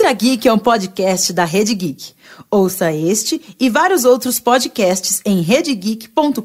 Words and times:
Ultra 0.00 0.14
Geek 0.14 0.48
é 0.48 0.52
um 0.52 0.58
podcast 0.58 1.30
da 1.30 1.44
Rede 1.44 1.74
Geek. 1.74 2.14
Ouça 2.50 2.90
este 2.90 3.54
e 3.60 3.68
vários 3.68 4.06
outros 4.06 4.40
podcasts 4.40 5.20
em 5.26 5.42
redegeek.com.br. 5.42 6.40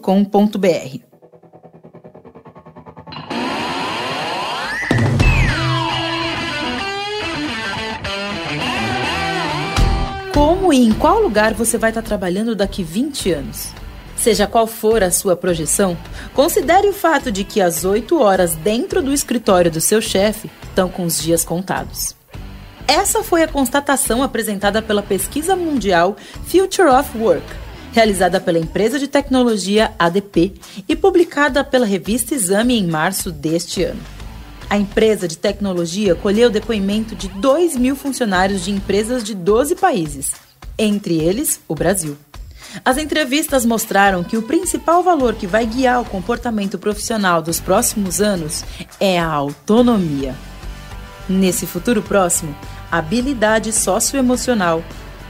Como 10.33 10.73
e 10.73 10.85
em 10.85 10.91
qual 10.91 11.21
lugar 11.21 11.53
você 11.53 11.77
vai 11.77 11.91
estar 11.91 12.01
trabalhando 12.01 12.57
daqui 12.57 12.83
20 12.83 13.31
anos? 13.31 13.69
Seja 14.17 14.47
qual 14.47 14.67
for 14.67 15.01
a 15.01 15.09
sua 15.09 15.37
projeção, 15.37 15.97
considere 16.33 16.89
o 16.89 16.93
fato 16.93 17.31
de 17.31 17.45
que 17.45 17.61
as 17.61 17.85
8 17.85 18.21
horas 18.21 18.53
dentro 18.53 19.01
do 19.01 19.13
escritório 19.13 19.71
do 19.71 19.79
seu 19.79 20.01
chefe 20.01 20.51
estão 20.67 20.89
com 20.89 21.05
os 21.05 21.21
dias 21.21 21.45
contados. 21.45 22.14
Essa 22.87 23.23
foi 23.23 23.41
a 23.41 23.47
constatação 23.47 24.21
apresentada 24.21 24.81
pela 24.81 25.01
pesquisa 25.01 25.55
mundial 25.55 26.15
Future 26.47 26.89
of 26.89 27.17
Work, 27.17 27.45
realizada 27.91 28.39
pela 28.39 28.59
empresa 28.59 28.99
de 28.99 29.07
tecnologia 29.07 29.91
ADP 29.97 30.53
e 30.87 30.95
publicada 30.95 31.63
pela 31.63 31.85
revista 31.85 32.35
Exame 32.35 32.77
em 32.77 32.85
março 32.85 33.31
deste 33.31 33.83
ano. 33.83 34.01
A 34.69 34.77
empresa 34.77 35.27
de 35.27 35.37
tecnologia 35.37 36.13
colheu 36.15 36.49
depoimento 36.49 37.15
de 37.15 37.27
2 37.27 37.75
mil 37.75 37.95
funcionários 37.95 38.63
de 38.63 38.71
empresas 38.71 39.23
de 39.23 39.33
12 39.33 39.75
países, 39.75 40.33
entre 40.77 41.19
eles 41.19 41.59
o 41.67 41.73
Brasil. 41.73 42.17
As 42.83 42.97
entrevistas 42.97 43.65
mostraram 43.65 44.23
que 44.23 44.37
o 44.37 44.41
principal 44.43 45.01
valor 45.01 45.35
que 45.35 45.47
vai 45.47 45.65
guiar 45.65 46.01
o 46.01 46.05
comportamento 46.05 46.77
profissional 46.77 47.41
dos 47.41 47.59
próximos 47.59 48.21
anos 48.21 48.63
é 48.99 49.19
a 49.19 49.27
autonomia. 49.27 50.35
Nesse 51.27 51.65
futuro 51.65 52.03
próximo, 52.03 52.55
habilidade 52.91 53.71
socioemocional, 53.71 54.83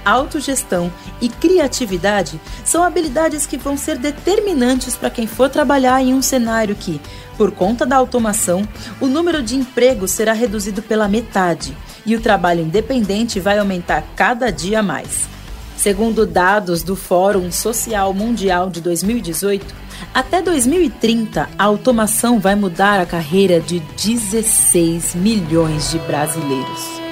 autogestão 0.06 0.92
e 1.20 1.28
criatividade 1.28 2.40
são 2.64 2.84
habilidades 2.84 3.46
que 3.46 3.58
vão 3.58 3.76
ser 3.76 3.98
determinantes 3.98 4.96
para 4.96 5.10
quem 5.10 5.26
for 5.26 5.50
trabalhar 5.50 6.02
em 6.02 6.14
um 6.14 6.22
cenário 6.22 6.76
que, 6.76 7.02
por 7.38 7.52
conta 7.52 7.86
da 7.86 7.98
automação, 7.98 8.68
o 9.02 9.08
número 9.08 9.42
de 9.42 9.56
empregos 9.56 10.12
será 10.12 10.32
reduzido 10.32 10.82
pela 10.82 11.08
metade 11.08 11.76
e 12.06 12.16
o 12.16 12.22
trabalho 12.22 12.62
independente 12.62 13.40
vai 13.40 13.58
aumentar 13.58 14.04
cada 14.16 14.52
dia 14.52 14.84
mais. 14.84 15.28
Segundo 15.76 16.26
dados 16.26 16.84
do 16.84 16.96
Fórum 16.96 17.52
Social 17.52 18.14
Mundial 18.14 18.70
de 18.70 18.80
2018, 18.80 19.76
até 20.14 20.42
2030 20.42 21.50
a 21.58 21.64
automação 21.64 22.40
vai 22.40 22.56
mudar 22.56 23.00
a 23.00 23.06
carreira 23.06 23.60
de 23.60 23.80
16 23.80 25.16
milhões 25.16 25.92
de 25.92 26.00
brasileiros. 26.00 27.05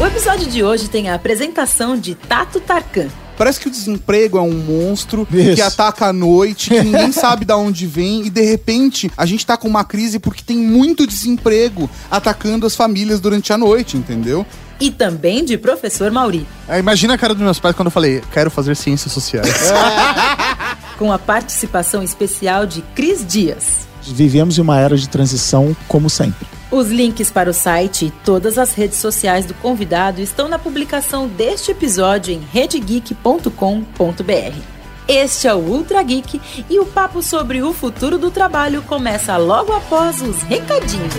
O 0.00 0.04
episódio 0.06 0.48
de 0.48 0.62
hoje 0.62 0.88
tem 0.88 1.08
a 1.08 1.14
apresentação 1.14 1.96
de 1.96 2.14
Tato 2.14 2.60
Tarkan. 2.60 3.06
Parece 3.36 3.60
que 3.60 3.68
o 3.68 3.70
desemprego 3.70 4.36
é 4.38 4.40
um 4.40 4.52
monstro 4.52 5.26
Isso. 5.32 5.54
que 5.54 5.62
ataca 5.62 6.06
à 6.06 6.12
noite, 6.12 6.70
que 6.70 6.82
ninguém 6.82 7.10
sabe 7.12 7.44
de 7.44 7.52
onde 7.52 7.86
vem, 7.86 8.26
e 8.26 8.30
de 8.30 8.42
repente 8.42 9.10
a 9.16 9.24
gente 9.24 9.46
tá 9.46 9.56
com 9.56 9.68
uma 9.68 9.84
crise 9.84 10.18
porque 10.18 10.42
tem 10.42 10.56
muito 10.56 11.06
desemprego 11.06 11.88
atacando 12.10 12.66
as 12.66 12.76
famílias 12.76 13.20
durante 13.20 13.52
a 13.52 13.58
noite, 13.58 13.96
entendeu? 13.96 14.44
E 14.80 14.90
também 14.90 15.44
de 15.44 15.56
professor 15.56 16.10
Mauri, 16.10 16.46
É, 16.68 16.78
imagina 16.78 17.14
a 17.14 17.18
cara 17.18 17.32
dos 17.32 17.42
meus 17.42 17.60
pais 17.60 17.74
quando 17.74 17.86
eu 17.86 17.92
falei, 17.92 18.20
quero 18.32 18.50
fazer 18.50 18.74
ciências 18.76 19.12
sociais. 19.12 19.48
com 20.98 21.12
a 21.12 21.18
participação 21.18 22.02
especial 22.02 22.66
de 22.66 22.82
Cris 22.94 23.24
Dias. 23.26 23.86
Vivemos 24.02 24.58
em 24.58 24.60
uma 24.60 24.78
era 24.78 24.96
de 24.96 25.08
transição, 25.08 25.74
como 25.88 26.10
sempre. 26.10 26.46
Os 26.74 26.90
links 26.90 27.30
para 27.30 27.48
o 27.48 27.54
site 27.54 28.06
e 28.06 28.10
todas 28.10 28.58
as 28.58 28.74
redes 28.74 28.98
sociais 28.98 29.46
do 29.46 29.54
convidado 29.54 30.20
estão 30.20 30.48
na 30.48 30.58
publicação 30.58 31.28
deste 31.28 31.70
episódio 31.70 32.34
em 32.34 32.40
redegeek.com.br. 32.52 34.58
Este 35.06 35.46
é 35.46 35.54
o 35.54 35.58
Ultra 35.58 36.02
Geek 36.02 36.66
e 36.68 36.80
o 36.80 36.84
papo 36.84 37.22
sobre 37.22 37.62
o 37.62 37.72
futuro 37.72 38.18
do 38.18 38.28
trabalho 38.28 38.82
começa 38.82 39.36
logo 39.36 39.72
após 39.72 40.20
os 40.20 40.42
recadinhos. 40.42 41.14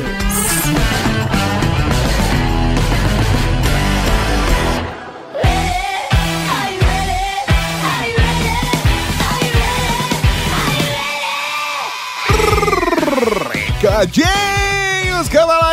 Recadinhos, 13.81 14.54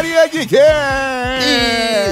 Cavalaria 0.02 0.26
Geek! 0.26 0.56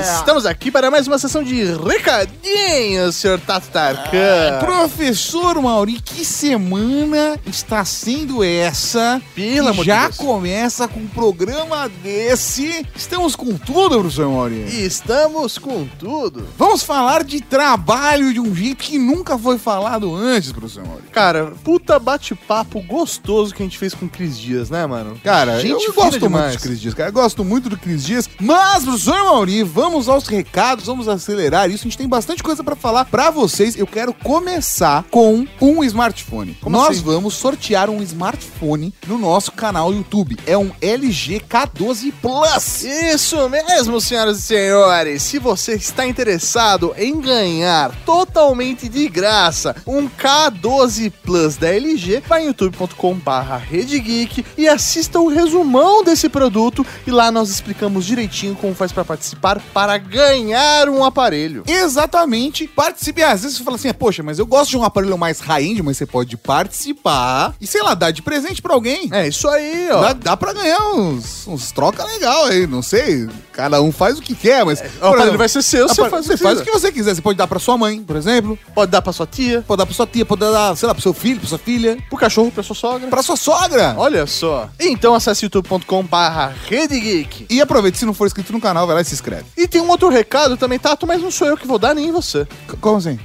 Estamos 0.01 0.47
aqui 0.47 0.71
para 0.71 0.91
mais 0.91 1.09
uma 1.09 1.19
sessão 1.19 1.43
de 1.43 1.65
recadinhos, 1.65 3.17
senhor 3.17 3.41
Tato 3.41 3.69
Tarkan. 3.69 4.59
Professor 4.61 5.61
Mauri, 5.61 6.01
que 6.01 6.25
semana 6.25 7.39
está 7.45 7.85
sendo 7.85 8.45
essa? 8.45 9.21
Pelo 9.35 9.65
que 9.65 9.71
amor 9.71 9.85
de 9.85 9.91
já 9.91 10.05
Deus. 10.05 10.17
começa 10.17 10.87
com 10.87 11.01
um 11.01 11.07
programa 11.09 11.89
desse. 12.03 12.87
Estamos 12.95 13.35
com 13.35 13.57
tudo, 13.57 13.99
professor 13.99 14.29
Mauri. 14.31 14.85
Estamos 14.85 15.59
com 15.59 15.87
tudo. 15.99 16.47
Vamos 16.57 16.83
falar 16.85 17.25
de 17.25 17.41
trabalho 17.41 18.33
de 18.33 18.39
um 18.41 18.55
jeito 18.55 18.85
que 18.85 18.99
nunca 18.99 19.37
foi 19.37 19.59
falado 19.59 20.15
antes, 20.15 20.53
professor 20.53 20.87
Mauri. 20.87 21.03
Cara, 21.11 21.53
puta 21.65 21.99
bate-papo 21.99 22.81
gostoso 22.83 23.53
que 23.55 23.63
a 23.63 23.67
gente 23.67 23.79
fez 23.79 23.95
com 23.95 24.07
o 24.07 24.09
Cris 24.09 24.39
Dias, 24.39 24.71
né, 24.71 24.87
mano? 24.87 25.19
Cara, 25.25 25.61
gente 25.61 25.85
eu 25.85 25.93
gosto 25.93 26.11
muito 26.13 26.21
demais. 26.21 26.57
do 26.57 26.63
Cris 26.63 26.81
Dias, 26.81 26.95
cara. 26.95 27.09
Eu 27.09 27.15
gosto 27.15 27.45
muito 27.45 27.69
do 27.69 27.80
Cris 27.81 28.05
Dias. 28.05 28.29
Mas, 28.39 28.85
professor 28.85 29.25
Mauri, 29.25 29.63
vamos 29.63 30.09
aos 30.09 30.27
recados, 30.29 30.87
vamos 30.87 31.09
acelerar 31.09 31.71
isso. 31.71 31.83
A 31.83 31.89
gente 31.89 31.99
tem 31.99 32.09
bastante 32.09 32.43
coisa 32.43 32.63
pra 32.63 32.77
falar 32.77 33.07
pra 33.07 33.31
vocês. 33.31 33.77
Eu 33.77 33.87
quero 33.87 34.13
começar 34.13 35.05
com 35.11 35.47
um 35.61 35.83
smartphone. 35.85 36.57
Como 36.61 36.77
Nós 36.77 36.91
assim? 36.99 37.03
vamos 37.03 37.35
sortear 37.35 37.89
um 37.89 38.03
smartphone 38.03 38.95
no 39.07 39.19
nosso 39.19 39.53
canal 39.53 39.93
YouTube. 39.93 40.37
É 40.47 40.57
um 40.57 40.71
LG 40.81 41.41
K12 41.49 42.13
Plus. 42.21 42.85
Isso 42.85 43.49
mesmo, 43.49 44.01
senhoras 44.01 44.39
e 44.39 44.43
senhores. 44.43 45.23
Se 45.23 45.39
você 45.39 45.75
está 45.75 46.07
interessado 46.07 46.95
em 46.97 47.21
ganhar 47.21 47.95
totalmente 48.05 48.89
de 48.89 49.09
graça 49.09 49.75
um 49.87 50.09
K12 50.09 51.13
Plus 51.23 51.57
da 51.57 51.69
LG, 51.75 52.23
vai 52.29 52.43
em 52.43 52.47
youtube.com/barra 52.47 53.57
redegeek 53.57 54.45
e 54.57 54.69
assista 54.69 55.19
o 55.19 55.29
resumão 55.29 56.05
desse 56.05 56.29
produto. 56.29 56.85
E 57.07 57.11
lá 57.11 57.31
nós 57.31 57.49
explicamos 57.49 57.70
direitinho 58.01 58.57
como 58.57 58.75
faz 58.75 58.93
para 58.93 59.05
participar 59.05 59.61
para 59.73 59.97
ganhar 59.99 60.89
um 60.89 61.05
aparelho. 61.05 61.65
Exatamente. 61.67 62.67
Participe. 62.67 63.23
Às 63.23 63.43
vezes 63.43 63.59
você 63.59 63.65
fala 63.65 63.77
assim, 63.77 63.93
poxa, 63.93 64.23
mas 64.23 64.39
eu 64.39 64.47
gosto 64.47 64.71
de 64.71 64.77
um 64.77 64.85
aparelho 64.85 65.19
mais 65.19 65.41
high-end, 65.41 65.83
mas 65.83 65.97
você 65.97 66.07
pode 66.07 66.37
participar 66.37 67.55
e, 67.61 67.67
sei 67.67 67.83
lá, 67.83 67.95
dar 67.95 68.11
de 68.11 68.23
presente 68.23 68.63
pra 68.63 68.75
alguém. 68.75 69.09
É 69.13 69.29
isso 69.29 69.49
aí, 69.49 69.89
ó. 69.91 70.01
Dá, 70.01 70.13
dá 70.13 70.37
pra 70.37 70.53
ganhar 70.53 70.81
uns, 70.95 71.47
uns 71.47 71.73
troca 71.73 72.05
legal 72.05 72.47
aí, 72.47 72.67
não 72.67 72.83
sei. 72.83 73.29
Cada 73.61 73.83
um 73.83 73.93
faz 73.93 74.19
o 74.19 74.23
que 74.23 74.35
quer, 74.35 74.65
mas. 74.65 74.81
O 75.01 75.07
aparelho 75.07 75.37
vai 75.39 75.49
ser 75.49 75.63
seu, 75.63 75.89
você 75.89 76.09
faz 76.09 76.25
o 76.25 76.29
você 76.29 76.37
que 76.37 76.43
faz 76.43 76.61
o 76.61 76.65
que 76.65 76.71
você 76.71 76.91
quiser. 76.93 77.15
Você 77.15 77.21
pode 77.23 77.37
dar 77.39 77.47
pra 77.47 77.59
sua 77.59 77.77
mãe, 77.77 78.03
por 78.03 78.17
exemplo. 78.17 78.59
Pode 78.75 78.91
dar 78.91 79.03
para 79.03 79.13
sua 79.13 79.27
tia, 79.27 79.63
Pode 79.67 79.79
dar 79.79 79.87
pra 79.87 79.95
sua 79.95 80.07
tia, 80.07 80.25
pode 80.25 80.41
dar, 80.41 80.77
sei 80.77 80.87
lá, 80.87 80.95
pro 80.95 81.03
seu 81.03 81.13
filho, 81.13 81.39
pra 81.41 81.49
sua 81.49 81.59
filha, 81.59 81.97
pro 82.09 82.19
cachorro, 82.19 82.51
para 82.51 82.63
sua 82.63 82.75
sogra. 82.77 83.09
pra 83.09 83.23
sua 83.23 83.37
sogra. 83.37 83.95
Olha 83.97 84.27
só. 84.27 84.69
Então 84.81 85.15
acesse 85.15 85.45
youtube.com/barra 85.45 86.55
redegeek. 86.69 87.47
E 87.51 87.61
aproveite, 87.61 87.99
se 87.99 88.07
não 88.07 88.15
for 88.15 88.27
inscrito 88.27 88.53
no 88.53 88.61
canal, 88.61 88.87
vai 88.87 88.95
lá 88.97 89.03
e 89.03 89.05
se 89.05 89.15
inscreve. 89.15 89.45
E 89.57 89.67
tem 89.69 89.81
um 89.81 89.89
outro 89.89 90.09
recado 90.09 90.57
também, 90.57 90.79
Tato, 90.79 91.07
mas 91.07 91.21
não 91.23 91.31
sou 91.31 91.47
eu 91.49 91.57
que 91.57 91.67
vou 91.67 91.79
dar, 91.79 91.95
nem 91.95 92.11
você. 92.13 92.47
C- 92.69 92.77
Como 92.81 92.97
assim? 92.97 93.19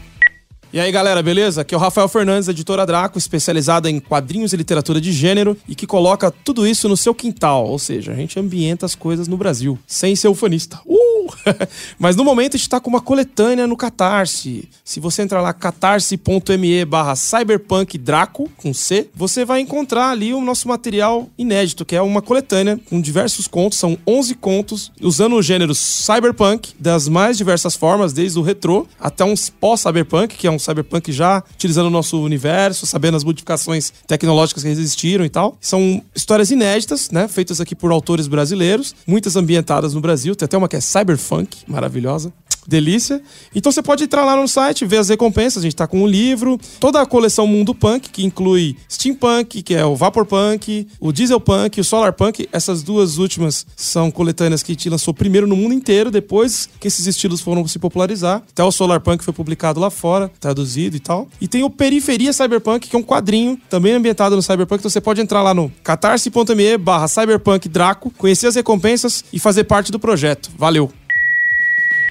E 0.75 0.79
aí, 0.81 0.91
galera, 0.91 1.23
beleza? 1.23 1.61
Aqui 1.61 1.73
é 1.73 1.77
o 1.77 1.79
Rafael 1.79 2.09
Fernandes, 2.09 2.49
editora 2.49 2.85
Draco, 2.85 3.17
especializada 3.17 3.89
em 3.89 3.97
quadrinhos 3.97 4.51
e 4.51 4.57
literatura 4.57 4.99
de 4.99 5.09
gênero 5.13 5.55
e 5.69 5.73
que 5.73 5.87
coloca 5.87 6.29
tudo 6.29 6.67
isso 6.67 6.89
no 6.89 6.97
seu 6.97 7.15
quintal, 7.15 7.65
ou 7.65 7.79
seja, 7.79 8.11
a 8.11 8.15
gente 8.15 8.37
ambienta 8.37 8.85
as 8.85 8.93
coisas 8.93 9.25
no 9.25 9.37
Brasil, 9.37 9.79
sem 9.87 10.17
ser 10.17 10.27
ufanista. 10.27 10.81
Uh! 10.85 11.05
Mas 11.97 12.15
no 12.15 12.23
momento 12.23 12.55
a 12.55 12.57
gente 12.57 12.69
tá 12.69 12.79
com 12.79 12.89
uma 12.89 13.01
coletânea 13.01 13.67
no 13.67 13.77
Catarse. 13.77 14.67
Se 14.83 14.99
você 14.99 15.21
entrar 15.21 15.41
lá, 15.41 15.53
catarse.me 15.53 16.85
barra 16.85 17.15
cyberpunkdraco, 17.15 18.49
com 18.57 18.73
C, 18.73 19.09
você 19.13 19.45
vai 19.45 19.61
encontrar 19.61 20.09
ali 20.09 20.33
o 20.33 20.41
nosso 20.41 20.67
material 20.67 21.29
inédito, 21.37 21.85
que 21.85 21.95
é 21.95 22.01
uma 22.01 22.21
coletânea 22.21 22.79
com 22.89 23.01
diversos 23.01 23.47
contos, 23.47 23.79
são 23.79 23.97
11 24.05 24.35
contos, 24.35 24.91
usando 25.01 25.35
o 25.35 25.41
gênero 25.41 25.73
cyberpunk, 25.73 26.73
das 26.79 27.07
mais 27.07 27.37
diversas 27.37 27.75
formas, 27.75 28.13
desde 28.13 28.37
o 28.39 28.41
retrô 28.41 28.87
até 28.99 29.23
um 29.23 29.35
pós-cyberpunk, 29.59 30.35
que 30.35 30.47
é 30.47 30.51
um 30.51 30.59
cyberpunk 30.65 31.11
já 31.11 31.43
utilizando 31.53 31.87
o 31.87 31.89
nosso 31.89 32.21
universo, 32.21 32.85
sabendo 32.85 33.15
as 33.17 33.23
modificações 33.23 33.93
tecnológicas 34.07 34.63
que 34.63 34.69
existiram 34.69 35.23
e 35.25 35.29
tal. 35.29 35.57
São 35.61 36.01
histórias 36.15 36.51
inéditas, 36.51 37.09
né? 37.11 37.27
Feitas 37.27 37.61
aqui 37.61 37.75
por 37.75 37.91
autores 37.91 38.27
brasileiros, 38.27 38.95
muitas 39.07 39.35
ambientadas 39.35 39.93
no 39.93 40.01
Brasil. 40.01 40.35
Tem 40.35 40.45
até 40.45 40.57
uma 40.57 40.67
que 40.67 40.75
é 40.75 40.81
cyberfunk, 40.81 41.57
maravilhosa. 41.67 42.33
Delícia. 42.67 43.21
Então 43.53 43.71
você 43.71 43.81
pode 43.81 44.03
entrar 44.03 44.25
lá 44.25 44.35
no 44.35 44.47
site, 44.47 44.85
ver 44.85 44.97
as 44.97 45.09
recompensas. 45.09 45.63
A 45.63 45.65
gente 45.65 45.75
tá 45.75 45.87
com 45.87 46.03
um 46.03 46.07
livro, 46.07 46.59
toda 46.79 47.01
a 47.01 47.05
coleção 47.05 47.47
Mundo 47.47 47.73
Punk, 47.73 48.09
que 48.09 48.25
inclui 48.25 48.75
Steampunk, 48.89 49.61
que 49.61 49.73
é 49.73 49.85
o 49.85 49.95
Vapor 49.95 50.25
Punk, 50.25 50.87
o 50.99 51.11
Diesel 51.11 51.39
Punk, 51.39 51.79
o 51.79 51.83
Solar 51.83 52.13
Punk. 52.13 52.47
Essas 52.51 52.83
duas 52.83 53.17
últimas 53.17 53.65
são 53.75 54.11
coletâneas 54.11 54.63
que 54.63 54.71
a 54.71 54.73
gente 54.73 54.89
lançou 54.89 55.13
primeiro 55.13 55.47
no 55.47 55.55
mundo 55.55 55.73
inteiro, 55.73 56.09
depois 56.11 56.69
que 56.79 56.87
esses 56.87 57.05
estilos 57.07 57.41
foram 57.41 57.67
se 57.67 57.79
popularizar. 57.79 58.43
Até 58.49 58.63
o 58.63 58.71
Solar 58.71 58.99
Punk 58.99 59.23
foi 59.23 59.33
publicado 59.33 59.79
lá 59.79 59.89
fora, 59.89 60.31
traduzido 60.39 60.95
e 60.95 60.99
tal. 60.99 61.27
E 61.39 61.47
tem 61.47 61.63
o 61.63 61.69
Periferia 61.69 62.33
Cyberpunk, 62.33 62.87
que 62.87 62.95
é 62.95 62.99
um 62.99 63.03
quadrinho 63.03 63.59
também 63.69 63.93
ambientado 63.93 64.35
no 64.35 64.41
Cyberpunk. 64.41 64.81
Então 64.81 64.89
você 64.89 65.01
pode 65.01 65.21
entrar 65.21 65.41
lá 65.41 65.53
no 65.53 65.71
catarse.me 65.83 66.77
barra 66.77 67.07
Cyberpunk 67.07 67.67
Draco, 67.69 68.11
conhecer 68.11 68.47
as 68.47 68.55
recompensas 68.55 69.23
e 69.31 69.39
fazer 69.39 69.65
parte 69.65 69.91
do 69.91 69.99
projeto. 69.99 70.51
Valeu! 70.57 70.91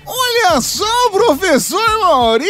Olha 0.06 0.34
só, 0.61 1.11
professor 1.11 1.99
Mauri! 2.01 2.45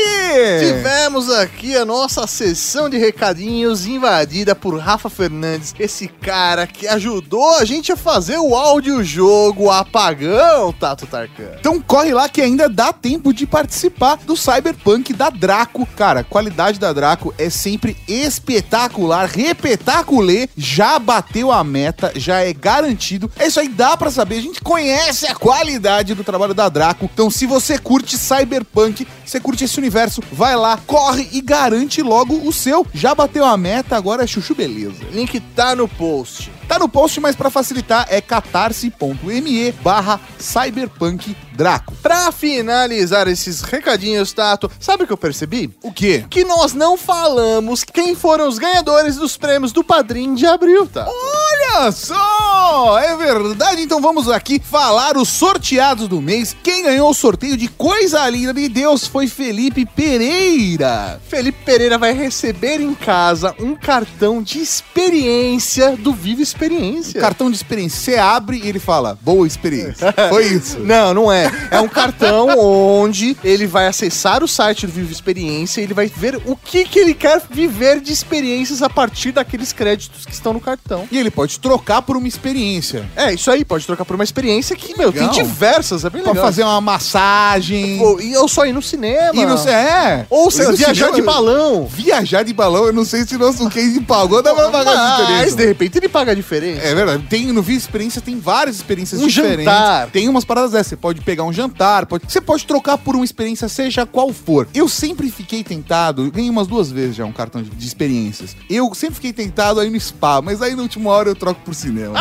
Tivemos 0.60 1.30
aqui 1.30 1.76
a 1.76 1.84
nossa 1.84 2.26
sessão 2.26 2.88
de 2.88 2.98
recadinhos 2.98 3.86
invadida 3.86 4.54
por 4.54 4.78
Rafa 4.78 5.08
Fernandes, 5.08 5.74
esse 5.78 6.06
cara 6.06 6.66
que 6.66 6.86
ajudou 6.86 7.56
a 7.56 7.64
gente 7.64 7.90
a 7.90 7.96
fazer 7.96 8.38
o 8.38 8.54
audiojogo 8.54 9.70
Apagão, 9.70 10.72
Tato 10.72 11.06
Tarkan. 11.06 11.56
Então 11.58 11.80
corre 11.80 12.12
lá 12.12 12.28
que 12.28 12.42
ainda 12.42 12.68
dá 12.68 12.92
tempo 12.92 13.32
de 13.32 13.46
participar 13.46 14.16
do 14.18 14.36
Cyberpunk 14.36 15.12
da 15.12 15.30
Draco. 15.30 15.86
Cara, 15.96 16.20
a 16.20 16.24
qualidade 16.24 16.78
da 16.78 16.92
Draco 16.92 17.34
é 17.38 17.48
sempre 17.48 17.96
espetacular, 18.06 19.26
repetaculê, 19.26 20.48
já 20.56 20.98
bateu 20.98 21.50
a 21.50 21.64
meta, 21.64 22.12
já 22.16 22.40
é 22.40 22.52
garantido. 22.52 23.30
É 23.38 23.46
isso 23.46 23.60
aí, 23.60 23.68
dá 23.68 23.96
pra 23.96 24.10
saber, 24.10 24.38
a 24.38 24.42
gente 24.42 24.60
conhece 24.60 25.26
a 25.26 25.34
qualidade 25.34 26.14
do 26.14 26.24
trabalho 26.24 26.54
da 26.54 26.68
Draco. 26.68 27.08
Então 27.12 27.30
se 27.30 27.46
você 27.46 27.73
curte 27.78 28.16
Cyberpunk, 28.16 29.06
você 29.24 29.40
curte 29.40 29.64
esse 29.64 29.78
universo, 29.78 30.22
vai 30.32 30.56
lá, 30.56 30.78
corre 30.86 31.28
e 31.32 31.40
garante 31.40 32.02
logo 32.02 32.46
o 32.46 32.52
seu. 32.52 32.86
Já 32.92 33.14
bateu 33.14 33.44
a 33.44 33.56
meta, 33.56 33.96
agora 33.96 34.24
é 34.24 34.26
chuchu 34.26 34.54
beleza. 34.54 35.04
Link 35.12 35.40
tá 35.54 35.74
no 35.74 35.88
post. 35.88 36.50
Tá 36.68 36.78
no 36.78 36.88
post, 36.88 37.20
mas 37.20 37.36
pra 37.36 37.50
facilitar 37.50 38.06
é 38.10 38.20
catarse.me 38.20 39.72
barra 39.82 40.20
cyberpunk 40.38 41.36
Draco. 41.52 41.94
Pra 42.02 42.32
finalizar 42.32 43.28
esses 43.28 43.62
recadinhos, 43.62 44.32
Tato, 44.32 44.70
sabe 44.80 45.04
o 45.04 45.06
que 45.06 45.12
eu 45.12 45.16
percebi? 45.16 45.70
O 45.82 45.92
quê? 45.92 46.24
Que 46.28 46.44
nós 46.44 46.74
não 46.74 46.96
falamos 46.96 47.84
quem 47.84 48.14
foram 48.14 48.48
os 48.48 48.58
ganhadores 48.58 49.16
dos 49.16 49.36
prêmios 49.36 49.72
do 49.72 49.84
Padrim 49.84 50.34
de 50.34 50.46
abril, 50.46 50.86
Tato. 50.86 51.10
Olha 51.12 51.92
só! 51.92 52.98
É 52.98 53.16
verdade, 53.16 53.82
então 53.82 54.00
vamos 54.00 54.28
aqui 54.28 54.60
falar 54.60 55.16
os 55.16 55.28
sorteados 55.28 56.08
do 56.08 56.20
mês. 56.20 56.56
Quem 56.62 56.82
ganhou 56.82 57.10
o 57.10 57.14
sorteio 57.14 57.56
de 57.56 57.68
coisa 57.68 58.28
linda 58.28 58.52
de 58.52 58.68
Deus 58.68 59.06
foi 59.06 59.28
Felipe 59.28 59.86
Pereira. 59.86 61.20
Felipe 61.28 61.64
Pereira 61.64 61.98
vai 61.98 62.12
receber 62.12 62.80
em 62.80 62.94
casa 62.94 63.54
um 63.60 63.76
cartão 63.76 64.42
de 64.42 64.58
experiência 64.58 65.96
do 65.96 66.12
Vive 66.12 66.42
Experiência. 66.54 67.18
O 67.18 67.20
cartão 67.20 67.50
de 67.50 67.56
experiência, 67.56 67.98
você 68.00 68.16
abre 68.18 68.60
e 68.62 68.68
ele 68.68 68.78
fala, 68.78 69.18
boa 69.20 69.46
experiência. 69.46 70.12
Foi 70.30 70.44
isso. 70.46 70.78
Não, 70.80 71.12
não 71.12 71.32
é. 71.32 71.50
É 71.70 71.80
um 71.80 71.88
cartão 71.88 72.48
onde 72.58 73.36
ele 73.42 73.66
vai 73.66 73.86
acessar 73.88 74.42
o 74.42 74.48
site 74.48 74.86
do 74.86 74.92
Vive 74.92 75.12
Experiência 75.12 75.80
e 75.80 75.84
ele 75.84 75.94
vai 75.94 76.06
ver 76.06 76.40
o 76.46 76.56
que, 76.56 76.84
que 76.84 76.98
ele 76.98 77.12
quer 77.14 77.42
viver 77.50 78.00
de 78.00 78.12
experiências 78.12 78.82
a 78.82 78.88
partir 78.88 79.32
daqueles 79.32 79.72
créditos 79.72 80.24
que 80.24 80.32
estão 80.32 80.52
no 80.52 80.60
cartão. 80.60 81.06
E 81.10 81.18
ele 81.18 81.30
pode 81.30 81.58
trocar 81.58 82.02
por 82.02 82.16
uma 82.16 82.28
experiência. 82.28 83.04
É, 83.16 83.32
isso 83.34 83.50
aí, 83.50 83.64
pode 83.64 83.84
trocar 83.86 84.04
por 84.04 84.14
uma 84.14 84.24
experiência 84.24 84.76
que, 84.76 84.96
meu, 84.96 85.12
tem 85.12 85.22
Legal. 85.28 85.34
diversas, 85.34 86.04
é 86.04 86.10
bem 86.10 86.22
Pra 86.22 86.32
legal. 86.32 86.44
fazer 86.46 86.62
uma 86.62 86.80
massagem. 86.80 88.00
Ou, 88.00 88.20
e 88.20 88.32
eu 88.32 88.46
só 88.48 88.64
ir 88.66 88.72
no 88.72 88.82
cinema. 88.82 89.32
E 89.34 89.58
sei, 89.58 89.72
é. 89.72 90.26
Ou 90.30 90.50
seja, 90.50 90.70
no 90.70 90.76
viajar 90.76 90.94
cinema- 91.06 91.16
de 91.16 91.22
balão. 91.22 91.86
Viajar 91.86 92.42
de 92.44 92.52
balão, 92.52 92.86
eu 92.86 92.92
não 92.92 93.04
sei 93.04 93.24
se 93.24 93.36
nosso 93.36 93.68
case 93.68 94.00
pagou, 94.00 94.42
dá 94.42 94.54
pra 94.54 94.68
pagar 94.70 94.92
essa 94.92 95.30
Mas, 95.32 95.54
de 95.54 95.66
repente, 95.66 95.98
ele 95.98 96.08
paga 96.08 96.32
a 96.32 96.34
diferença. 96.44 96.80
É 96.82 96.94
verdade. 96.94 97.24
Tem, 97.28 97.46
no 97.52 97.62
Via 97.62 97.76
Experiência 97.76 98.20
tem 98.20 98.38
várias 98.38 98.76
experiências 98.76 99.20
Um 99.20 99.26
diferentes. 99.26 99.64
jantar. 99.64 100.08
Tem 100.10 100.28
umas 100.28 100.44
paradas 100.44 100.70
dessas. 100.72 100.84
Você 100.90 100.96
pode 100.96 101.20
pegar 101.22 101.44
um 101.44 101.52
jantar, 101.52 102.06
pode... 102.06 102.24
você 102.30 102.40
pode 102.40 102.66
trocar 102.66 102.98
por 102.98 103.16
uma 103.16 103.24
experiência, 103.24 103.68
seja 103.68 104.04
qual 104.06 104.32
for. 104.32 104.68
Eu 104.74 104.88
sempre 104.88 105.30
fiquei 105.30 105.64
tentado, 105.64 106.24
eu 106.24 106.30
ganhei 106.30 106.50
umas 106.50 106.66
duas 106.66 106.90
vezes 106.90 107.16
já 107.16 107.24
um 107.24 107.32
cartão 107.32 107.62
de, 107.62 107.70
de 107.70 107.86
experiências. 107.86 108.54
Eu 108.68 108.92
sempre 108.94 109.14
fiquei 109.16 109.32
tentado 109.32 109.80
aí 109.80 109.90
no 109.90 109.98
spa, 110.00 110.40
mas 110.42 110.60
aí 110.62 110.74
na 110.76 110.82
última 110.82 111.10
hora 111.10 111.28
eu 111.30 111.34
troco 111.34 111.60
por 111.64 111.74
cinema. 111.74 112.14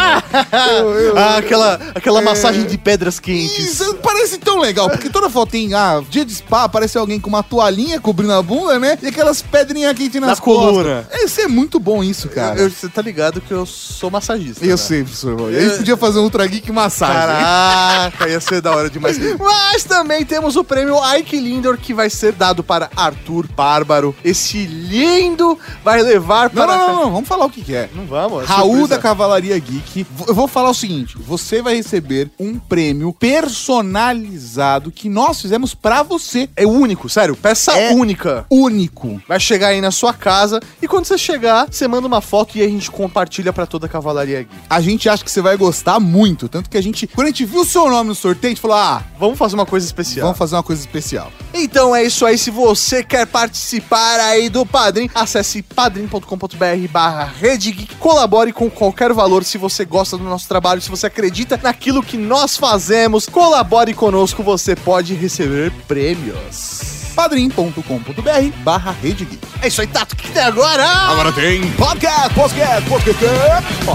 Eu- 0.80 0.90
eu- 1.00 1.14
Ah, 1.24 1.38
aquela, 1.38 1.74
aquela 1.96 2.20
É. 2.20 2.24
massagem 2.24 2.66
de 2.66 2.78
pedras 2.78 3.20
quentes. 3.20 3.58
Isso 3.60 3.96
parece 3.96 4.38
tão 4.38 4.60
legal, 4.60 4.90
porque 4.90 5.10
toda 5.10 5.30
foto 5.30 5.52
tem, 5.52 5.74
ah, 5.74 6.02
dia 6.10 6.26
de 6.26 6.34
spa, 6.34 6.64
aparece 6.64 6.98
alguém 6.98 7.20
com 7.20 7.30
uma 7.30 7.44
toalhinha 7.44 8.00
cobrindo 8.00 8.34
a 8.34 8.42
bunda, 8.42 8.80
né? 8.80 8.98
E 9.02 9.08
aquelas 9.08 9.42
pedrinhas 9.42 9.94
quentes 9.96 10.20
nas 10.20 10.38
Na 10.40 10.44
costas. 10.44 10.66
coluna. 10.66 11.08
Isso 11.24 11.42
é 11.42 11.48
muito 11.48 11.80
bom 11.80 12.04
isso, 12.04 12.30
cara. 12.30 12.60
Eu- 12.60 12.70
Você 12.70 12.88
tá 12.90 13.02
ligado 13.02 13.40
que 13.42 13.52
eu 13.52 13.66
sou 13.66 14.10
massagista. 14.14 14.64
Eu 14.64 14.72
né? 14.72 14.78
sei, 14.78 15.04
professor. 15.04 15.50
A 15.50 15.60
gente 15.60 15.78
podia 15.78 15.98
fazer 15.98 16.20
um 16.20 16.24
Ultra 16.24 16.46
Geek 16.48 16.72
massagem. 16.72 17.16
Caraca, 17.16 18.30
ia 18.30 18.40
ser 18.40 18.62
da 18.62 18.72
hora 18.76 18.90
demais. 18.90 19.18
Mas 19.38 19.84
também 19.84 20.24
temos 20.26 20.56
o 20.56 20.64
prêmio 20.64 20.96
Ike 21.18 21.38
Lindor, 21.40 21.78
que 21.78 21.94
vai 21.94 22.10
ser 22.10 22.32
dado 22.34 22.64
para 22.64 22.90
Arthur 22.96 23.48
Bárbaro. 23.48 24.16
Esse 24.24 24.66
lindo 24.66 25.58
vai 25.84 26.02
levar 26.02 26.50
Não, 26.54 26.66
para... 26.66 26.78
não, 26.78 26.88
não, 26.88 27.04
não, 27.06 27.12
vamos 27.12 27.28
falar 27.28 27.46
o 27.46 27.50
que, 27.50 27.62
que 27.62 27.76
é. 27.76 27.90
Não 27.94 28.06
vamos. 28.06 28.44
é 28.44 28.46
Raul 28.46 28.70
surpresa. 28.72 28.88
da 28.96 29.00
Cavalaria 29.00 29.58
Geek. 29.60 30.06
Eu 30.28 30.36
vou 30.36 30.48
falar 30.48 30.70
o 30.70 30.74
seguinte: 30.74 31.18
você 31.18 31.62
vai 31.62 31.76
receber 31.76 32.30
um 32.40 32.58
prêmio 32.60 33.12
personalizado 33.14 34.92
que 34.92 35.10
nós 35.10 35.42
fizemos 35.42 35.74
pra 35.74 36.04
você. 36.04 36.50
É 36.56 36.66
único, 36.66 37.10
sério. 37.10 37.36
Peça 37.36 37.72
É. 37.74 37.92
única. 37.94 38.46
Único. 38.50 39.22
Vai 39.28 39.40
chegar 39.40 39.70
aí 39.70 39.82
na 39.82 39.92
sua 39.92 40.14
casa 40.14 40.60
e 40.82 40.88
quando 40.88 41.06
você 41.06 41.18
chegar, 41.18 41.68
você 41.70 41.88
manda 41.88 42.08
uma 42.08 42.22
foto 42.22 42.58
e 42.58 42.62
a 42.62 42.68
gente 42.68 42.90
compartilha 42.92 43.52
pra 43.52 43.66
toda 43.66 43.86
a 43.86 43.90
Cavalaria 43.90 44.03
Geek. 44.26 44.50
A 44.70 44.82
gente 44.82 45.08
acha 45.10 45.24
que 45.24 45.32
você 45.32 45.42
vai 45.42 45.56
gostar 45.58 46.00
muito. 46.00 46.48
Tanto 46.50 46.70
que 46.70 46.78
a 46.78 46.82
gente, 46.82 47.08
quando 47.08 47.28
a 47.28 47.30
gente 47.30 47.46
viu 47.46 47.62
o 47.62 47.66
seu 47.66 47.90
nome 47.90 48.10
no 48.10 48.16
sorteio, 48.16 48.52
a 48.52 48.54
gente 48.56 48.62
falou: 48.62 48.78
ah, 48.78 49.04
Vamos 49.20 49.38
fazer 49.38 49.56
uma 49.56 49.66
coisa 49.66 49.86
especial. 49.86 50.26
vamos 50.26 50.38
fazer 50.38 50.56
uma 50.56 50.64
coisa 50.64 50.82
especial. 50.82 51.32
Então 51.54 51.96
é 51.96 52.04
isso 52.04 52.26
aí. 52.26 52.38
Se 52.38 52.52
você 52.52 53.04
quer 53.04 53.26
participar 53.28 54.20
aí 54.20 54.50
do 54.50 54.66
Padrim, 54.66 55.10
acesse 55.16 55.62
padrim.com.br 55.62 56.88
barra 56.92 57.32
Rede 57.40 57.72
Geek. 57.72 57.96
Colabore 57.96 58.52
com 58.52 58.70
qualquer 58.70 59.14
valor 59.14 59.44
se 59.44 59.58
você 59.58 59.86
gosta 59.86 60.18
do 60.18 60.24
nosso 60.24 60.48
trabalho, 60.48 60.82
se 60.82 60.90
você 60.90 61.08
acredita 61.08 61.60
naquilo 61.62 62.04
que 62.04 62.18
nós 62.18 62.58
fazemos. 62.58 63.28
Colabore 63.28 63.94
conosco, 63.94 64.44
você 64.44 64.76
pode 64.76 65.14
receber 65.14 65.72
prêmios. 65.88 67.14
padrim.com.br 67.16 68.58
barra 68.64 68.92
Rede 68.92 69.26
Geek. 69.26 69.48
É 69.62 69.68
isso 69.68 69.82
aí, 69.82 69.88
Tato. 69.88 70.14
O 70.14 70.18
que 70.18 70.32
tem 70.32 70.44
agora? 70.44 70.84
Agora 70.86 71.32
tem 71.32 71.62
podcast, 71.74 72.34
podcast, 72.34 72.90
podcast. 72.90 73.86
Podcast. 73.86 73.93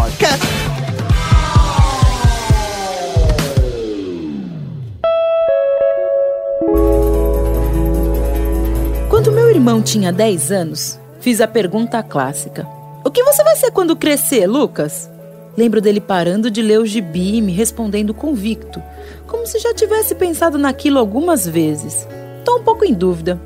Quando 9.11 9.33
meu 9.33 9.51
irmão 9.51 9.83
tinha 9.83 10.13
10 10.13 10.53
anos, 10.53 11.01
fiz 11.21 11.41
a 11.41 11.49
pergunta 11.49 12.03
clássica: 12.03 12.67
O 13.05 13.11
que 13.11 13.25
você 13.25 13.43
vai 13.43 13.57
ser 13.57 13.73
quando 13.73 13.97
crescer, 13.97 14.47
Lucas? 14.47 15.11
Lembro 15.57 15.81
dele 15.81 16.01
parando 16.01 16.51
de 16.51 16.63
ler 16.63 16.79
o 16.79 16.87
gibi 16.87 17.37
e 17.37 17.43
me 17.43 17.53
respondendo 17.53 18.15
convicto, 18.15 18.81
como 19.27 19.45
se 19.47 19.59
já 19.59 19.75
tivesse 19.75 20.15
pensado 20.15 20.57
naquilo 20.57 21.01
algumas 21.01 21.47
vezes. 21.47 22.07
Tô 22.45 22.59
um 22.59 22.63
pouco 22.63 22.85
em 22.85 22.95
dúvida. 22.95 23.41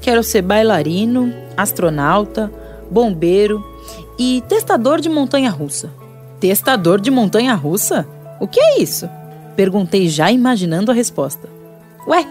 Quero 0.00 0.22
ser 0.22 0.42
bailarino, 0.42 1.34
astronauta, 1.56 2.52
bombeiro 2.88 3.64
e 4.18 4.42
testador 4.48 5.00
de 5.00 5.08
montanha-russa. 5.08 5.90
Testador 6.40 7.00
de 7.00 7.10
montanha-russa? 7.10 8.06
O 8.40 8.46
que 8.46 8.60
é 8.60 8.80
isso? 8.80 9.08
Perguntei 9.54 10.08
já 10.08 10.30
imaginando 10.30 10.90
a 10.90 10.94
resposta. 10.94 11.48
Ué, 12.06 12.26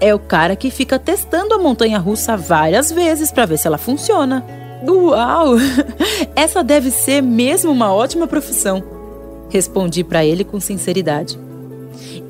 é 0.00 0.14
o 0.14 0.18
cara 0.18 0.56
que 0.56 0.70
fica 0.70 0.98
testando 0.98 1.54
a 1.54 1.58
montanha 1.58 1.98
russa 1.98 2.36
várias 2.36 2.90
vezes 2.90 3.30
para 3.30 3.46
ver 3.46 3.58
se 3.58 3.66
ela 3.66 3.78
funciona. 3.78 4.44
Uau! 4.86 5.54
Essa 6.34 6.62
deve 6.62 6.90
ser 6.90 7.22
mesmo 7.22 7.72
uma 7.72 7.92
ótima 7.92 8.26
profissão. 8.26 8.82
Respondi 9.48 10.04
para 10.04 10.24
ele 10.24 10.44
com 10.44 10.60
sinceridade. 10.60 11.38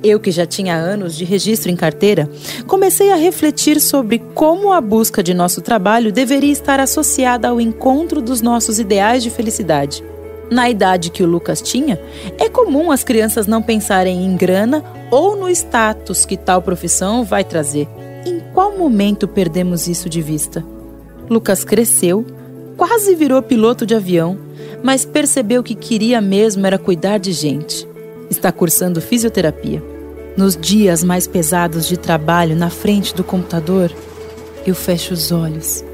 Eu, 0.03 0.21
que 0.21 0.31
já 0.31 0.47
tinha 0.47 0.75
anos 0.75 1.17
de 1.17 1.25
registro 1.25 1.71
em 1.71 1.77
carteira, 1.77 2.29
comecei 2.67 3.11
a 3.11 3.17
refletir 3.17 3.81
sobre 3.81 4.19
como 4.35 4.73
a 4.73 4.81
busca 4.81 5.23
de 5.23 5.35
nosso 5.35 5.61
trabalho 5.61 6.13
deveria 6.13 6.53
estar 6.53 6.81
associada 6.81 7.49
ao 7.49 7.61
encontro 7.61 8.21
dos 8.21 8.41
nossos 8.41 8.79
ideais 8.79 9.23
de 9.23 9.31
felicidade. 9.31 10.05
Na 10.51 10.71
idade 10.71 11.11
que 11.11 11.23
o 11.23 11.27
Lucas 11.27 11.61
tinha, 11.61 12.01
é 12.39 12.49
comum 12.49 12.93
as 12.93 13.03
crianças 13.03 13.47
não 13.47 13.61
pensarem 13.61 14.25
em 14.25 14.37
grana 14.37 14.85
ou 15.11 15.37
no 15.37 15.49
status 15.51 16.25
que 16.25 16.37
tal 16.37 16.63
profissão 16.63 17.25
vai 17.25 17.43
trazer. 17.43 17.89
Em 18.25 18.41
qual 18.55 18.77
momento 18.77 19.27
perdemos 19.27 19.89
isso 19.89 20.09
de 20.09 20.23
vista? 20.23 20.65
Lucas 21.29 21.65
cresceu, 21.65 22.25
quase 22.77 23.15
virou 23.17 23.43
piloto 23.43 23.85
de 23.85 23.95
avião, 23.95 24.39
mas 24.83 25.05
percebeu 25.05 25.63
que 25.63 25.75
queria 25.75 26.21
mesmo 26.21 26.65
era 26.65 26.79
cuidar 26.79 27.19
de 27.19 27.33
gente. 27.33 27.89
Está 28.31 28.51
cursando 28.51 29.01
fisioterapia. 29.01 29.83
Nos 30.37 30.57
dias 30.57 31.03
mais 31.03 31.27
pesados 31.27 31.87
de 31.87 31.97
trabalho 31.97 32.55
na 32.55 32.69
frente 32.69 33.15
do 33.15 33.25
computador, 33.25 33.91
eu 34.67 34.75
fecho 34.75 35.15
os 35.15 35.33
olhos 35.33 35.85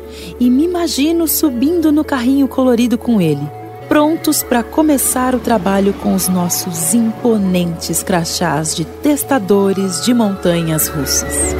e 0.40 0.50
me 0.50 0.64
imagino 0.64 1.28
subindo 1.28 1.92
no 1.92 2.04
carrinho 2.04 2.48
colorido 2.48 2.98
com 2.98 3.20
ele, 3.20 3.46
prontos 3.88 4.42
para 4.42 4.62
começar 4.62 5.34
o 5.34 5.40
trabalho 5.40 5.92
com 5.94 6.14
os 6.14 6.28
nossos 6.28 6.94
imponentes 6.94 8.02
crachás 8.02 8.74
de 8.74 8.84
testadores 8.84 10.04
de 10.04 10.12
montanhas 10.12 10.88
russas. 10.88 11.54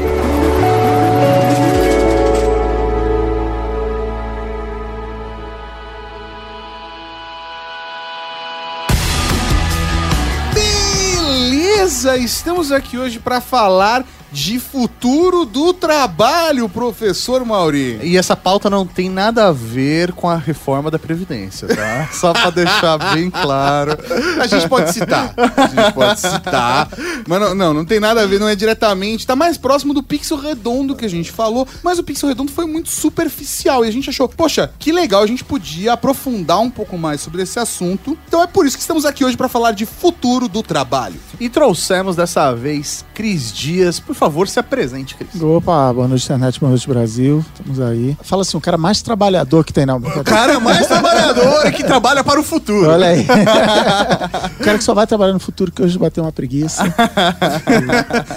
Estamos 12.16 12.70
aqui 12.70 12.98
hoje 12.98 13.18
para 13.18 13.40
falar 13.40 14.04
de 14.32 14.58
futuro 14.58 15.44
do 15.44 15.74
trabalho, 15.74 16.68
professor 16.68 17.44
Mauri. 17.44 18.00
E 18.02 18.16
essa 18.16 18.34
pauta 18.34 18.70
não 18.70 18.86
tem 18.86 19.10
nada 19.10 19.48
a 19.48 19.52
ver 19.52 20.12
com 20.12 20.28
a 20.28 20.36
reforma 20.36 20.90
da 20.90 20.98
Previdência, 20.98 21.68
tá? 21.68 22.08
Só 22.12 22.32
pra 22.32 22.48
deixar 22.48 23.14
bem 23.14 23.30
claro. 23.30 23.98
A 24.40 24.46
gente 24.46 24.66
pode 24.68 24.92
citar, 24.92 25.34
a 25.36 25.66
gente 25.66 25.92
pode 25.92 26.18
citar, 26.20 26.88
mas 27.28 27.40
não, 27.40 27.54
não, 27.54 27.74
não 27.74 27.84
tem 27.84 28.00
nada 28.00 28.22
a 28.22 28.26
ver, 28.26 28.40
não 28.40 28.48
é 28.48 28.56
diretamente, 28.56 29.26
tá 29.26 29.36
mais 29.36 29.58
próximo 29.58 29.92
do 29.92 30.02
pixel 30.02 30.38
redondo 30.38 30.96
que 30.96 31.04
a 31.04 31.10
gente 31.10 31.30
falou, 31.30 31.68
mas 31.82 31.98
o 31.98 32.02
pixel 32.02 32.28
redondo 32.28 32.50
foi 32.50 32.64
muito 32.64 32.88
superficial 32.88 33.84
e 33.84 33.88
a 33.88 33.92
gente 33.92 34.08
achou, 34.08 34.28
poxa, 34.28 34.72
que 34.78 34.92
legal, 34.92 35.22
a 35.22 35.26
gente 35.26 35.44
podia 35.44 35.92
aprofundar 35.92 36.60
um 36.60 36.70
pouco 36.70 36.96
mais 36.96 37.20
sobre 37.20 37.42
esse 37.42 37.58
assunto. 37.58 38.16
Então 38.26 38.42
é 38.42 38.46
por 38.46 38.66
isso 38.66 38.76
que 38.76 38.82
estamos 38.82 39.04
aqui 39.04 39.24
hoje 39.24 39.36
para 39.36 39.48
falar 39.48 39.72
de 39.72 39.84
futuro 39.84 40.48
do 40.48 40.62
trabalho. 40.62 41.20
E 41.38 41.48
trouxemos 41.48 42.16
dessa 42.16 42.54
vez 42.54 43.04
Cris 43.14 43.52
Dias. 43.52 44.00
Por 44.00 44.14
favor, 44.14 44.21
se 44.48 44.58
apresente, 44.58 45.14
Cris. 45.14 45.42
Opa, 45.42 45.92
boa 45.92 46.06
noite, 46.06 46.24
internet, 46.24 46.60
boa 46.60 46.70
noite, 46.70 46.86
Brasil. 46.88 47.44
Estamos 47.54 47.80
aí. 47.80 48.16
Fala 48.22 48.42
assim, 48.42 48.56
o 48.56 48.60
cara 48.60 48.76
mais 48.76 49.02
trabalhador 49.02 49.64
que 49.64 49.72
tem 49.72 49.86
na. 49.86 49.96
O 49.96 50.24
cara 50.24 50.60
mais 50.60 50.86
trabalhador 50.86 51.66
e 51.66 51.72
que 51.72 51.82
trabalha 51.82 52.22
para 52.22 52.40
o 52.40 52.42
futuro. 52.42 52.88
Olha 52.90 53.08
aí. 53.08 53.26
o 54.60 54.64
cara 54.64 54.78
que 54.78 54.84
só 54.84 54.94
vai 54.94 55.06
trabalhar 55.06 55.32
no 55.32 55.40
futuro, 55.40 55.72
que 55.72 55.82
hoje 55.82 55.98
bateu 55.98 56.22
uma 56.22 56.32
preguiça. 56.32 56.82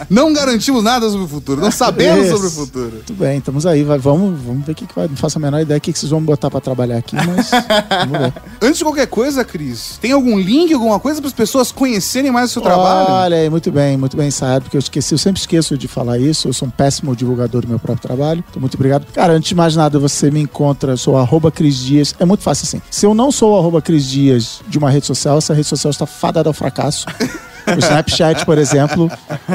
Não 0.10 0.34
garantimos 0.34 0.84
nada 0.84 1.10
sobre 1.10 1.26
o 1.26 1.28
futuro, 1.28 1.62
não 1.62 1.72
sabemos 1.72 2.26
Isso. 2.26 2.36
sobre 2.36 2.48
o 2.48 2.52
futuro. 2.52 2.92
Muito 2.92 3.14
bem, 3.14 3.38
estamos 3.38 3.66
aí. 3.66 3.84
Vai, 3.84 3.98
vamos, 3.98 4.40
vamos 4.42 4.66
ver 4.66 4.72
o 4.72 4.76
que, 4.76 4.86
que 4.86 4.96
vai. 4.96 5.08
Não 5.08 5.16
faço 5.16 5.38
a 5.38 5.42
menor 5.42 5.60
ideia 5.60 5.80
do 5.80 5.84
que, 5.84 5.94
que 5.94 6.00
vocês 6.00 6.10
vão 6.10 6.22
botar 6.22 6.50
pra 6.50 6.60
trabalhar 6.60 6.98
aqui, 6.98 7.16
mas 7.16 7.52
vamos 7.52 8.20
ver. 8.20 8.34
Antes 8.62 8.78
de 8.78 8.84
qualquer 8.84 9.08
coisa, 9.08 9.44
Cris, 9.44 9.98
tem 10.02 10.12
algum 10.12 10.40
link, 10.40 10.74
alguma 10.74 11.00
coisa 11.00 11.22
para 11.22 11.28
as 11.28 11.34
pessoas 11.34 11.72
conhecerem 11.72 12.32
mais 12.32 12.50
o 12.50 12.54
seu 12.54 12.62
trabalho? 12.62 13.12
Olha 13.12 13.38
aí, 13.38 13.50
muito 13.50 13.72
bem, 13.72 13.98
muito 13.98 14.18
bem 14.18 14.28
ensaiado, 14.28 14.64
porque 14.64 14.78
eu 14.78 14.80
esqueci, 14.80 15.14
eu 15.14 15.18
sempre 15.18 15.40
esqueço 15.40 15.75
de 15.78 15.88
falar 15.88 16.18
isso. 16.18 16.48
Eu 16.48 16.54
sou 16.54 16.68
um 16.68 16.72
péssimo 16.72 17.16
divulgador 17.16 17.62
do 17.62 17.68
meu 17.68 17.80
próprio 17.80 18.02
trabalho. 18.08 18.44
Então, 18.50 18.60
muito 18.60 18.76
obrigado. 18.76 19.06
Cara, 19.12 19.34
antes 19.34 19.50
de 19.50 19.56
mais 19.56 19.76
nada, 19.76 20.00
você 20.00 20.30
me 20.32 20.42
encontra, 20.42 20.98
sou 20.98 21.18
arroba 21.18 21.52
Cris 21.52 21.78
Dias. 21.78 22.16
É 22.20 22.26
muito 22.26 22.42
fácil 22.44 22.66
assim. 22.66 22.82
Se 22.90 23.06
eu 23.06 23.14
não 23.14 23.32
sou 23.32 23.54
o 23.54 23.60
arroba 23.60 23.82
Cris 23.82 24.06
Dias 24.06 24.62
de 24.68 24.78
uma 24.78 24.90
rede 24.90 25.06
social, 25.06 25.38
essa 25.38 25.54
rede 25.54 25.68
social 25.68 25.92
está 25.92 26.06
fadada 26.06 26.50
ao 26.50 26.54
fracasso. 26.54 27.06
O 27.68 27.80
Snapchat, 27.80 28.46
por 28.46 28.58
exemplo, 28.58 29.10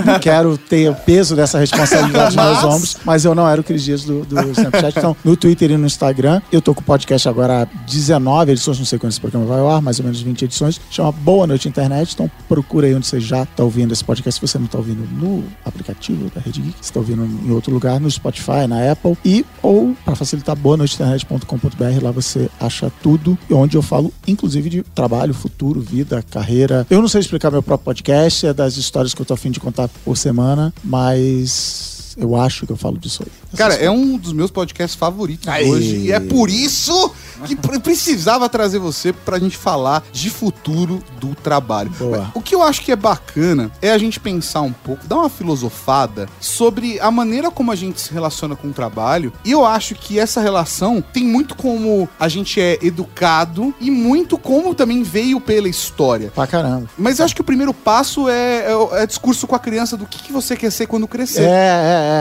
não 0.05 0.19
quero 0.19 0.57
ter 0.59 0.91
o 0.91 0.95
peso 0.95 1.37
dessa 1.37 1.59
responsabilidade 1.59 2.37
nos 2.37 2.45
meus 2.45 2.65
ombros, 2.65 2.97
mas 3.05 3.25
eu 3.25 3.35
não 3.35 3.49
era 3.49 3.61
o 3.61 3.65
Cris 3.65 3.85
Dias 3.85 4.05
do, 4.05 4.25
do 4.25 4.51
Snapchat. 4.51 4.99
Então, 4.99 5.17
no 5.25 5.37
Twitter 5.37 5.71
e 5.71 5.77
no 5.77 5.87
Instagram, 5.87 6.41
eu 6.51 6.61
tô 6.61 6.75
com 6.75 6.81
o 6.81 6.85
podcast 6.85 7.29
agora 7.29 7.63
há 7.63 7.65
19 7.87 8.53
edições, 8.53 8.79
não 8.79 8.87
sei 8.87 8.99
quando 8.99 9.13
esse 9.13 9.21
programa 9.21 9.47
vai 9.47 9.61
ao 9.61 9.71
ar, 9.71 9.83
mais 9.83 9.99
ou 9.99 10.05
menos 10.05 10.21
20 10.21 10.45
edições. 10.45 10.81
Chama 10.91 11.13
Boa 11.13 11.47
Noite 11.47 11.69
Internet. 11.69 12.13
Então, 12.15 12.31
procura 12.49 12.87
aí 12.87 12.95
onde 12.95 13.07
você 13.07 13.21
já 13.21 13.45
tá 13.47 13.63
ouvindo 13.63 13.93
esse 13.93 14.05
podcast. 14.05 14.41
Se 14.41 14.47
você 14.47 14.59
não 14.59 14.67
tá 14.67 14.79
ouvindo 14.79 15.07
no 15.13 15.45
aplicativo 15.65 16.31
da 16.35 16.41
Rede 16.41 16.61
Geek, 16.61 16.77
você 16.81 16.93
tá 16.93 17.01
ouvindo 17.01 17.25
em 17.25 17.51
outro 17.51 17.73
lugar, 17.73 18.01
no 18.01 18.11
Spotify, 18.11 18.67
na 18.69 18.91
Apple. 18.91 19.17
E, 19.25 19.45
ou, 19.63 19.95
para 20.05 20.15
facilitar, 20.15 20.57
boanoiteinternet.com.br, 20.57 22.03
lá 22.03 22.11
você 22.11 22.49
acha 22.61 22.91
tudo, 23.03 23.39
onde 23.51 23.77
eu 23.77 23.83
falo, 23.83 24.13
inclusive, 24.27 24.69
de 24.69 24.83
trabalho, 24.83 25.35
futuro, 25.35 25.81
vida, 25.81 26.23
carreira. 26.31 26.87
Eu 26.91 27.01
não 27.01 27.09
sei 27.09 27.21
explicar 27.21 27.51
meu 27.51 27.63
próprio 27.63 27.85
podcast, 27.85 28.00
é 28.47 28.55
das 28.55 28.77
histórias 28.77 29.15
que 29.15 29.21
eu 29.21 29.27
tô 29.27 29.35
afim 29.35 29.51
de 29.51 29.61
contar 29.61 29.89
por 30.05 30.17
semana, 30.17 30.73
mas 30.83 32.15
eu 32.17 32.37
acho 32.37 32.67
que 32.67 32.73
eu 32.73 32.77
falo 32.77 32.99
disso 32.99 33.23
aí. 33.25 33.40
Cara, 33.57 33.75
é 33.75 33.91
um 33.91 34.17
dos 34.17 34.33
meus 34.33 34.51
podcasts 34.51 34.99
favoritos 34.99 35.49
Aí. 35.49 35.69
hoje. 35.69 35.97
E 35.97 36.13
é 36.13 36.21
por 36.21 36.49
isso 36.51 37.13
que 37.45 37.57
pre- 37.57 37.79
precisava 37.79 38.49
trazer 38.49 38.79
você 38.79 39.13
pra 39.13 39.39
gente 39.39 39.57
falar 39.57 40.03
de 40.13 40.29
futuro 40.31 41.03
do 41.19 41.35
trabalho. 41.35 41.91
Boa. 41.99 42.31
O 42.35 42.41
que 42.43 42.55
eu 42.55 42.63
acho 42.63 42.83
que 42.83 42.93
é 42.93 42.97
bacana 42.97 43.71
é 43.81 43.91
a 43.91 43.99
gente 43.99 44.21
pensar 44.21 44.61
um 44.63 44.73
pouco, 44.73 45.07
dar 45.07 45.17
uma 45.17 45.31
filosofada 45.31 46.29
sobre 46.41 46.99
a 47.01 47.11
maneira 47.11 47.51
como 47.51 47.73
a 47.73 47.77
gente 47.77 48.01
se 48.01 48.13
relaciona 48.13 48.55
com 48.57 48.69
o 48.69 48.73
trabalho. 48.73 49.33
E 49.45 49.51
eu 49.51 49.65
acho 49.65 49.95
que 49.95 50.19
essa 50.19 50.41
relação 50.41 51.03
tem 51.13 51.25
muito 51.25 51.55
como 51.55 52.09
a 52.19 52.29
gente 52.29 52.61
é 52.61 52.79
educado 52.83 53.75
e 53.81 53.91
muito 53.91 54.37
como 54.39 54.75
também 54.75 55.03
veio 55.03 55.41
pela 55.41 55.69
história. 55.69 56.31
Pra 56.35 56.47
caramba. 56.47 56.89
Mas 56.99 57.19
eu 57.19 57.25
acho 57.25 57.35
que 57.35 57.41
o 57.41 57.45
primeiro 57.45 57.73
passo 57.73 58.29
é, 58.29 58.67
é, 58.67 59.03
é 59.03 59.07
discurso 59.07 59.47
com 59.47 59.55
a 59.55 59.59
criança 59.59 59.97
do 59.97 60.07
que, 60.07 60.23
que 60.23 60.33
você 60.33 60.57
quer 60.57 60.71
ser 60.71 60.87
quando 60.87 61.05
É, 61.05 61.09
crescer. 61.09 61.43
é, 61.43 61.47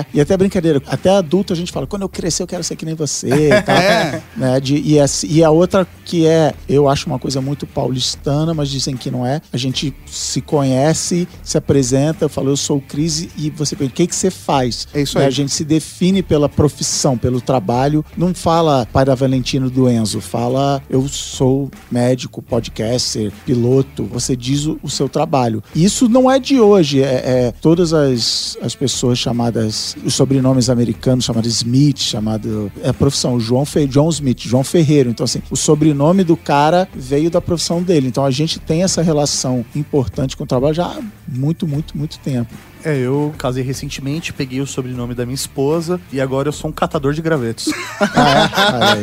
é. 0.02 0.06
E 0.14 0.22
até 0.22 0.36
brincadeira. 0.38 0.82
Até 0.88 1.19
adulto 1.20 1.54
a 1.54 1.56
gente 1.56 1.72
fala, 1.72 1.86
quando 1.88 2.02
eu 2.04 2.10
crescer 2.10 2.42
eu 2.44 2.48
quero 2.48 2.64
ser 2.64 2.76
que 2.76 2.86
nem 2.86 2.96
você 2.96 3.50
e 3.50 3.62
tal. 3.62 3.76
É. 3.76 4.22
Né, 4.36 4.60
de, 4.60 4.76
e, 4.78 4.98
essa- 4.98 5.26
e 5.28 5.44
a 5.44 5.50
outra 5.52 5.88
que 6.06 6.26
é, 6.26 6.54
eu 6.68 6.90
acho 6.90 7.06
uma 7.08 7.20
coisa 7.20 7.40
muito 7.42 7.68
paulistana, 7.68 8.54
mas 8.54 8.70
dizem 8.70 8.96
que 8.98 9.12
não 9.12 9.26
é. 9.26 9.42
A 9.54 9.58
gente 9.58 9.94
se 10.08 10.42
conhece, 10.42 11.28
se 11.44 11.58
apresenta, 11.58 12.26
eu 12.26 12.30
falo, 12.30 12.50
eu 12.50 12.58
sou 12.58 12.78
o 12.78 12.82
Cris 12.82 13.28
e 13.38 13.50
você 13.50 13.76
pergunta, 13.76 13.94
o 13.94 13.98
que, 13.98 14.08
que 14.08 14.16
você 14.16 14.32
faz? 14.32 14.88
É 14.94 15.02
isso 15.02 15.18
Né, 15.18 15.24
aí. 15.26 15.28
A 15.28 15.32
gente 15.32 15.52
se 15.52 15.64
define 15.64 16.24
pela 16.24 16.48
profissão, 16.50 17.18
pelo 17.18 17.40
trabalho. 17.42 18.04
Não 18.18 18.34
fala 18.34 18.88
pai 18.92 19.06
da 19.06 19.14
Valentino 19.16 19.70
do 19.70 19.90
Enzo, 19.90 20.22
fala 20.22 20.82
eu 20.90 21.08
sou 21.08 21.70
médico, 21.92 22.42
podcaster, 22.42 23.32
piloto. 23.46 24.06
Você 24.06 24.36
diz 24.36 24.66
o, 24.66 24.80
o 24.82 24.90
seu 24.90 25.10
trabalho. 25.10 25.64
Isso 25.76 26.08
não 26.08 26.30
é 26.30 26.40
de 26.40 26.60
hoje. 26.60 27.02
É, 27.04 27.48
é 27.48 27.54
todas 27.62 27.94
as, 27.94 28.58
as 28.62 28.76
pessoas 28.76 29.18
chamadas, 29.20 29.96
os 30.04 30.14
sobrenomes 30.14 30.70
americanos 30.70 31.09
chamados 31.20 31.56
Smith, 31.56 32.00
chamado 32.00 32.72
é 32.82 32.90
a 32.90 32.94
profissão. 32.94 33.40
João 33.40 33.66
Fe, 33.66 33.88
Smith, 34.12 34.42
João 34.42 34.64
Ferreiro. 34.64 35.10
Então 35.10 35.24
assim, 35.24 35.42
o 35.50 35.56
sobrenome 35.56 36.24
do 36.24 36.36
cara 36.36 36.88
veio 36.94 37.30
da 37.30 37.42
profissão 37.42 37.82
dele. 37.82 38.08
Então 38.08 38.26
a 38.26 38.32
gente 38.32 38.60
tem 38.60 38.84
essa 38.84 39.02
relação 39.02 39.66
importante 39.76 40.36
com 40.36 40.44
o 40.44 40.48
trabalho 40.48 40.74
já 40.74 40.86
há 40.86 41.00
muito, 41.28 41.68
muito, 41.68 41.98
muito 41.98 42.20
tempo. 42.20 42.54
É, 42.84 42.98
eu 42.98 43.34
casei 43.38 43.64
recentemente, 43.64 44.32
peguei 44.32 44.62
o 44.62 44.68
sobrenome 44.68 45.14
da 45.14 45.26
minha 45.26 45.36
esposa 45.36 46.00
e 46.14 46.22
agora 46.22 46.48
eu 46.48 46.54
sou 46.54 46.70
um 46.70 46.74
catador 46.74 47.14
de 47.14 47.22
gravetos. 47.22 47.70
Ah, 48.02 48.96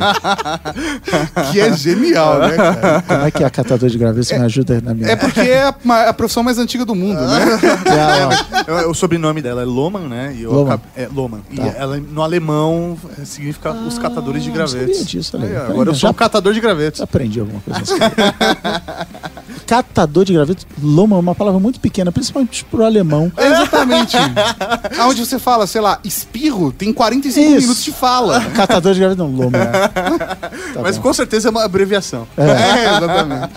é? 1.47 1.52
Que 1.52 1.61
é 1.61 1.73
genial, 1.76 2.38
né, 2.40 2.56
cara? 2.56 3.02
Como 3.06 3.21
é 3.26 3.30
que 3.30 3.45
é 3.45 3.50
catador 3.50 3.88
de 3.88 3.99
gravetos? 3.99 4.30
Me 4.30 4.38
ajuda 4.38 4.80
na 4.80 4.95
minha. 4.95 5.09
É 5.11 5.16
porque 5.16 5.40
é 5.40 5.62
a, 5.64 6.09
a 6.09 6.12
profissão 6.12 6.42
mais 6.42 6.59
antiga 6.59 6.85
do 6.85 6.95
mundo, 6.95 7.21
né? 7.21 7.47
É, 8.66 8.85
ó, 8.87 8.90
o 8.90 8.95
sobrenome 8.95 9.40
dela 9.42 9.62
é 9.62 9.64
Loman, 9.64 10.09
né? 10.09 10.35
E 10.37 10.42
eu 10.42 10.52
Loman. 10.52 10.80
É, 10.97 11.09
Loman. 11.12 11.40
E 11.50 11.56
Tá. 11.56 11.66
ela, 11.76 11.97
no 11.99 12.23
alemão, 12.23 12.97
é, 13.21 13.25
significa 13.25 13.73
os 13.73 13.99
catadores 13.99 14.42
de 14.42 14.50
Ah, 14.50 14.54
gravetos. 14.54 14.97
sabia 14.99 15.04
disso, 15.04 15.33
Tá 15.38 15.38
agora 15.68 15.90
eu 15.90 15.95
sou 15.95 16.11
um 16.11 16.14
catador 16.14 16.52
de 16.52 16.61
gravetos. 16.61 17.00
Aprendi 17.00 17.40
alguma 17.40 17.61
coisa 17.61 17.80
assim. 17.83 17.95
Catador 19.66 20.25
de 20.25 20.33
gravetos. 20.33 20.66
Loma 20.80 21.16
é 21.16 21.18
uma 21.18 21.35
palavra 21.35 21.59
muito 21.61 21.80
pequena, 21.80 22.12
principalmente 22.12 22.64
pro 22.64 22.85
alemão. 22.85 23.33
É 23.37 23.65
exatamente. 23.66 24.16
Aonde 24.99 25.25
você 25.25 25.38
fala, 25.38 25.66
sei 25.66 25.80
lá, 25.80 25.99
espirro, 26.04 26.73
tem 26.73 26.92
45 26.92 27.46
Isso. 27.46 27.61
minutos 27.61 27.85
de 27.85 27.92
fala. 27.92 28.40
Catador 28.54 28.94
de 28.94 29.00
gravetos, 29.00 29.25
não, 29.25 29.35
loma. 29.35 29.58
Tá 29.58 30.82
Mas 30.82 30.96
bom. 30.96 31.02
com 31.02 31.12
certeza 31.12 31.49
é 31.49 31.50
uma 31.50 31.64
abreviação. 31.64 32.26
É, 32.37 32.96
exatamente. 32.96 33.52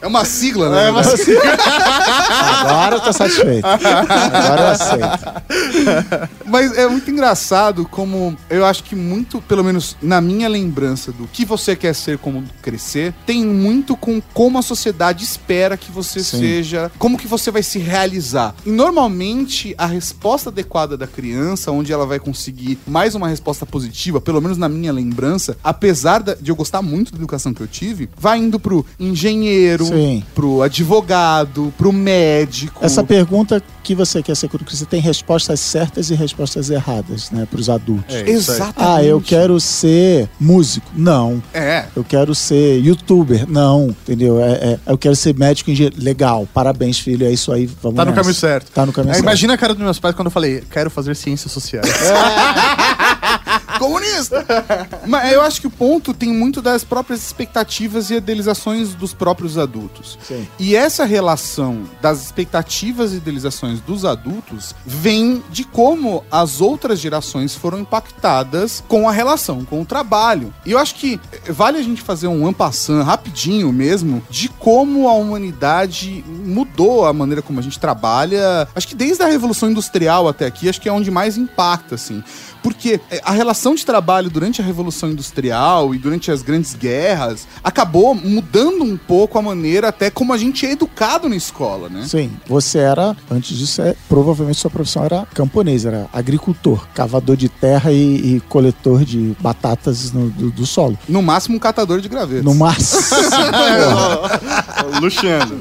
É 0.00 0.06
uma 0.06 0.24
sigla, 0.24 0.70
né? 0.70 0.88
Agora 2.60 2.96
eu 2.96 3.00
tô 3.00 3.12
satisfeito. 3.12 3.66
Agora 3.66 4.60
eu 4.60 4.66
aceito. 4.68 6.32
Mas 6.46 6.76
é 6.76 6.86
muito 6.86 7.10
engraçado 7.10 7.86
como 7.90 8.36
eu 8.50 8.64
acho 8.64 8.84
que 8.84 8.94
muito, 8.94 9.40
pelo 9.42 9.64
menos 9.64 9.96
na 10.02 10.20
minha 10.20 10.48
lembrança 10.48 11.12
do 11.12 11.26
que 11.26 11.44
você 11.44 11.74
quer 11.74 11.94
ser 11.94 12.18
como 12.18 12.44
crescer, 12.62 13.14
tem 13.26 13.44
muito 13.44 13.96
com 13.96 14.20
como 14.32 14.58
a 14.58 14.62
sociedade 14.62 15.24
espera 15.24 15.76
que 15.76 15.90
você 15.90 16.22
Sim. 16.22 16.38
seja, 16.38 16.92
como 16.98 17.16
que 17.18 17.26
você 17.26 17.50
vai 17.50 17.62
se 17.62 17.78
realizar. 17.78 18.54
E 18.64 18.70
normalmente 18.70 19.43
a 19.78 19.86
resposta 19.86 20.50
adequada 20.50 20.96
da 20.96 21.06
criança, 21.06 21.70
onde 21.70 21.92
ela 21.92 22.06
vai 22.06 22.18
conseguir 22.18 22.78
mais 22.86 23.14
uma 23.14 23.28
resposta 23.28 23.64
positiva, 23.66 24.20
pelo 24.20 24.40
menos 24.40 24.56
na 24.58 24.68
minha 24.68 24.92
lembrança, 24.92 25.56
apesar 25.62 26.22
de 26.22 26.50
eu 26.50 26.56
gostar 26.56 26.82
muito 26.82 27.12
da 27.12 27.18
educação 27.18 27.52
que 27.52 27.60
eu 27.60 27.66
tive, 27.66 28.08
vai 28.16 28.38
indo 28.38 28.58
pro 28.58 28.84
engenheiro, 28.98 29.86
Sim. 29.86 30.22
pro 30.34 30.62
advogado, 30.62 31.72
pro 31.76 31.92
médico, 31.92 32.14
médico. 32.34 32.84
Essa 32.84 33.02
pergunta 33.02 33.62
que 33.82 33.94
você 33.94 34.22
quer 34.22 34.34
ser 34.34 34.48
quando 34.48 34.64
você 34.68 34.86
tem 34.86 35.00
respostas 35.00 35.60
certas 35.60 36.10
e 36.10 36.14
respostas 36.14 36.70
erradas, 36.70 37.30
né, 37.30 37.46
para 37.50 37.60
os 37.60 37.68
adultos. 37.68 38.14
É. 38.14 38.28
Exatamente. 38.30 38.74
Ah, 38.76 39.02
eu 39.04 39.20
quero 39.20 39.58
ser 39.60 40.28
músico. 40.40 40.86
Não. 40.96 41.42
É. 41.52 41.86
Eu 41.94 42.02
quero 42.04 42.34
ser 42.34 42.78
youtuber. 42.80 43.48
Não, 43.48 43.88
entendeu? 43.88 44.40
É, 44.40 44.52
é, 44.52 44.78
eu 44.86 44.96
quero 44.96 45.14
ser 45.14 45.34
médico 45.36 45.70
engenheiro. 45.70 45.96
Legal. 45.98 46.48
Parabéns, 46.52 46.98
filho. 46.98 47.26
É 47.26 47.32
isso 47.32 47.52
aí. 47.52 47.66
Vamos 47.82 47.96
Tá 47.96 48.04
no 48.04 48.10
nessa. 48.10 48.22
caminho 48.22 48.34
certo. 48.34 48.70
Tá 48.72 48.86
no 48.86 48.92
caminho 48.92 49.10
É, 49.10 49.14
certo. 49.14 49.24
Imagina 49.34 49.54
a 49.54 49.58
cara 49.58 49.74
dos 49.74 49.82
meus 49.82 49.98
pais 49.98 50.14
quando 50.14 50.26
eu 50.26 50.30
falei, 50.30 50.62
quero 50.70 50.88
fazer 50.88 51.16
ciências 51.16 51.50
sociais. 51.50 51.88
comunista. 53.84 54.46
Mas 55.06 55.32
eu 55.32 55.40
acho 55.40 55.60
que 55.60 55.66
o 55.66 55.70
ponto 55.70 56.12
tem 56.14 56.32
muito 56.32 56.60
das 56.60 56.84
próprias 56.84 57.22
expectativas 57.22 58.10
e 58.10 58.14
idealizações 58.14 58.94
dos 58.94 59.12
próprios 59.12 59.58
adultos. 59.58 60.18
Sim. 60.26 60.46
E 60.58 60.74
essa 60.74 61.04
relação 61.04 61.84
das 62.00 62.22
expectativas 62.22 63.12
e 63.12 63.16
idealizações 63.16 63.80
dos 63.80 64.04
adultos 64.04 64.74
vem 64.84 65.42
de 65.50 65.64
como 65.64 66.24
as 66.30 66.60
outras 66.60 66.98
gerações 66.98 67.54
foram 67.54 67.78
impactadas 67.78 68.82
com 68.88 69.08
a 69.08 69.12
relação 69.12 69.64
com 69.64 69.82
o 69.82 69.84
trabalho. 69.84 70.52
E 70.64 70.72
eu 70.72 70.78
acho 70.78 70.94
que 70.94 71.20
vale 71.48 71.78
a 71.78 71.82
gente 71.82 72.02
fazer 72.02 72.26
um 72.26 72.46
ampassan 72.46 73.02
rapidinho 73.02 73.72
mesmo 73.72 74.22
de 74.30 74.48
como 74.48 75.08
a 75.08 75.12
humanidade 75.12 76.24
mudou 76.26 77.06
a 77.06 77.12
maneira 77.12 77.42
como 77.42 77.58
a 77.58 77.62
gente 77.62 77.78
trabalha. 77.78 78.68
Acho 78.74 78.88
que 78.88 78.94
desde 78.94 79.22
a 79.22 79.26
Revolução 79.26 79.70
Industrial 79.70 80.28
até 80.28 80.46
aqui, 80.46 80.68
acho 80.68 80.80
que 80.80 80.88
é 80.88 80.92
onde 80.92 81.10
mais 81.10 81.36
impacta, 81.36 81.94
assim. 81.94 82.22
Porque 82.64 82.98
eh, 83.10 83.20
a 83.22 83.30
relação 83.32 83.74
de 83.74 83.84
trabalho 83.84 84.30
durante 84.30 84.60
a 84.62 84.64
Revolução 84.64 85.10
Industrial 85.10 85.94
e 85.94 85.98
durante 85.98 86.30
as 86.32 86.40
grandes 86.42 86.74
guerras 86.74 87.46
acabou 87.62 88.14
mudando 88.14 88.82
um 88.82 88.96
pouco 88.96 89.38
a 89.38 89.42
maneira 89.42 89.88
até 89.88 90.08
como 90.10 90.32
a 90.32 90.38
gente 90.38 90.64
é 90.64 90.72
educado 90.72 91.28
na 91.28 91.36
escola, 91.36 91.90
né? 91.90 92.06
Sim, 92.08 92.32
você 92.46 92.78
era, 92.78 93.14
antes 93.30 93.56
disso, 93.58 93.82
é, 93.82 93.94
provavelmente 94.08 94.58
sua 94.58 94.70
profissão 94.70 95.04
era 95.04 95.26
camponês, 95.34 95.84
era 95.84 96.08
agricultor, 96.10 96.88
cavador 96.94 97.36
de 97.36 97.50
terra 97.50 97.92
e, 97.92 98.36
e 98.36 98.40
coletor 98.48 99.04
de 99.04 99.36
batatas 99.40 100.10
no- 100.10 100.30
do, 100.30 100.50
do 100.50 100.64
solo. 100.64 100.98
No 101.06 101.20
máximo 101.20 101.56
um 101.56 101.58
catador 101.60 102.00
de 102.00 102.08
gravetos. 102.08 102.44
No 102.44 102.54
máximo. 102.54 103.02
Luxando. 105.00 105.58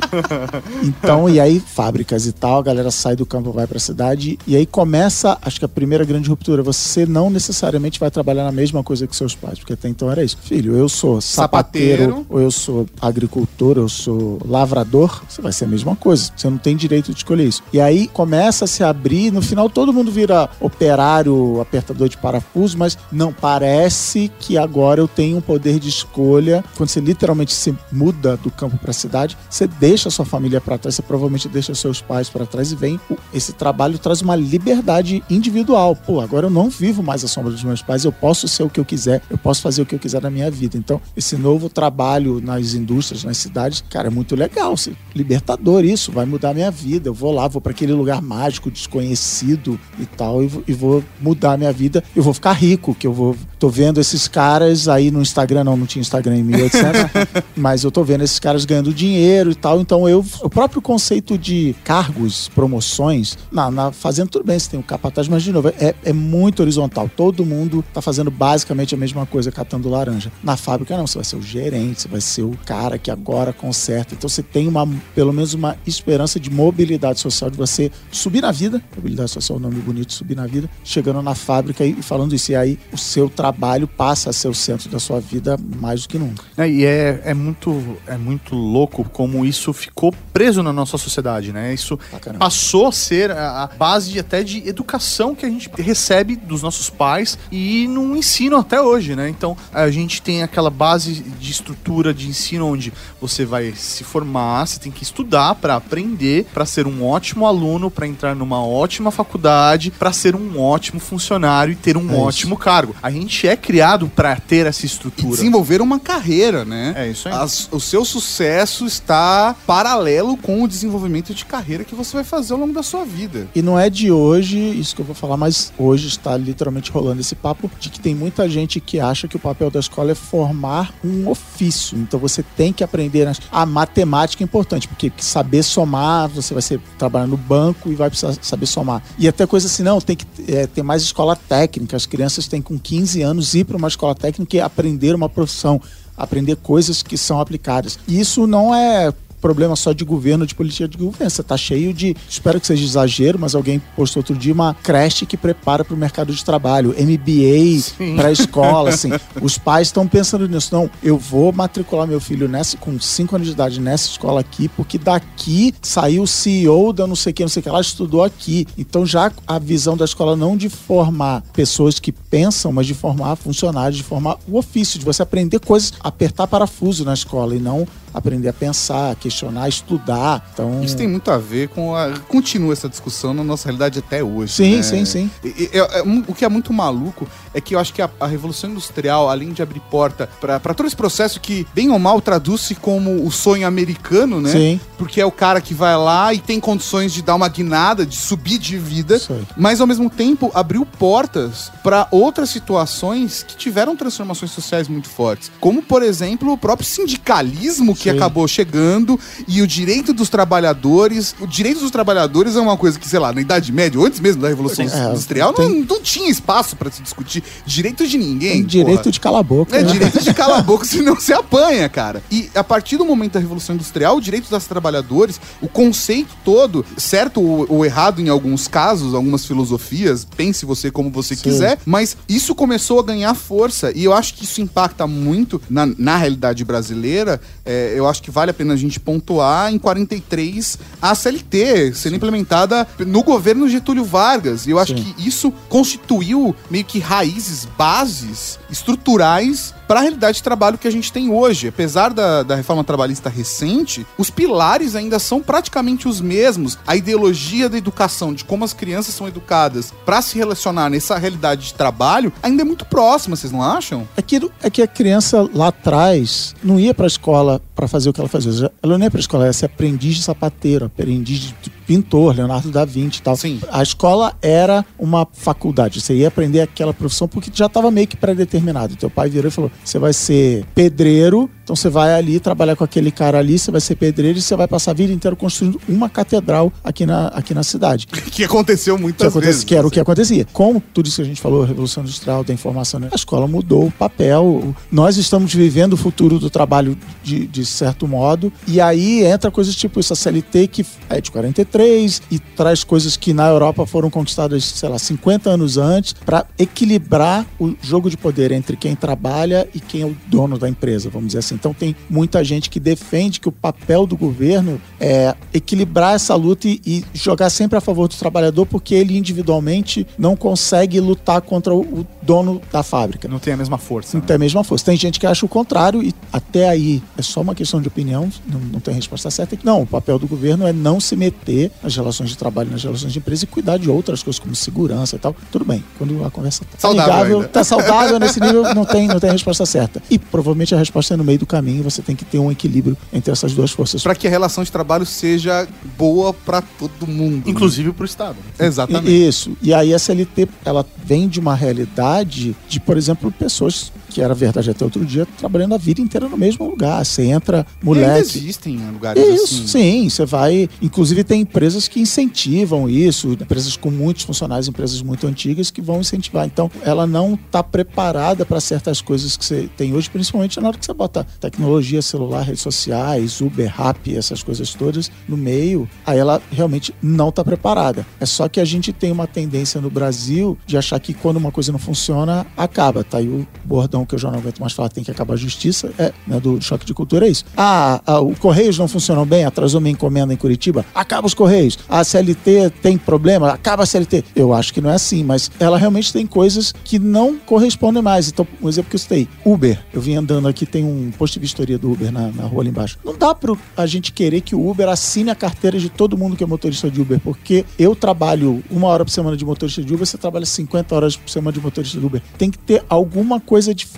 Então, 0.83 1.29
e 1.29 1.39
aí, 1.39 1.59
fábricas 1.59 2.25
e 2.25 2.31
tal, 2.31 2.59
a 2.59 2.63
galera 2.63 2.91
sai 2.91 3.15
do 3.15 3.25
campo, 3.25 3.51
vai 3.51 3.67
pra 3.67 3.79
cidade, 3.79 4.37
e 4.47 4.55
aí 4.55 4.65
começa, 4.65 5.37
acho 5.41 5.59
que 5.59 5.65
a 5.65 5.69
primeira 5.69 6.05
grande 6.05 6.29
ruptura. 6.29 6.61
Você 6.63 6.92
não 7.05 7.29
necessariamente 7.29 7.99
vai 7.99 8.09
trabalhar 8.11 8.43
na 8.43 8.51
mesma 8.51 8.83
coisa 8.83 9.05
que 9.07 9.15
seus 9.15 9.35
pais, 9.35 9.59
porque 9.59 9.73
até 9.73 9.87
então 9.89 10.09
era 10.11 10.23
isso. 10.23 10.37
Filho, 10.41 10.75
eu 10.75 10.87
sou 10.87 11.19
sapateiro, 11.21 12.03
Sapateiro. 12.03 12.25
ou 12.29 12.39
eu 12.39 12.51
sou 12.51 12.85
agricultor, 13.01 13.77
eu 13.77 13.89
sou 13.89 14.39
lavrador, 14.45 15.23
você 15.27 15.41
vai 15.41 15.51
ser 15.51 15.65
a 15.65 15.67
mesma 15.67 15.95
coisa. 15.95 16.31
Você 16.35 16.49
não 16.49 16.57
tem 16.57 16.75
direito 16.75 17.11
de 17.11 17.17
escolher 17.17 17.45
isso. 17.45 17.63
E 17.71 17.79
aí 17.79 18.07
começa 18.07 18.65
a 18.65 18.67
se 18.67 18.83
abrir, 18.83 19.31
no 19.31 19.41
final 19.41 19.69
todo 19.69 19.93
mundo 19.93 20.11
vira 20.11 20.49
operário, 20.59 21.59
apertador 21.61 22.09
de 22.09 22.17
parafuso, 22.17 22.77
mas 22.77 22.97
não 23.11 23.31
parece 23.33 24.31
que 24.39 24.57
agora 24.57 24.99
eu 25.01 25.07
tenho 25.07 25.37
um 25.37 25.41
poder 25.41 25.79
de 25.79 25.89
escolha. 25.89 26.63
Quando 26.75 26.89
você 26.89 26.99
literalmente 26.99 27.53
se 27.53 27.75
muda 27.91 28.37
do 28.37 28.51
campo 28.51 28.77
para 28.77 28.91
a 28.91 28.93
cidade, 28.93 29.37
você 29.49 29.65
deixa 29.67 30.09
a 30.09 30.11
sua 30.11 30.25
família 30.25 30.59
para 30.61 30.77
trás, 30.77 30.95
você 30.95 31.01
provavelmente 31.01 31.47
deixa 31.47 31.73
seus 31.75 32.01
pais 32.01 32.29
para 32.29 32.45
trás 32.45 32.71
e 32.71 32.75
vem. 32.75 32.99
Esse 33.33 33.53
trabalho 33.53 33.97
traz 33.97 34.21
uma 34.21 34.35
liberdade 34.35 35.23
individual. 35.29 35.95
Pô, 35.95 36.19
agora 36.21 36.47
eu 36.47 36.51
não 36.51 36.69
vivo 36.83 37.01
mais 37.01 37.23
à 37.23 37.29
sombra 37.29 37.49
dos 37.49 37.63
meus 37.63 37.81
pais, 37.81 38.03
eu 38.03 38.11
posso 38.11 38.45
ser 38.45 38.61
o 38.61 38.69
que 38.69 38.77
eu 38.77 38.83
quiser, 38.83 39.21
eu 39.29 39.37
posso 39.37 39.61
fazer 39.61 39.81
o 39.81 39.85
que 39.85 39.95
eu 39.95 39.99
quiser 39.99 40.21
na 40.21 40.29
minha 40.29 40.51
vida. 40.51 40.77
Então, 40.77 40.99
esse 41.15 41.37
novo 41.37 41.69
trabalho 41.69 42.41
nas 42.41 42.73
indústrias, 42.73 43.23
nas 43.23 43.37
cidades, 43.37 43.81
cara, 43.89 44.07
é 44.07 44.11
muito 44.11 44.35
legal, 44.35 44.75
libertador 45.15 45.85
isso, 45.85 46.11
vai 46.11 46.25
mudar 46.25 46.49
a 46.49 46.53
minha 46.53 46.69
vida. 46.69 47.07
Eu 47.07 47.13
vou 47.13 47.31
lá, 47.31 47.47
vou 47.47 47.61
para 47.61 47.71
aquele 47.71 47.93
lugar 47.93 48.21
mágico, 48.21 48.69
desconhecido 48.69 49.79
e 49.97 50.05
tal, 50.05 50.43
e 50.43 50.47
vou, 50.47 50.63
e 50.67 50.73
vou 50.73 51.03
mudar 51.21 51.53
a 51.53 51.57
minha 51.57 51.71
vida. 51.71 52.03
Eu 52.13 52.21
vou 52.21 52.33
ficar 52.33 52.51
rico, 52.51 52.93
que 52.93 53.07
eu 53.07 53.13
vou. 53.13 53.33
Tô 53.57 53.69
vendo 53.69 54.01
esses 54.01 54.27
caras 54.27 54.89
aí 54.89 55.09
no 55.09 55.21
Instagram, 55.21 55.63
não, 55.63 55.77
não 55.77 55.85
tinha 55.85 56.01
Instagram 56.01 56.35
em 56.35 56.43
1800, 56.43 57.43
mas 57.55 57.85
eu 57.85 57.91
tô 57.91 58.03
vendo 58.03 58.25
esses 58.25 58.39
caras 58.39 58.65
ganhando 58.65 58.93
dinheiro 58.93 59.51
e 59.51 59.55
tal. 59.55 59.79
Então, 59.79 60.09
eu. 60.09 60.25
O 60.41 60.49
próprio 60.49 60.81
conceito 60.81 61.37
de 61.37 61.73
cargos, 61.85 62.49
promoções, 62.49 63.37
na, 63.49 63.71
na 63.71 63.93
fazenda 63.93 64.27
tudo 64.29 64.45
bem, 64.45 64.59
você 64.59 64.69
tem 64.69 64.79
o 64.79 64.83
capataz, 64.83 65.29
mas 65.29 65.43
de 65.43 65.53
novo, 65.53 65.69
é, 65.79 65.95
é 66.03 66.11
muito 66.11 66.61
horizontal. 66.61 66.72
Todo 67.15 67.45
mundo 67.45 67.83
tá 67.93 68.01
fazendo 68.01 68.31
basicamente 68.31 68.95
a 68.95 68.97
mesma 68.97 69.25
coisa, 69.25 69.51
catando 69.51 69.89
laranja. 69.89 70.31
Na 70.43 70.57
fábrica, 70.57 70.97
não, 70.97 71.07
você 71.07 71.15
vai 71.15 71.25
ser 71.25 71.35
o 71.35 71.41
gerente, 71.41 72.01
você 72.01 72.07
vai 72.07 72.21
ser 72.21 72.43
o 72.43 72.57
cara 72.65 72.97
que 72.97 73.11
agora 73.11 73.53
conserta. 73.53 74.13
Então, 74.15 74.29
você 74.29 74.43
tem 74.43 74.67
uma, 74.67 74.87
pelo 75.15 75.33
menos 75.33 75.53
uma 75.53 75.77
esperança 75.85 76.39
de 76.39 76.49
mobilidade 76.49 77.19
social, 77.19 77.49
de 77.49 77.57
você 77.57 77.91
subir 78.11 78.41
na 78.41 78.51
vida. 78.51 78.81
Mobilidade 78.95 79.31
social 79.31 79.57
é 79.57 79.59
um 79.59 79.63
nome 79.63 79.81
bonito, 79.81 80.13
subir 80.13 80.35
na 80.35 80.47
vida, 80.47 80.69
chegando 80.83 81.21
na 81.21 81.35
fábrica 81.35 81.85
e 81.85 82.01
falando 82.01 82.33
isso. 82.33 82.51
E 82.51 82.55
aí, 82.55 82.79
o 82.91 82.97
seu 82.97 83.29
trabalho 83.29 83.87
passa 83.87 84.29
a 84.29 84.33
ser 84.33 84.47
o 84.47 84.53
centro 84.53 84.89
da 84.89 84.99
sua 84.99 85.19
vida 85.19 85.57
mais 85.79 86.03
do 86.03 86.09
que 86.09 86.17
nunca. 86.17 86.43
É, 86.57 86.69
e 86.69 86.85
é, 86.85 87.21
é, 87.25 87.33
muito, 87.33 87.97
é 88.07 88.17
muito 88.17 88.55
louco 88.55 89.03
como 89.03 89.45
isso 89.45 89.73
ficou 89.73 90.13
preso 90.31 90.63
na 90.63 90.73
nossa 90.73 90.97
sociedade, 90.97 91.51
né? 91.51 91.73
Isso 91.73 91.99
passou 92.39 92.87
a 92.87 92.91
ser 92.91 93.31
a, 93.31 93.63
a 93.63 93.67
base 93.67 94.17
até 94.19 94.43
de 94.43 94.67
educação 94.67 95.35
que 95.35 95.45
a 95.45 95.49
gente 95.49 95.69
recebe 95.77 96.35
dos 96.53 96.61
nossos 96.61 96.89
pais 96.89 97.37
e 97.51 97.87
no 97.87 98.15
ensino 98.15 98.57
até 98.57 98.81
hoje, 98.81 99.15
né? 99.15 99.29
Então 99.29 99.55
a 99.73 99.89
gente 99.89 100.21
tem 100.21 100.41
aquela 100.43 100.69
base 100.69 101.13
de 101.39 101.51
estrutura 101.51 102.13
de 102.13 102.27
ensino 102.27 102.67
onde 102.67 102.93
você 103.19 103.45
vai 103.45 103.73
se 103.75 104.03
formar, 104.03 104.65
você 104.67 104.79
tem 104.79 104.91
que 104.91 105.03
estudar 105.03 105.55
para 105.55 105.75
aprender, 105.75 106.45
para 106.53 106.65
ser 106.65 106.87
um 106.87 107.05
ótimo 107.05 107.45
aluno, 107.45 107.91
para 107.91 108.07
entrar 108.07 108.35
numa 108.35 108.65
ótima 108.65 109.11
faculdade, 109.11 109.91
para 109.91 110.13
ser 110.13 110.35
um 110.35 110.59
ótimo 110.59 110.99
funcionário 110.99 111.71
e 111.73 111.75
ter 111.75 111.97
um 111.97 112.09
É 112.09 112.13
isso. 112.13 112.21
ótimo 112.21 112.57
cargo. 112.57 112.95
A 113.01 113.09
gente 113.11 113.47
é 113.47 113.55
criado 113.55 114.07
para 114.07 114.35
ter 114.35 114.65
essa 114.65 114.85
E 114.85 114.87
estrutura. 114.87 115.35
desenvolver 115.35 115.81
uma 115.81 115.99
carreira, 115.99 116.63
né? 116.63 116.93
É 116.95 117.07
isso 117.09 117.27
aí. 117.27 117.33
As- 117.35 117.67
o 117.71 117.79
seu 117.79 118.05
sucesso 118.05 118.85
está 118.85 119.55
paralelo 119.65 120.37
com 120.37 120.63
o 120.63 120.67
desenvolvimento 120.67 121.33
de 121.33 121.45
carreira 121.45 121.83
que 121.83 121.95
você 121.95 122.13
vai 122.17 122.23
fazer 122.23 122.53
ao 122.53 122.59
longo 122.59 122.73
da 122.73 122.83
sua 122.83 123.03
vida. 123.05 123.47
E 123.55 123.61
não 123.61 123.77
é 123.79 123.89
de 123.89 124.11
hoje, 124.11 124.57
isso 124.57 124.95
que 124.95 125.01
eu 125.01 125.05
vou 125.05 125.15
falar, 125.15 125.37
mas 125.37 125.73
hoje 125.77 126.07
está 126.07 126.37
literalmente 126.43 126.91
rolando 126.91 127.21
esse 127.21 127.35
papo 127.35 127.69
de 127.79 127.89
que 127.89 127.99
tem 127.99 128.13
muita 128.13 128.47
gente 128.49 128.79
que 128.79 128.99
acha 128.99 129.27
que 129.27 129.35
o 129.35 129.39
papel 129.39 129.71
da 129.71 129.79
escola 129.79 130.11
é 130.11 130.15
formar 130.15 130.93
um 131.03 131.29
ofício. 131.29 131.97
Então 131.97 132.19
você 132.19 132.43
tem 132.55 132.71
que 132.71 132.83
aprender. 132.83 133.27
A 133.51 133.65
matemática 133.65 134.43
é 134.43 134.45
importante, 134.45 134.87
porque 134.87 135.11
saber 135.17 135.63
somar, 135.63 136.29
você 136.29 136.53
vai 136.53 136.61
ser 136.61 136.79
trabalhar 136.97 137.27
no 137.27 137.37
banco 137.37 137.91
e 137.91 137.95
vai 137.95 138.09
precisar 138.09 138.35
saber 138.41 138.65
somar. 138.65 139.01
E 139.17 139.27
até 139.27 139.45
coisa 139.45 139.67
assim, 139.67 139.83
não, 139.83 139.99
tem 140.01 140.15
que 140.15 140.25
é, 140.47 140.67
ter 140.67 140.83
mais 140.83 141.01
escola 141.01 141.35
técnica. 141.35 141.95
As 141.95 142.05
crianças 142.05 142.47
têm 142.47 142.61
com 142.61 142.77
15 142.77 143.21
anos 143.21 143.53
ir 143.53 143.63
para 143.63 143.77
uma 143.77 143.87
escola 143.87 144.15
técnica 144.15 144.57
e 144.57 144.59
aprender 144.59 145.15
uma 145.15 145.29
profissão. 145.29 145.81
Aprender 146.15 146.55
coisas 146.57 147.01
que 147.01 147.17
são 147.17 147.39
aplicadas. 147.39 147.97
E 148.07 148.19
isso 148.19 148.45
não 148.45 148.73
é 148.73 149.11
problema 149.43 149.75
só 149.75 149.91
de 149.91 150.05
governo, 150.05 150.47
de 150.47 150.55
política 150.55 150.87
de 150.87 150.97
governo. 150.97 151.29
Você 151.29 151.43
tá 151.43 151.57
cheio 151.57 151.93
de, 151.93 152.15
espero 152.29 152.61
que 152.61 152.65
seja 152.65 152.85
exagero, 152.85 153.37
mas 153.37 153.53
alguém 153.53 153.81
postou 153.93 154.21
outro 154.21 154.35
dia 154.35 154.53
uma 154.53 154.73
creche 154.73 155.25
que 155.25 155.35
prepara 155.35 155.83
para 155.83 155.93
o 155.93 155.97
mercado 155.97 156.33
de 156.33 156.45
trabalho, 156.45 156.95
MBA 156.97 158.15
para 158.15 158.31
escola, 158.31 158.91
assim. 158.95 159.09
Os 159.41 159.57
pais 159.57 159.89
estão 159.89 160.07
pensando 160.07 160.47
nisso. 160.47 160.73
Não, 160.73 160.89
eu 161.03 161.17
vou 161.17 161.51
matricular 161.51 162.07
meu 162.07 162.21
filho 162.21 162.47
nessa 162.47 162.77
com 162.77 162.97
5 162.97 163.35
anos 163.35 163.47
de 163.49 163.53
idade 163.53 163.81
nessa 163.81 164.11
escola 164.11 164.39
aqui, 164.39 164.69
porque 164.69 164.97
daqui 164.97 165.75
saiu 165.81 166.23
o 166.23 166.27
CEO 166.27 166.93
da 166.93 167.05
não 167.05 167.15
sei 167.15 167.31
o 167.31 167.33
que, 167.33 167.43
não 167.43 167.49
sei 167.49 167.59
o 167.59 167.63
que, 167.63 167.69
ela 167.69 167.81
estudou 167.81 168.23
aqui. 168.23 168.65
Então 168.77 169.05
já 169.05 169.29
a 169.45 169.59
visão 169.59 169.97
da 169.97 170.05
escola 170.05 170.37
não 170.37 170.55
de 170.55 170.69
formar 170.69 171.43
pessoas 171.51 171.99
que 171.99 172.13
pensam, 172.13 172.71
mas 172.71 172.87
de 172.87 172.93
formar 172.93 173.35
funcionários, 173.35 173.97
de 173.97 174.03
formar 174.03 174.37
o 174.47 174.57
ofício, 174.57 174.97
de 174.97 175.03
você 175.03 175.21
aprender 175.21 175.59
coisas, 175.59 175.91
apertar 175.99 176.47
parafuso 176.47 177.03
na 177.03 177.13
escola 177.13 177.53
e 177.53 177.59
não 177.59 177.85
aprender 178.13 178.49
a 178.49 178.53
pensar, 178.53 179.15
questionar, 179.15 179.67
estudar. 179.69 180.47
Então, 180.53 180.83
Isso 180.83 180.95
tem 180.95 181.07
muito 181.07 181.31
a 181.31 181.37
ver 181.37 181.69
com 181.69 181.95
a. 181.95 182.11
Continua 182.27 182.73
essa 182.73 182.87
discussão 182.89 183.33
na 183.33 183.43
nossa 183.43 183.65
realidade 183.65 183.99
até 183.99 184.23
hoje. 184.23 184.53
Sim, 184.53 184.75
né? 184.77 184.83
sim, 184.83 185.05
sim. 185.05 185.31
E- 185.43 185.47
e- 185.47 185.69
é- 185.73 185.99
é 185.99 186.03
um- 186.03 186.23
o 186.27 186.33
que 186.33 186.45
é 186.45 186.49
muito 186.49 186.71
maluco 186.73 187.27
é 187.53 187.61
que 187.61 187.75
eu 187.75 187.79
acho 187.79 187.93
que 187.93 188.01
a, 188.01 188.09
a 188.19 188.27
Revolução 188.27 188.69
Industrial, 188.71 189.29
além 189.29 189.51
de 189.51 189.61
abrir 189.61 189.79
porta 189.91 190.27
pra 190.39 190.59
todo 190.73 190.85
esse 190.87 190.95
processo 190.95 191.39
que, 191.39 191.65
bem 191.73 191.89
ou 191.89 191.99
mal, 191.99 192.19
traduz-se 192.21 192.75
como 192.75 193.25
o 193.25 193.31
sonho 193.31 193.65
americano, 193.67 194.41
né? 194.41 194.49
Sim. 194.51 194.79
Porque 194.97 195.19
é 195.21 195.25
o 195.25 195.31
cara 195.31 195.59
que 195.61 195.73
vai 195.73 195.95
lá 195.97 196.33
e 196.33 196.39
tem 196.39 196.59
condições 196.59 197.11
de 197.13 197.21
dar 197.21 197.35
uma 197.35 197.47
guinada, 197.49 198.05
de 198.05 198.15
subir 198.15 198.57
de 198.57 198.77
vida. 198.77 199.19
Mas 199.57 199.81
ao 199.81 199.87
mesmo 199.87 200.09
tempo 200.09 200.51
abriu 200.53 200.85
portas 200.85 201.71
para 201.83 202.07
outras 202.11 202.49
situações 202.49 203.43
que 203.43 203.55
tiveram 203.55 203.95
transformações 203.95 204.51
sociais 204.51 204.87
muito 204.87 205.09
fortes, 205.09 205.51
como 205.59 205.81
por 205.81 206.01
exemplo 206.03 206.51
o 206.53 206.57
próprio 206.57 206.87
sindicalismo 206.87 207.95
que 207.95 208.02
que 208.03 208.09
Sim. 208.11 208.17
acabou 208.17 208.45
chegando 208.47 209.17
e 209.47 209.61
o 209.61 209.67
direito 209.67 210.11
dos 210.13 210.27
trabalhadores. 210.29 211.33
O 211.39 211.47
direito 211.47 211.79
dos 211.79 211.89
trabalhadores 211.91 212.55
é 212.55 212.59
uma 212.59 212.75
coisa 212.75 212.99
que, 212.99 213.07
sei 213.07 213.19
lá, 213.19 213.31
na 213.31 213.39
Idade 213.41 213.71
Média, 213.71 213.99
antes 214.01 214.19
mesmo 214.19 214.41
da 214.41 214.49
Revolução 214.49 214.85
É, 214.85 215.09
Industrial, 215.11 215.53
tem- 215.53 215.69
não, 215.69 215.85
não 215.95 216.01
tinha 216.01 216.29
espaço 216.29 216.75
pra 216.75 216.91
se 216.91 217.01
discutir 217.01 217.41
direito 217.65 218.05
de 218.07 218.17
ninguém. 218.17 218.51
Tem 218.53 218.65
direito 218.65 218.99
porra. 219.03 219.11
de 219.11 219.19
calar 219.19 219.39
a 219.39 219.43
boca. 219.43 219.75
É 219.77 219.83
né? 219.83 219.91
direito 219.91 220.21
de 220.21 220.33
calar 220.33 220.59
a 220.59 220.61
boca, 220.63 220.85
senão 220.85 221.15
você 221.15 221.33
apanha, 221.33 221.87
cara. 221.87 222.21
E 222.29 222.49
a 222.53 222.63
partir 222.63 222.97
do 222.97 223.05
momento 223.05 223.33
da 223.33 223.39
Revolução 223.39 223.75
Industrial, 223.75 224.17
o 224.17 224.21
direito 224.21 224.49
das 224.49 224.65
trabalhadores, 224.65 225.39
o 225.61 225.67
conceito 225.69 226.35
todo, 226.43 226.85
certo 226.97 227.41
ou, 227.41 227.65
ou 227.69 227.85
errado 227.85 228.19
em 228.21 228.27
alguns 228.29 228.67
casos, 228.67 229.13
algumas 229.13 229.45
filosofias, 229.45 230.25
pense 230.35 230.65
você 230.65 230.91
como 230.91 231.09
você 231.09 231.35
Sim. 231.35 231.43
quiser, 231.43 231.79
mas 231.85 232.17
isso 232.27 232.53
começou 232.53 232.99
a 232.99 233.03
ganhar 233.03 233.33
força. 233.33 233.91
E 233.95 234.03
eu 234.03 234.11
acho 234.13 234.33
que 234.33 234.43
isso 234.43 234.59
impacta 234.61 235.07
muito 235.07 235.61
na, 235.69 235.85
na 235.97 236.17
realidade 236.17 236.63
brasileira. 236.65 237.39
É, 237.65 237.92
eu 237.93 238.07
acho 238.07 238.21
que 238.21 238.31
vale 238.31 238.51
a 238.51 238.53
pena 238.53 238.73
a 238.73 238.77
gente 238.77 238.99
pontuar 238.99 239.73
em 239.73 239.77
43 239.77 240.79
a 241.01 241.15
CLT 241.15 241.93
sendo 241.93 242.15
implementada 242.15 242.87
no 242.99 243.23
governo 243.23 243.69
Getúlio 243.69 244.03
Vargas. 244.03 244.65
E 244.65 244.71
eu 244.71 244.79
acho 244.79 244.95
Sim. 244.95 245.03
que 245.03 245.27
isso 245.27 245.51
constituiu 245.69 246.55
meio 246.69 246.85
que 246.85 246.99
raízes, 246.99 247.65
bases 247.77 248.59
estruturais 248.69 249.73
para 249.87 249.99
a 249.99 250.03
realidade 250.03 250.37
de 250.37 250.43
trabalho 250.43 250.77
que 250.77 250.87
a 250.87 250.91
gente 250.91 251.11
tem 251.11 251.29
hoje. 251.29 251.67
Apesar 251.67 252.13
da, 252.13 252.43
da 252.43 252.55
reforma 252.55 252.83
trabalhista 252.83 253.29
recente, 253.29 254.05
os 254.17 254.29
pilares 254.29 254.95
ainda 254.95 255.19
são 255.19 255.41
praticamente 255.41 256.07
os 256.07 256.21
mesmos. 256.21 256.77
A 256.85 256.95
ideologia 256.95 257.69
da 257.69 257.77
educação, 257.77 258.33
de 258.33 258.43
como 258.43 258.63
as 258.63 258.73
crianças 258.73 259.13
são 259.15 259.27
educadas 259.27 259.93
para 260.05 260.21
se 260.21 260.37
relacionar 260.37 260.89
nessa 260.89 261.17
realidade 261.17 261.67
de 261.67 261.73
trabalho, 261.73 262.31
ainda 262.41 262.61
é 262.61 262.65
muito 262.65 262.85
próxima, 262.85 263.35
vocês 263.35 263.51
não 263.51 263.61
acham? 263.61 264.07
É 264.15 264.21
que, 264.21 264.49
é 264.61 264.69
que 264.69 264.81
a 264.81 264.87
criança 264.87 265.47
lá 265.53 265.67
atrás 265.67 266.55
não 266.63 266.79
ia 266.79 266.93
pra 266.93 267.07
escola 267.07 267.61
pra 267.75 267.87
fazer 267.87 268.09
o 268.09 268.13
que 268.13 268.19
ela 268.19 268.29
fazia. 268.29 268.71
Ela 268.81 268.97
não 268.97 269.05
ia 269.05 269.11
pra 269.11 269.19
escola, 269.19 269.43
ela 269.43 269.49
ia 269.49 269.53
ser 269.53 269.65
aprendiz 269.65 270.15
de 270.15 270.23
sapateiro, 270.23 270.85
aprendiz 270.85 271.39
de 271.39 271.53
pintor, 271.85 272.35
Leonardo 272.35 272.71
da 272.71 272.85
Vinci 272.85 273.19
e 273.19 273.23
tal. 273.23 273.35
Sim. 273.35 273.59
A 273.71 273.81
escola 273.81 274.33
era 274.41 274.85
uma 274.97 275.27
faculdade. 275.31 276.01
Você 276.01 276.15
ia 276.15 276.27
aprender 276.27 276.61
aquela 276.61 276.93
profissão 276.93 277.27
porque 277.27 277.51
já 277.53 277.65
estava 277.67 277.91
meio 277.91 278.07
que 278.07 278.17
pré-determinado. 278.17 278.95
Teu 278.95 279.09
pai 279.09 279.29
virou 279.29 279.47
e 279.47 279.51
falou: 279.51 279.71
você 279.83 279.99
vai 279.99 280.13
ser 280.13 280.65
pedreiro, 280.73 281.49
então 281.63 281.75
você 281.75 281.89
vai 281.89 282.13
ali 282.13 282.39
trabalhar 282.39 282.75
com 282.75 282.83
aquele 282.83 283.11
cara 283.11 283.39
ali, 283.39 283.57
você 283.57 283.71
vai 283.71 283.79
ser 283.79 283.95
pedreiro 283.95 284.37
e 284.37 284.41
você 284.41 284.55
vai 284.55 284.67
passar 284.67 284.91
a 284.91 284.93
vida 284.93 285.13
inteira 285.13 285.35
construindo 285.35 285.79
uma 285.87 286.09
catedral 286.09 286.71
aqui 286.83 287.05
na, 287.05 287.27
aqui 287.27 287.53
na 287.53 287.63
cidade. 287.63 288.07
Que 288.33 288.43
aconteceu 288.43 288.95
que, 288.95 289.01
muitas 289.01 289.27
acontece, 289.27 289.51
vezes. 289.51 289.63
que 289.63 289.75
era 289.75 289.85
o 289.85 289.91
que 289.91 289.99
acontecia. 289.99 290.47
Com 290.51 290.79
tudo 290.79 291.07
isso 291.07 291.17
que 291.17 291.21
a 291.21 291.25
gente 291.25 291.39
falou, 291.39 291.63
a 291.63 291.67
Revolução 291.67 292.01
Industrial, 292.01 292.43
da 292.43 292.51
informação, 292.51 292.99
né? 292.99 293.09
a 293.11 293.15
escola 293.15 293.47
mudou 293.47 293.85
o 293.85 293.91
papel. 293.91 294.75
Nós 294.91 295.17
estamos 295.17 295.53
vivendo 295.53 295.93
o 295.93 295.97
futuro 295.97 296.39
do 296.39 296.49
trabalho 296.49 296.97
de, 297.23 297.45
de 297.45 297.63
certo 297.63 298.07
modo. 298.07 298.51
E 298.67 298.81
aí 298.81 299.23
entra 299.23 299.51
coisas 299.51 299.75
tipo 299.75 299.99
isso, 299.99 300.11
a 300.13 300.15
CLT, 300.15 300.67
que 300.67 300.85
é 301.09 301.21
de 301.21 301.29
43 301.29 302.23
e 302.31 302.39
traz 302.39 302.83
coisas 302.83 303.15
que 303.15 303.33
na 303.33 303.47
Europa 303.47 303.85
foram 303.85 304.09
conquistadas, 304.09 304.63
sei 304.63 304.89
lá, 304.89 304.97
50 304.97 305.49
anos 305.51 305.77
antes, 305.77 306.13
para 306.13 306.45
equilibrar 306.57 307.45
o 307.59 307.75
jogo 307.81 308.09
de 308.09 308.17
poder 308.17 308.51
entre 308.51 308.75
quem 308.75 308.95
trabalha 308.95 309.67
e 309.75 309.79
quem 309.79 310.01
é 310.01 310.05
o 310.05 310.15
dono 310.27 310.57
da 310.57 310.67
empresa, 310.67 311.09
vamos 311.09 311.27
dizer 311.27 311.39
assim. 311.39 311.52
Então 311.53 311.73
tem 311.73 311.95
muita 312.09 312.43
gente 312.43 312.69
que 312.69 312.79
defende 312.79 313.39
que 313.39 313.49
o 313.49 313.51
papel 313.51 314.05
do 314.05 314.15
governo 314.15 314.81
é 314.99 315.35
equilibrar 315.53 316.15
essa 316.15 316.35
luta 316.35 316.67
e, 316.67 316.81
e 316.85 317.05
jogar 317.13 317.49
sempre 317.49 317.77
a 317.77 317.81
favor 317.81 318.07
do 318.07 318.15
trabalhador, 318.15 318.65
porque 318.65 318.95
ele 318.95 319.17
individualmente 319.17 320.05
não 320.17 320.35
consegue 320.35 320.99
lutar 320.99 321.41
contra 321.41 321.73
o, 321.73 321.81
o 321.81 322.07
dono 322.21 322.61
da 322.71 322.83
fábrica. 322.83 323.27
Não 323.27 323.39
tem 323.39 323.53
a 323.53 323.57
mesma 323.57 323.77
força. 323.77 324.17
Não 324.17 324.21
né? 324.21 324.27
tem 324.27 324.35
a 324.35 324.39
mesma 324.39 324.63
força. 324.63 324.85
Tem 324.85 324.97
gente 324.97 325.19
que 325.19 325.27
acha 325.27 325.45
o 325.45 325.49
contrário 325.49 326.01
e 326.01 326.13
até 326.31 326.69
aí 326.69 327.01
é 327.17 327.21
só 327.21 327.41
uma 327.41 327.55
questão 327.55 327.81
de 327.81 327.87
opinião, 327.87 328.29
não, 328.47 328.59
não 328.59 328.79
tem 328.79 328.93
resposta 328.93 329.29
certa. 329.29 329.57
Não, 329.63 329.81
o 329.81 329.87
papel 329.87 330.17
do 330.17 330.27
governo 330.27 330.67
é 330.67 330.73
não 330.73 330.99
se 330.99 331.15
meter 331.15 331.71
nas 331.81 331.95
relações 331.95 332.29
de 332.29 332.37
trabalho, 332.37 332.71
nas 332.71 332.83
relações 332.83 333.11
de 333.11 333.19
empresa 333.19 333.43
e 333.43 333.47
cuidar 333.47 333.77
de 333.77 333.89
outras 333.89 334.23
coisas 334.23 334.39
como 334.39 334.55
segurança 334.55 335.15
e 335.15 335.19
tal. 335.19 335.35
Tudo 335.51 335.65
bem, 335.65 335.83
quando 335.97 336.23
a 336.23 336.31
conversa 336.31 336.65
tá 336.65 336.77
Saudável 336.79 337.13
amigável, 337.13 337.49
tá 337.49 337.63
saudável 337.63 338.19
nesse 338.19 338.39
nível, 338.39 338.73
não 338.73 338.85
tem, 338.85 339.07
não 339.07 339.19
tem 339.19 339.29
a 339.29 339.33
resposta 339.33 339.65
certa. 339.65 340.01
E 340.09 340.17
provavelmente 340.17 340.73
a 340.73 340.77
resposta 340.77 341.13
é 341.13 341.17
no 341.17 341.23
meio 341.23 341.39
do 341.39 341.42
caminho, 341.45 341.83
você 341.83 342.01
tem 342.01 342.15
que 342.15 342.25
ter 342.25 342.39
um 342.39 342.51
equilíbrio 342.51 342.97
entre 343.11 343.31
essas 343.31 343.53
duas 343.53 343.71
forças. 343.71 344.01
Para 344.03 344.15
que 344.15 344.27
a 344.27 344.29
relação 344.29 344.63
de 344.63 344.71
trabalho 344.71 345.05
seja 345.05 345.67
boa 345.97 346.33
para 346.33 346.61
todo 346.61 347.07
mundo. 347.07 347.37
né? 347.37 347.51
Inclusive 347.51 347.91
pro 347.93 348.05
Estado. 348.05 348.37
né? 348.59 348.65
Exatamente. 348.67 349.09
E- 349.11 349.27
Isso. 349.27 349.57
E 349.61 349.73
aí 349.73 349.93
a 349.93 349.99
CLT, 349.99 350.47
ela 350.65 350.85
vem 351.05 351.27
de 351.27 351.39
uma 351.39 351.55
realidade 351.55 352.55
de, 352.67 352.79
por 352.79 352.97
exemplo, 352.97 353.31
pessoas 353.31 353.91
que 354.13 354.21
era 354.21 354.33
verdade 354.33 354.69
até 354.69 354.85
outro 354.85 355.03
dia, 355.03 355.25
trabalhando 355.37 355.73
a 355.73 355.77
vida 355.77 355.99
inteira 355.99 356.29
no 356.29 356.37
mesmo 356.37 356.69
lugar. 356.69 357.03
Você 357.03 357.23
entra, 357.23 357.65
moleque. 357.81 358.37
existem 358.37 358.77
lugares 358.91 359.23
Isso, 359.23 359.63
assim. 359.63 359.67
sim, 359.67 360.09
você 360.09 360.25
vai. 360.25 360.69
Inclusive, 360.81 361.23
tem 361.23 361.41
empresas 361.41 361.87
que 361.87 361.99
incentivam 361.99 362.89
isso, 362.89 363.33
empresas 363.33 363.75
com 363.75 363.89
muitos 363.89 364.23
funcionários, 364.23 364.67
empresas 364.67 365.01
muito 365.01 365.25
antigas 365.25 365.71
que 365.71 365.81
vão 365.81 366.01
incentivar. 366.01 366.45
Então, 366.45 366.69
ela 366.83 367.07
não 367.07 367.33
está 367.33 367.63
preparada 367.63 368.45
para 368.45 368.59
certas 368.61 369.01
coisas 369.01 369.35
que 369.35 369.43
você 369.43 369.69
tem 369.75 369.93
hoje, 369.93 370.09
principalmente 370.09 370.59
na 370.59 370.67
hora 370.67 370.77
que 370.77 370.85
você 370.85 370.93
bota 370.93 371.25
tecnologia, 371.39 372.01
celular, 372.01 372.43
redes 372.43 372.61
sociais, 372.61 373.41
Uber, 373.41 373.71
Rap, 373.75 374.15
essas 374.15 374.43
coisas 374.43 374.73
todas 374.73 375.11
no 375.27 375.35
meio. 375.35 375.89
Aí 376.05 376.19
ela 376.19 376.41
realmente 376.51 376.93
não 377.01 377.29
está 377.29 377.43
preparada. 377.43 378.05
É 378.19 378.25
só 378.25 378.47
que 378.47 378.59
a 378.59 378.65
gente 378.65 378.93
tem 378.93 379.11
uma 379.11 379.25
tendência 379.27 379.81
no 379.81 379.89
Brasil 379.89 380.57
de 380.65 380.77
achar 380.77 380.99
que 380.99 381.13
quando 381.13 381.37
uma 381.37 381.51
coisa 381.51 381.71
não 381.71 381.79
funciona, 381.79 382.45
acaba. 382.55 383.03
Tá 383.03 383.17
aí 383.17 383.27
o 383.27 383.47
bordão 383.63 384.02
que 384.05 384.15
eu 384.15 384.19
já 384.19 384.31
não 384.31 384.39
aguento 384.39 384.59
mais 384.59 384.73
falar, 384.73 384.89
tem 384.89 385.03
que 385.03 385.11
acabar 385.11 385.33
a 385.33 385.37
justiça, 385.37 385.91
é, 385.97 386.13
né, 386.27 386.39
do 386.39 386.61
choque 386.61 386.85
de 386.85 386.93
cultura 386.93 387.27
é 387.27 387.29
isso. 387.29 387.45
Ah, 387.55 388.01
ah, 388.05 388.19
o 388.19 388.35
Correios 388.35 388.77
não 388.77 388.87
funcionam 388.87 389.25
bem, 389.25 389.45
atrasou 389.45 389.79
minha 389.81 389.91
encomenda 389.91 390.33
em 390.33 390.37
Curitiba, 390.37 390.85
acaba 390.93 391.27
os 391.27 391.33
Correios. 391.33 391.77
A 391.87 392.03
CLT 392.03 392.71
tem 392.81 392.97
problema, 392.97 393.51
acaba 393.51 393.83
a 393.83 393.85
CLT. 393.85 394.23
Eu 394.35 394.53
acho 394.53 394.73
que 394.73 394.81
não 394.81 394.89
é 394.89 394.95
assim, 394.95 395.23
mas 395.23 395.51
ela 395.59 395.77
realmente 395.77 396.11
tem 396.11 396.25
coisas 396.25 396.73
que 396.83 396.99
não 396.99 397.37
correspondem 397.37 398.01
mais. 398.01 398.29
Então, 398.29 398.47
um 398.61 398.69
exemplo 398.69 398.89
que 398.89 398.95
eu 398.95 398.99
citei, 398.99 399.27
Uber. 399.45 399.79
Eu 399.93 400.01
vim 400.01 400.15
andando 400.15 400.47
aqui, 400.47 400.65
tem 400.65 400.83
um 400.83 401.11
posto 401.17 401.35
de 401.35 401.39
vistoria 401.39 401.77
do 401.77 401.91
Uber 401.91 402.11
na, 402.11 402.27
na 402.29 402.43
rua 402.43 402.61
ali 402.61 402.69
embaixo. 402.69 402.97
Não 403.03 403.17
dá 403.17 403.33
pra 403.33 403.53
a 403.75 403.85
gente 403.85 404.11
querer 404.11 404.41
que 404.41 404.55
o 404.55 404.69
Uber 404.69 404.89
assine 404.89 405.29
a 405.29 405.35
carteira 405.35 405.77
de 405.79 405.89
todo 405.89 406.17
mundo 406.17 406.35
que 406.35 406.43
é 406.43 406.47
motorista 406.47 406.89
de 406.89 407.01
Uber, 407.01 407.19
porque 407.19 407.65
eu 407.77 407.95
trabalho 407.95 408.63
uma 408.69 408.87
hora 408.87 409.05
por 409.05 409.11
semana 409.11 409.37
de 409.37 409.45
motorista 409.45 409.81
de 409.81 409.93
Uber, 409.93 410.05
você 410.05 410.17
trabalha 410.17 410.45
50 410.45 410.95
horas 410.95 411.15
por 411.15 411.29
semana 411.29 411.53
de 411.53 411.61
motorista 411.61 411.99
de 411.99 412.05
Uber. 412.05 412.21
Tem 412.37 412.49
que 412.49 412.57
ter 412.57 412.83
alguma 412.89 413.39
coisa 413.39 413.73
diferente 413.73 413.92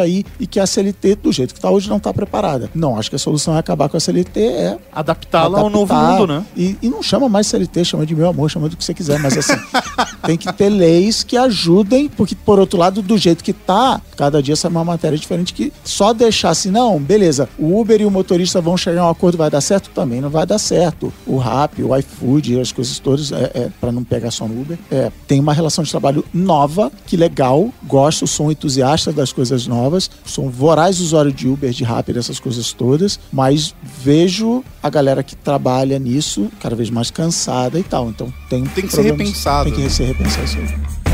aí 0.00 0.24
e 0.38 0.46
que 0.46 0.60
a 0.60 0.66
CLT, 0.66 1.16
do 1.16 1.32
jeito 1.32 1.54
que 1.54 1.60
tá 1.60 1.70
hoje, 1.70 1.88
não 1.88 1.98
tá 1.98 2.12
preparada. 2.12 2.70
Não, 2.74 2.98
acho 2.98 3.10
que 3.10 3.16
a 3.16 3.18
solução 3.18 3.56
é 3.56 3.58
acabar 3.58 3.88
com 3.88 3.96
a 3.96 4.00
CLT, 4.00 4.40
é 4.40 4.78
Adaptá-la 4.92 5.60
ao 5.60 5.70
novo 5.70 5.94
mundo, 5.94 6.26
né? 6.26 6.44
E, 6.56 6.76
e 6.82 6.88
não 6.88 7.02
chama 7.02 7.28
mais 7.28 7.46
CLT, 7.46 7.84
chama 7.84 8.06
de 8.06 8.14
meu 8.14 8.28
amor, 8.28 8.50
chama 8.50 8.68
do 8.68 8.76
que 8.76 8.84
você 8.84 8.94
quiser, 8.94 9.18
mas 9.18 9.36
assim, 9.36 9.54
tem 10.24 10.36
que 10.36 10.52
ter 10.52 10.68
leis 10.68 11.22
que 11.22 11.36
ajudem, 11.36 12.08
porque 12.08 12.34
por 12.34 12.58
outro 12.58 12.78
lado, 12.78 13.02
do 13.02 13.18
jeito 13.18 13.42
que 13.42 13.52
tá, 13.52 14.00
cada 14.16 14.42
dia 14.42 14.56
sai 14.56 14.70
uma 14.70 14.84
matéria 14.84 15.18
diferente 15.18 15.52
que 15.52 15.72
só 15.84 16.12
deixar 16.12 16.50
assim, 16.50 16.70
não, 16.70 16.98
beleza, 17.00 17.48
o 17.58 17.80
Uber 17.80 18.00
e 18.00 18.06
o 18.06 18.10
motorista 18.10 18.60
vão 18.60 18.76
chegar 18.76 19.02
a 19.02 19.06
um 19.06 19.10
acordo, 19.10 19.36
vai 19.36 19.50
dar 19.50 19.60
certo? 19.60 19.90
Também 19.90 20.20
não 20.20 20.30
vai 20.30 20.46
dar 20.46 20.58
certo. 20.58 21.12
O 21.26 21.36
Rap, 21.36 21.82
o 21.82 21.96
iFood, 21.96 22.60
as 22.60 22.72
coisas 22.72 22.98
todas, 22.98 23.32
é, 23.32 23.50
é, 23.54 23.68
para 23.80 23.92
não 23.92 24.04
pegar 24.04 24.30
só 24.30 24.46
no 24.46 24.60
Uber, 24.60 24.78
é, 24.90 25.10
tem 25.26 25.40
uma 25.40 25.52
relação 25.52 25.84
de 25.84 25.90
trabalho 25.90 26.24
nova, 26.32 26.90
que 27.06 27.16
legal, 27.16 27.70
gosto, 27.84 28.26
sou 28.26 28.46
um 28.46 28.50
entusiasta 28.50 29.12
das 29.12 29.32
coisas 29.34 29.66
novas, 29.66 30.10
sou 30.24 30.46
um 30.46 30.50
voraz 30.50 31.00
usuário 31.00 31.32
de 31.32 31.48
Uber, 31.48 31.70
de 31.70 31.84
Rap, 31.84 32.12
dessas 32.12 32.38
coisas 32.38 32.72
todas, 32.72 33.18
mas 33.32 33.74
vejo 33.82 34.64
a 34.82 34.88
galera 34.88 35.22
que 35.22 35.34
trabalha 35.36 35.98
nisso 35.98 36.50
cada 36.60 36.76
vez 36.76 36.90
mais 36.90 37.10
cansada 37.10 37.78
e 37.78 37.82
tal. 37.82 38.08
Então 38.08 38.32
tem, 38.48 38.64
Tem 38.64 38.86
que 38.86 38.92
ser 38.94 39.02
repensado. 39.02 39.70
Tem 39.70 39.84
que 39.84 39.90
ser 39.90 40.04
repensado 40.04 40.44
isso 40.44 40.58
aí. 40.58 41.04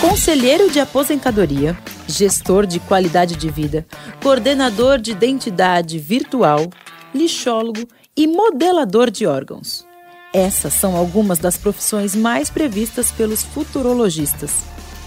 Conselheiro 0.00 0.70
de 0.70 0.78
aposentadoria, 0.80 1.76
gestor 2.10 2.66
de 2.66 2.78
qualidade 2.80 3.36
de 3.36 3.50
vida, 3.50 3.86
coordenador 4.22 4.98
de 4.98 5.12
identidade 5.12 5.98
virtual, 5.98 6.68
lixólogo 7.14 7.86
e 8.16 8.26
modelador 8.26 9.10
de 9.10 9.26
órgãos. 9.26 9.86
Essas 10.32 10.74
são 10.74 10.96
algumas 10.96 11.38
das 11.38 11.56
profissões 11.56 12.14
mais 12.14 12.50
previstas 12.50 13.10
pelos 13.10 13.42
futurologistas. 13.42 14.52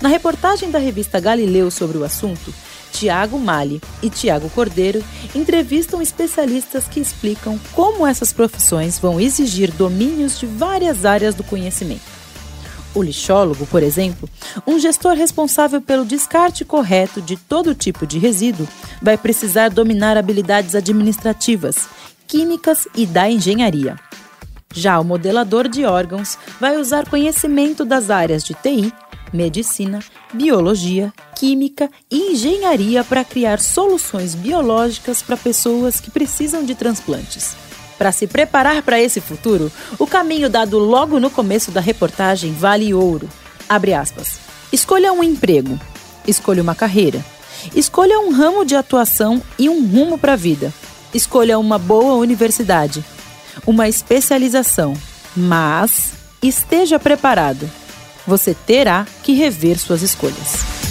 Na 0.01 0.09
reportagem 0.09 0.69
da 0.69 0.79
revista 0.79 1.19
Galileu 1.19 1.71
sobre 1.71 1.97
o 1.97 2.03
assunto, 2.03 2.53
Tiago 2.91 3.39
Mali 3.39 3.81
e 4.01 4.09
Tiago 4.09 4.49
Cordeiro 4.49 5.03
entrevistam 5.33 6.01
especialistas 6.01 6.87
que 6.87 6.99
explicam 6.99 7.59
como 7.73 8.05
essas 8.05 8.31
profissões 8.31 8.99
vão 8.99 9.19
exigir 9.19 9.71
domínios 9.71 10.39
de 10.39 10.45
várias 10.45 11.05
áreas 11.05 11.33
do 11.35 11.43
conhecimento. 11.43 12.22
O 12.95 13.01
lixólogo, 13.01 13.65
por 13.67 13.81
exemplo, 13.81 14.29
um 14.67 14.77
gestor 14.77 15.13
responsável 15.13 15.81
pelo 15.81 16.05
descarte 16.05 16.63
correto 16.63 17.21
de 17.21 17.35
todo 17.35 17.73
tipo 17.73 18.05
de 18.05 18.19
resíduo, 18.19 18.67
vai 19.01 19.17
precisar 19.17 19.69
dominar 19.69 20.15
habilidades 20.15 20.75
administrativas, 20.75 21.87
químicas 22.27 22.87
e 22.95 23.05
da 23.05 23.29
engenharia. 23.29 23.99
Já 24.73 24.99
o 24.99 25.03
modelador 25.03 25.67
de 25.67 25.85
órgãos 25.85 26.37
vai 26.59 26.77
usar 26.77 27.07
conhecimento 27.09 27.83
das 27.83 28.09
áreas 28.09 28.43
de 28.43 28.53
TI, 28.53 28.93
medicina, 29.31 29.99
biologia, 30.33 31.11
química 31.35 31.89
e 32.09 32.33
engenharia 32.33 33.03
para 33.03 33.23
criar 33.23 33.59
soluções 33.59 34.35
biológicas 34.35 35.21
para 35.21 35.35
pessoas 35.35 35.99
que 35.99 36.11
precisam 36.11 36.63
de 36.63 36.75
transplantes. 36.75 37.55
Para 37.97 38.11
se 38.11 38.27
preparar 38.27 38.81
para 38.81 39.01
esse 39.01 39.21
futuro, 39.21 39.71
o 39.97 40.07
caminho 40.07 40.49
dado 40.49 40.77
logo 40.77 41.19
no 41.19 41.29
começo 41.29 41.71
da 41.71 41.79
reportagem 41.79 42.53
vale 42.53 42.93
ouro. 42.93 43.29
Abre 43.69 43.93
aspas. 43.93 44.39
Escolha 44.71 45.13
um 45.13 45.23
emprego. 45.23 45.79
Escolha 46.27 46.61
uma 46.61 46.75
carreira. 46.75 47.23
Escolha 47.75 48.19
um 48.19 48.31
ramo 48.31 48.65
de 48.65 48.75
atuação 48.75 49.41
e 49.57 49.69
um 49.69 49.85
rumo 49.87 50.17
para 50.17 50.33
a 50.33 50.37
vida. 50.37 50.73
Escolha 51.13 51.59
uma 51.59 51.77
boa 51.77 52.15
universidade. 52.15 53.03
Uma 53.65 53.87
especialização. 53.87 54.93
Mas 55.35 56.13
esteja 56.41 56.99
preparado. 56.99 57.69
Você 58.25 58.53
terá 58.53 59.05
que 59.21 59.33
rever 59.33 59.77
suas 59.77 60.01
escolhas. 60.01 60.82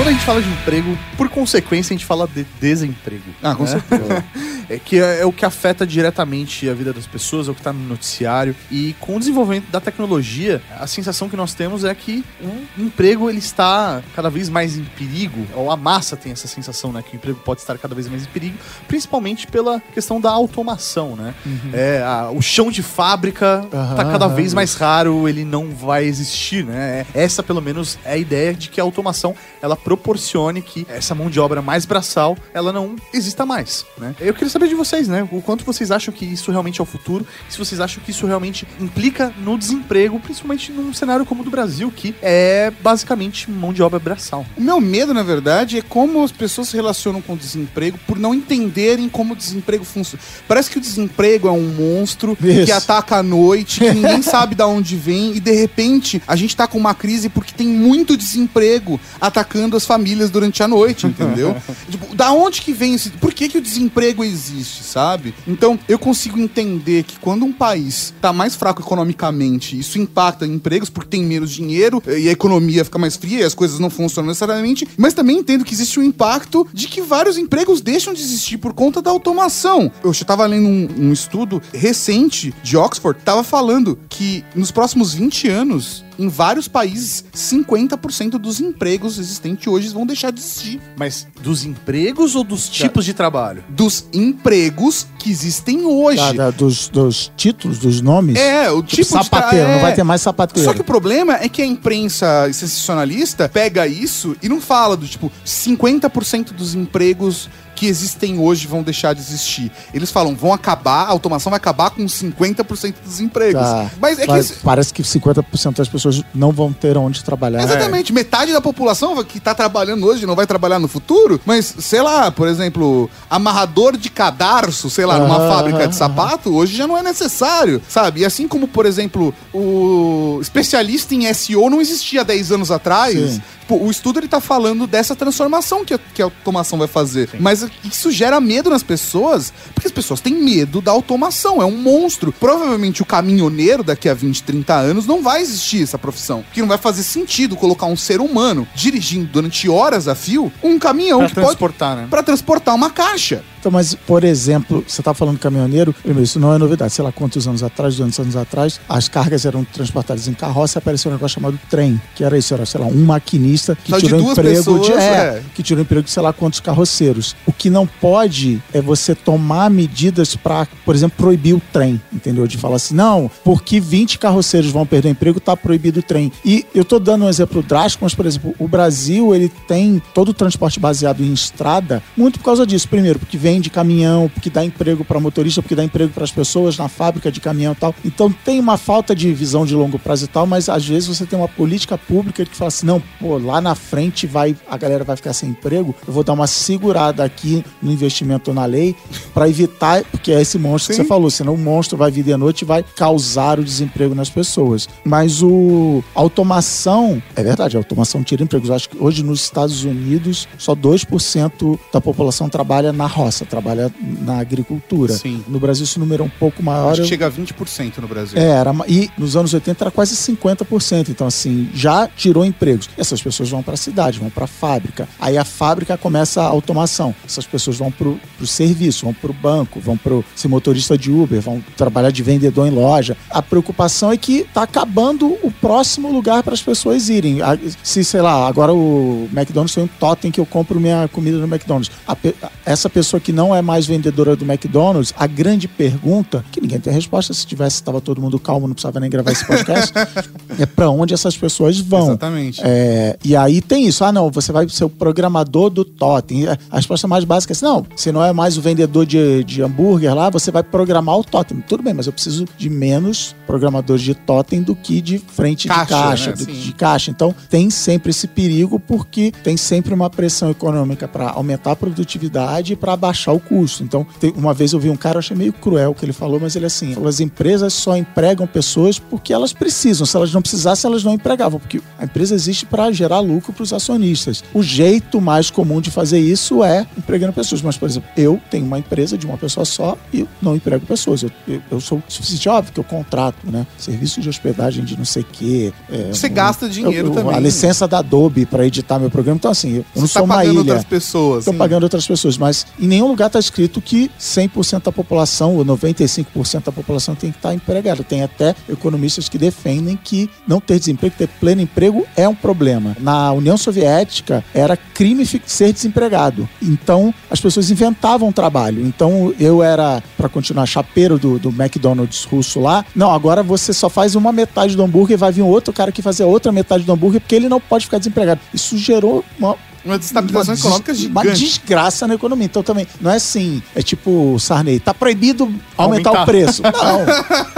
Quando 0.00 0.08
a 0.08 0.12
gente 0.12 0.24
fala 0.24 0.40
de 0.40 0.48
emprego, 0.48 0.98
por 1.14 1.28
consequência, 1.28 1.92
a 1.92 1.94
gente 1.94 2.06
fala 2.06 2.26
de 2.26 2.46
desemprego. 2.58 3.22
Ah, 3.42 3.54
com 3.54 3.64
né? 3.64 3.68
certeza. 3.68 4.24
É 4.70 4.78
que 4.78 4.98
é, 5.00 5.20
é 5.20 5.26
o 5.26 5.32
que 5.32 5.44
afeta 5.44 5.84
diretamente 5.86 6.68
a 6.68 6.72
vida 6.74 6.92
das 6.92 7.06
pessoas, 7.06 7.48
é 7.48 7.50
o 7.50 7.54
que 7.54 7.60
está 7.60 7.72
no 7.72 7.86
noticiário. 7.88 8.54
E 8.70 8.94
com 9.00 9.16
o 9.16 9.18
desenvolvimento 9.18 9.68
da 9.70 9.80
tecnologia, 9.80 10.62
a 10.78 10.86
sensação 10.86 11.28
que 11.28 11.36
nós 11.36 11.52
temos 11.54 11.84
é 11.84 11.94
que 11.94 12.24
o 12.40 12.82
emprego 12.82 13.28
ele 13.28 13.38
está 13.40 14.02
cada 14.14 14.30
vez 14.30 14.48
mais 14.48 14.76
em 14.76 14.84
perigo, 14.84 15.46
ou 15.54 15.70
a 15.70 15.76
massa 15.76 16.16
tem 16.16 16.30
essa 16.32 16.46
sensação, 16.46 16.92
né, 16.92 17.02
que 17.02 17.14
o 17.14 17.16
emprego 17.16 17.40
pode 17.44 17.60
estar 17.60 17.76
cada 17.78 17.94
vez 17.94 18.08
mais 18.08 18.22
em 18.22 18.26
perigo, 18.26 18.56
principalmente 18.86 19.46
pela 19.46 19.80
questão 19.92 20.20
da 20.20 20.30
automação, 20.30 21.16
né? 21.16 21.34
É, 21.72 22.02
a- 22.02 22.30
o 22.30 22.40
chão 22.40 22.70
de 22.70 22.82
fábrica 22.82 23.66
Aham, 23.72 23.96
tá 23.96 24.04
cada 24.04 24.28
vez 24.28 24.54
mais 24.54 24.74
raro, 24.74 25.28
ele 25.28 25.44
não 25.44 25.70
vai 25.74 26.04
existir, 26.04 26.64
né? 26.64 27.04
É- 27.14 27.20
Essa, 27.24 27.42
pelo 27.42 27.60
menos, 27.60 27.98
é 28.04 28.12
a 28.12 28.16
ideia 28.16 28.54
de 28.54 28.68
que 28.68 28.80
a 28.80 28.84
automação 28.84 29.34
ela 29.60 29.76
proporcione 29.76 30.62
que 30.62 30.86
essa 30.88 31.14
mão 31.14 31.28
de 31.28 31.38
obra 31.40 31.60
mais 31.60 31.84
braçal 31.84 32.36
ela 32.54 32.72
não 32.72 32.96
exista 33.12 33.44
mais, 33.44 33.84
né? 33.98 34.14
Eu 34.20 34.32
queria 34.32 34.48
saber 34.48 34.59
de 34.68 34.74
vocês, 34.74 35.08
né? 35.08 35.26
O 35.30 35.40
quanto 35.40 35.64
vocês 35.64 35.90
acham 35.90 36.12
que 36.12 36.24
isso 36.24 36.50
realmente 36.50 36.80
é 36.80 36.82
o 36.82 36.86
futuro, 36.86 37.26
se 37.48 37.58
vocês 37.58 37.80
acham 37.80 38.02
que 38.02 38.10
isso 38.10 38.26
realmente 38.26 38.66
implica 38.80 39.32
no 39.38 39.58
desemprego, 39.58 40.18
principalmente 40.20 40.72
num 40.72 40.92
cenário 40.92 41.24
como 41.24 41.42
o 41.42 41.44
do 41.44 41.50
Brasil, 41.50 41.92
que 41.94 42.14
é 42.22 42.72
basicamente 42.82 43.50
mão 43.50 43.72
de 43.72 43.82
obra 43.82 43.98
braçal. 43.98 44.46
O 44.56 44.60
meu 44.60 44.80
medo, 44.80 45.12
na 45.12 45.22
verdade, 45.22 45.78
é 45.78 45.82
como 45.82 46.22
as 46.22 46.32
pessoas 46.32 46.68
se 46.68 46.76
relacionam 46.76 47.20
com 47.20 47.34
o 47.34 47.36
desemprego 47.36 47.98
por 48.06 48.18
não 48.18 48.34
entenderem 48.34 49.08
como 49.08 49.34
o 49.34 49.36
desemprego 49.36 49.84
funciona. 49.84 50.22
Parece 50.46 50.70
que 50.70 50.78
o 50.78 50.80
desemprego 50.80 51.48
é 51.48 51.52
um 51.52 51.68
monstro 51.68 52.36
Isso. 52.42 52.66
que 52.66 52.72
ataca 52.72 53.16
à 53.16 53.22
noite, 53.22 53.80
que 53.80 53.92
ninguém 53.92 54.22
sabe 54.22 54.54
de 54.54 54.62
onde 54.62 54.96
vem, 54.96 55.36
e 55.36 55.40
de 55.40 55.52
repente 55.52 56.22
a 56.26 56.36
gente 56.36 56.56
tá 56.56 56.66
com 56.66 56.78
uma 56.78 56.94
crise 56.94 57.28
porque 57.28 57.52
tem 57.52 57.66
muito 57.66 58.16
desemprego 58.16 59.00
atacando 59.20 59.76
as 59.76 59.84
famílias 59.84 60.30
durante 60.30 60.62
a 60.62 60.68
noite, 60.68 61.06
entendeu? 61.06 61.56
tipo, 61.90 62.14
da 62.14 62.32
onde 62.32 62.62
que 62.62 62.72
vem 62.72 62.94
esse. 62.94 63.10
Por 63.10 63.32
que, 63.32 63.48
que 63.48 63.58
o 63.58 63.62
desemprego 63.62 64.24
existe, 64.24 64.49
sabe? 64.82 65.34
Então, 65.46 65.78
eu 65.88 65.98
consigo 65.98 66.38
entender 66.38 67.04
que 67.04 67.18
quando 67.18 67.44
um 67.44 67.52
país 67.52 68.12
tá 68.20 68.32
mais 68.32 68.54
fraco 68.54 68.82
economicamente, 68.82 69.78
isso 69.78 69.98
impacta 69.98 70.46
em 70.46 70.54
empregos 70.54 70.90
porque 70.90 71.10
tem 71.10 71.24
menos 71.24 71.50
dinheiro 71.50 72.02
eh, 72.06 72.20
e 72.20 72.28
a 72.28 72.32
economia 72.32 72.84
fica 72.84 72.98
mais 72.98 73.16
fria 73.16 73.40
e 73.40 73.44
as 73.44 73.54
coisas 73.54 73.78
não 73.78 73.90
funcionam 73.90 74.28
necessariamente, 74.28 74.86
mas 74.96 75.14
também 75.14 75.38
entendo 75.38 75.64
que 75.64 75.74
existe 75.74 75.98
o 75.98 76.02
impacto 76.02 76.66
de 76.72 76.86
que 76.88 77.00
vários 77.00 77.38
empregos 77.38 77.80
deixam 77.80 78.12
de 78.12 78.20
existir 78.20 78.58
por 78.58 78.72
conta 78.72 79.02
da 79.02 79.10
automação. 79.10 79.90
Eu 80.02 80.12
já 80.12 80.24
tava 80.24 80.46
lendo 80.46 80.68
um, 80.68 81.08
um 81.08 81.12
estudo 81.12 81.62
recente 81.72 82.54
de 82.62 82.76
Oxford, 82.76 83.20
tava 83.24 83.42
falando 83.42 83.98
que 84.08 84.44
nos 84.54 84.70
próximos 84.70 85.14
20 85.14 85.48
anos, 85.48 86.04
em 86.20 86.28
vários 86.28 86.68
países, 86.68 87.24
50% 87.34 88.32
dos 88.32 88.60
empregos 88.60 89.18
existentes 89.18 89.66
hoje 89.66 89.88
vão 89.88 90.04
deixar 90.06 90.30
de 90.30 90.40
existir. 90.40 90.80
Mas 90.96 91.26
dos 91.40 91.64
empregos 91.64 92.34
ou 92.36 92.44
dos 92.44 92.68
tipos 92.68 93.04
de 93.04 93.14
trabalho? 93.14 93.64
Dos 93.68 94.04
empregos 94.12 95.06
que 95.18 95.30
existem 95.30 95.84
hoje. 95.86 96.18
Da- 96.18 96.32
da- 96.32 96.50
dos, 96.50 96.88
dos 96.88 97.32
títulos, 97.36 97.78
dos 97.78 98.00
nomes. 98.00 98.36
É, 98.36 98.70
o 98.70 98.82
tipo, 98.82 99.02
tipo, 99.02 99.18
de 99.18 99.24
sapateiro, 99.24 99.68
não 99.68 99.74
é. 99.76 99.80
vai 99.80 99.94
ter 99.94 100.02
mais 100.04 100.20
sapateiro. 100.20 100.68
Só 100.68 100.74
que 100.74 100.80
o 100.80 100.84
problema 100.84 101.34
é 101.34 101.48
que 101.48 101.62
a 101.62 101.66
imprensa 101.66 102.44
sensacionalista 102.52 103.48
pega 103.48 103.86
isso 103.86 104.36
e 104.42 104.48
não 104.48 104.60
fala 104.60 104.96
do 104.96 105.06
tipo 105.06 105.32
50% 105.44 106.52
dos 106.52 106.74
empregos 106.74 107.48
que 107.80 107.86
existem 107.86 108.38
hoje 108.38 108.66
vão 108.66 108.82
deixar 108.82 109.14
de 109.14 109.22
existir. 109.22 109.72
Eles 109.94 110.10
falam, 110.10 110.36
vão 110.36 110.52
acabar, 110.52 111.04
a 111.04 111.08
automação 111.08 111.48
vai 111.48 111.56
acabar 111.56 111.88
com 111.88 112.04
50% 112.04 112.94
dos 113.02 113.20
empregos. 113.20 113.62
Tá. 113.62 113.90
Mas 113.98 114.18
é 114.18 114.26
que 114.26 114.30
Mas 114.30 114.52
Parece 114.62 114.92
que 114.92 115.02
50% 115.02 115.76
das 115.76 115.88
pessoas 115.88 116.22
não 116.34 116.52
vão 116.52 116.74
ter 116.74 116.98
onde 116.98 117.24
trabalhar. 117.24 117.62
Exatamente, 117.62 118.12
metade 118.12 118.52
da 118.52 118.60
população 118.60 119.24
que 119.24 119.40
tá 119.40 119.54
trabalhando 119.54 120.04
hoje 120.04 120.26
não 120.26 120.36
vai 120.36 120.46
trabalhar 120.46 120.78
no 120.78 120.88
futuro, 120.88 121.40
mas, 121.46 121.74
sei 121.78 122.02
lá, 122.02 122.30
por 122.30 122.46
exemplo, 122.48 123.08
amarrador 123.30 123.96
de 123.96 124.10
cadarço, 124.10 124.90
sei 124.90 125.06
lá, 125.06 125.18
numa 125.18 125.38
fábrica 125.38 125.88
de 125.88 125.96
sapato, 125.96 126.54
hoje 126.54 126.76
já 126.76 126.86
não 126.86 126.98
é 126.98 127.02
necessário, 127.02 127.80
sabe? 127.88 128.20
E 128.20 128.24
assim 128.26 128.46
como, 128.46 128.68
por 128.68 128.84
exemplo, 128.84 129.34
o 129.54 130.38
especialista 130.42 131.14
em 131.14 131.32
SEO 131.32 131.70
não 131.70 131.80
existia 131.80 132.22
10 132.22 132.52
anos 132.52 132.70
atrás, 132.70 133.14
Sim. 133.14 133.42
Tipo, 133.70 133.84
o 133.84 133.90
estudo 133.90 134.18
ele 134.18 134.28
tá 134.28 134.40
falando 134.40 134.86
dessa 134.86 135.14
transformação 135.14 135.84
que 135.84 135.94
a, 135.94 135.98
que 135.98 136.20
a 136.20 136.24
automação 136.24 136.78
vai 136.78 136.88
fazer. 136.88 137.30
Mas 137.38 137.66
isso 137.84 138.10
gera 138.10 138.40
medo 138.40 138.70
nas 138.70 138.82
pessoas, 138.82 139.52
porque 139.74 139.86
as 139.86 139.92
pessoas 139.92 140.20
têm 140.20 140.34
medo 140.34 140.80
da 140.80 140.90
automação, 140.90 141.62
é 141.62 141.64
um 141.64 141.76
monstro. 141.76 142.32
Provavelmente 142.32 143.02
o 143.02 143.06
caminhoneiro 143.06 143.84
daqui 143.84 144.08
a 144.08 144.14
20, 144.14 144.42
30 144.42 144.74
anos 144.74 145.06
não 145.06 145.22
vai 145.22 145.40
existir 145.40 145.82
essa 145.82 145.98
profissão, 145.98 146.44
que 146.52 146.60
não 146.60 146.68
vai 146.68 146.78
fazer 146.78 147.02
sentido 147.02 147.56
colocar 147.56 147.86
um 147.86 147.96
ser 147.96 148.20
humano 148.20 148.66
dirigindo 148.74 149.26
durante 149.26 149.68
horas 149.68 150.08
a 150.08 150.14
fio 150.14 150.52
um 150.62 150.78
caminhão 150.78 151.20
Pra 151.20 151.28
que 151.28 151.34
pode 151.34 151.46
transportar, 151.46 151.96
né? 151.96 152.06
para 152.10 152.22
transportar 152.22 152.74
uma 152.74 152.90
caixa. 152.90 153.42
Então, 153.60 153.70
mas, 153.70 153.94
por 153.94 154.24
exemplo, 154.24 154.82
você 154.88 155.02
tá 155.02 155.12
falando 155.12 155.38
caminhoneiro, 155.38 155.92
primeiro, 155.92 156.22
isso 156.22 156.40
não 156.40 156.54
é 156.54 156.56
novidade. 156.56 156.94
Sei 156.94 157.04
lá 157.04 157.12
quantos 157.12 157.46
anos 157.46 157.62
atrás, 157.62 157.94
200 157.94 158.18
anos 158.20 158.36
atrás, 158.36 158.80
as 158.88 159.06
cargas 159.06 159.44
eram 159.44 159.64
transportadas 159.64 160.26
em 160.26 160.32
carroça 160.32 160.78
e 160.78 160.80
apareceu 160.80 161.10
um 161.10 161.14
negócio 161.14 161.34
chamado 161.34 161.60
trem, 161.68 162.00
que 162.14 162.24
era 162.24 162.38
isso, 162.38 162.54
era, 162.54 162.64
sei 162.64 162.80
lá, 162.80 162.86
um 162.86 163.04
maquinista 163.04 163.59
que 163.74 163.90
Só 163.90 163.98
tirou 163.98 164.20
emprego 164.20 164.56
pessoas, 164.56 164.86
de. 164.86 164.92
É, 164.92 164.96
é. 164.96 165.42
que 165.54 165.62
tirou 165.62 165.82
emprego 165.82 166.02
de 166.02 166.10
sei 166.10 166.22
lá 166.22 166.32
quantos 166.32 166.60
carroceiros. 166.60 167.36
O 167.46 167.52
que 167.52 167.70
não 167.70 167.86
pode 167.86 168.62
é 168.72 168.80
você 168.80 169.14
tomar 169.14 169.70
medidas 169.70 170.36
para, 170.36 170.66
por 170.84 170.94
exemplo, 170.94 171.16
proibir 171.16 171.54
o 171.54 171.62
trem, 171.72 172.00
entendeu? 172.12 172.46
De 172.46 172.56
falar 172.56 172.76
assim, 172.76 172.94
não, 172.94 173.30
porque 173.44 173.80
20 173.80 174.18
carroceiros 174.18 174.70
vão 174.70 174.86
perder 174.86 175.10
emprego, 175.10 175.40
tá 175.40 175.56
proibido 175.56 176.00
o 176.00 176.02
trem. 176.02 176.32
E 176.44 176.64
eu 176.74 176.84
tô 176.84 176.98
dando 176.98 177.24
um 177.24 177.28
exemplo 177.28 177.62
drástico, 177.62 178.04
mas, 178.04 178.14
por 178.14 178.26
exemplo, 178.26 178.54
o 178.58 178.68
Brasil, 178.68 179.34
ele 179.34 179.50
tem 179.66 180.02
todo 180.14 180.30
o 180.30 180.34
transporte 180.34 180.80
baseado 180.80 181.22
em 181.22 181.32
estrada, 181.32 182.02
muito 182.16 182.38
por 182.38 182.44
causa 182.44 182.66
disso. 182.66 182.88
Primeiro, 182.88 183.18
porque 183.18 183.36
vem 183.36 183.60
de 183.60 183.70
caminhão, 183.70 184.30
porque 184.32 184.50
dá 184.50 184.64
emprego 184.64 185.04
para 185.04 185.20
motorista, 185.20 185.62
porque 185.62 185.74
dá 185.74 185.84
emprego 185.84 186.12
para 186.12 186.24
as 186.24 186.32
pessoas 186.32 186.76
na 186.76 186.88
fábrica 186.88 187.30
de 187.30 187.40
caminhão 187.40 187.72
e 187.72 187.76
tal. 187.76 187.94
Então 188.04 188.32
tem 188.44 188.58
uma 188.58 188.76
falta 188.76 189.14
de 189.14 189.32
visão 189.32 189.64
de 189.64 189.74
longo 189.74 189.98
prazo 189.98 190.24
e 190.24 190.28
tal, 190.28 190.46
mas 190.46 190.68
às 190.68 190.86
vezes 190.86 191.08
você 191.08 191.26
tem 191.26 191.38
uma 191.38 191.48
política 191.48 191.96
pública 191.96 192.44
que 192.44 192.56
fala 192.56 192.68
assim, 192.68 192.86
não, 192.86 193.02
pô, 193.18 193.38
lá 193.50 193.60
na 193.60 193.74
frente 193.74 194.26
vai 194.26 194.56
a 194.68 194.76
galera 194.76 195.04
vai 195.04 195.16
ficar 195.16 195.32
sem 195.32 195.50
emprego, 195.50 195.94
eu 196.06 196.12
vou 196.12 196.22
dar 196.22 196.32
uma 196.32 196.46
segurada 196.46 197.24
aqui 197.24 197.64
no 197.82 197.90
investimento 197.92 198.52
na 198.52 198.64
lei 198.64 198.94
para 199.34 199.48
evitar, 199.48 200.04
porque 200.04 200.32
é 200.32 200.40
esse 200.40 200.58
monstro 200.58 200.90
que 200.90 200.96
Sim. 200.96 201.02
você 201.02 201.08
falou, 201.08 201.30
senão 201.30 201.54
o 201.54 201.58
monstro 201.58 201.96
vai 201.96 202.10
vir 202.10 202.22
de 202.22 202.36
noite 202.36 202.62
e 202.62 202.64
vai 202.64 202.84
causar 202.96 203.58
o 203.58 203.64
desemprego 203.64 204.14
nas 204.14 204.30
pessoas. 204.30 204.88
Mas 205.04 205.42
o 205.42 206.02
a 206.14 206.20
automação, 206.20 207.22
é 207.34 207.42
verdade, 207.42 207.76
a 207.76 207.80
automação 207.80 208.22
tira 208.22 208.42
empregos. 208.42 208.68
Eu 208.68 208.74
acho 208.74 208.88
que 208.88 208.96
hoje 208.98 209.22
nos 209.22 209.42
Estados 209.42 209.84
Unidos 209.84 210.48
só 210.58 210.74
2% 210.74 211.78
da 211.92 212.00
população 212.00 212.48
trabalha 212.48 212.92
na 212.92 213.06
roça, 213.06 213.44
trabalha 213.44 213.92
na 214.20 214.38
agricultura. 214.38 215.12
Sim. 215.12 215.42
No 215.48 215.58
Brasil 215.58 215.84
esse 215.84 215.98
número 215.98 216.22
é 216.22 216.26
um 216.26 216.30
pouco 216.30 216.62
maior. 216.62 216.92
Acho 216.92 217.02
que 217.02 217.08
chega 217.08 217.26
a 217.26 217.30
20% 217.30 217.98
no 217.98 218.08
Brasil. 218.08 218.38
é, 218.38 218.50
era, 218.50 218.72
e 218.88 219.10
nos 219.16 219.36
anos 219.36 219.52
80 219.52 219.84
era 219.84 219.90
quase 219.90 220.14
50%. 220.14 221.08
Então, 221.08 221.26
assim, 221.26 221.68
já 221.74 222.08
tirou 222.08 222.44
empregos. 222.44 222.88
E 222.96 223.00
essas 223.00 223.22
pessoas 223.22 223.39
vão 223.48 223.62
para 223.62 223.74
a 223.74 223.76
cidade, 223.76 224.18
vão 224.18 224.28
para 224.28 224.44
a 224.44 224.48
fábrica. 224.48 225.08
Aí 225.18 225.38
a 225.38 225.44
fábrica 225.44 225.96
começa 225.96 226.42
a 226.42 226.46
automação. 226.46 227.14
Essas 227.24 227.46
pessoas 227.46 227.78
vão 227.78 227.90
para 227.90 228.08
o 228.08 228.46
serviço, 228.46 229.04
vão 229.04 229.14
para 229.14 229.30
o 229.30 229.34
banco, 229.34 229.80
vão 229.80 229.96
para 229.96 230.20
ser 230.34 230.48
motorista 230.48 230.98
de 230.98 231.10
Uber, 231.10 231.40
vão 231.40 231.62
trabalhar 231.76 232.10
de 232.10 232.22
vendedor 232.22 232.66
em 232.66 232.70
loja. 232.70 233.16
A 233.30 233.40
preocupação 233.40 234.12
é 234.12 234.16
que 234.16 234.40
está 234.40 234.62
acabando 234.62 235.38
o 235.42 235.50
próximo 235.50 236.12
lugar 236.12 236.42
para 236.42 236.54
as 236.54 236.62
pessoas 236.62 237.08
irem. 237.08 237.38
Se, 237.82 238.04
sei 238.04 238.20
lá, 238.20 238.46
agora 238.46 238.74
o 238.74 239.28
McDonald's 239.32 239.74
tem 239.74 239.84
um 239.84 239.88
totem 239.98 240.30
que 240.30 240.40
eu 240.40 240.46
compro 240.46 240.80
minha 240.80 241.08
comida 241.08 241.38
no 241.38 241.46
McDonald's. 241.46 241.90
A 242.06 242.16
essa 242.64 242.88
pessoa 242.88 243.20
que 243.20 243.32
não 243.32 243.54
é 243.54 243.62
mais 243.62 243.86
vendedora 243.86 244.36
do 244.36 244.44
McDonald's, 244.44 245.12
a 245.16 245.26
grande 245.26 245.66
pergunta, 245.66 246.44
que 246.52 246.60
ninguém 246.60 246.78
tem 246.78 246.92
resposta, 246.92 247.32
se 247.34 247.46
tivesse, 247.46 247.76
estava 247.76 248.00
todo 248.00 248.20
mundo 248.20 248.38
calmo, 248.38 248.66
não 248.66 248.74
precisava 248.74 249.00
nem 249.00 249.10
gravar 249.10 249.32
esse 249.32 249.46
podcast, 249.46 249.92
é 250.58 250.66
para 250.66 250.90
onde 250.90 251.14
essas 251.14 251.36
pessoas 251.36 251.78
vão. 251.78 252.08
Exatamente. 252.08 252.60
É, 252.62 253.16
e 253.24 253.36
aí 253.36 253.60
tem 253.60 253.86
isso. 253.86 254.04
Ah, 254.04 254.12
não, 254.12 254.30
você 254.30 254.52
vai 254.52 254.68
ser 254.68 254.84
o 254.84 254.88
programador 254.88 255.70
do 255.70 255.84
totem. 255.84 256.46
A 256.48 256.76
resposta 256.76 257.06
mais 257.06 257.24
básica 257.24 257.52
é 257.52 257.54
assim, 257.54 257.64
não, 257.64 257.86
você 257.94 258.10
não 258.12 258.24
é 258.24 258.32
mais 258.32 258.56
o 258.56 258.60
vendedor 258.62 259.04
de, 259.06 259.44
de 259.44 259.62
hambúrguer 259.62 260.14
lá, 260.14 260.30
você 260.30 260.50
vai 260.50 260.62
programar 260.62 261.16
o 261.18 261.24
totem. 261.24 261.60
Tudo 261.68 261.82
bem, 261.82 261.92
mas 261.94 262.06
eu 262.06 262.12
preciso 262.12 262.46
de 262.56 262.70
menos 262.70 263.34
programadores 263.46 264.02
de 264.02 264.14
totem 264.14 264.62
do 264.62 264.74
que 264.74 265.00
de 265.00 265.18
frente 265.18 265.68
Caixa, 265.68 265.84
de 265.84 265.90
caixa, 265.90 266.30
né? 266.30 266.36
do- 266.36 266.46
de 266.46 266.72
caixa. 266.72 267.10
Então, 267.10 267.34
tem 267.48 267.68
sempre 267.70 268.10
esse 268.10 268.26
perigo 268.26 268.78
porque 268.80 269.32
tem 269.42 269.56
sempre 269.56 269.92
uma 269.92 270.08
pressão 270.08 270.50
econômica 270.50 271.06
para 271.08 271.30
aumentar 271.30 271.72
a 271.72 271.76
produtividade 271.76 272.72
e 272.72 272.76
para 272.76 272.96
baixar 272.96 273.32
o 273.32 273.40
custo. 273.40 273.82
Então, 273.82 274.06
tem- 274.18 274.32
uma 274.36 274.54
vez 274.54 274.72
eu 274.72 274.80
vi 274.80 274.88
um 274.90 274.96
cara, 274.96 275.16
eu 275.16 275.18
achei 275.20 275.36
meio 275.36 275.52
cruel 275.52 275.90
o 275.90 275.94
que 275.94 276.04
ele 276.04 276.12
falou, 276.12 276.40
mas 276.40 276.56
ele 276.56 276.66
assim, 276.66 276.94
falou, 276.94 277.08
as 277.08 277.20
empresas 277.20 277.72
só 277.74 277.96
empregam 277.96 278.46
pessoas 278.46 278.98
porque 278.98 279.32
elas 279.32 279.52
precisam. 279.52 280.06
Se 280.06 280.16
elas 280.16 280.32
não 280.32 280.40
precisassem, 280.40 280.88
elas 280.90 281.04
não 281.04 281.14
empregavam, 281.14 281.58
porque 281.60 281.80
a 281.98 282.04
empresa 282.04 282.34
existe 282.34 282.64
para 282.66 282.90
gerar 282.92 283.09
lucro 283.18 283.52
para 283.52 283.62
os 283.64 283.72
acionistas. 283.72 284.44
O 284.54 284.62
jeito 284.62 285.20
mais 285.20 285.50
comum 285.50 285.80
de 285.80 285.90
fazer 285.90 286.20
isso 286.20 286.62
é 286.62 286.86
empregando 286.96 287.32
pessoas. 287.32 287.62
Mas, 287.62 287.76
por 287.76 287.88
exemplo, 287.88 288.08
eu 288.16 288.40
tenho 288.50 288.64
uma 288.64 288.78
empresa 288.78 289.18
de 289.18 289.26
uma 289.26 289.36
pessoa 289.36 289.64
só 289.64 289.96
e 290.12 290.26
não 290.40 290.54
emprego 290.54 290.86
pessoas. 290.86 291.22
Eu, 291.22 291.30
eu, 291.48 291.62
eu 291.70 291.80
sou 291.80 292.02
suficiente, 292.08 292.48
óbvio 292.48 292.72
que 292.72 292.80
eu 292.80 292.84
contrato, 292.84 293.38
né? 293.50 293.66
Serviço 293.78 294.20
de 294.20 294.28
hospedagem 294.28 294.84
de 294.84 294.96
não 294.96 295.04
sei 295.04 295.22
o 295.22 295.26
quê. 295.32 295.72
é, 295.90 296.10
Você 296.12 296.28
um- 296.28 296.32
gasta 296.34 296.68
dinheiro 296.68 297.08
eu- 297.08 297.10
eu- 297.10 297.14
também. 297.14 297.34
A 297.34 297.40
licença 297.40 297.88
da 297.88 297.98
Adobe 297.98 298.46
para 298.46 298.66
editar 298.66 298.98
meu 298.98 299.10
programa. 299.10 299.36
Então, 299.38 299.50
assim, 299.50 299.76
eu 299.78 299.84
não 299.96 300.06
Você 300.06 300.12
sou 300.12 300.22
tá 300.22 300.24
uma 300.24 300.34
pagando 300.36 300.52
ilha. 300.52 300.58
outras 300.60 300.84
pessoas. 300.84 301.38
Estou 301.40 301.54
pagando 301.54 301.82
outras 301.82 302.06
pessoas, 302.06 302.36
mas 302.38 302.66
em 302.78 302.86
nenhum 302.86 303.08
lugar 303.08 303.26
está 303.26 303.38
escrito 303.38 303.80
que 303.80 304.10
100% 304.18 304.84
da 304.84 304.92
população, 304.92 305.56
ou 305.56 305.64
95% 305.64 306.64
da 306.66 306.72
população 306.72 307.14
tem 307.14 307.30
que 307.30 307.38
estar 307.38 307.54
empregada. 307.54 308.02
Tem 308.04 308.22
até 308.22 308.54
economistas 308.68 309.28
que 309.28 309.38
defendem 309.38 309.96
que 310.02 310.28
não 310.46 310.60
ter 310.60 310.78
desemprego, 310.78 311.14
ter 311.16 311.28
pleno 311.28 311.60
emprego 311.62 312.06
é 312.16 312.28
um 312.28 312.34
problema. 312.34 312.96
Na 313.00 313.32
União 313.32 313.56
Soviética 313.56 314.44
era 314.54 314.76
crime 314.76 315.26
ser 315.46 315.72
desempregado. 315.72 316.48
Então 316.62 317.14
as 317.30 317.40
pessoas 317.40 317.70
inventavam 317.70 318.32
trabalho. 318.32 318.86
Então 318.86 319.34
eu 319.38 319.62
era, 319.62 320.02
para 320.16 320.28
continuar, 320.28 320.66
chapeiro 320.66 321.18
do, 321.18 321.38
do 321.38 321.48
McDonald's 321.48 322.24
russo 322.24 322.60
lá. 322.60 322.84
Não, 322.94 323.10
agora 323.10 323.42
você 323.42 323.72
só 323.72 323.88
faz 323.88 324.14
uma 324.14 324.32
metade 324.32 324.76
do 324.76 324.82
hambúrguer 324.82 325.14
e 325.14 325.16
vai 325.16 325.32
vir 325.32 325.42
outro 325.42 325.72
cara 325.72 325.92
que 325.92 326.02
fazer 326.02 326.24
outra 326.24 326.52
metade 326.52 326.84
do 326.84 326.92
hambúrguer 326.92 327.20
porque 327.20 327.34
ele 327.34 327.48
não 327.48 327.60
pode 327.60 327.84
ficar 327.84 327.98
desempregado. 327.98 328.40
Isso 328.52 328.76
gerou 328.76 329.24
uma 329.38 329.56
Uma 329.84 329.98
destabilização 329.98 330.52
uma 330.52 330.54
des- 330.54 330.64
econômica 330.64 330.92
Uma 330.92 331.22
gigante. 331.22 331.44
desgraça 331.44 332.06
na 332.06 332.14
economia. 332.14 332.44
Então 332.46 332.62
também, 332.62 332.86
não 333.00 333.10
é 333.10 333.16
assim, 333.16 333.62
é 333.74 333.82
tipo 333.82 334.34
o 334.34 334.38
Sarney, 334.38 334.78
tá 334.80 334.92
proibido 334.94 335.44
aumentar, 335.76 336.10
Aumentar. 336.10 336.22
o 336.22 336.26
preço. 336.26 336.62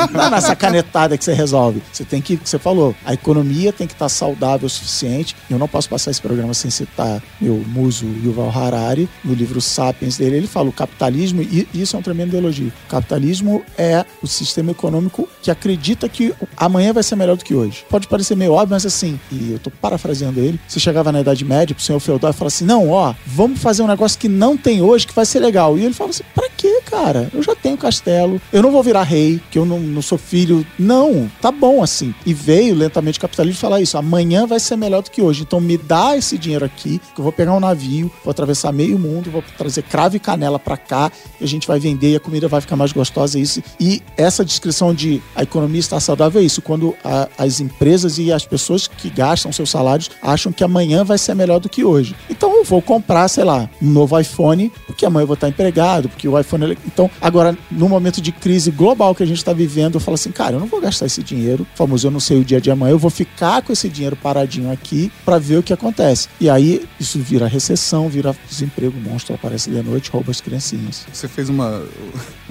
Não, 0.02 0.08
não 0.12 0.24
é 0.24 0.30
nessa 0.30 0.54
canetada 0.56 1.16
que 1.16 1.24
você 1.24 1.32
resolve. 1.32 1.82
Você 1.92 2.04
tem 2.04 2.20
que, 2.20 2.36
você 2.36 2.58
falou, 2.58 2.94
a 3.04 3.14
economia 3.14 3.72
tem 3.72 3.86
que 3.86 3.92
estar 3.92 4.08
saudável 4.08 4.66
o 4.66 4.70
suficiente. 4.70 5.34
Eu 5.48 5.58
não 5.58 5.68
posso 5.68 5.88
passar 5.88 6.10
esse 6.10 6.20
programa 6.20 6.52
sem 6.54 6.70
citar 6.70 7.22
meu 7.40 7.62
muso 7.68 8.04
Yuval 8.24 8.50
Harari, 8.50 9.08
no 9.24 9.32
livro 9.34 9.60
Sapiens 9.60 10.16
dele, 10.16 10.36
ele 10.38 10.46
fala 10.46 10.68
o 10.68 10.72
capitalismo, 10.72 11.40
e 11.42 11.66
isso 11.74 11.94
é 11.96 11.98
um 11.98 12.02
tremendo 12.02 12.36
elogio. 12.36 12.72
O 12.86 12.90
capitalismo 12.90 13.62
é 13.78 14.04
o 14.22 14.26
sistema 14.26 14.70
econômico 14.72 15.28
que 15.42 15.50
acredita 15.50 16.08
que 16.08 16.34
amanhã 16.56 16.92
vai 16.92 17.02
ser 17.02 17.16
melhor 17.16 17.36
do 17.36 17.44
que 17.44 17.54
hoje. 17.54 17.84
Pode 17.88 18.06
parecer 18.08 18.36
meio 18.36 18.52
óbvio, 18.52 18.70
mas 18.74 18.84
assim, 18.86 19.18
e 19.30 19.52
eu 19.52 19.58
tô 19.58 19.70
parafraseando 19.70 20.40
ele, 20.40 20.58
você 20.66 20.80
chegava 20.80 21.12
na 21.12 21.20
Idade 21.20 21.44
Média 21.44 21.74
pro 21.74 21.84
senhor 21.84 22.00
feudal 22.12 22.30
e 22.30 22.34
falava 22.34 22.54
assim, 22.54 22.64
não, 22.64 22.90
ó, 22.90 23.14
vamos 23.26 23.60
fazer 23.60 23.82
um 23.82 23.86
negócio 23.86 24.18
que 24.18 24.28
não 24.28 24.56
tem 24.56 24.82
hoje, 24.82 25.06
que 25.06 25.14
vai 25.14 25.24
ser 25.24 25.40
legal. 25.40 25.78
E 25.78 25.84
ele 25.84 25.94
fala 25.94 26.10
assim, 26.10 26.22
pra 26.34 26.48
quê, 26.56 26.80
cara? 26.84 27.30
Eu 27.32 27.42
já 27.42 27.54
tenho 27.54 27.76
castelo, 27.76 28.40
eu 28.52 28.62
não 28.62 28.70
vou 28.70 28.82
virar 28.82 29.02
rei, 29.02 29.40
que 29.50 29.58
eu 29.58 29.64
não, 29.64 29.80
não 29.80 30.02
sou 30.02 30.18
filho. 30.18 30.66
Não, 30.78 31.30
tá 31.40 31.50
bom 31.50 31.82
assim. 31.82 32.14
E 32.26 32.34
veio 32.34 32.74
lentamente 32.74 33.18
o 33.18 33.20
capitalismo 33.22 33.60
falar 33.60 33.80
isso, 33.80 33.96
amanhã 33.96 34.46
vai 34.46 34.60
ser 34.60 34.76
melhor 34.76 35.02
do 35.02 35.10
que 35.10 35.22
hoje. 35.22 35.42
Então 35.42 35.60
me 35.60 35.76
dá 35.78 36.16
esse 36.16 36.36
dinheiro 36.36 36.64
aqui, 36.64 37.00
que 37.14 37.20
eu 37.20 37.22
vou 37.22 37.32
pegar 37.32 37.54
um 37.54 37.60
navio, 37.60 38.10
vou 38.24 38.30
atravessar 38.30 38.72
meio 38.72 38.98
mundo, 38.98 39.30
vou 39.30 39.42
trazer 39.56 39.82
cravo 39.82 40.16
e 40.16 40.20
canela 40.20 40.58
pra 40.58 40.76
cá, 40.76 41.10
e 41.40 41.44
a 41.44 41.48
gente 41.48 41.66
vai 41.66 41.78
vender 41.80 42.12
e 42.12 42.16
a 42.16 42.20
comida 42.20 42.48
vai 42.48 42.60
ficar 42.60 42.76
mais 42.76 42.92
gostosa. 42.92 43.38
Isso. 43.38 43.62
E 43.80 44.02
essa 44.16 44.44
descrição 44.44 44.94
de 44.94 45.22
a 45.34 45.42
economia 45.42 45.80
está 45.80 45.98
saudável 46.00 46.40
é 46.40 46.44
isso, 46.44 46.60
quando 46.62 46.94
a- 47.04 47.28
as 47.38 47.60
empresas 47.60 48.18
e 48.18 48.32
as 48.32 48.44
pessoas 48.44 48.86
que 48.86 49.08
gastam 49.10 49.52
seus 49.52 49.70
salários 49.70 50.10
acham 50.22 50.52
que 50.52 50.62
amanhã 50.64 51.04
vai 51.04 51.18
ser 51.18 51.34
melhor 51.34 51.60
do 51.60 51.68
que 51.68 51.84
hoje. 51.84 52.01
Então 52.28 52.56
eu 52.56 52.64
vou 52.64 52.82
comprar, 52.82 53.28
sei 53.28 53.44
lá, 53.44 53.68
um 53.80 53.90
novo 53.90 54.18
iPhone, 54.18 54.72
porque 54.86 55.06
amanhã 55.06 55.22
eu 55.22 55.26
vou 55.26 55.34
estar 55.34 55.48
empregado, 55.48 56.08
porque 56.08 56.28
o 56.28 56.38
iPhone 56.38 56.76
Então, 56.86 57.10
agora, 57.20 57.56
no 57.70 57.88
momento 57.88 58.20
de 58.20 58.32
crise 58.32 58.70
global 58.70 59.14
que 59.14 59.22
a 59.22 59.26
gente 59.26 59.38
está 59.38 59.52
vivendo, 59.52 59.94
eu 59.94 60.00
falo 60.00 60.14
assim, 60.14 60.30
cara, 60.30 60.56
eu 60.56 60.60
não 60.60 60.66
vou 60.66 60.80
gastar 60.80 61.06
esse 61.06 61.22
dinheiro, 61.22 61.66
famoso, 61.74 62.06
eu 62.06 62.10
não 62.10 62.20
sei 62.20 62.40
o 62.40 62.44
dia 62.44 62.60
de 62.60 62.70
amanhã, 62.70 62.92
eu 62.92 62.98
vou 62.98 63.10
ficar 63.10 63.62
com 63.62 63.72
esse 63.72 63.88
dinheiro 63.88 64.16
paradinho 64.16 64.70
aqui 64.70 65.10
para 65.24 65.38
ver 65.38 65.58
o 65.58 65.62
que 65.62 65.72
acontece. 65.72 66.28
E 66.40 66.48
aí, 66.48 66.86
isso 66.98 67.18
vira 67.18 67.46
recessão, 67.46 68.08
vira 68.08 68.34
desemprego, 68.48 68.98
monstro 68.98 69.34
aparece 69.34 69.70
de 69.70 69.82
noite, 69.82 70.10
rouba 70.10 70.30
as 70.30 70.40
criancinhas. 70.40 71.06
Você 71.12 71.28
fez 71.28 71.48
uma, 71.48 71.84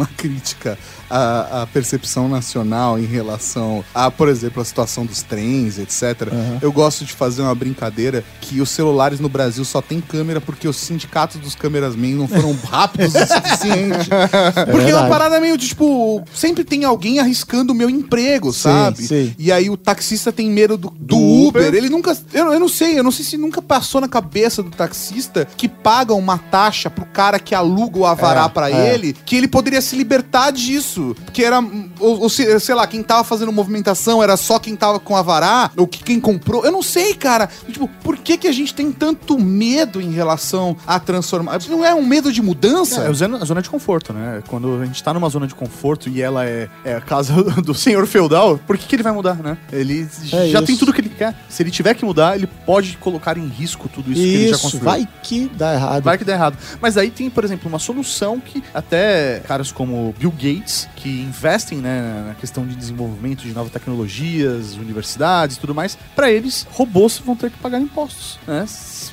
uma 0.02 0.10
crítica 0.18 0.78
à, 1.10 1.62
à 1.62 1.68
percepção 1.68 2.28
nacional 2.28 2.98
em 3.00 3.06
relação 3.06 3.84
a, 3.94 4.10
por 4.10 4.28
exemplo, 4.30 4.62
a 4.62 4.66
situação 4.66 5.06
dos 5.06 5.22
trens, 5.22 5.78
etc. 5.78 6.28
Aham. 6.32 6.58
Eu 6.62 6.72
gosto 6.72 7.06
de 7.06 7.14
fazer 7.14 7.42
uma 7.42 7.54
brincadeira 7.56 8.24
que 8.40 8.62
os 8.62 8.70
celulares 8.70 9.20
no 9.20 9.30
Brasil 9.30 9.64
só 9.66 9.82
tem 9.82 10.02
câmera 10.02 10.40
porque 10.42 10.68
os 10.68 10.78
sindicatos 10.78 11.40
dos 11.40 11.56
cameramen 11.56 12.16
não 12.16 12.28
foram 12.28 12.54
rápidos 12.70 13.14
o 13.16 13.20
suficiente. 13.28 14.10
porque 14.10 14.70
é 14.70 14.74
uma 14.74 14.84
verdade. 14.84 15.10
parada 15.10 15.40
meio 15.40 15.58
de, 15.58 15.68
tipo, 15.68 16.24
sempre 16.34 16.64
tem 16.64 16.84
alguém 16.84 17.20
arriscando 17.20 17.74
o 17.74 17.76
meu 17.76 17.90
emprego, 17.90 18.52
Sim, 18.54 18.60
sabe? 18.60 19.04
sim. 19.06 19.36
E 19.38 19.52
aí 19.52 19.70
o 19.70 19.78
taxista 19.78 20.32
tem 20.32 20.50
medo 20.50 20.78
do, 20.78 20.90
do 20.90 21.06
Do 21.12 21.18
Uber. 21.48 21.68
Uber. 21.68 21.74
Ele 21.76 21.90
nunca. 21.90 22.18
Eu, 22.34 22.54
eu 22.54 22.60
não 22.60 22.70
sei, 22.70 22.98
eu 22.98 23.04
não 23.04 23.12
sei 23.12 23.26
se 23.26 23.38
nunca 23.38 23.62
passou 23.62 24.00
na 24.02 24.08
cabeça 24.08 24.64
do 24.64 24.70
taxista 24.70 25.48
que 25.58 25.68
paga 25.68 26.14
uma 26.14 26.38
taxa 26.38 26.90
pro 26.90 27.06
cara 27.06 27.40
que 27.40 27.54
aluga 27.54 28.00
o 28.00 28.06
avará 28.06 28.46
É, 28.46 28.50
pra 28.50 28.72
é. 28.72 28.94
ele, 28.94 29.14
que 29.26 29.36
ele 29.36 29.48
poderia 29.48 29.82
se 29.92 29.96
libertar 29.96 30.52
disso. 30.52 31.16
Que 31.32 31.44
era. 31.44 31.60
Ou, 32.00 32.22
ou 32.22 32.30
se- 32.30 32.60
sei 32.60 32.76
lá, 32.76 32.88
quem 32.88 33.04
tava 33.04 33.24
fazendo 33.24 33.52
movimentação 33.52 34.22
era 34.24 34.36
só 34.38 34.58
quem 34.60 34.76
tava 34.76 35.00
com 35.00 35.16
avará, 35.16 35.72
ou 35.78 35.86
que 35.88 36.04
quem 36.04 36.20
comprou. 36.20 36.66
Eu 36.66 36.72
não 36.72 36.82
sei, 36.82 37.14
cara. 37.14 37.48
Tipo, 37.72 37.88
por 38.04 38.18
que, 38.18 38.38
que 38.38 38.48
a 38.48 38.52
gente 38.52 38.74
tem 38.74 38.92
tanto 38.92 39.38
medo 39.40 40.02
em 40.02 40.12
relação 40.12 40.76
a 40.86 41.00
transformar? 41.00 41.60
Não 41.70 41.86
é 41.86 41.94
um 41.94 42.06
medo 42.06 42.32
de 42.32 42.42
mudança? 42.42 43.02
É, 43.02 43.08
a 43.08 43.14
zona, 43.14 43.38
a 43.38 43.46
zona 43.46 43.62
de 43.62 43.70
conforto, 43.70 44.14
né? 44.14 44.42
Quando 44.48 44.82
a 44.82 44.86
gente 44.86 45.02
tá 45.04 45.14
numa 45.14 45.30
zona 45.30 45.48
de 45.48 45.56
conforto 45.56 46.10
e 46.10 46.22
ela 46.22 46.46
é, 46.46 46.70
é 46.84 46.96
a 46.96 47.02
casa 47.02 47.34
do 47.62 47.74
senhor 47.74 48.06
feudal, 48.08 48.58
por 48.66 48.78
que, 48.78 48.86
que 48.88 48.96
ele 48.96 49.04
vai 49.04 49.12
mudar, 49.14 49.36
né? 49.36 49.58
Ele 49.72 50.08
É 50.32 50.48
já 50.48 50.60
isso. 50.60 50.64
tem 50.64 50.78
tudo 50.78 50.94
que 50.94 51.02
ele 51.02 51.10
quer. 51.10 51.36
Se 51.50 51.62
ele 51.64 51.72
tiver 51.72 51.94
que 51.94 52.06
mudar, 52.06 52.36
ele 52.36 52.48
pode 52.66 52.98
colocar 52.98 53.38
em 53.38 53.48
risco 53.48 53.90
tudo 53.90 54.12
isso, 54.12 54.22
que 54.22 54.28
ele 54.28 54.48
já 54.48 54.52
Isso, 54.56 54.62
construiu. 54.62 54.86
vai 54.86 55.08
que 55.24 55.52
dá 55.56 55.74
errado. 55.74 56.04
Vai 56.04 56.18
que 56.18 56.24
dá 56.24 56.34
errado. 56.34 56.58
Mas 56.82 56.98
aí 56.98 57.10
tem, 57.10 57.30
por 57.30 57.44
exemplo, 57.44 57.68
uma 57.70 57.80
solução 57.80 58.40
que 58.40 58.64
até 58.74 59.42
caras 59.48 59.71
como 59.72 60.14
Bill 60.18 60.32
Gates, 60.32 60.88
que 60.96 61.10
investem 61.10 61.80
né, 61.80 62.26
na 62.28 62.36
questão 62.36 62.66
de 62.66 62.76
desenvolvimento 62.76 63.44
de 63.44 63.54
novas 63.54 63.72
tecnologias, 63.72 64.76
universidades 64.76 65.58
e 65.58 65.60
tudo 65.60 65.74
mais, 65.74 65.98
pra 66.16 66.32
eles, 66.32 66.68
robôs 66.72 67.18
vão 67.20 67.36
ter 67.36 67.52
que 67.52 67.58
pagar 67.58 67.80
impostos, 67.80 68.40
né? 68.48 68.66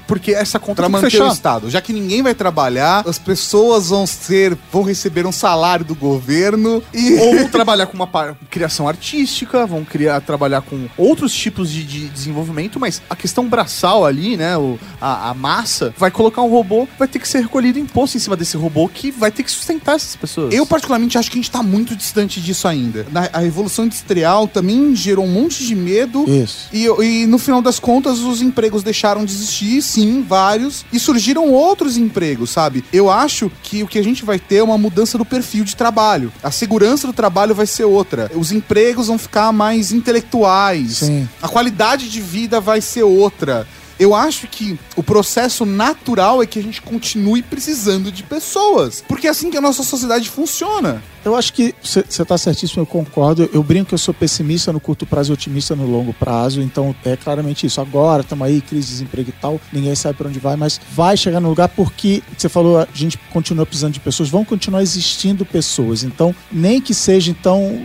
Porque 0.09 0.33
essa 0.33 0.59
conta 0.59 0.77
Pra 0.83 0.87
tem 0.87 0.97
que 0.97 1.03
manter 1.03 1.07
o 1.07 1.21
fechar. 1.21 1.33
Estado. 1.33 1.71
Já 1.71 1.81
que 1.81 1.93
ninguém 1.93 2.23
vai 2.23 2.35
trabalhar, 2.35 3.05
as 3.07 3.19
pessoas 3.19 3.91
vão 3.91 4.07
ser. 4.07 4.57
vão 4.73 4.83
receber 4.83 5.25
um 5.27 5.31
salário 5.33 5.85
do 5.85 5.95
governo 5.95 6.83
e. 6.93 7.15
Ou 7.21 7.37
vão 7.37 7.49
trabalhar 7.53 7.87
com 7.87 7.95
uma 7.95 8.07
par- 8.07 8.35
criação 8.51 8.89
artística, 8.89 9.67
vão 9.67 9.85
criar, 9.85 10.21
trabalhar 10.23 10.63
com 10.63 10.87
outros 10.97 11.33
tipos 11.33 11.71
de, 11.71 11.85
de 11.85 12.09
desenvolvimento, 12.09 12.81
mas 12.81 13.01
a 13.09 13.15
questão 13.15 13.47
braçal 13.49 14.05
ali, 14.05 14.37
né? 14.37 14.57
O, 14.57 14.79
a, 15.01 15.31
a 15.31 15.35
massa, 15.35 15.93
vai 15.97 16.11
colocar 16.11 16.43
um 16.43 16.49
robô, 16.51 16.89
vai 16.99 17.07
ter 17.07 17.19
que 17.19 17.29
ser 17.29 17.41
recolhido 17.43 17.79
imposto 17.79 18.17
em 18.17 18.21
cima 18.21 18.37
desse 18.37 18.57
robô 18.57 18.89
que 18.89 19.11
vai 19.11 19.31
ter 19.31 19.43
que 19.43 19.51
sustentar 19.51 19.97
essas 19.97 20.17
pessoas. 20.17 20.55
Eu, 20.55 20.65
particularmente, 20.67 21.19
acho 21.19 21.31
que 21.31 21.39
a 21.39 21.41
gente 21.43 21.51
tá 21.51 21.63
muito 21.63 21.95
distante 21.95 22.41
disso 22.41 22.67
ainda. 22.67 23.07
Na- 23.13 23.29
a 23.33 23.41
Revolução 23.41 23.85
Industrial 23.85 24.49
também 24.49 24.97
gerou 24.97 25.25
um 25.25 25.31
monte 25.31 25.65
de 25.67 25.75
medo. 25.75 26.25
Isso. 26.29 26.69
E, 26.73 26.87
e 27.05 27.27
no 27.27 27.39
final 27.39 27.61
das 27.61 27.79
contas, 27.79 28.21
os 28.21 28.41
empregos 28.41 28.83
deixaram 28.83 29.25
de 29.25 29.33
existir, 29.33 29.83
sim, 30.01 30.23
vários. 30.23 30.85
E 30.93 30.99
surgiram 30.99 31.51
outros 31.51 31.97
empregos, 31.97 32.51
sabe? 32.51 32.85
Eu 32.93 33.11
acho 33.11 33.51
que 33.63 33.83
o 33.83 33.87
que 33.87 33.99
a 33.99 34.05
gente 34.05 34.25
vai 34.25 34.39
ter 34.39 34.57
é 34.57 34.63
uma 34.63 34.79
mudança 34.79 35.19
do 35.19 35.25
perfil 35.25 35.65
de 35.65 35.77
trabalho. 35.77 36.33
A 36.43 36.51
segurança 36.51 37.07
do 37.07 37.13
trabalho 37.13 37.55
vai 37.55 37.67
ser 37.67 37.85
outra. 37.85 38.31
Os 38.35 38.53
empregos 38.53 39.09
vão 39.09 39.19
ficar 39.19 39.53
mais 39.53 39.93
intelectuais. 39.93 40.99
Sim. 40.99 41.29
A 41.43 41.49
qualidade 41.49 42.09
de 42.11 42.21
vida 42.21 42.61
vai 42.61 42.81
ser 42.81 43.03
outra. 43.03 43.67
Eu 43.99 44.15
acho 44.15 44.47
que 44.47 44.79
o 44.95 45.03
processo 45.03 45.67
natural 45.67 46.41
é 46.41 46.47
que 46.47 46.59
a 46.59 46.63
gente 46.63 46.81
continue 46.81 47.43
precisando 47.43 48.13
de 48.13 48.23
pessoas. 48.23 49.03
Porque 49.09 49.27
é 49.27 49.31
assim 49.31 49.51
que 49.51 49.57
a 49.57 49.61
nossa 49.61 49.83
sociedade 49.83 50.31
funciona. 50.31 51.03
Eu 51.25 51.35
acho 51.37 51.53
que 51.53 51.75
você 51.83 52.01
está 52.01 52.39
certíssimo, 52.39 52.83
eu 52.83 52.87
concordo. 52.87 53.49
Eu 53.53 53.63
brinco 53.63 53.87
que 53.87 53.95
eu 53.95 53.99
sou 53.99 54.15
pessimista 54.15 54.73
no 54.73 54.81
curto 54.81 55.05
prazo 55.07 55.33
e 55.33 55.35
otimista 55.35 55.75
no 55.75 55.87
longo 55.87 56.13
prazo. 56.13 56.63
Então 56.63 56.95
é 57.05 57.17
claramente 57.17 57.67
isso. 57.67 57.81
Agora 57.81 58.23
estamos 58.23 58.47
aí, 58.47 58.61
crise 58.61 58.87
de 58.87 58.93
desemprego 58.93 59.31
e 59.31 59.33
tal, 59.33 59.61
ninguém 59.73 59.95
sabe 59.95 60.17
para 60.17 60.29
onde 60.29 60.39
vai, 60.39 60.57
mas 60.57 60.81
vai 60.93 61.17
chegar 61.17 61.41
no 61.41 61.49
lugar 61.49 61.69
porque 61.69 62.23
você 62.37 62.49
falou, 62.49 62.79
a 62.79 62.89
gente 62.95 63.19
continua 63.33 63.67
precisando 63.67 63.93
de 63.93 64.01
pessoas, 64.01 64.29
vão 64.29 64.45
continuar 64.45 64.83
existindo 64.83 65.45
pessoas. 65.45 66.03
Então, 66.03 66.35
nem 66.51 66.81
que 66.81 66.95
seja, 66.95 67.31
então, 67.31 67.81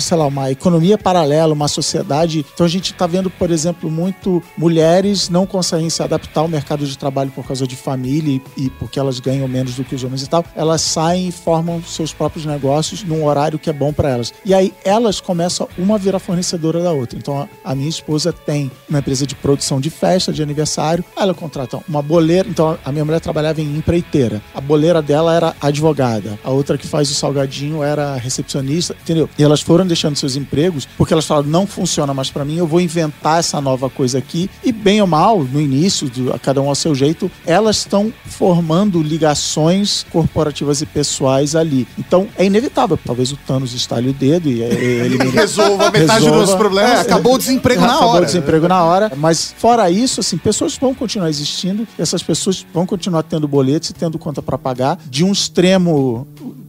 sei 0.00 0.16
lá, 0.16 0.26
uma 0.26 0.50
economia 0.50 0.96
paralela, 0.96 1.52
uma 1.52 1.68
sociedade. 1.68 2.44
Então 2.54 2.64
a 2.64 2.68
gente 2.68 2.92
está 2.92 3.06
vendo, 3.06 3.30
por 3.30 3.50
exemplo, 3.50 3.90
muito 3.90 4.42
mulheres 4.56 5.28
não 5.28 5.46
conseguem 5.46 5.90
se 5.90 6.02
adaptar 6.02 6.40
ao 6.40 6.48
mercado 6.48 6.86
de 6.86 6.96
trabalho 6.96 7.30
por 7.30 7.44
causa 7.46 7.66
de 7.66 7.76
família 7.76 8.40
e, 8.56 8.64
e 8.64 8.70
porque 8.70 8.98
elas 8.98 9.20
ganham 9.20 9.46
menos 9.48 9.74
do 9.74 9.84
que 9.84 9.94
os 9.94 10.04
homens 10.04 10.22
e 10.22 10.28
tal. 10.28 10.44
Elas 10.54 10.80
saem 10.80 11.28
e 11.28 11.32
formam 11.32 11.82
seus 11.82 12.12
próprios 12.12 12.46
negócios 12.46 12.75
num 13.06 13.24
horário 13.24 13.58
que 13.58 13.70
é 13.70 13.72
bom 13.72 13.92
para 13.92 14.10
elas. 14.10 14.32
E 14.44 14.54
aí 14.54 14.72
elas 14.84 15.20
começam 15.20 15.68
uma 15.76 15.96
a 15.96 15.98
virar 15.98 16.18
fornecedora 16.18 16.82
da 16.82 16.92
outra. 16.92 17.18
Então 17.18 17.48
a, 17.64 17.74
minha 17.74 17.88
esposa 17.88 18.32
tem 18.32 18.70
uma 18.88 18.98
empresa 18.98 19.26
de 19.26 19.34
produção 19.34 19.80
de 19.80 19.90
festa, 19.90 20.32
de 20.32 20.42
aniversário. 20.42 21.04
Ela 21.16 21.34
contrata 21.34 21.78
uma 21.88 22.02
boleira. 22.02 22.48
Então 22.48 22.78
a 22.84 22.92
minha 22.92 23.04
mulher 23.04 23.20
trabalhava 23.20 23.60
em 23.60 23.76
empreiteira. 23.76 24.42
A 24.54 24.60
boleira 24.60 25.02
dela 25.02 25.34
era 25.34 25.56
advogada. 25.60 26.38
A 26.44 26.50
outra 26.50 26.78
que 26.78 26.86
faz 26.86 27.10
o 27.10 27.14
salgadinho 27.14 27.82
era 27.82 28.16
recepcionista, 28.16 28.96
entendeu? 29.02 29.28
E 29.38 29.42
elas 29.42 29.60
foram 29.60 29.86
deixando 29.86 30.16
seus 30.16 30.36
empregos 30.36 30.88
porque 30.96 31.12
elas 31.12 31.26
falaram: 31.26 31.48
não 31.48 31.66
funciona 31.66 32.12
mais 32.14 32.30
para 32.30 32.44
mim, 32.44 32.56
eu 32.56 32.66
vou 32.66 32.80
inventar 32.80 33.40
essa 33.40 33.60
nova 33.60 33.88
coisa 33.88 34.18
aqui. 34.18 34.50
E 34.62 34.72
bem 34.72 35.00
ou 35.00 35.06
mal, 35.06 35.42
no 35.42 35.60
início, 35.60 36.10
cada 36.42 36.60
um 36.60 36.68
ao 36.68 36.74
seu 36.74 36.94
jeito, 36.94 37.30
elas 37.46 37.78
estão 37.78 38.12
formando 38.24 39.02
ligações 39.02 40.04
corporativas 40.10 40.82
e 40.82 40.86
pessoais 40.86 41.54
ali. 41.54 41.86
Então 41.98 42.28
é 42.36 42.44
inevitável. 42.44 42.65
Talvez 43.04 43.32
o 43.32 43.36
Thanos 43.36 43.72
estale 43.72 44.08
o 44.08 44.12
dedo 44.12 44.48
e 44.48 44.62
ele 44.62 45.16
resolva 45.30 45.90
metade 45.90 46.24
resolva. 46.24 46.46
dos 46.46 46.54
problemas. 46.54 46.90
É, 46.92 47.00
acabou 47.00 47.34
o 47.34 47.38
desemprego 47.38 47.80
na 47.80 47.88
Acabou 47.94 48.08
hora. 48.10 48.22
o 48.22 48.26
desemprego 48.26 48.68
na 48.68 48.84
hora. 48.84 49.12
Mas 49.16 49.54
fora 49.58 49.90
isso, 49.90 50.20
assim, 50.20 50.36
pessoas 50.36 50.76
vão 50.76 50.94
continuar 50.94 51.28
existindo, 51.28 51.86
essas 51.98 52.22
pessoas 52.22 52.64
vão 52.72 52.86
continuar 52.86 53.22
tendo 53.22 53.46
boletos 53.48 53.90
e 53.90 53.94
tendo 53.94 54.18
conta 54.18 54.40
para 54.42 54.58
pagar. 54.58 54.98
De 55.08 55.24
um 55.24 55.32
extremo 55.32 56.26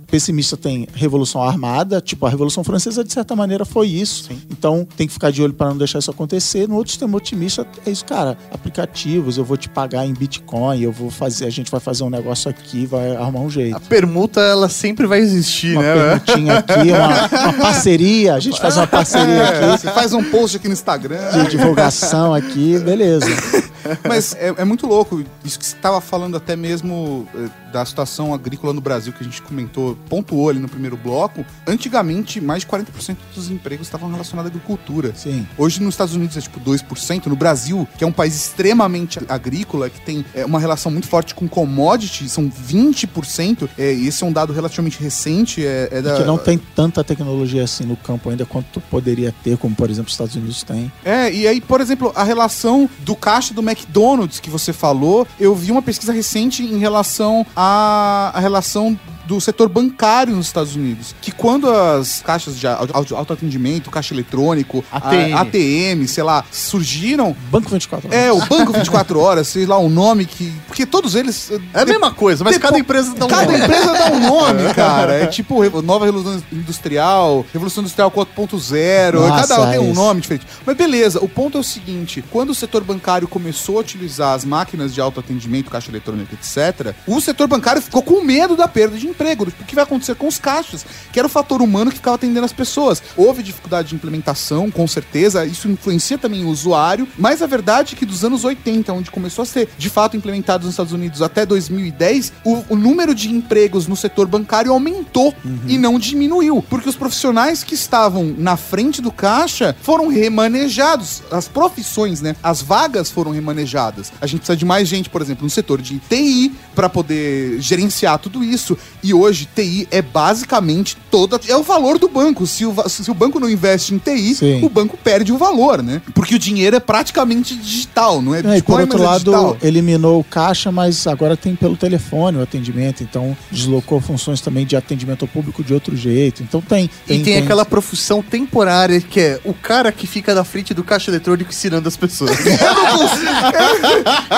pessimista 0.07 0.55
tem 0.55 0.87
revolução 0.93 1.43
armada, 1.43 1.99
tipo 2.01 2.25
a 2.25 2.29
Revolução 2.29 2.63
Francesa 2.63 3.03
de 3.03 3.11
certa 3.11 3.35
maneira 3.35 3.65
foi 3.65 3.87
isso. 3.87 4.29
Então 4.49 4.87
tem 4.95 5.05
que 5.07 5.13
ficar 5.13 5.31
de 5.31 5.41
olho 5.43 5.53
para 5.53 5.67
não 5.69 5.77
deixar 5.77 5.99
isso 5.99 6.09
acontecer. 6.09 6.67
No 6.67 6.75
outro 6.75 6.91
sistema 6.91 7.17
otimista 7.17 7.67
é 7.85 7.89
isso, 7.91 8.05
cara. 8.05 8.37
Aplicativos, 8.51 9.37
eu 9.37 9.43
vou 9.43 9.57
te 9.57 9.67
pagar 9.69 10.05
em 10.05 10.13
Bitcoin, 10.13 10.81
eu 10.81 10.91
vou 10.91 11.09
fazer, 11.09 11.45
a 11.45 11.49
gente 11.49 11.69
vai 11.69 11.79
fazer 11.79 12.03
um 12.03 12.09
negócio 12.09 12.49
aqui, 12.49 12.85
vai 12.85 13.15
arrumar 13.15 13.41
um 13.41 13.49
jeito. 13.49 13.75
A 13.75 13.79
permuta, 13.79 14.39
ela 14.41 14.69
sempre 14.69 15.05
vai 15.05 15.19
existir, 15.19 15.73
Uma 15.73 15.83
né? 15.83 16.19
permutinha 16.19 16.57
aqui, 16.59 16.89
uma, 16.91 17.43
uma 17.43 17.53
parceria, 17.53 18.35
a 18.35 18.39
gente 18.39 18.59
faz 18.59 18.77
uma 18.77 18.87
parceria 18.87 19.33
É, 19.33 19.49
aqui 19.73 19.81
você 19.81 19.91
faz 19.91 20.13
um 20.13 20.23
post 20.23 20.57
aqui 20.57 20.67
no 20.67 20.73
Instagram. 20.73 21.43
de 21.43 21.49
divulgação 21.51 22.33
aqui, 22.33 22.79
beleza. 22.79 23.27
Mas 24.07 24.35
é, 24.35 24.53
é 24.57 24.65
muito 24.65 24.85
louco. 24.85 25.23
Isso 25.45 25.57
que 25.57 25.65
você 25.65 25.75
estava 25.75 26.01
falando 26.01 26.35
até 26.35 26.55
mesmo 26.55 27.25
eh, 27.33 27.47
da 27.71 27.85
situação 27.85 28.33
agrícola 28.33 28.73
no 28.73 28.81
Brasil, 28.81 29.13
que 29.13 29.21
a 29.21 29.23
gente 29.23 29.41
comentou, 29.41 29.97
pontuou 30.09 30.49
ali 30.49 30.59
no 30.59 30.69
primeiro 30.69 30.97
bloco. 30.97 31.45
Antigamente, 31.65 32.39
mais 32.39 32.61
de 32.61 32.67
40% 32.67 33.17
dos 33.35 33.49
empregos 33.49 33.87
estavam 33.87 34.09
relacionados 34.09 34.51
à 34.51 34.53
agricultura. 34.53 35.13
Sim. 35.15 35.47
Hoje 35.57 35.81
nos 35.81 35.93
Estados 35.93 36.15
Unidos 36.15 36.37
é 36.37 36.41
tipo 36.41 36.59
2%. 36.59 37.27
No 37.27 37.35
Brasil, 37.35 37.87
que 37.97 38.03
é 38.03 38.07
um 38.07 38.11
país 38.11 38.35
extremamente 38.35 39.19
agrícola, 39.27 39.89
que 39.89 40.01
tem 40.01 40.25
é, 40.33 40.45
uma 40.45 40.59
relação 40.59 40.91
muito 40.91 41.07
forte 41.07 41.35
com 41.35 41.47
commodity, 41.47 42.29
são 42.29 42.49
20%. 42.49 43.69
É, 43.77 43.93
e 43.93 44.07
esse 44.07 44.23
é 44.23 44.27
um 44.27 44.31
dado 44.31 44.53
relativamente 44.53 45.01
recente. 45.01 45.65
É, 45.65 45.89
é 45.91 46.01
da, 46.01 46.17
Que 46.17 46.23
não 46.23 46.37
tem 46.37 46.57
tanta 46.57 47.03
tecnologia 47.03 47.63
assim 47.63 47.83
no 47.83 47.95
campo 47.95 48.29
ainda 48.29 48.45
quanto 48.45 48.79
poderia 48.81 49.33
ter, 49.43 49.57
como 49.57 49.75
por 49.75 49.89
exemplo 49.89 50.07
os 50.07 50.13
Estados 50.13 50.35
Unidos 50.35 50.63
tem. 50.63 50.91
É, 51.03 51.31
e 51.31 51.47
aí, 51.47 51.61
por 51.61 51.81
exemplo, 51.81 52.11
a 52.15 52.23
relação 52.23 52.89
do 52.99 53.15
caixa 53.15 53.53
do 53.53 53.61
McDonald's 53.61 54.39
que 54.39 54.49
você 54.49 54.71
falou, 54.73 55.27
eu 55.39 55.55
vi 55.55 55.71
uma 55.71 55.81
pesquisa 55.81 56.11
recente 56.11 56.63
em 56.63 56.77
relação 56.77 57.45
à 57.59 58.31
relação 58.39 58.97
do 59.27 59.39
setor 59.41 59.67
bancário 59.69 60.35
nos 60.35 60.47
Estados 60.47 60.75
Unidos. 60.75 61.13
Que 61.21 61.31
quando 61.31 61.69
as 61.69 62.21
caixas 62.25 62.57
de 62.59 62.65
au- 62.67 62.87
au- 62.93 63.17
autoatendimento, 63.17 63.91
caixa 63.91 64.13
eletrônico, 64.13 64.83
ATM. 64.91 65.33
a- 65.33 65.41
ATM, 65.41 66.07
sei 66.07 66.23
lá, 66.23 66.43
surgiram. 66.51 67.35
Banco 67.51 67.69
24 67.69 68.07
horas. 68.07 68.19
É, 68.19 68.31
o 68.31 68.39
Banco 68.45 68.71
24 68.77 69.19
Horas, 69.19 69.47
sei 69.47 69.65
lá, 69.65 69.77
um 69.79 69.89
nome 69.89 70.25
que. 70.25 70.51
Porque 70.67 70.85
todos 70.85 71.15
eles. 71.15 71.51
É 71.73 71.81
a 71.81 71.85
mesma 71.85 72.11
coisa, 72.11 72.43
mas 72.43 72.57
cada 72.57 72.77
empresa 72.79 73.13
dá 73.15 73.25
um 73.25 73.29
Cada 73.29 73.51
nome. 73.51 73.63
empresa 73.63 73.93
dá 73.93 74.11
um 74.11 74.19
nome, 74.19 74.71
cara. 74.75 75.13
É 75.13 75.27
tipo 75.27 75.57
nova 75.81 76.05
revolução 76.05 76.41
industrial, 76.51 77.45
revolução 77.51 77.81
industrial 77.81 78.11
4.0. 78.11 79.13
Nossa, 79.13 79.47
Cada 79.55 79.71
tem 79.71 79.79
um 79.79 79.93
nome 79.93 80.21
diferente. 80.21 80.45
Mas 80.65 80.75
beleza, 80.77 81.19
o 81.23 81.27
ponto 81.29 81.57
é 81.57 81.61
o 81.61 81.63
seguinte: 81.63 82.23
quando 82.31 82.51
o 82.51 82.55
setor 82.55 82.83
bancário 82.83 83.27
começou 83.27 83.77
a 83.77 83.81
utilizar 83.81 84.33
as 84.35 84.45
máquinas 84.45 84.93
de 84.93 85.01
autoatendimento, 85.01 85.69
caixa 85.69 85.89
eletrônica, 85.91 86.33
etc., 86.35 86.93
o 87.05 87.19
setor 87.19 87.47
bancário 87.47 87.81
ficou 87.81 88.01
com 88.01 88.21
medo 88.21 88.55
da 88.55 88.67
perda 88.67 88.97
de 88.97 89.07
emprego. 89.07 89.16
O 89.61 89.65
que 89.65 89.75
vai 89.75 89.83
acontecer 89.83 90.15
com 90.15 90.27
os 90.27 90.39
caixas? 90.39 90.85
Que 91.11 91.19
era 91.19 91.25
o 91.25 91.29
fator 91.29 91.61
humano 91.61 91.91
que 91.91 91.97
ficava 91.97 92.15
atendendo 92.15 92.45
as 92.45 92.53
pessoas. 92.53 93.01
Houve 93.15 93.43
dificuldade 93.43 93.89
de 93.89 93.95
implementação, 93.95 94.69
com 94.69 94.87
certeza. 94.87 95.45
Isso 95.45 95.67
influencia 95.67 96.17
também 96.17 96.45
o 96.45 96.49
usuário. 96.49 97.07
Mas 97.17 97.41
a 97.41 97.47
verdade 97.47 97.95
é 97.95 97.97
que 97.97 98.05
dos 98.05 98.23
anos 98.23 98.43
80, 98.43 98.91
onde 98.93 99.11
começou 99.11 99.43
a 99.43 99.45
ser 99.45 99.69
de 99.77 99.89
fato 99.89 100.15
implementado 100.15 100.65
nos 100.65 100.73
Estados 100.73 100.93
Unidos 100.93 101.21
até 101.21 101.45
2010, 101.45 102.33
o, 102.43 102.63
o 102.69 102.75
número 102.75 103.13
de 103.13 103.29
empregos 103.29 103.87
no 103.87 103.95
setor 103.95 104.27
bancário 104.27 104.71
aumentou 104.71 105.33
e 105.67 105.77
não 105.77 105.99
diminuiu. 105.99 106.63
Porque 106.69 106.89
os 106.89 106.95
profissionais 106.95 107.63
que 107.63 107.73
estavam 107.73 108.35
na 108.37 108.57
frente 108.57 109.01
do 109.01 109.11
caixa 109.11 109.75
foram 109.81 110.07
remanejados. 110.07 111.23
As 111.31 111.47
profissões, 111.47 112.21
né? 112.21 112.35
As 112.41 112.61
vagas 112.61 113.09
foram 113.09 113.31
remanejadas. 113.31 114.11
A 114.21 114.27
gente 114.27 114.39
precisa 114.39 114.57
de 114.57 114.65
mais 114.65 114.87
gente, 114.87 115.09
por 115.09 115.21
exemplo, 115.21 115.43
no 115.43 115.49
setor 115.49 115.81
de 115.81 115.99
TI 115.99 116.53
para 116.75 116.89
poder 116.89 117.59
gerenciar 117.59 118.19
tudo 118.19 118.43
isso. 118.43 118.77
E 119.07 119.13
hoje, 119.13 119.47
TI 119.55 119.87
é 119.89 120.01
basicamente 120.01 120.97
toda. 121.09 121.39
É 121.47 121.55
o 121.55 121.63
valor 121.63 121.97
do 121.97 122.09
banco. 122.09 122.45
Se 122.45 122.65
o, 122.65 122.75
se 122.89 123.09
o 123.09 123.13
banco 123.13 123.39
não 123.39 123.49
investe 123.49 123.93
em 123.93 123.97
TI, 123.97 124.35
Sim. 124.35 124.65
o 124.65 124.69
banco 124.69 124.97
perde 125.01 125.31
o 125.31 125.37
valor, 125.37 125.81
né? 125.81 126.01
Porque 126.13 126.35
o 126.35 126.39
dinheiro 126.39 126.75
é 126.75 126.79
praticamente 126.81 127.55
digital, 127.55 128.21
não 128.21 128.35
é 128.35 128.39
É, 128.39 128.57
e 128.57 128.61
por 128.61 128.79
Bitcoin, 128.79 128.81
outro 128.81 129.01
é 129.01 129.05
lado, 129.05 129.31
digital. 129.31 129.57
eliminou 129.63 130.19
o 130.19 130.25
caixa, 130.25 130.73
mas 130.73 131.07
agora 131.07 131.37
tem 131.37 131.55
pelo 131.55 131.77
telefone 131.77 132.37
o 132.37 132.41
atendimento, 132.41 133.01
então 133.01 133.35
deslocou 133.49 134.01
funções 134.01 134.41
também 134.41 134.65
de 134.65 134.75
atendimento 134.75 135.21
ao 135.21 135.29
público 135.29 135.63
de 135.63 135.73
outro 135.73 135.95
jeito. 135.95 136.43
Então 136.43 136.59
tem. 136.59 136.89
E 137.07 137.19
tem 137.19 137.37
aquela 137.37 137.63
profissão 137.63 138.21
temporária 138.21 138.99
que 138.99 139.21
é 139.21 139.39
o 139.45 139.53
cara 139.53 139.89
que 139.89 140.05
fica 140.05 140.35
na 140.35 140.43
frente 140.43 140.73
do 140.73 140.83
caixa 140.83 141.09
eletrônico 141.09 141.49
ensinando 141.49 141.87
as 141.87 141.95
pessoas. 141.95 142.31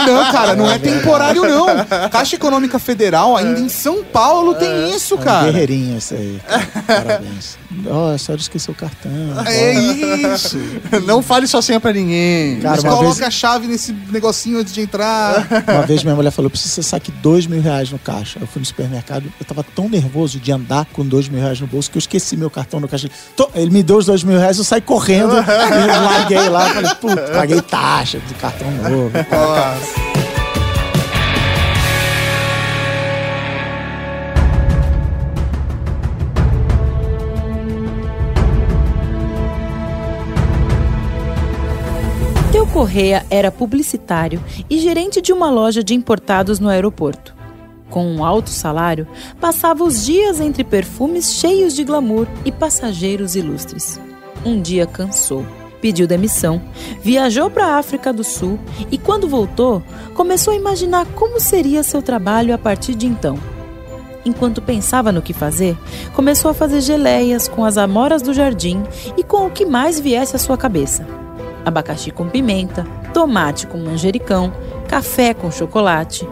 Não, 0.05 0.31
cara, 0.31 0.55
não 0.55 0.69
é 0.69 0.77
temporário, 0.77 1.43
não. 1.43 1.67
Caixa 2.09 2.35
Econômica 2.35 2.79
Federal, 2.79 3.35
ainda 3.35 3.59
em 3.59 3.69
São 3.69 4.03
Paulo, 4.03 4.53
tem 4.59 4.95
isso, 4.95 5.13
É 5.15 5.17
um 5.17 5.21
cara. 5.21 5.45
guerreirinho 5.51 5.97
esse 5.97 6.13
aí. 6.15 6.39
Parabéns. 6.87 7.57
Ó, 7.87 8.13
a 8.13 8.17
senhora 8.17 8.41
esqueceu 8.41 8.73
o 8.73 8.77
cartão. 8.77 9.11
É 9.45 9.73
isso. 10.33 10.57
Não 11.05 11.21
fale 11.21 11.47
sua 11.47 11.61
senha 11.61 11.79
pra 11.79 11.93
ninguém. 11.93 12.59
Cara, 12.59 12.75
Mas 12.81 12.83
coloca 12.83 13.05
vez- 13.15 13.21
a 13.21 13.31
chave 13.31 13.67
nesse 13.67 13.93
negocinho 14.11 14.59
antes 14.59 14.73
de 14.73 14.81
entrar. 14.81 15.47
Uma 15.67 15.83
vez 15.85 16.03
minha 16.03 16.15
mulher 16.15 16.31
falou: 16.31 16.49
preciso 16.49 16.81
saque 16.83 17.11
dois 17.11 17.45
mil 17.47 17.61
reais 17.61 17.91
no 17.91 17.99
caixa. 17.99 18.39
Eu 18.41 18.47
fui 18.47 18.59
no 18.59 18.65
supermercado, 18.65 19.31
eu 19.39 19.45
tava 19.45 19.63
tão 19.63 19.87
nervoso 19.87 20.39
de 20.39 20.51
andar 20.51 20.85
com 20.91 21.05
dois 21.05 21.29
mil 21.29 21.39
reais 21.41 21.59
no 21.59 21.67
bolso 21.67 21.89
que 21.91 21.97
eu 21.97 21.99
esqueci 21.99 22.35
meu 22.35 22.49
cartão 22.49 22.79
no 22.79 22.87
caixa. 22.87 23.09
Ele 23.55 23.71
me 23.71 23.83
deu 23.83 23.97
os 23.97 24.05
dois 24.05 24.23
mil 24.23 24.37
reais, 24.37 24.57
eu 24.57 24.63
saí 24.63 24.81
correndo, 24.81 25.33
e 25.37 25.87
larguei 26.05 26.49
lá, 26.49 26.69
falei, 26.73 26.95
puta, 26.95 27.21
paguei 27.33 27.61
taxa 27.61 28.19
do 28.19 28.33
cartão 28.35 28.69
novo. 28.71 29.11
Teu 29.11 30.08
Correia 42.79 43.25
era 43.29 43.51
publicitário 43.51 44.41
e 44.69 44.79
gerente 44.79 45.19
de 45.19 45.33
uma 45.33 45.51
loja 45.51 45.83
de 45.83 45.93
importados 45.93 46.61
no 46.61 46.69
aeroporto. 46.69 47.35
Com 47.89 48.05
um 48.05 48.23
alto 48.23 48.49
salário, 48.49 49.05
passava 49.37 49.83
os 49.83 50.05
dias 50.05 50.39
entre 50.39 50.63
perfumes 50.63 51.33
cheios 51.33 51.75
de 51.75 51.83
glamour 51.83 52.25
e 52.45 52.53
passageiros 52.53 53.35
ilustres. 53.35 53.99
Um 54.45 54.61
dia 54.61 54.87
cansou, 54.87 55.45
pediu 55.81 56.07
demissão, 56.07 56.61
viajou 57.03 57.49
para 57.49 57.65
a 57.65 57.77
África 57.79 58.13
do 58.13 58.23
Sul 58.23 58.57
e, 58.89 58.97
quando 58.97 59.27
voltou, 59.27 59.83
começou 60.13 60.53
a 60.53 60.55
imaginar 60.55 61.05
como 61.07 61.37
seria 61.37 61.83
seu 61.83 62.01
trabalho 62.01 62.55
a 62.55 62.57
partir 62.57 62.95
de 62.95 63.05
então. 63.05 63.37
Enquanto 64.23 64.61
pensava 64.61 65.11
no 65.11 65.21
que 65.21 65.33
fazer, 65.33 65.77
começou 66.13 66.49
a 66.49 66.53
fazer 66.53 66.79
geleias 66.79 67.45
com 67.45 67.65
as 67.65 67.77
amoras 67.77 68.21
do 68.21 68.33
jardim 68.33 68.81
e 69.17 69.23
com 69.23 69.47
o 69.47 69.51
que 69.51 69.65
mais 69.65 69.99
viesse 69.99 70.37
à 70.37 70.39
sua 70.39 70.57
cabeça 70.57 71.18
abacaxi 71.65 72.11
com 72.11 72.27
pimenta, 72.27 72.85
tomate 73.13 73.67
com 73.67 73.77
manjericão, 73.77 74.51
café 74.87 75.33
com 75.33 75.51
chocolate. 75.51 76.27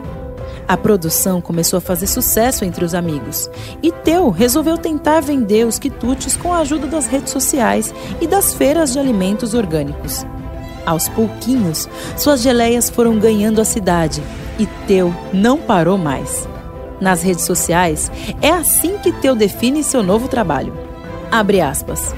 A 0.68 0.76
produção 0.76 1.40
começou 1.40 1.78
a 1.78 1.82
fazer 1.82 2.08
sucesso 2.08 2.66
entre 2.66 2.84
os 2.84 2.94
amigos 2.94 3.50
e 3.82 3.92
Teu 3.92 4.30
resolveu 4.30 4.78
tentar 4.78 5.22
vender 5.22 5.66
os 5.66 5.80
quitutes 5.80 6.36
com 6.36 6.54
a 6.54 6.60
ajuda 6.60 6.88
das 6.88 7.08
redes 7.08 7.32
sociais 7.32 7.94
e 8.20 8.28
das 8.28 8.54
feiras 8.54 8.92
de 8.92 9.00
alimentos 9.00 9.54
orgânicos. 9.54 10.26
Aos 10.86 11.08
pouquinhos, 11.10 11.88
suas 12.18 12.42
geleias 12.42 12.90
foram 12.90 13.18
ganhando 13.18 13.62
a 13.62 13.66
cidade 13.66 14.22
e 14.60 14.66
Teu 14.88 15.14
não 15.34 15.58
parou 15.58 15.98
mais. 15.98 16.48
Nas 17.00 17.22
redes 17.22 17.46
sociais, 17.46 18.12
é 18.42 18.50
assim 18.50 18.98
que 18.98 19.12
Teu 19.12 19.36
define 19.36 19.84
seu 19.84 20.02
novo 20.02 20.28
trabalho. 20.28 20.74
Abre 21.32 21.62
aspas. 21.62 22.14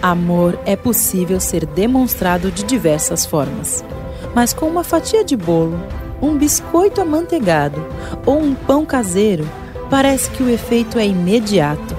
Amor 0.00 0.56
é 0.64 0.76
possível 0.76 1.40
ser 1.40 1.66
demonstrado 1.66 2.52
de 2.52 2.62
diversas 2.62 3.26
formas, 3.26 3.84
mas 4.32 4.52
com 4.52 4.66
uma 4.66 4.84
fatia 4.84 5.24
de 5.24 5.36
bolo, 5.36 5.76
um 6.22 6.36
biscoito 6.36 7.00
amanteigado 7.00 7.84
ou 8.24 8.38
um 8.38 8.54
pão 8.54 8.86
caseiro, 8.86 9.48
parece 9.90 10.30
que 10.30 10.42
o 10.42 10.48
efeito 10.48 11.00
é 11.00 11.06
imediato. 11.06 11.96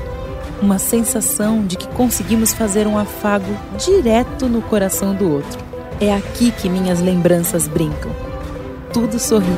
Uma 0.62 0.80
sensação 0.80 1.66
de 1.66 1.76
que 1.76 1.88
conseguimos 1.89 2.54
fazer 2.54 2.88
um 2.88 2.97
afago 2.97 3.54
direto 3.78 4.47
no 4.47 4.62
coração 4.62 5.14
do 5.14 5.30
outro. 5.30 5.60
É 6.00 6.14
aqui 6.14 6.52
que 6.52 6.70
minhas 6.70 7.02
lembranças 7.02 7.68
brincam. 7.68 8.12
Tudo 8.93 9.20
sorri. 9.20 9.58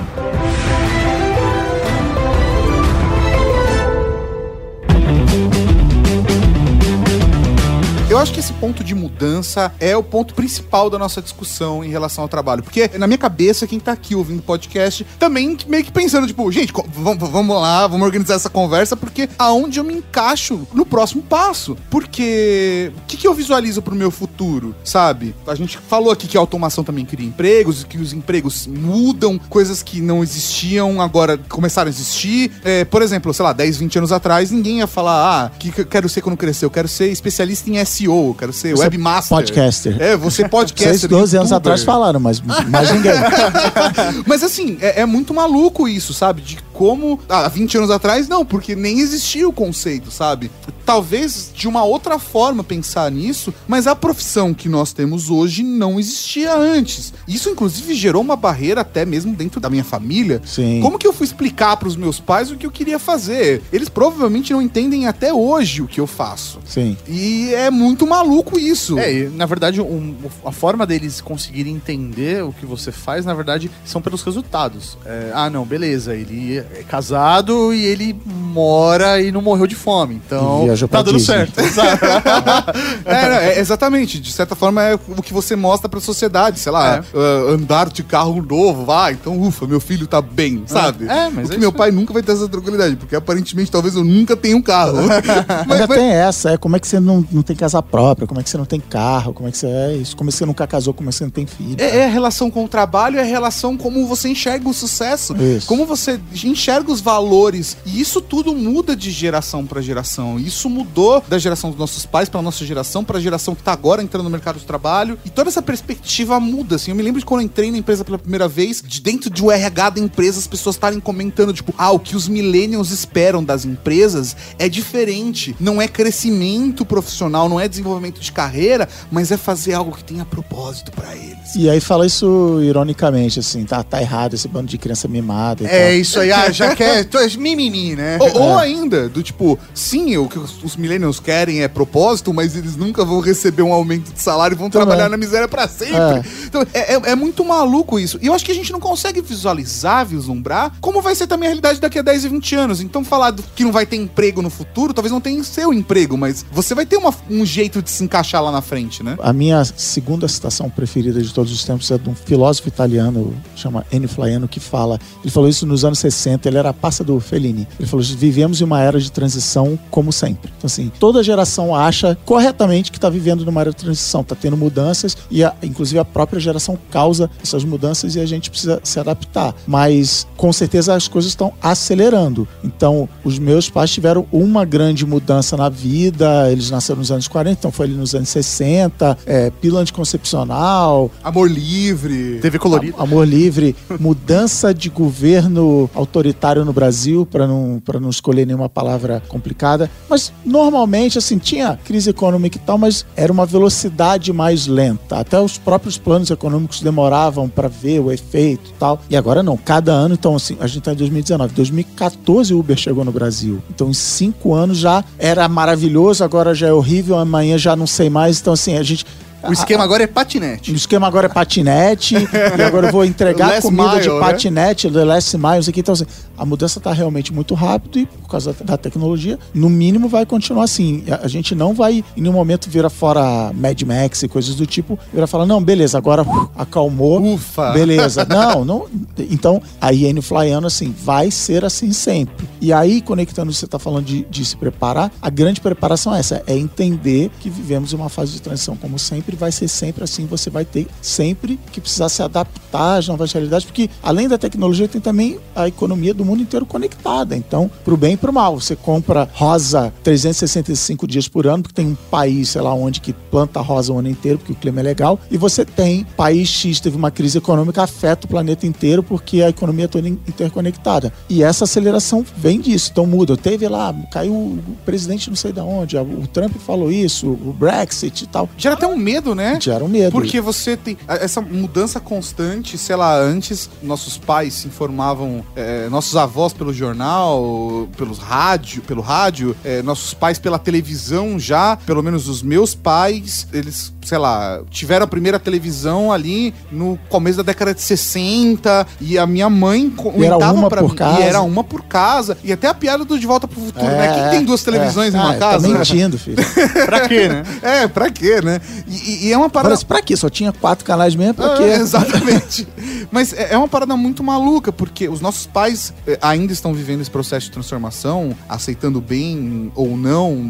Eu 8.11 8.17
acho 8.17 8.33
que 8.33 8.41
esse 8.41 8.51
ponto 8.51 8.83
de 8.83 8.93
mudança 8.93 9.73
é 9.79 9.95
o 9.95 10.03
ponto 10.03 10.35
principal 10.35 10.89
da 10.89 10.99
nossa 10.99 11.21
discussão 11.21 11.81
em 11.81 11.87
relação 11.87 12.25
ao 12.25 12.27
trabalho. 12.27 12.61
Porque 12.61 12.89
na 12.97 13.07
minha 13.07 13.17
cabeça, 13.17 13.65
quem 13.65 13.79
tá 13.79 13.93
aqui 13.93 14.15
ouvindo 14.15 14.41
podcast, 14.41 15.07
também 15.17 15.57
meio 15.65 15.81
que 15.81 15.93
pensando, 15.93 16.27
tipo, 16.27 16.51
gente, 16.51 16.73
vamos 16.93 17.55
lá, 17.55 17.87
vamos 17.87 18.05
organizar 18.05 18.33
essa 18.33 18.49
conversa, 18.49 18.97
porque 18.97 19.29
aonde 19.39 19.79
eu 19.79 19.85
me 19.85 19.93
encaixo 19.93 20.67
no 20.73 20.85
próximo 20.85 21.21
passo? 21.21 21.77
Porque 21.89 22.91
o 22.97 23.05
que, 23.07 23.15
que 23.15 23.25
eu 23.25 23.33
visualizo 23.33 23.81
pro 23.81 23.95
meu 23.95 24.11
futuro, 24.11 24.75
sabe? 24.83 25.33
A 25.47 25.55
gente 25.55 25.77
falou 25.77 26.11
aqui 26.11 26.27
que 26.27 26.35
a 26.35 26.41
automação 26.41 26.83
também 26.83 27.05
cria 27.05 27.25
empregos, 27.25 27.85
que 27.85 27.97
os 27.97 28.11
empregos 28.11 28.67
mudam, 28.67 29.39
coisas 29.49 29.81
que 29.81 30.01
não 30.01 30.21
existiam 30.21 30.99
agora 30.99 31.37
começaram 31.37 31.87
a 31.87 31.89
existir. 31.89 32.51
É, 32.65 32.83
por 32.83 33.01
exemplo, 33.01 33.33
sei 33.33 33.45
lá, 33.45 33.53
10, 33.53 33.77
20 33.77 33.99
anos 33.99 34.11
atrás, 34.11 34.51
ninguém 34.51 34.79
ia 34.79 34.87
falar, 34.87 35.45
ah, 35.45 35.51
que 35.57 35.71
eu 35.79 35.85
quero 35.85 36.09
ser 36.09 36.19
quando 36.19 36.35
crescer? 36.35 36.65
Eu 36.65 36.69
quero 36.69 36.89
ser 36.89 37.09
especialista 37.09 37.69
em 37.69 37.85
SEO, 37.85 38.00
eu 38.05 38.35
quero 38.37 38.53
ser 38.53 38.75
Você 38.75 38.81
é 38.81 38.85
webmaster. 38.85 39.37
podcaster. 39.37 40.01
É, 40.01 40.15
você 40.17 40.47
podcaster. 40.49 40.99
Vocês 40.99 41.09
12 41.09 41.37
anos 41.37 41.51
atrás 41.51 41.83
falaram, 41.83 42.19
mas 42.19 42.39
mais 42.41 42.91
ninguém. 42.91 43.11
Mas 44.25 44.43
assim, 44.43 44.77
é, 44.81 45.01
é 45.01 45.05
muito 45.05 45.33
maluco 45.33 45.87
isso, 45.87 46.13
sabe? 46.13 46.41
De 46.41 46.57
como. 46.73 47.19
Ah, 47.27 47.45
há 47.45 47.47
20 47.47 47.77
anos 47.77 47.91
atrás, 47.91 48.27
não, 48.27 48.45
porque 48.45 48.75
nem 48.75 48.99
existia 48.99 49.47
o 49.47 49.53
conceito, 49.53 50.11
sabe? 50.11 50.49
Talvez 50.85 51.51
de 51.53 51.67
uma 51.67 51.83
outra 51.83 52.17
forma 52.17 52.63
pensar 52.63 53.11
nisso, 53.11 53.53
mas 53.67 53.87
a 53.87 53.95
profissão 53.95 54.53
que 54.53 54.67
nós 54.67 54.91
temos 54.93 55.29
hoje 55.29 55.63
não 55.63 55.99
existia 55.99 56.55
antes. 56.55 57.13
Isso, 57.27 57.49
inclusive, 57.49 57.93
gerou 57.93 58.21
uma 58.21 58.35
barreira 58.35 58.81
até 58.81 59.05
mesmo 59.05 59.35
dentro 59.35 59.59
da 59.59 59.69
minha 59.69 59.83
família. 59.83 60.41
Sim. 60.45 60.79
Como 60.81 60.97
que 60.97 61.05
eu 61.07 61.13
fui 61.13 61.25
explicar 61.25 61.77
pros 61.77 61.95
meus 61.95 62.19
pais 62.19 62.51
o 62.51 62.55
que 62.55 62.65
eu 62.65 62.71
queria 62.71 62.99
fazer? 62.99 63.61
Eles 63.71 63.89
provavelmente 63.89 64.51
não 64.53 64.61
entendem 64.61 65.07
até 65.07 65.33
hoje 65.33 65.81
o 65.81 65.87
que 65.87 65.99
eu 65.99 66.07
faço. 66.07 66.59
Sim. 66.65 66.97
E 67.07 67.53
é 67.53 67.69
muito 67.69 67.90
maluco 68.07 68.57
isso. 68.59 68.97
É, 68.99 69.11
e, 69.13 69.29
na 69.29 69.45
verdade, 69.45 69.81
um- 69.81 70.15
a 70.45 70.51
forma 70.51 70.85
deles 70.85 71.21
conseguirem 71.21 71.73
entender 71.75 72.43
o 72.43 72.51
que 72.51 72.65
você 72.65 72.91
faz, 72.91 73.25
na 73.25 73.33
verdade, 73.33 73.69
são 73.85 74.01
pelos 74.01 74.21
resultados. 74.23 74.97
É, 75.05 75.31
ah, 75.33 75.49
não, 75.49 75.65
beleza, 75.65 76.15
ele 76.15 76.57
é 76.59 76.83
casado 76.87 77.73
e 77.73 77.85
ele 77.85 78.15
mora 78.25 79.21
e 79.21 79.31
não 79.31 79.41
morreu 79.41 79.67
de 79.67 79.75
fome. 79.75 80.15
Então, 80.25 80.67
tá 80.89 81.01
dando 81.01 81.17
Disney. 81.17 81.35
certo. 81.35 81.61
É, 83.05 83.29
não, 83.29 83.35
é, 83.37 83.59
exatamente. 83.59 84.19
De 84.19 84.31
certa 84.31 84.55
forma, 84.55 84.81
é 84.83 84.95
o 84.95 85.21
que 85.21 85.33
você 85.33 85.55
mostra 85.55 85.87
pra 85.89 85.99
sociedade. 85.99 86.59
Sei 86.59 86.71
lá, 86.71 86.97
É. 86.97 86.99
ah, 87.15 87.51
andar 87.53 87.89
de 87.89 88.03
carro 88.03 88.41
novo, 88.41 88.85
vai. 88.85 89.13
Então, 89.13 89.39
ufa, 89.41 89.65
meu 89.67 89.79
filho 89.79 90.07
tá 90.07 90.21
bem, 90.21 90.63
sabe? 90.67 91.05
É, 91.07 91.29
mas 91.29 91.49
o 91.49 91.51
é 91.51 91.55
que 91.55 91.59
meu 91.59 91.69
isso 91.69 91.77
pai 91.77 91.91
nunca 91.91 92.13
vai 92.13 92.21
ter 92.21 92.31
essa 92.33 92.47
tranquilidade, 92.47 92.95
porque 92.95 93.15
aparentemente 93.15 93.71
talvez 93.71 93.95
eu 93.95 94.03
nunca 94.03 94.35
tenha 94.35 94.55
um 94.55 94.61
carro. 94.61 94.97
mas, 95.67 95.71
Ainda 95.71 95.87
mas- 95.87 95.97
tem 95.97 96.09
essa, 96.11 96.51
é 96.51 96.57
como 96.57 96.75
é 96.75 96.79
que 96.79 96.87
você 96.87 96.99
não, 96.99 97.25
não 97.31 97.41
tem 97.41 97.55
casa 97.55 97.80
própria, 97.81 98.27
como 98.27 98.39
é 98.39 98.43
que 98.43 98.49
você 98.49 98.57
não 98.57 98.65
tem 98.65 98.79
carro, 98.79 99.33
como 99.33 99.47
é 99.47 99.51
que 99.51 99.57
você 99.57 99.67
é 99.67 99.95
isso, 99.95 100.15
como 100.15 100.29
é 100.29 100.31
que 100.31 100.37
você 100.37 100.45
nunca 100.45 100.67
casou, 100.67 100.93
como 100.93 101.09
é 101.09 101.11
que 101.11 101.17
você 101.17 101.23
não 101.23 101.31
tem 101.31 101.45
filho. 101.45 101.75
É, 101.79 101.97
é 101.99 102.05
a 102.05 102.09
relação 102.09 102.49
com 102.49 102.65
o 102.65 102.67
trabalho, 102.67 103.17
é 103.17 103.21
a 103.21 103.25
relação 103.25 103.77
como 103.77 104.05
você 104.07 104.29
enxerga 104.29 104.67
o 104.67 104.73
sucesso, 104.73 105.35
Isso. 105.37 105.67
como 105.67 105.85
você 105.85 106.19
enxerga 106.43 106.91
os 106.91 107.01
valores. 107.01 107.77
E 107.85 107.99
isso 107.99 108.21
tudo 108.21 108.53
muda 108.55 108.95
de 108.95 109.11
geração 109.11 109.65
pra 109.65 109.81
geração. 109.81 110.39
Isso 110.39 110.69
mudou 110.69 111.23
da 111.27 111.37
geração 111.37 111.69
dos 111.69 111.79
nossos 111.79 112.05
pais 112.05 112.29
pra 112.29 112.41
nossa 112.41 112.65
geração, 112.65 113.03
pra 113.03 113.19
geração 113.19 113.55
que 113.55 113.63
tá 113.63 113.71
agora 113.71 114.01
entrando 114.01 114.23
no 114.23 114.29
mercado 114.29 114.59
de 114.59 114.65
trabalho. 114.65 115.17
E 115.25 115.29
toda 115.29 115.49
essa 115.49 115.61
perspectiva 115.61 116.39
muda, 116.39 116.75
assim. 116.75 116.91
Eu 116.91 116.95
me 116.95 117.03
lembro 117.03 117.19
de 117.19 117.25
quando 117.25 117.41
eu 117.41 117.45
entrei 117.45 117.71
na 117.71 117.77
empresa 117.77 118.03
pela 118.03 118.17
primeira 118.17 118.47
vez, 118.47 118.81
de 118.85 119.01
dentro 119.01 119.29
de 119.29 119.43
um 119.43 119.51
RH 119.51 119.91
da 119.91 119.99
empresa, 119.99 120.39
as 120.39 120.47
pessoas 120.47 120.75
estarem 120.75 120.99
comentando, 120.99 121.53
tipo, 121.53 121.73
ah, 121.77 121.91
o 121.91 121.99
que 121.99 122.15
os 122.15 122.27
millennials 122.27 122.91
esperam 122.91 123.43
das 123.43 123.65
empresas 123.65 124.35
é 124.57 124.69
diferente. 124.69 125.55
Não 125.59 125.81
é 125.81 125.87
crescimento 125.87 126.85
profissional, 126.85 127.49
não 127.49 127.59
é 127.59 127.67
desenvolvimento 127.71 128.21
de 128.21 128.31
carreira, 128.31 128.87
mas 129.11 129.31
é 129.31 129.37
fazer 129.37 129.73
algo 129.73 129.95
que 129.95 130.03
tenha 130.03 130.25
propósito 130.25 130.91
pra 130.91 131.15
eles. 131.15 131.40
E 131.55 131.69
aí 131.69 131.79
fala 131.81 132.05
isso 132.05 132.59
ironicamente, 132.63 133.39
assim, 133.39 133.63
tá, 133.65 133.83
tá 133.83 134.01
errado 134.01 134.33
esse 134.33 134.47
bando 134.47 134.67
de 134.67 134.77
criança 134.77 135.07
mimada 135.07 135.63
e 135.63 135.67
é 135.67 135.95
isso 135.95 136.19
aí, 136.19 136.31
ah, 136.31 136.49
já 136.51 136.73
quer. 136.75 137.03
Tu 137.05 137.17
é 137.17 137.27
mimimi, 137.37 137.95
né? 137.95 138.17
Ou, 138.21 138.41
ou 138.41 138.57
ainda, 138.57 139.09
do 139.09 139.21
tipo, 139.21 139.59
sim, 139.73 140.15
o 140.17 140.27
que 140.27 140.39
os, 140.39 140.63
os 140.63 140.75
millennials 140.75 141.19
querem 141.19 141.61
é 141.61 141.67
propósito, 141.67 142.33
mas 142.33 142.55
eles 142.55 142.75
nunca 142.75 143.03
vão 143.03 143.19
receber 143.19 143.63
um 143.63 143.73
aumento 143.73 144.11
de 144.13 144.21
salário 144.21 144.55
e 144.55 144.57
vão 144.57 144.69
Também. 144.69 144.87
trabalhar 144.87 145.09
na 145.09 145.17
miséria 145.17 145.47
pra 145.47 145.67
sempre. 145.67 145.95
É. 145.95 146.23
Então, 146.45 146.65
é, 146.73 146.93
é- 146.95 147.01
é 147.11 147.15
muito 147.15 147.43
maluco 147.43 147.99
isso. 147.99 148.17
E 148.21 148.27
eu 148.27 148.33
acho 148.33 148.45
que 148.45 148.51
a 148.51 148.55
gente 148.55 148.71
não 148.71 148.79
consegue 148.79 149.21
visualizar, 149.21 150.05
vislumbrar, 150.05 150.71
como 150.79 151.01
vai 151.01 151.15
ser 151.15 151.27
também 151.27 151.47
a 151.47 151.49
realidade 151.49 151.79
daqui 151.81 151.99
a 151.99 152.01
10 152.01 152.25
e 152.25 152.29
20 152.29 152.55
anos. 152.55 152.81
Então, 152.81 153.03
falar 153.03 153.31
do- 153.31 153.43
que 153.55 153.63
não 153.63 153.71
vai 153.71 153.85
ter 153.85 153.97
emprego 153.97 154.41
no 154.41 154.49
futuro, 154.49 154.93
talvez 154.93 155.11
não 155.11 155.19
tenha 155.21 155.43
seu 155.43 155.73
emprego, 155.73 156.17
mas 156.17 156.45
você 156.51 156.73
vai 156.73 156.85
ter 156.85 156.97
uma- 156.97 157.13
um 157.29 157.45
jeito 157.45 157.81
de 157.81 157.89
se 157.89 158.03
encaixar 158.03 158.41
lá 158.41 158.51
na 158.51 158.61
frente, 158.61 159.03
né? 159.03 159.17
A 159.21 159.33
minha 159.33 159.63
segunda 159.65 160.27
citação 160.27 160.69
preferida 160.69 161.21
de 161.21 161.33
todos 161.41 161.51
os 161.53 161.63
tempos 161.63 161.89
é 161.89 161.97
de 161.97 162.07
um 162.07 162.13
filósofo 162.13 162.67
italiano, 162.67 163.33
chama 163.55 163.83
Ennio 163.91 164.07
Flaiano, 164.07 164.47
que 164.47 164.59
fala, 164.59 164.99
ele 165.23 165.31
falou 165.31 165.49
isso 165.49 165.65
nos 165.65 165.83
anos 165.83 165.97
60, 165.97 166.47
ele 166.47 166.57
era 166.57 166.69
a 166.69 166.73
passa 166.73 167.03
do 167.03 167.19
Fellini. 167.19 167.67
Ele 167.79 167.87
falou, 167.89 168.05
vivemos 168.05 168.61
em 168.61 168.63
uma 168.63 168.79
era 168.79 168.99
de 168.99 169.11
transição 169.11 169.77
como 169.89 170.11
sempre. 170.11 170.51
Então 170.55 170.67
assim, 170.67 170.91
toda 170.99 171.23
geração 171.23 171.75
acha 171.75 172.15
corretamente 172.25 172.91
que 172.91 172.97
está 172.99 173.09
vivendo 173.09 173.43
numa 173.43 173.59
era 173.61 173.71
de 173.71 173.75
transição, 173.77 174.21
está 174.21 174.35
tendo 174.35 174.55
mudanças 174.55 175.17
e 175.31 175.43
a- 175.43 175.53
inclusive 175.63 175.97
a 175.97 176.05
própria 176.05 176.39
geração 176.39 176.77
causa 176.91 177.27
essas 177.41 177.63
mudanças 177.63 178.15
e 178.15 178.19
a 178.19 178.25
gente 178.27 178.51
precisa 178.51 178.79
se 178.83 178.99
adaptar. 178.99 179.55
Mas 179.65 180.27
com 180.37 180.53
certeza 180.53 180.93
as 180.93 181.07
coisas 181.07 181.31
estão 181.31 181.51
acelerando. 181.59 182.47
Então, 182.63 183.09
os 183.23 183.39
meus 183.39 183.67
pais 183.67 183.89
tiveram 183.89 184.27
uma 184.31 184.63
grande 184.63 185.05
mudança 185.07 185.57
na 185.57 185.69
vida, 185.69 186.51
eles 186.51 186.69
nasceram 186.69 186.99
nos 186.99 187.11
anos 187.11 187.27
40, 187.27 187.57
então 187.59 187.71
foi 187.71 187.87
ali 187.87 187.95
nos 187.95 188.13
anos 188.13 188.29
60, 188.29 189.17
é, 189.25 189.49
pílula 189.49 189.81
anticoncepcional, 189.81 191.09
Amor 191.31 191.49
livre. 191.49 192.39
TV 192.41 192.59
colorido. 192.59 192.95
amor 192.99 193.25
livre, 193.25 193.73
mudança 193.97 194.73
de 194.73 194.89
governo 194.89 195.89
autoritário 195.95 196.65
no 196.65 196.73
Brasil, 196.73 197.25
para 197.25 197.47
não, 197.47 197.81
pra 197.83 198.01
não 198.01 198.09
escolher 198.09 198.45
nenhuma 198.45 198.67
palavra 198.67 199.23
complicada. 199.29 199.89
Mas 200.09 200.33
normalmente, 200.45 201.17
assim, 201.17 201.37
tinha 201.37 201.79
crise 201.85 202.09
econômica 202.09 202.57
e 202.57 202.59
tal, 202.59 202.77
mas 202.77 203.05
era 203.15 203.31
uma 203.31 203.45
velocidade 203.45 204.33
mais 204.33 204.67
lenta. 204.67 205.19
Até 205.19 205.39
os 205.39 205.57
próprios 205.57 205.97
planos 205.97 206.29
econômicos 206.29 206.81
demoravam 206.81 207.47
para 207.47 207.69
ver 207.69 208.01
o 208.01 208.11
efeito 208.11 208.69
e 208.69 208.73
tal. 208.73 208.99
E 209.09 209.15
agora 209.15 209.41
não, 209.41 209.55
cada 209.55 209.93
ano, 209.93 210.15
então, 210.15 210.35
assim, 210.35 210.57
a 210.59 210.67
gente 210.67 210.79
está 210.79 210.91
em 210.91 210.97
2019. 210.97 211.53
2014 211.53 212.53
o 212.53 212.59
Uber 212.59 212.75
chegou 212.75 213.05
no 213.05 213.11
Brasil. 213.11 213.63
Então, 213.69 213.89
em 213.89 213.93
cinco 213.93 214.53
anos 214.53 214.77
já 214.77 215.01
era 215.17 215.47
maravilhoso, 215.47 216.25
agora 216.25 216.53
já 216.53 216.67
é 216.67 216.73
horrível, 216.73 217.17
amanhã 217.17 217.57
já 217.57 217.73
não 217.73 217.87
sei 217.87 218.09
mais. 218.09 218.41
Então, 218.41 218.51
assim, 218.51 218.75
a 218.75 218.83
gente. 218.83 219.05
O 219.47 219.53
esquema 219.53 219.83
agora 219.83 220.03
é 220.03 220.07
patinete. 220.07 220.71
O 220.71 220.75
esquema 220.75 221.07
agora 221.07 221.27
é 221.27 221.29
patinete, 221.29 222.15
e 222.57 222.61
agora 222.61 222.87
eu 222.87 222.91
vou 222.91 223.05
entregar 223.05 223.61
comida 223.61 223.89
mile, 223.89 224.01
de 224.01 224.09
né? 224.09 224.19
patinete, 224.19 224.91
the 224.91 225.03
last 225.03 225.37
mile, 225.37 225.59
isso 225.59 225.69
aqui. 225.69 225.79
Então, 225.79 225.93
assim, 225.93 226.05
a 226.37 226.45
mudança 226.45 226.79
está 226.79 226.91
realmente 226.91 227.33
muito 227.33 227.53
rápido 227.53 227.99
e, 227.99 228.05
por 228.05 228.29
causa 228.29 228.53
da, 228.53 228.65
da 228.65 228.77
tecnologia, 228.77 229.37
no 229.53 229.69
mínimo 229.69 230.07
vai 230.07 230.25
continuar 230.25 230.63
assim. 230.63 231.03
A, 231.09 231.25
a 231.25 231.27
gente 231.27 231.53
não 231.55 231.73
vai, 231.73 232.03
em 232.15 232.21
nenhum 232.21 232.33
momento, 232.33 232.69
virar 232.69 232.89
fora 232.89 233.51
Mad 233.53 233.81
Max 233.83 234.23
e 234.23 234.27
coisas 234.27 234.55
do 234.55 234.65
tipo, 234.65 234.97
virar 235.13 235.27
falar, 235.27 235.45
não, 235.45 235.61
beleza, 235.61 235.97
agora 235.97 236.25
acalmou. 236.55 237.21
Ufa. 237.21 237.71
Beleza. 237.71 238.25
Não, 238.31 238.63
não. 238.63 238.87
Então, 239.29 239.61
a 239.79 239.89
Iene 239.89 240.21
Flaiano, 240.21 240.67
assim, 240.67 240.95
vai 240.97 241.29
ser 241.29 241.65
assim 241.65 241.91
sempre. 241.91 242.47
E 242.61 242.71
aí, 242.71 243.01
conectando, 243.01 243.51
você 243.51 243.65
está 243.65 243.77
falando 243.77 244.05
de, 244.05 244.23
de 244.29 244.45
se 244.45 244.55
preparar, 244.55 245.11
a 245.21 245.29
grande 245.29 245.59
preparação 245.59 246.15
é 246.15 246.19
essa: 246.19 246.41
é 246.47 246.55
entender 246.55 247.29
que 247.39 247.49
vivemos 247.49 247.93
uma 247.93 248.09
fase 248.09 248.33
de 248.33 248.41
transição, 248.41 248.75
como 248.75 248.97
sempre, 248.97 249.30
sempre 249.31 249.35
vai 249.35 249.51
ser 249.51 249.67
sempre 249.67 250.03
assim. 250.03 250.25
Você 250.25 250.49
vai 250.49 250.65
ter 250.65 250.87
sempre 251.01 251.59
que 251.71 251.79
precisar 251.79 252.09
se 252.09 252.21
adaptar 252.21 252.97
às 252.97 253.07
novas 253.07 253.31
realidades, 253.31 253.65
porque 253.65 253.89
além 254.01 254.27
da 254.27 254.37
tecnologia 254.37 254.87
tem 254.87 255.01
também 255.01 255.39
a 255.55 255.67
economia 255.67 256.13
do 256.13 256.25
mundo 256.25 256.41
inteiro 256.41 256.65
conectada. 256.65 257.35
Então, 257.35 257.69
pro 257.83 257.97
bem 257.97 258.13
e 258.13 258.17
pro 258.17 258.33
mal. 258.33 258.59
Você 258.59 258.75
compra 258.75 259.29
rosa 259.33 259.93
365 260.03 261.07
dias 261.07 261.27
por 261.27 261.47
ano, 261.47 261.63
porque 261.63 261.75
tem 261.75 261.87
um 261.87 261.95
país, 262.09 262.49
sei 262.49 262.61
lá 262.61 262.73
onde, 262.73 263.01
que 263.01 263.13
planta 263.13 263.59
rosa 263.61 263.93
o 263.93 263.99
ano 263.99 264.09
inteiro, 264.09 264.37
porque 264.37 264.53
o 264.53 264.55
clima 264.55 264.79
é 264.79 264.83
legal. 264.83 265.19
E 265.29 265.37
você 265.37 265.63
tem 265.65 266.05
país 266.17 266.49
X 266.49 266.79
teve 266.79 266.97
uma 266.97 267.11
crise 267.11 267.37
econômica, 267.37 267.83
afeta 267.83 268.25
o 268.25 268.29
planeta 268.29 268.65
inteiro, 268.65 269.03
porque 269.03 269.41
a 269.41 269.49
economia 269.49 269.85
é 269.85 269.87
toda 269.87 270.07
interconectada. 270.07 271.13
E 271.29 271.43
essa 271.43 271.63
aceleração 271.63 272.25
vem 272.37 272.59
disso. 272.59 272.89
Então 272.91 273.05
muda. 273.05 273.37
Teve 273.37 273.67
lá, 273.67 273.93
caiu 274.11 274.33
o 274.33 274.59
presidente 274.85 275.29
não 275.29 275.35
sei 275.35 275.51
de 275.51 275.59
onde, 275.59 275.97
o 275.97 276.27
Trump 276.27 276.55
falou 276.57 276.91
isso, 276.91 277.27
o 277.27 277.55
Brexit 277.57 278.23
e 278.23 278.27
tal. 278.27 278.49
Gera 278.57 278.75
até 278.75 278.87
um 278.87 278.97
medo, 278.97 279.20
né? 279.35 279.57
Gera 279.61 279.83
um 279.83 279.87
medo. 279.87 280.11
Porque 280.11 280.41
você 280.41 280.75
tem 280.75 280.97
essa 281.07 281.41
mudança 281.41 281.99
constante, 281.99 282.77
sei 282.77 282.95
lá, 282.95 283.17
antes 283.17 283.69
nossos 283.81 284.17
pais 284.17 284.53
se 284.55 284.67
informavam, 284.67 285.43
é, 285.55 285.87
nossos 285.89 286.15
avós 286.15 286.53
pelo 286.53 286.73
jornal, 286.73 287.87
pelos 287.97 288.17
rádio, 288.17 288.81
pelo 288.81 289.01
rádio, 289.01 289.55
é, 289.63 289.81
nossos 289.81 290.13
pais 290.13 290.39
pela 290.39 290.59
televisão 290.59 291.39
já, 291.39 291.77
pelo 291.85 292.01
menos 292.01 292.27
os 292.27 292.41
meus 292.41 292.73
pais, 292.75 293.47
eles, 293.53 293.93
sei 294.03 294.17
lá, 294.17 294.61
tiveram 294.69 295.05
a 295.05 295.07
primeira 295.07 295.39
televisão 295.39 296.11
ali 296.11 296.53
no 296.71 296.97
começo 297.09 297.37
da 297.37 297.43
década 297.43 297.73
de 297.73 297.81
60 297.81 298.87
e 298.99 299.17
a 299.17 299.25
minha 299.25 299.49
mãe 299.49 299.89
comentava 299.89 300.69
pra 300.69 300.81
mim. 300.81 300.95
Casa. 300.95 301.19
E 301.19 301.23
era 301.23 301.41
uma 301.41 301.63
por 301.63 301.83
casa. 301.83 302.37
E 302.43 302.51
até 302.51 302.67
a 302.67 302.73
piada 302.73 303.05
do 303.05 303.17
De 303.17 303.25
Volta 303.25 303.47
pro 303.47 303.59
Futuro, 303.59 303.85
é, 303.85 303.97
né? 303.97 304.13
Quem 304.13 304.29
tem 304.37 304.45
duas 304.45 304.63
televisões 304.63 305.13
é. 305.13 305.17
em 305.17 305.19
uma 305.19 305.31
ah, 305.31 305.37
casa? 305.37 305.67
Tá 305.67 305.77
mentindo, 305.77 306.17
filho. 306.17 306.37
pra 306.85 307.07
quê, 307.07 307.27
né? 307.27 307.43
É, 307.61 307.87
pra 307.87 308.09
quê, 308.09 308.41
né? 308.41 308.59
E, 308.87 309.10
e 309.21 309.31
é 309.31 309.37
uma 309.37 309.49
parada. 309.49 309.73
Mas 309.73 309.83
pra 309.83 310.01
quê? 310.01 310.15
Só 310.15 310.29
tinha 310.29 310.51
quatro 310.51 310.85
canais 310.85 311.15
mesmo? 311.15 311.35
Pra 311.35 311.53
é, 311.53 311.57
quê? 311.57 311.63
Exatamente. 311.81 312.67
Mas 313.11 313.33
é, 313.33 313.53
é 313.53 313.57
uma 313.57 313.67
parada 313.67 313.95
muito 313.95 314.23
maluca, 314.23 314.71
porque 314.71 315.07
os 315.07 315.21
nossos 315.21 315.45
pais 315.45 315.93
é, 316.07 316.17
ainda 316.21 316.53
estão 316.53 316.73
vivendo 316.73 317.01
esse 317.01 317.11
processo 317.11 317.47
de 317.47 317.51
transformação, 317.51 318.35
aceitando 318.47 319.01
bem 319.01 319.71
ou 319.75 319.97
não, 319.97 320.49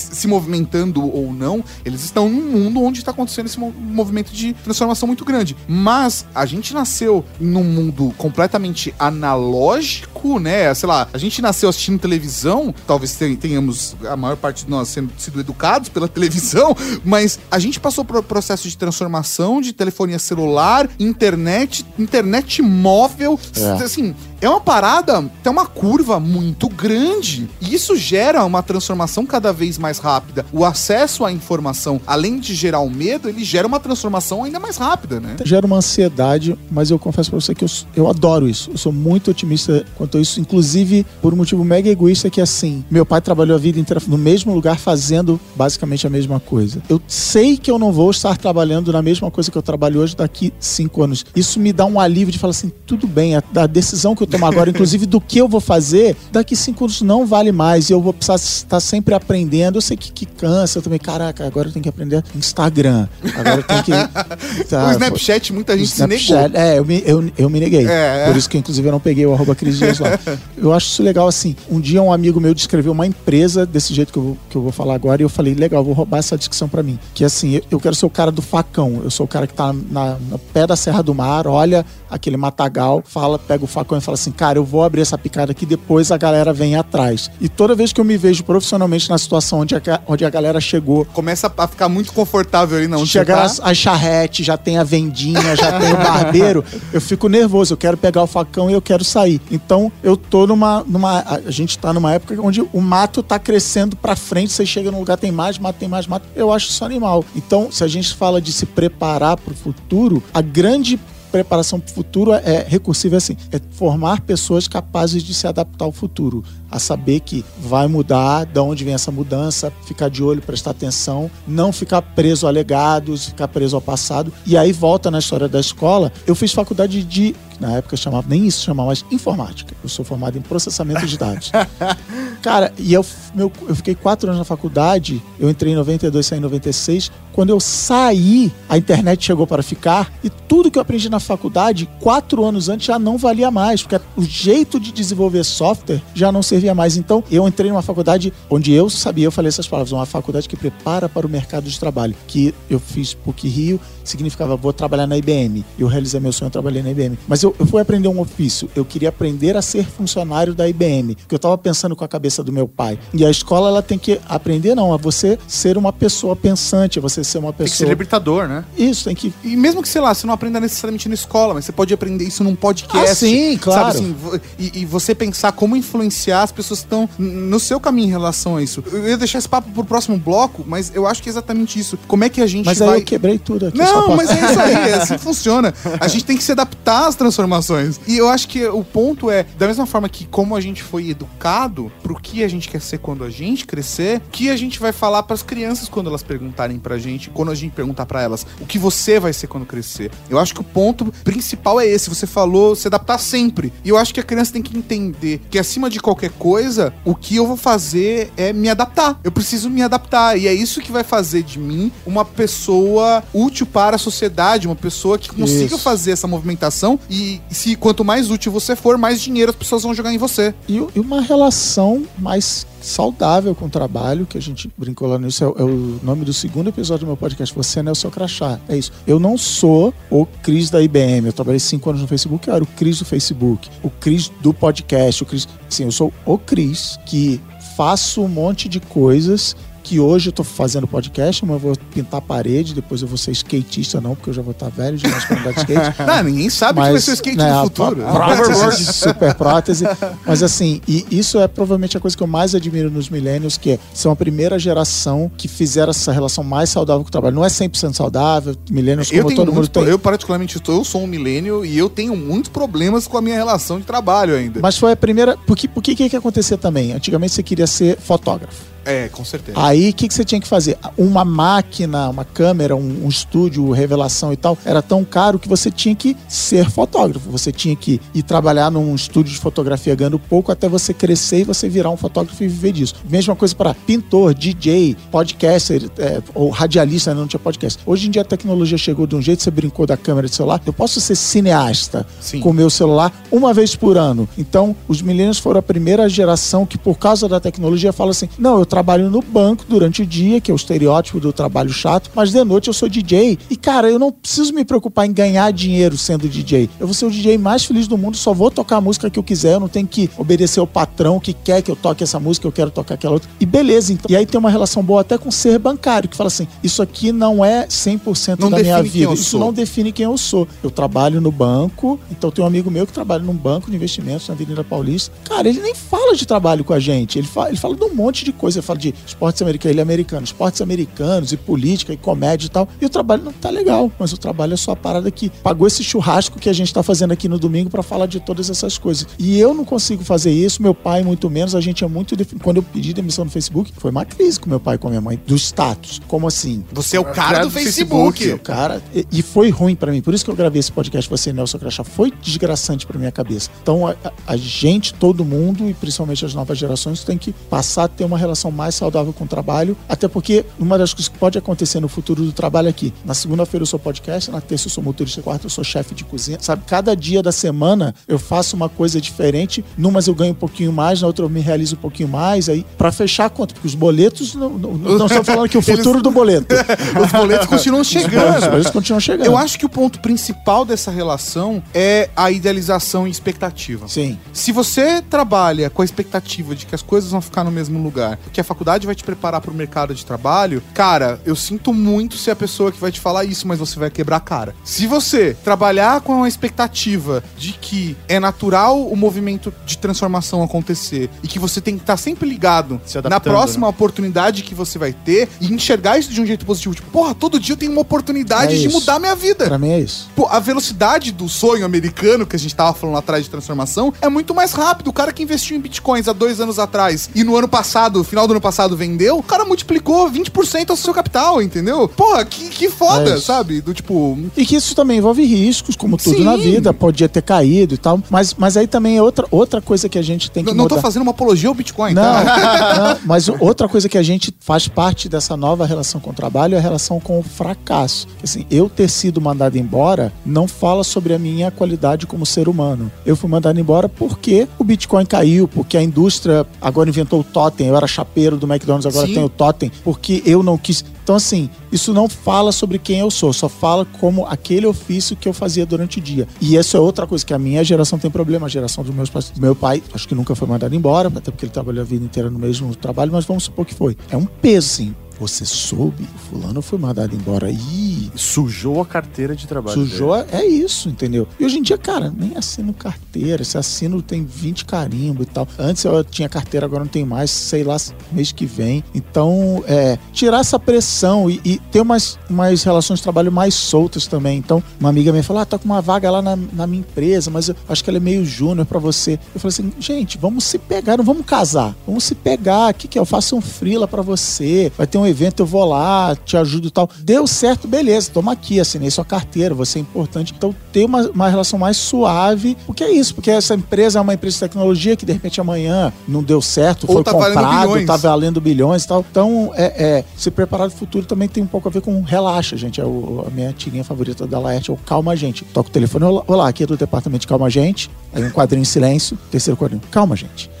se 0.00 0.26
movimentando 0.26 1.02
ou 1.02 1.32
não, 1.32 1.64
eles 1.84 2.04
estão 2.04 2.28
num 2.28 2.42
mundo 2.42 2.82
onde 2.82 3.00
está 3.00 3.10
acontecendo 3.10 3.46
esse 3.46 3.58
movimento 3.58 4.32
de 4.32 4.52
transformação 4.52 5.06
muito 5.06 5.24
grande. 5.24 5.56
Mas 5.68 6.26
a 6.34 6.46
gente 6.46 6.72
nasceu 6.74 7.24
num 7.38 7.64
mundo 7.64 8.14
completamente 8.16 8.94
analógico, 8.98 10.38
né? 10.38 10.72
Sei 10.74 10.88
lá, 10.88 11.08
a 11.12 11.18
gente 11.18 11.42
nasceu 11.42 11.68
assistindo 11.68 11.98
televisão, 11.98 12.74
talvez 12.86 13.16
tenhamos 13.40 13.96
a 14.08 14.16
maior 14.16 14.36
parte 14.36 14.64
de 14.64 14.70
nós 14.70 14.88
sendo 14.88 15.12
sido 15.18 15.40
educados 15.40 15.88
pela 15.88 16.06
televisão, 16.08 16.76
mas 17.04 17.38
a 17.50 17.58
gente 17.58 17.78
passou 17.78 18.04
por 18.04 18.22
processo 18.22 18.68
de 18.68 18.76
transformação 18.76 19.60
de 19.60 19.72
telefonia 19.72 20.18
celular, 20.18 20.88
internet, 20.98 21.84
internet 21.98 22.62
móvel, 22.62 23.38
é. 23.56 23.82
assim, 23.82 24.14
é 24.40 24.48
uma 24.48 24.60
parada, 24.60 25.22
tem 25.42 25.52
uma 25.52 25.66
curva 25.66 26.18
muito 26.18 26.68
grande. 26.68 27.48
E 27.60 27.74
isso 27.74 27.96
gera 27.96 28.44
uma 28.44 28.62
transformação 28.62 29.26
cada 29.26 29.52
vez 29.52 29.78
mais 29.78 29.98
rápida. 29.98 30.46
O 30.52 30.64
acesso 30.64 31.24
à 31.24 31.32
informação, 31.32 32.00
além 32.06 32.38
de 32.38 32.54
gerar 32.54 32.80
o 32.80 32.90
medo, 32.90 33.28
ele 33.28 33.44
gera 33.44 33.66
uma 33.66 33.78
transformação 33.78 34.44
ainda 34.44 34.58
mais 34.58 34.76
rápida, 34.76 35.20
né? 35.20 35.36
Gera 35.44 35.66
uma 35.66 35.76
ansiedade, 35.76 36.58
mas 36.70 36.90
eu 36.90 36.98
confesso 36.98 37.30
pra 37.30 37.40
você 37.40 37.54
que 37.54 37.64
eu, 37.64 37.68
eu 37.94 38.08
adoro 38.08 38.48
isso. 38.48 38.70
Eu 38.70 38.78
sou 38.78 38.92
muito 38.92 39.30
otimista 39.30 39.84
quanto 39.96 40.16
a 40.16 40.20
isso, 40.20 40.40
inclusive 40.40 41.06
por 41.20 41.34
um 41.34 41.36
motivo 41.36 41.64
mega 41.64 41.88
egoísta 41.88 42.30
que 42.30 42.40
é 42.40 42.42
assim, 42.42 42.84
meu 42.90 43.04
pai 43.04 43.20
trabalhou 43.20 43.56
a 43.56 43.58
vida 43.58 43.78
inteira 43.78 44.02
no 44.06 44.16
mesmo 44.16 44.54
lugar 44.54 44.78
fazendo 44.78 45.38
basicamente 45.54 46.06
a 46.06 46.10
mesma 46.10 46.40
coisa. 46.40 46.82
Eu 46.88 47.00
sei 47.06 47.56
que 47.56 47.70
eu 47.70 47.78
não 47.78 47.92
vou 47.92 48.10
estar 48.10 48.36
trabalhando 48.36 48.92
na 48.92 49.02
mesma 49.02 49.30
coisa 49.30 49.50
que 49.50 49.58
eu 49.58 49.62
trabalho 49.62 50.00
hoje 50.00 50.16
daqui 50.16 50.52
cinco 50.58 51.02
anos. 51.02 51.24
Isso 51.36 51.60
me 51.60 51.72
dá 51.72 51.84
um 51.84 52.00
alívio 52.00 52.32
de 52.32 52.38
falar 52.38 52.52
assim, 52.52 52.72
tudo 52.86 53.06
bem, 53.06 53.36
a, 53.36 53.42
a 53.56 53.66
decisão 53.66 54.14
que 54.14 54.22
eu 54.22 54.29
tomar 54.30 54.48
agora, 54.48 54.70
inclusive 54.70 55.06
do 55.06 55.20
que 55.20 55.38
eu 55.38 55.48
vou 55.48 55.60
fazer, 55.60 56.16
daqui 56.32 56.54
cinco 56.56 56.84
anos 56.84 57.02
não 57.02 57.26
vale 57.26 57.52
mais. 57.52 57.90
E 57.90 57.92
eu 57.92 58.00
vou 58.00 58.12
precisar 58.12 58.36
estar 58.36 58.80
sempre 58.80 59.14
aprendendo. 59.14 59.76
Eu 59.78 59.82
sei 59.82 59.96
que, 59.96 60.12
que 60.12 60.26
cansa. 60.26 60.78
Eu 60.78 60.82
também, 60.82 60.98
caraca, 60.98 61.46
agora 61.46 61.68
eu 61.68 61.72
tenho 61.72 61.82
que 61.82 61.88
aprender 61.88 62.24
Instagram. 62.34 63.08
Agora 63.34 63.60
eu 63.60 63.62
tenho 63.62 63.82
que. 63.82 63.90
Tá, 64.70 64.88
o 64.88 64.92
Snapchat, 64.92 65.52
muita 65.52 65.76
gente 65.76 65.90
se 65.90 66.06
negou. 66.06 66.36
É, 66.54 66.78
eu 66.78 66.84
me, 66.84 67.02
eu, 67.04 67.30
eu 67.36 67.50
me 67.50 67.58
neguei. 67.60 67.86
É, 67.86 68.22
é. 68.22 68.26
Por 68.26 68.36
isso 68.36 68.48
que, 68.48 68.58
inclusive, 68.58 68.86
eu 68.86 68.92
não 68.92 69.00
peguei 69.00 69.26
o 69.26 69.32
arroba 69.32 69.54
Cris 69.54 69.78
Dias 69.78 69.98
lá. 69.98 70.18
Eu 70.56 70.72
acho 70.72 70.88
isso 70.88 71.02
legal 71.02 71.26
assim. 71.26 71.56
Um 71.70 71.80
dia 71.80 72.02
um 72.02 72.12
amigo 72.12 72.38
meu 72.40 72.54
descreveu 72.54 72.92
uma 72.92 73.06
empresa 73.06 73.64
desse 73.64 73.94
jeito 73.94 74.12
que 74.12 74.18
eu, 74.18 74.36
que 74.50 74.56
eu 74.56 74.62
vou 74.62 74.72
falar 74.72 74.94
agora, 74.94 75.22
e 75.22 75.24
eu 75.24 75.28
falei, 75.28 75.54
legal, 75.54 75.82
vou 75.82 75.94
roubar 75.94 76.18
essa 76.18 76.36
descrição 76.36 76.68
para 76.68 76.82
mim. 76.82 76.98
Que 77.14 77.24
assim, 77.24 77.60
eu 77.70 77.80
quero 77.80 77.94
ser 77.94 78.06
o 78.06 78.10
cara 78.10 78.30
do 78.30 78.42
facão. 78.42 79.00
Eu 79.02 79.10
sou 79.10 79.24
o 79.24 79.28
cara 79.28 79.46
que 79.46 79.54
tá 79.54 79.72
na, 79.72 80.16
no 80.30 80.38
pé 80.38 80.66
da 80.66 80.76
Serra 80.76 81.02
do 81.02 81.14
Mar, 81.14 81.46
olha 81.46 81.84
aquele 82.10 82.36
matagal, 82.36 83.02
fala, 83.06 83.38
pega 83.38 83.64
o 83.64 83.66
facão 83.66 83.96
e 83.96 84.00
fala 84.00 84.16
assim, 84.20 84.30
cara, 84.30 84.58
eu 84.58 84.64
vou 84.64 84.84
abrir 84.84 85.00
essa 85.00 85.16
picada 85.16 85.52
aqui, 85.52 85.64
depois 85.64 86.12
a 86.12 86.16
galera 86.16 86.52
vem 86.52 86.76
atrás. 86.76 87.30
E 87.40 87.48
toda 87.48 87.74
vez 87.74 87.92
que 87.92 88.00
eu 88.00 88.04
me 88.04 88.16
vejo 88.16 88.44
profissionalmente 88.44 89.08
na 89.08 89.18
situação 89.18 89.60
onde 89.60 89.74
a, 89.74 89.80
onde 90.06 90.24
a 90.24 90.30
galera 90.30 90.60
chegou. 90.60 91.04
Começa 91.06 91.52
a 91.56 91.66
ficar 91.66 91.88
muito 91.88 92.12
confortável 92.12 92.78
ali, 92.78 92.86
não. 92.86 93.04
Chega 93.04 93.48
tá? 93.48 93.62
as 93.62 93.76
charrete, 93.76 94.42
já 94.42 94.56
tem 94.56 94.78
a 94.78 94.84
vendinha, 94.84 95.56
já 95.56 95.78
tem 95.78 95.92
o 95.92 95.96
barbeiro. 95.96 96.64
Eu 96.92 97.00
fico 97.00 97.28
nervoso, 97.28 97.74
eu 97.74 97.76
quero 97.76 97.96
pegar 97.96 98.22
o 98.22 98.26
facão 98.26 98.68
e 98.68 98.72
eu 98.72 98.82
quero 98.82 99.04
sair. 99.04 99.40
Então 99.50 99.92
eu 100.02 100.16
tô 100.16 100.46
numa. 100.46 100.84
numa 100.86 101.20
a 101.20 101.50
gente 101.50 101.78
tá 101.78 101.92
numa 101.92 102.12
época 102.12 102.36
onde 102.42 102.60
o 102.60 102.80
mato 102.80 103.22
tá 103.22 103.38
crescendo 103.38 103.96
pra 103.96 104.16
frente, 104.16 104.52
você 104.52 104.66
chega 104.66 104.90
num 104.90 104.98
lugar, 104.98 105.16
tem 105.16 105.30
mais 105.30 105.58
mato, 105.58 105.76
tem 105.76 105.88
mais 105.88 106.06
mato. 106.06 106.26
Eu 106.34 106.52
acho 106.52 106.68
isso 106.68 106.84
animal. 106.84 107.24
Então, 107.34 107.70
se 107.70 107.84
a 107.84 107.88
gente 107.88 108.14
fala 108.14 108.40
de 108.40 108.52
se 108.52 108.66
preparar 108.66 109.36
pro 109.36 109.54
futuro, 109.54 110.22
a 110.34 110.40
grande 110.40 110.98
preparação 111.30 111.80
para 111.80 111.90
o 111.90 111.94
futuro 111.94 112.32
é 112.32 112.64
recursiva 112.66 113.16
é 113.16 113.18
assim, 113.18 113.36
é 113.52 113.60
formar 113.70 114.20
pessoas 114.20 114.68
capazes 114.68 115.22
de 115.22 115.32
se 115.32 115.46
adaptar 115.46 115.84
ao 115.84 115.92
futuro, 115.92 116.44
a 116.70 116.78
saber 116.78 117.20
que 117.20 117.44
vai 117.58 117.86
mudar, 117.86 118.44
de 118.44 118.58
onde 118.60 118.84
vem 118.84 118.94
essa 118.94 119.10
mudança, 119.10 119.72
ficar 119.86 120.08
de 120.08 120.22
olho, 120.22 120.40
prestar 120.40 120.70
atenção, 120.70 121.30
não 121.46 121.72
ficar 121.72 122.02
preso 122.02 122.46
a 122.46 122.50
legados, 122.50 123.26
ficar 123.26 123.48
preso 123.48 123.76
ao 123.76 123.82
passado. 123.82 124.32
E 124.46 124.56
aí 124.56 124.72
volta 124.72 125.10
na 125.10 125.18
história 125.18 125.48
da 125.48 125.58
escola. 125.58 126.12
Eu 126.26 126.34
fiz 126.34 126.52
faculdade 126.52 127.02
de 127.02 127.34
na 127.60 127.72
época 127.72 127.94
chamava 127.94 128.26
nem 128.26 128.46
isso 128.46 128.64
chamava 128.64 128.86
mais 128.86 129.04
informática. 129.10 129.74
Eu 129.82 129.88
sou 129.88 130.02
formado 130.02 130.38
em 130.38 130.40
processamento 130.40 131.06
de 131.06 131.18
dados. 131.18 131.52
Cara, 132.40 132.72
e 132.78 132.94
eu, 132.94 133.04
meu, 133.34 133.52
eu 133.68 133.74
fiquei 133.74 133.94
quatro 133.94 134.28
anos 134.28 134.38
na 134.38 134.44
faculdade, 134.44 135.22
eu 135.38 135.48
entrei 135.48 135.72
em 135.72 135.76
92, 135.76 136.26
saí 136.26 136.38
em 136.38 136.42
96. 136.42 137.10
Quando 137.32 137.50
eu 137.50 137.60
saí, 137.60 138.52
a 138.68 138.76
internet 138.76 139.24
chegou 139.24 139.46
para 139.46 139.62
ficar 139.62 140.12
e 140.22 140.28
tudo 140.28 140.70
que 140.70 140.78
eu 140.78 140.82
aprendi 140.82 141.08
na 141.08 141.20
faculdade, 141.20 141.88
quatro 142.00 142.44
anos 142.44 142.68
antes, 142.68 142.86
já 142.86 142.98
não 142.98 143.16
valia 143.16 143.50
mais, 143.50 143.82
porque 143.82 144.00
o 144.16 144.22
jeito 144.22 144.80
de 144.80 144.92
desenvolver 144.92 145.44
software 145.44 146.02
já 146.14 146.32
não 146.32 146.42
servia 146.42 146.74
mais. 146.74 146.96
Então, 146.96 147.22
eu 147.30 147.46
entrei 147.46 147.70
numa 147.70 147.82
faculdade 147.82 148.32
onde 148.48 148.72
eu 148.72 148.90
sabia, 148.90 149.26
eu 149.26 149.32
falei 149.32 149.48
essas 149.48 149.68
palavras, 149.68 149.92
uma 149.92 150.06
faculdade 150.06 150.48
que 150.48 150.56
prepara 150.56 151.08
para 151.08 151.26
o 151.26 151.30
mercado 151.30 151.68
de 151.68 151.78
trabalho, 151.78 152.14
que 152.26 152.54
eu 152.68 152.80
fiz 152.80 153.14
PUC 153.14 153.48
Rio, 153.48 153.80
significava 154.04 154.56
vou 154.56 154.72
trabalhar 154.72 155.06
na 155.06 155.16
IBM. 155.16 155.64
Eu 155.78 155.86
realizei 155.86 156.20
meu 156.20 156.32
sonho, 156.32 156.48
eu 156.48 156.52
trabalhei 156.52 156.82
na 156.82 156.90
IBM. 156.90 157.18
Mas 157.28 157.42
eu, 157.42 157.54
eu 157.58 157.66
fui 157.66 157.80
aprender 157.80 158.08
um 158.08 158.20
ofício, 158.20 158.68
eu 158.74 158.84
queria 158.84 159.08
aprender 159.08 159.56
a 159.56 159.62
ser 159.62 159.84
funcionário 159.84 160.54
da 160.54 160.68
IBM, 160.68 161.14
que 161.14 161.34
eu 161.34 161.36
estava 161.36 161.56
pensando 161.56 161.94
com 161.94 162.04
a 162.04 162.08
cabeça 162.08 162.42
do 162.42 162.52
meu 162.52 162.66
pai. 162.66 162.98
E 163.14 163.19
a 163.24 163.30
escola 163.30 163.68
ela 163.68 163.82
tem 163.82 163.98
que 163.98 164.20
aprender 164.28 164.74
não, 164.74 164.92
a 164.92 164.96
você 164.96 165.38
ser 165.46 165.76
uma 165.76 165.92
pessoa 165.92 166.34
pensante, 166.36 166.98
a 166.98 167.02
você 167.02 167.22
ser 167.24 167.38
uma 167.38 167.52
pessoa. 167.52 167.66
Tem 167.66 167.72
que 167.72 167.78
ser 167.78 167.88
libertador, 167.88 168.48
né? 168.48 168.64
Isso, 168.76 169.04
tem 169.04 169.14
que. 169.14 169.32
E 169.42 169.56
mesmo 169.56 169.82
que, 169.82 169.88
sei 169.88 170.00
lá, 170.00 170.14
você 170.14 170.26
não 170.26 170.34
aprenda 170.34 170.60
necessariamente 170.60 171.08
na 171.08 171.14
escola, 171.14 171.54
mas 171.54 171.64
você 171.64 171.72
pode 171.72 171.92
aprender 171.92 172.24
isso 172.24 172.42
num 172.44 172.54
podcast. 172.54 173.10
Ah, 173.10 173.14
sim, 173.14 173.58
claro. 173.58 173.92
Sabe, 173.92 173.98
assim, 173.98 174.40
e, 174.58 174.80
e 174.80 174.84
você 174.84 175.14
pensar 175.14 175.52
como 175.52 175.76
influenciar 175.76 176.42
as 176.42 176.52
pessoas 176.52 176.80
que 176.80 176.86
estão 176.86 177.08
no 177.18 177.58
seu 177.58 177.80
caminho 177.80 178.08
em 178.08 178.10
relação 178.10 178.56
a 178.56 178.62
isso. 178.62 178.82
Eu 178.92 179.08
ia 179.08 179.16
deixar 179.16 179.38
esse 179.38 179.48
papo 179.48 179.70
pro 179.70 179.84
próximo 179.84 180.18
bloco, 180.18 180.64
mas 180.66 180.92
eu 180.94 181.06
acho 181.06 181.22
que 181.22 181.28
é 181.28 181.30
exatamente 181.32 181.78
isso. 181.78 181.98
Como 182.06 182.24
é 182.24 182.28
que 182.28 182.40
a 182.40 182.46
gente 182.46 182.66
mas 182.66 182.78
vai. 182.78 182.88
Aí 182.88 183.00
eu 183.00 183.04
quebrei 183.04 183.38
tudo 183.38 183.66
aqui. 183.66 183.78
Não, 183.78 184.16
mas 184.16 184.30
é 184.30 184.34
isso 184.34 184.60
aí, 184.60 184.74
é 184.74 184.94
assim 185.02 185.14
que 185.14 185.20
funciona. 185.20 185.74
A 186.00 186.08
gente 186.08 186.24
tem 186.24 186.36
que 186.36 186.42
se 186.42 186.52
adaptar 186.52 187.08
às 187.08 187.14
transformações. 187.14 188.00
E 188.06 188.16
eu 188.16 188.28
acho 188.28 188.48
que 188.48 188.66
o 188.66 188.84
ponto 188.84 189.30
é, 189.30 189.44
da 189.58 189.66
mesma 189.66 189.86
forma 189.86 190.08
que 190.08 190.26
como 190.26 190.56
a 190.56 190.60
gente 190.60 190.82
foi 190.82 191.10
educado 191.10 191.90
pro 192.02 192.14
que 192.14 192.42
a 192.44 192.48
gente 192.48 192.68
quer 192.68 192.80
ser 192.80 192.98
quando 193.10 193.24
a 193.24 193.30
gente 193.30 193.66
crescer, 193.66 194.22
que 194.30 194.50
a 194.50 194.56
gente 194.56 194.78
vai 194.78 194.92
falar 194.92 195.24
para 195.24 195.34
as 195.34 195.42
crianças 195.42 195.88
quando 195.88 196.06
elas 196.06 196.22
perguntarem 196.22 196.78
pra 196.78 196.96
gente, 196.96 197.28
quando 197.28 197.50
a 197.50 197.56
gente 197.56 197.72
perguntar 197.72 198.06
para 198.06 198.22
elas 198.22 198.46
o 198.60 198.64
que 198.64 198.78
você 198.78 199.18
vai 199.18 199.32
ser 199.32 199.48
quando 199.48 199.66
crescer. 199.66 200.12
Eu 200.28 200.38
acho 200.38 200.54
que 200.54 200.60
o 200.60 200.64
ponto 200.64 201.12
principal 201.24 201.80
é 201.80 201.86
esse, 201.88 202.08
você 202.08 202.24
falou 202.24 202.76
se 202.76 202.86
adaptar 202.86 203.18
sempre. 203.18 203.72
E 203.84 203.88
eu 203.88 203.96
acho 203.96 204.14
que 204.14 204.20
a 204.20 204.22
criança 204.22 204.52
tem 204.52 204.62
que 204.62 204.78
entender 204.78 205.40
que 205.50 205.58
acima 205.58 205.90
de 205.90 205.98
qualquer 205.98 206.30
coisa, 206.30 206.94
o 207.04 207.12
que 207.12 207.34
eu 207.34 207.48
vou 207.48 207.56
fazer 207.56 208.32
é 208.36 208.52
me 208.52 208.68
adaptar. 208.68 209.18
Eu 209.24 209.32
preciso 209.32 209.68
me 209.68 209.82
adaptar 209.82 210.38
e 210.38 210.46
é 210.46 210.54
isso 210.54 210.80
que 210.80 210.92
vai 210.92 211.02
fazer 211.02 211.42
de 211.42 211.58
mim 211.58 211.90
uma 212.06 212.24
pessoa 212.24 213.24
útil 213.34 213.66
para 213.66 213.96
a 213.96 213.98
sociedade, 213.98 214.68
uma 214.68 214.76
pessoa 214.76 215.18
que 215.18 215.30
consiga 215.30 215.74
Isso. 215.74 215.78
fazer 215.78 216.12
essa 216.12 216.28
movimentação 216.28 216.96
e 217.10 217.40
se 217.50 217.74
quanto 217.74 218.04
mais 218.04 218.30
útil 218.30 218.52
você 218.52 218.76
for, 218.76 218.96
mais 218.96 219.20
dinheiro 219.20 219.50
as 219.50 219.56
pessoas 219.56 219.82
vão 219.82 219.92
jogar 219.92 220.14
em 220.14 220.18
você. 220.18 220.54
E, 220.68 220.76
e 220.94 221.00
uma 221.00 221.20
relação 221.20 222.06
mais 222.16 222.69
saudável 222.80 223.54
com 223.54 223.66
o 223.66 223.70
trabalho, 223.70 224.26
que 224.26 224.38
a 224.38 224.40
gente 224.40 224.70
brincou 224.76 225.08
lá 225.08 225.18
nisso, 225.18 225.44
é, 225.44 225.46
é 225.46 225.64
o 225.64 226.00
nome 226.02 226.24
do 226.24 226.32
segundo 226.32 226.68
episódio 226.68 227.04
do 227.04 227.08
meu 227.08 227.16
podcast, 227.16 227.54
Você 227.54 227.82
não 227.82 227.90
é 227.90 227.92
o 227.92 227.96
seu 227.96 228.10
crachá. 228.10 228.58
É 228.68 228.76
isso. 228.76 228.92
Eu 229.06 229.18
não 229.18 229.36
sou 229.36 229.92
o 230.10 230.26
Cris 230.26 230.70
da 230.70 230.82
IBM, 230.82 231.26
eu 231.26 231.32
trabalhei 231.32 231.60
cinco 231.60 231.90
anos 231.90 232.02
no 232.02 232.08
Facebook, 232.08 232.48
eu 232.48 232.54
era 232.54 232.64
o 232.64 232.66
Cris 232.66 232.98
do 232.98 233.04
Facebook, 233.04 233.68
o 233.82 233.90
Cris 233.90 234.30
do 234.40 234.52
podcast, 234.52 235.22
o 235.22 235.26
Cris... 235.26 235.48
Sim, 235.68 235.84
eu 235.84 235.92
sou 235.92 236.12
o 236.24 236.38
Cris 236.38 236.98
que 237.06 237.40
faço 237.76 238.22
um 238.22 238.28
monte 238.28 238.68
de 238.68 238.80
coisas 238.80 239.56
que 239.82 239.98
hoje 240.00 240.28
eu 240.28 240.32
tô 240.32 240.44
fazendo 240.44 240.86
podcast, 240.86 241.44
mas 241.44 241.54
eu 241.54 241.58
vou 241.60 241.76
pintar 241.94 242.18
a 242.18 242.20
parede, 242.20 242.74
depois 242.74 243.02
eu 243.02 243.08
vou 243.08 243.16
ser 243.18 243.32
skatista, 243.32 244.00
não, 244.00 244.14
porque 244.14 244.30
eu 244.30 244.34
já 244.34 244.42
vou 244.42 244.52
estar 244.52 244.68
velho 244.68 244.96
demais 244.96 245.24
pra 245.24 245.38
andar 245.40 245.52
de 245.52 245.58
skate. 245.60 245.80
Não, 246.06 246.22
ninguém 246.24 246.50
sabe 246.50 246.80
que 246.80 246.90
vai 246.90 247.00
ser 247.00 247.12
skate 247.14 247.36
né, 247.36 247.50
a- 247.50 247.62
futuro. 247.62 248.04
a- 248.04 248.32
a 248.68 248.72
super 248.72 249.34
prótese. 249.34 249.84
Mas 250.26 250.42
assim, 250.42 250.80
e 250.86 251.06
isso 251.10 251.38
é 251.38 251.48
provavelmente 251.48 251.96
a 251.96 252.00
coisa 252.00 252.16
que 252.16 252.22
eu 252.22 252.26
mais 252.26 252.54
admiro 252.54 252.90
nos 252.90 253.08
millennials, 253.08 253.56
que 253.56 253.72
é, 253.72 253.78
são 253.94 254.12
a 254.12 254.16
primeira 254.16 254.58
geração 254.58 255.30
que 255.36 255.48
fizeram 255.48 255.90
essa 255.90 256.12
relação 256.12 256.44
mais 256.44 256.70
saudável 256.70 257.02
com 257.02 257.08
o 257.08 257.12
trabalho. 257.12 257.34
Não 257.34 257.44
é 257.44 257.48
100% 257.48 257.94
saudável, 257.94 258.54
millennials 258.70 259.10
como 259.10 259.34
todo 259.34 259.52
mundo 259.52 259.68
tem. 259.68 259.84
eu 259.84 259.98
particularmente 259.98 260.56
estou, 260.56 260.76
eu 260.76 260.84
sou 260.84 261.02
um 261.02 261.06
milênio 261.06 261.64
e 261.64 261.76
eu 261.76 261.88
tenho 261.88 262.16
muitos 262.16 262.50
problemas 262.50 263.06
com 263.06 263.16
a 263.16 263.22
minha 263.22 263.36
relação 263.36 263.78
de 263.78 263.84
trabalho 263.84 264.34
ainda. 264.34 264.60
Mas 264.60 264.76
foi 264.78 264.92
a 264.92 264.96
primeira. 264.96 265.36
Porque 265.46 265.68
o 265.74 265.80
que, 265.80 265.94
que 265.94 266.02
ia 266.04 266.18
acontecer 266.18 266.56
também? 266.56 266.92
Antigamente 266.92 267.32
você 267.32 267.42
queria 267.42 267.66
ser 267.66 267.96
fotógrafo. 267.98 268.69
É, 268.90 269.08
com 269.08 269.24
certeza. 269.24 269.58
Aí 269.60 269.90
o 269.90 269.94
que, 269.94 270.08
que 270.08 270.14
você 270.14 270.24
tinha 270.24 270.40
que 270.40 270.48
fazer? 270.48 270.78
Uma 270.96 271.24
máquina, 271.24 272.08
uma 272.08 272.24
câmera, 272.24 272.74
um, 272.74 273.04
um 273.04 273.08
estúdio, 273.08 273.70
revelação 273.70 274.32
e 274.32 274.36
tal, 274.36 274.58
era 274.64 274.82
tão 274.82 275.04
caro 275.04 275.38
que 275.38 275.48
você 275.48 275.70
tinha 275.70 275.94
que 275.94 276.16
ser 276.28 276.68
fotógrafo. 276.68 277.30
Você 277.30 277.52
tinha 277.52 277.76
que 277.76 278.00
ir 278.14 278.22
trabalhar 278.22 278.70
num 278.70 278.94
estúdio 278.94 279.32
de 279.32 279.38
fotografia 279.38 279.94
ganhando 279.94 280.18
pouco 280.18 280.50
até 280.50 280.68
você 280.68 280.92
crescer 280.92 281.40
e 281.40 281.44
você 281.44 281.68
virar 281.68 281.90
um 281.90 281.96
fotógrafo 281.96 282.42
e 282.42 282.48
viver 282.48 282.72
disso. 282.72 282.94
Mesma 283.08 283.36
coisa 283.36 283.54
para 283.54 283.74
pintor, 283.74 284.34
DJ, 284.34 284.96
podcaster 285.10 285.88
é, 285.98 286.20
ou 286.34 286.50
radialista, 286.50 287.10
ainda 287.10 287.20
não 287.20 287.28
tinha 287.28 287.40
podcast. 287.40 287.80
Hoje 287.86 288.08
em 288.08 288.10
dia 288.10 288.22
a 288.22 288.24
tecnologia 288.24 288.76
chegou 288.76 289.06
de 289.06 289.14
um 289.14 289.22
jeito, 289.22 289.42
você 289.42 289.50
brincou 289.50 289.86
da 289.86 289.96
câmera 289.96 290.28
de 290.28 290.34
celular. 290.34 290.60
Eu 290.66 290.72
posso 290.72 291.00
ser 291.00 291.14
cineasta 291.14 292.06
Sim. 292.20 292.40
com 292.40 292.50
o 292.50 292.54
meu 292.54 292.68
celular 292.68 293.12
uma 293.30 293.54
vez 293.54 293.76
por 293.76 293.96
ano. 293.96 294.28
Então, 294.36 294.74
os 294.88 295.00
milênios 295.00 295.38
foram 295.38 295.60
a 295.60 295.62
primeira 295.62 296.08
geração 296.08 296.66
que, 296.66 296.76
por 296.76 296.98
causa 296.98 297.28
da 297.28 297.38
tecnologia, 297.38 297.92
fala 297.92 298.10
assim: 298.10 298.28
não, 298.38 298.58
eu 298.58 298.66
trabalho 298.66 298.79
no 299.10 299.22
banco 299.22 299.64
durante 299.68 300.02
o 300.02 300.06
dia, 300.06 300.40
que 300.40 300.50
é 300.50 300.54
o 300.54 300.56
estereótipo 300.56 301.20
do 301.20 301.32
trabalho 301.32 301.72
chato, 301.72 302.10
mas 302.14 302.30
de 302.30 302.42
noite 302.44 302.68
eu 302.68 302.74
sou 302.74 302.88
DJ. 302.88 303.38
E, 303.48 303.56
cara, 303.56 303.90
eu 303.90 303.98
não 303.98 304.10
preciso 304.10 304.52
me 304.52 304.64
preocupar 304.64 305.06
em 305.06 305.12
ganhar 305.12 305.50
dinheiro 305.52 305.96
sendo 305.96 306.28
DJ. 306.28 306.68
Eu 306.78 306.86
vou 306.86 306.94
ser 306.94 307.06
o 307.06 307.10
DJ 307.10 307.38
mais 307.38 307.64
feliz 307.64 307.86
do 307.86 307.96
mundo, 307.96 308.16
só 308.16 308.32
vou 308.32 308.50
tocar 308.50 308.76
a 308.76 308.80
música 308.80 309.10
que 309.10 309.18
eu 309.18 309.22
quiser, 309.22 309.54
eu 309.54 309.60
não 309.60 309.68
tenho 309.68 309.86
que 309.86 310.10
obedecer 310.16 310.60
o 310.60 310.66
patrão 310.66 311.20
que 311.20 311.32
quer 311.32 311.62
que 311.62 311.70
eu 311.70 311.76
toque 311.76 312.02
essa 312.02 312.18
música, 312.18 312.46
eu 312.46 312.52
quero 312.52 312.70
tocar 312.70 312.94
aquela 312.94 313.14
outra. 313.14 313.28
E 313.38 313.46
beleza, 313.46 313.92
então. 313.92 314.10
E 314.10 314.16
aí 314.16 314.26
tem 314.26 314.38
uma 314.38 314.50
relação 314.50 314.82
boa 314.82 315.02
até 315.02 315.18
com 315.18 315.30
ser 315.30 315.58
bancário, 315.58 316.08
que 316.08 316.16
fala 316.16 316.28
assim: 316.28 316.46
isso 316.62 316.82
aqui 316.82 317.12
não 317.12 317.44
é 317.44 317.66
100% 317.66 318.38
Não 318.38 318.50
da 318.50 318.58
minha 318.58 318.82
vida. 318.82 319.12
Isso 319.12 319.30
sou. 319.30 319.40
não 319.40 319.52
define 319.52 319.92
quem 319.92 320.04
eu 320.04 320.16
sou. 320.16 320.46
Eu 320.62 320.70
trabalho 320.70 321.20
no 321.20 321.30
banco, 321.30 321.98
então 322.10 322.30
tem 322.30 322.42
um 322.42 322.46
amigo 322.46 322.70
meu 322.70 322.86
que 322.86 322.92
trabalha 322.92 323.22
num 323.22 323.34
banco 323.34 323.70
de 323.70 323.76
investimentos 323.76 324.28
na 324.28 324.34
Avenida 324.34 324.64
Paulista. 324.64 325.12
Cara, 325.24 325.48
ele 325.48 325.60
nem 325.60 325.74
fala 325.74 326.14
de 326.14 326.26
trabalho 326.26 326.64
com 326.64 326.72
a 326.72 326.80
gente. 326.80 327.18
Ele 327.18 327.26
fala, 327.26 327.48
ele 327.48 327.56
fala 327.56 327.74
de 327.74 327.84
um 327.84 327.94
monte 327.94 328.24
de 328.24 328.32
coisa. 328.32 328.59
Ele 328.60 328.66
fala 328.66 328.78
de 328.78 328.94
esportes 329.06 329.42
americanos, 329.42 329.72
ele 329.72 329.80
é 329.80 329.82
americano, 329.82 330.24
esportes 330.24 330.60
americanos 330.60 331.32
e 331.32 331.36
política 331.36 331.92
e 331.92 331.96
comédia 331.96 332.46
e 332.46 332.50
tal. 332.50 332.68
E 332.80 332.86
o 332.86 332.88
trabalho 332.90 333.22
não 333.24 333.32
tá 333.32 333.50
legal, 333.50 333.90
mas 333.98 334.12
o 334.12 334.16
trabalho 334.16 334.54
é 334.54 334.56
só 334.56 334.72
a 334.72 334.76
parada 334.76 335.10
que 335.10 335.28
pagou 335.30 335.66
esse 335.66 335.82
churrasco 335.82 336.38
que 336.38 336.48
a 336.48 336.52
gente 336.52 336.72
tá 336.72 336.82
fazendo 336.82 337.12
aqui 337.12 337.28
no 337.28 337.38
domingo 337.38 337.70
para 337.70 337.82
falar 337.82 338.06
de 338.06 338.20
todas 338.20 338.50
essas 338.50 338.78
coisas. 338.78 339.06
E 339.18 339.38
eu 339.38 339.54
não 339.54 339.64
consigo 339.64 340.04
fazer 340.04 340.30
isso, 340.32 340.62
meu 340.62 340.74
pai 340.74 341.02
muito 341.02 341.28
menos. 341.30 341.54
A 341.54 341.60
gente 341.60 341.82
é 341.84 341.88
muito. 341.88 342.14
Quando 342.42 342.58
eu 342.58 342.62
pedi 342.62 342.92
demissão 342.92 343.24
no 343.24 343.30
Facebook, 343.30 343.72
foi 343.76 343.90
uma 343.90 344.04
crise 344.04 344.38
com 344.38 344.48
meu 344.48 344.60
pai 344.60 344.74
e 344.76 344.78
com 344.78 344.88
a 344.88 344.90
minha 344.90 345.00
mãe, 345.00 345.20
do 345.26 345.34
status. 345.36 346.00
Como 346.06 346.26
assim? 346.26 346.64
Você 346.72 346.96
é 346.96 347.00
o 347.00 347.04
cara 347.04 347.14
Cara 347.30 347.38
do 347.44 347.48
do 347.48 347.50
Facebook. 347.52 348.18
Facebook. 348.18 348.44
Cara, 348.44 348.82
e, 348.94 349.06
e 349.12 349.22
foi 349.22 349.50
ruim 349.50 349.74
pra 349.74 349.92
mim. 349.92 350.00
Por 350.02 350.12
isso 350.14 350.24
que 350.24 350.30
eu 350.30 350.36
gravei 350.36 350.60
esse 350.60 350.72
podcast, 350.72 351.08
Você 351.10 351.32
Nelson 351.32 351.58
Crachá. 351.58 351.84
Foi 351.84 352.12
desgraçante 352.22 352.86
pra 352.86 352.98
minha 352.98 353.12
cabeça. 353.12 353.50
Então, 353.62 353.86
a, 353.86 353.92
a- 354.04 354.12
a 354.26 354.36
gente, 354.36 354.92
todo 354.94 355.24
mundo, 355.24 355.68
e 355.68 355.74
principalmente 355.74 356.24
as 356.24 356.34
novas 356.34 356.58
gerações, 356.58 357.04
tem 357.04 357.16
que 357.18 357.32
passar 357.32 357.84
a 357.84 357.88
ter 357.88 358.04
uma 358.04 358.18
relação 358.18 358.49
mais 358.50 358.74
saudável 358.74 359.12
com 359.12 359.24
o 359.24 359.28
trabalho. 359.28 359.76
Até 359.88 360.08
porque 360.08 360.44
uma 360.58 360.78
das 360.78 360.92
coisas 360.92 361.08
que 361.08 361.18
pode 361.18 361.38
acontecer 361.38 361.80
no 361.80 361.88
futuro 361.88 362.22
do 362.24 362.32
trabalho 362.32 362.68
é 362.68 362.72
que 362.72 362.92
na 363.04 363.14
segunda-feira 363.14 363.62
eu 363.62 363.66
sou 363.66 363.78
podcast, 363.78 364.30
na 364.30 364.40
terça 364.40 364.66
eu 364.66 364.70
sou 364.70 364.82
motorista, 364.82 365.22
quarta 365.22 365.46
eu 365.46 365.50
sou 365.50 365.64
chefe 365.64 365.94
de 365.94 366.04
cozinha. 366.04 366.38
Sabe, 366.40 366.62
cada 366.66 366.94
dia 366.94 367.22
da 367.22 367.32
semana 367.32 367.94
eu 368.06 368.18
faço 368.18 368.56
uma 368.56 368.68
coisa 368.68 369.00
diferente. 369.00 369.64
Numas 369.76 370.06
eu 370.06 370.14
ganho 370.14 370.32
um 370.32 370.36
pouquinho 370.36 370.72
mais, 370.72 371.00
na 371.00 371.06
outra 371.06 371.24
eu 371.24 371.28
me 371.28 371.40
realizo 371.40 371.76
um 371.76 371.78
pouquinho 371.78 372.08
mais. 372.08 372.48
Aí, 372.48 372.64
pra 372.76 372.92
fechar 372.92 373.26
a 373.26 373.30
conta, 373.30 373.54
porque 373.54 373.66
os 373.66 373.74
boletos 373.74 374.34
não, 374.34 374.50
não, 374.50 374.72
não 374.72 375.06
estão 375.06 375.24
falando 375.24 375.48
que 375.48 375.58
o 375.58 375.62
futuro 375.62 376.02
do 376.02 376.10
boleto. 376.10 376.54
Os 377.00 377.12
boletos 377.12 377.46
continuam 377.46 377.82
Os 377.82 377.88
chegando. 377.88 378.50
boletos 378.50 378.70
continuam 378.70 379.00
chegando. 379.00 379.26
Eu 379.26 379.36
acho 379.36 379.58
que 379.58 379.64
o 379.64 379.68
ponto 379.68 380.00
principal 380.00 380.64
dessa 380.64 380.90
relação 380.90 381.62
é 381.74 382.08
a 382.16 382.30
idealização 382.30 383.06
e 383.06 383.10
expectativa. 383.10 383.88
Sim. 383.88 384.18
Se 384.32 384.52
você 384.52 385.02
trabalha 385.02 385.70
com 385.70 385.82
a 385.82 385.84
expectativa 385.84 386.54
de 386.54 386.66
que 386.66 386.74
as 386.74 386.82
coisas 386.82 387.10
vão 387.10 387.20
ficar 387.20 387.44
no 387.44 387.50
mesmo 387.50 387.82
lugar, 387.82 388.18
que 388.32 388.39
a 388.40 388.44
faculdade 388.44 388.86
vai 388.86 388.94
te 388.94 389.04
preparar 389.04 389.40
para 389.40 389.50
o 389.50 389.54
mercado 389.54 389.94
de 389.94 390.04
trabalho, 390.04 390.62
cara, 390.74 391.20
eu 391.24 391.36
sinto 391.36 391.72
muito 391.72 392.16
ser 392.16 392.30
a 392.32 392.36
pessoa 392.36 392.72
que 392.72 392.80
vai 392.80 392.90
te 392.92 393.00
falar 393.00 393.24
isso, 393.24 393.46
mas 393.46 393.58
você 393.58 393.78
vai 393.78 393.90
quebrar 393.90 394.16
a 394.16 394.20
cara. 394.20 394.54
Se 394.64 394.86
você 394.86 395.36
trabalhar 395.44 396.00
com 396.00 396.22
a 396.24 396.28
expectativa 396.28 397.22
de 397.36 397.52
que 397.52 397.96
é 398.08 398.18
natural 398.20 398.80
o 398.86 398.96
movimento 398.96 399.52
de 399.64 399.78
transformação 399.78 400.42
acontecer 400.42 401.08
e 401.22 401.28
que 401.28 401.38
você 401.38 401.60
tem 401.60 401.76
que 401.76 401.82
estar 401.82 401.96
sempre 401.96 402.28
ligado 402.28 402.80
na 402.94 402.98
adaptando, 403.00 403.32
próxima 403.32 403.68
oportunidade 403.68 404.42
que 404.42 404.54
você 404.54 404.78
vai 404.78 404.92
ter 404.92 405.28
e 405.40 405.52
enxergar 405.52 405.98
isso 405.98 406.10
de 406.10 406.20
um 406.20 406.26
jeito 406.26 406.44
positivo, 406.46 406.74
tipo, 406.74 406.90
porra, 406.90 407.14
todo 407.14 407.38
dia 407.40 407.52
eu 407.54 407.56
tenho 407.56 407.72
uma 407.72 407.80
oportunidade 407.80 408.54
É 408.54 408.58
de 408.58 408.66
isso. 408.66 408.78
mudar 408.78 408.98
minha 408.98 409.14
vida. 409.16 409.46
Pra 409.46 409.58
mim 409.58 409.70
é 409.70 409.80
isso. 409.80 410.08
Pô, 410.14 410.26
a 410.30 410.38
velocidade 410.38 411.12
do 411.12 411.28
sonho 411.28 411.64
americano 411.64 412.26
que 412.26 412.36
a 412.36 412.38
gente 412.38 412.54
tava 412.54 412.72
falando 412.74 412.94
lá 412.94 413.00
atrás 413.00 413.24
de 413.24 413.30
transformação 413.30 413.92
é 414.00 414.08
muito 414.08 414.34
mais 414.34 414.52
rápido. 414.52 414.88
O 414.88 414.92
cara 414.92 415.12
que 415.12 415.22
investiu 415.22 415.56
em 415.56 415.60
bitcoins 415.60 416.08
há 416.08 416.12
dois 416.12 416.40
anos 416.40 416.58
atrás 416.58 417.10
e 417.14 417.24
no 417.24 417.36
ano 417.36 417.48
passado, 417.48 418.02
final 418.04 418.26
do 418.30 418.34
ano 418.34 418.40
passado, 418.40 418.76
vendeu, 418.76 419.18
o 419.18 419.22
cara 419.22 419.44
multiplicou 419.44 420.10
20% 420.10 420.70
ao 420.70 420.76
seu 420.76 420.94
capital, 420.94 421.42
entendeu? 421.42 421.88
Porra, 421.88 422.24
que, 422.24 422.48
que 422.48 422.68
foda, 422.70 423.10
É 423.14 423.20
sabe? 423.20 423.60
Do 423.60 423.74
tipo. 423.74 424.18
E 424.36 424.46
que 424.46 424.56
isso 424.56 424.74
também 424.74 424.98
envolve 424.98 425.24
riscos, 425.24 425.76
como 425.76 425.96
tudo 425.96 426.16
Sim. 426.18 426.24
na 426.24 426.36
vida, 426.36 426.72
podia 426.72 427.08
ter 427.08 427.22
caído 427.22 427.74
e 427.74 427.78
tal. 427.78 428.00
Mas, 428.08 428.34
mas 428.34 428.56
aí 428.56 428.66
também 428.66 428.96
é 428.96 429.02
outra, 429.02 429.26
outra 429.30 429.60
coisa 429.60 429.88
que 429.88 429.98
a 429.98 430.02
gente 430.02 430.30
tem 430.30 430.44
que 430.44 430.50
Não, 430.50 430.56
não 430.56 430.68
tô 430.68 430.76
mudar. 430.76 430.82
fazendo 430.82 431.02
uma 431.02 431.10
apologia 431.10 431.48
ao 431.48 431.54
Bitcoin, 431.54 431.94
Não, 431.94 432.02
tá? 432.02 432.94
não, 432.94 433.00
mas 433.04 433.28
outra 433.28 433.68
coisa 433.68 433.88
que 433.88 433.98
a 433.98 434.02
gente 434.02 434.34
faz 434.40 434.68
parte 434.68 435.08
dessa 435.08 435.36
nova 435.36 435.66
relação 435.66 436.00
com 436.00 436.10
o 436.10 436.14
trabalho 436.14 436.54
é 436.54 436.58
a 436.58 436.60
relação 436.60 437.00
com 437.00 437.18
o 437.18 437.22
fracasso. 437.22 438.06
Assim, 438.22 438.46
eu 438.50 438.68
ter 438.68 438.88
sido 438.88 439.20
mandado 439.20 439.56
embora 439.58 440.12
não 440.24 440.46
fala 440.46 440.84
sobre 440.84 441.14
a 441.14 441.18
minha 441.18 441.50
qualidade 441.50 442.06
como 442.06 442.24
ser 442.24 442.48
humano. 442.48 442.90
Eu 443.04 443.16
fui 443.16 443.28
mandado 443.28 443.58
embora 443.58 443.88
porque 443.88 444.46
o 444.58 444.64
Bitcoin 444.64 445.04
caiu, 445.04 445.48
porque 445.48 445.76
a 445.76 445.82
indústria 445.82 446.46
agora 446.60 446.88
inventou 446.88 447.20
o 447.20 447.24
totem. 447.24 447.66
Eu 447.68 447.76
era 447.76 447.86
chapeiro 447.86 448.19
do 448.28 448.46
McDonald's, 448.46 448.86
agora 448.86 449.06
Sim. 449.06 449.14
tem 449.14 449.24
o 449.24 449.28
totem, 449.28 449.70
porque 449.82 450.22
eu 450.26 450.42
não 450.42 450.58
quis. 450.58 450.84
Então, 451.02 451.16
assim, 451.16 451.50
isso 451.72 451.92
não 451.92 452.08
fala 452.08 452.52
sobre 452.52 452.78
quem 452.78 452.98
eu 453.00 453.10
sou, 453.10 453.32
só 453.32 453.48
fala 453.48 453.84
como 453.84 454.26
aquele 454.26 454.66
ofício 454.66 455.16
que 455.16 455.28
eu 455.28 455.32
fazia 455.32 455.66
durante 455.66 455.98
o 455.98 456.00
dia. 456.00 456.28
E 456.40 456.56
essa 456.56 456.76
é 456.76 456.80
outra 456.80 457.06
coisa 457.06 457.24
que 457.24 457.34
a 457.34 457.38
minha 457.38 457.64
geração 457.64 457.98
tem 457.98 458.10
problema, 458.10 458.46
a 458.46 458.48
geração 458.48 458.84
dos 458.84 458.94
meus 458.94 459.10
pais. 459.10 459.32
Meu 459.36 459.54
pai, 459.54 459.82
acho 459.92 460.06
que 460.06 460.14
nunca 460.14 460.34
foi 460.34 460.46
mandado 460.46 460.74
embora, 460.74 461.08
até 461.08 461.30
porque 461.30 461.46
ele 461.46 461.52
trabalhou 461.52 461.82
a 461.82 461.84
vida 461.84 462.04
inteira 462.04 462.30
no 462.30 462.38
mesmo 462.38 462.74
trabalho, 462.74 463.10
mas 463.12 463.24
vamos 463.24 463.44
supor 463.44 463.66
que 463.66 463.74
foi. 463.74 463.96
É 464.10 464.16
um 464.16 464.24
peso, 464.24 464.68
assim. 464.68 464.94
Você 465.20 465.44
soube, 465.44 466.08
fulano 466.30 466.62
foi 466.62 466.78
mandado 466.78 467.14
embora. 467.14 467.50
Ih, 467.50 468.10
Sujou 468.16 468.80
a 468.80 468.86
carteira 468.86 469.36
de 469.36 469.46
trabalho. 469.46 469.74
Sujou 469.86 470.16
é- 470.16 470.26
é 470.32 470.46
isso, 470.46 470.88
entendeu? 470.88 471.28
E 471.38 471.44
hoje 471.44 471.58
em 471.58 471.62
dia, 471.62 471.78
cara, 471.78 472.12
nem 472.16 472.36
assino 472.36 472.72
carteira. 472.72 473.44
Se 473.44 473.56
assino, 473.58 474.00
tem 474.02 474.24
20 474.24 474.64
carimbo 474.64 475.22
e 475.22 475.26
tal. 475.26 475.46
Antes 475.58 475.84
eu 475.84 476.02
tinha 476.02 476.28
carteira, 476.28 476.66
agora 476.66 476.82
não 476.84 476.90
tem 476.90 477.04
mais, 477.04 477.30
sei 477.30 477.62
lá, 477.62 477.76
mês 478.10 478.32
que 478.32 478.46
vem. 478.46 478.82
Então, 478.94 479.62
é, 479.66 479.98
tirar 480.12 480.40
essa 480.40 480.58
pressão 480.58 481.30
e, 481.30 481.40
e 481.44 481.58
ter 481.70 481.80
umas, 481.80 482.18
umas 482.28 482.62
relações 482.64 482.98
de 482.98 483.02
trabalho 483.02 483.30
mais 483.30 483.54
soltas 483.54 484.06
também. 484.06 484.38
Então, 484.38 484.62
uma 484.78 484.88
amiga 484.88 485.12
minha 485.12 485.22
falou: 485.22 485.42
Ah, 485.42 485.46
tá 485.46 485.58
com 485.58 485.64
uma 485.66 485.80
vaga 485.82 486.10
lá 486.10 486.20
na, 486.22 486.36
na 486.36 486.66
minha 486.66 486.80
empresa, 486.80 487.30
mas 487.30 487.48
eu 487.48 487.56
acho 487.68 487.84
que 487.84 487.90
ela 487.90 487.98
é 487.98 488.00
meio 488.00 488.24
júnior 488.24 488.66
pra 488.66 488.78
você. 488.78 489.18
Eu 489.34 489.40
falei 489.40 489.52
assim: 489.52 489.72
gente, 489.78 490.18
vamos 490.18 490.44
se 490.44 490.58
pegar, 490.58 490.96
não 490.96 491.04
vamos 491.04 491.24
casar. 491.26 491.76
Vamos 491.86 492.04
se 492.04 492.14
pegar. 492.14 492.70
O 492.70 492.74
que, 492.74 492.88
que 492.88 492.98
é? 492.98 493.00
Eu 493.00 493.06
faço 493.06 493.36
um 493.36 493.40
freela 493.40 493.86
pra 493.86 494.02
você. 494.02 494.72
Vai 494.76 494.86
ter 494.86 494.98
um 494.98 495.06
evento, 495.10 495.40
eu 495.40 495.46
vou 495.46 495.64
lá, 495.64 496.16
te 496.24 496.36
ajudo 496.36 496.68
e 496.68 496.70
tal. 496.70 496.88
Deu 497.00 497.26
certo, 497.26 497.66
beleza, 497.68 498.10
toma 498.12 498.32
aqui, 498.32 498.58
assinei 498.60 498.90
sua 498.90 499.04
carteira, 499.04 499.54
você 499.54 499.78
é 499.78 499.82
importante. 499.82 500.32
Então, 500.36 500.54
ter 500.72 500.84
uma, 500.84 501.02
uma 501.10 501.28
relação 501.28 501.58
mais 501.58 501.76
suave, 501.76 502.56
porque 502.66 502.82
é 502.84 502.90
isso, 502.92 503.14
porque 503.14 503.30
essa 503.30 503.54
empresa 503.54 503.98
é 503.98 504.02
uma 504.02 504.14
empresa 504.14 504.34
de 504.36 504.40
tecnologia 504.40 504.96
que 504.96 505.04
de 505.04 505.12
repente 505.12 505.40
amanhã 505.40 505.92
não 506.08 506.22
deu 506.22 506.40
certo, 506.40 506.84
Ou 506.88 506.94
foi 506.94 507.04
tá 507.04 507.12
valendo 507.12 507.34
comprado, 507.34 507.68
bilhões. 507.68 507.86
tá 507.86 507.96
valendo 507.96 508.40
bilhões 508.40 508.84
e 508.84 508.88
tal. 508.88 509.04
Então, 509.10 509.52
é, 509.54 509.64
é, 509.98 510.04
se 510.16 510.30
preparar 510.30 510.68
do 510.68 510.74
futuro 510.74 511.04
também 511.04 511.28
tem 511.28 511.42
um 511.42 511.46
pouco 511.46 511.68
a 511.68 511.70
ver 511.70 511.80
com 511.82 512.00
relaxa, 512.02 512.56
gente. 512.56 512.80
É 512.80 512.84
o- 512.84 513.24
a 513.26 513.30
minha 513.30 513.52
tirinha 513.52 513.84
favorita 513.84 514.26
da 514.26 514.38
Laerte 514.38 514.70
é 514.70 514.74
o 514.74 514.76
calma, 514.76 515.14
gente. 515.16 515.44
Toca 515.44 515.68
o 515.68 515.72
telefone, 515.72 516.04
olá, 516.26 516.48
aqui 516.48 516.62
é 516.62 516.66
do 516.66 516.76
departamento 516.76 517.22
de 517.22 517.26
calma, 517.26 517.50
gente. 517.50 517.90
Aí 518.12 518.24
um 518.24 518.30
quadrinho 518.30 518.62
em 518.62 518.64
silêncio, 518.64 519.18
terceiro 519.30 519.56
quadrinho, 519.58 519.82
calma, 519.90 520.14
gente. 520.16 520.50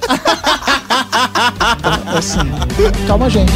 Então, 2.02 2.18
assim, 2.18 2.38
calma, 3.06 3.28
gente. 3.30 3.52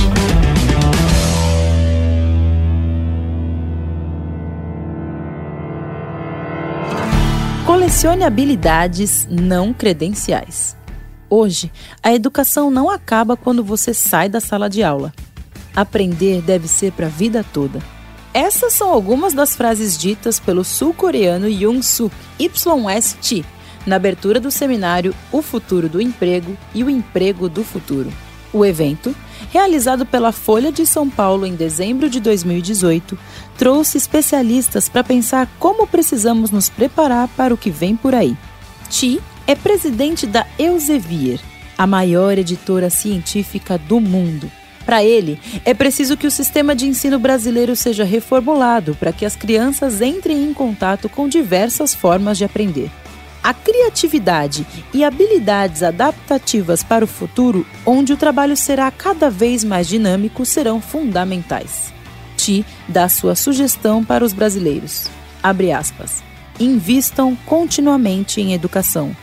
Colecione 7.94 8.24
habilidades 8.24 9.24
não 9.30 9.72
credenciais. 9.72 10.76
Hoje, 11.30 11.70
a 12.02 12.12
educação 12.12 12.68
não 12.68 12.90
acaba 12.90 13.36
quando 13.36 13.62
você 13.62 13.94
sai 13.94 14.28
da 14.28 14.40
sala 14.40 14.68
de 14.68 14.82
aula. 14.82 15.12
Aprender 15.76 16.42
deve 16.42 16.66
ser 16.66 16.90
para 16.90 17.06
a 17.06 17.08
vida 17.08 17.46
toda. 17.52 17.78
Essas 18.34 18.72
são 18.72 18.90
algumas 18.90 19.32
das 19.32 19.54
frases 19.54 19.96
ditas 19.96 20.40
pelo 20.40 20.64
sul-coreano 20.64 21.46
Yoon 21.46 21.80
Suk 21.82 22.12
YS-Chi 22.36 23.44
na 23.86 23.94
abertura 23.94 24.40
do 24.40 24.50
seminário 24.50 25.14
O 25.30 25.40
Futuro 25.40 25.88
do 25.88 26.00
Emprego 26.00 26.58
e 26.74 26.82
o 26.82 26.90
Emprego 26.90 27.48
do 27.48 27.62
Futuro. 27.62 28.12
O 28.54 28.64
evento, 28.64 29.12
realizado 29.50 30.06
pela 30.06 30.30
Folha 30.30 30.70
de 30.70 30.86
São 30.86 31.10
Paulo 31.10 31.44
em 31.44 31.56
dezembro 31.56 32.08
de 32.08 32.20
2018, 32.20 33.18
trouxe 33.58 33.98
especialistas 33.98 34.88
para 34.88 35.02
pensar 35.02 35.50
como 35.58 35.88
precisamos 35.88 36.52
nos 36.52 36.68
preparar 36.68 37.26
para 37.36 37.52
o 37.52 37.56
que 37.56 37.68
vem 37.68 37.96
por 37.96 38.14
aí. 38.14 38.36
Chi 38.88 39.20
é 39.44 39.56
presidente 39.56 40.24
da 40.24 40.46
Elsevier, 40.56 41.40
a 41.76 41.84
maior 41.84 42.38
editora 42.38 42.90
científica 42.90 43.76
do 43.76 43.98
mundo. 43.98 44.48
Para 44.86 45.02
ele, 45.02 45.36
é 45.64 45.74
preciso 45.74 46.16
que 46.16 46.26
o 46.26 46.30
sistema 46.30 46.76
de 46.76 46.86
ensino 46.86 47.18
brasileiro 47.18 47.74
seja 47.74 48.04
reformulado 48.04 48.94
para 48.94 49.12
que 49.12 49.26
as 49.26 49.34
crianças 49.34 50.00
entrem 50.00 50.44
em 50.44 50.54
contato 50.54 51.08
com 51.08 51.26
diversas 51.26 51.92
formas 51.92 52.38
de 52.38 52.44
aprender. 52.44 52.88
A 53.44 53.52
criatividade 53.52 54.66
e 54.94 55.04
habilidades 55.04 55.82
adaptativas 55.82 56.82
para 56.82 57.04
o 57.04 57.06
futuro, 57.06 57.66
onde 57.84 58.10
o 58.10 58.16
trabalho 58.16 58.56
será 58.56 58.90
cada 58.90 59.28
vez 59.28 59.62
mais 59.62 59.86
dinâmico, 59.86 60.46
serão 60.46 60.80
fundamentais. 60.80 61.92
Ti 62.38 62.64
dá 62.88 63.06
sua 63.06 63.34
sugestão 63.34 64.02
para 64.02 64.24
os 64.24 64.32
brasileiros. 64.32 65.10
Abre 65.42 65.72
aspas. 65.72 66.22
Invistam 66.58 67.36
continuamente 67.44 68.40
em 68.40 68.54
educação, 68.54 69.14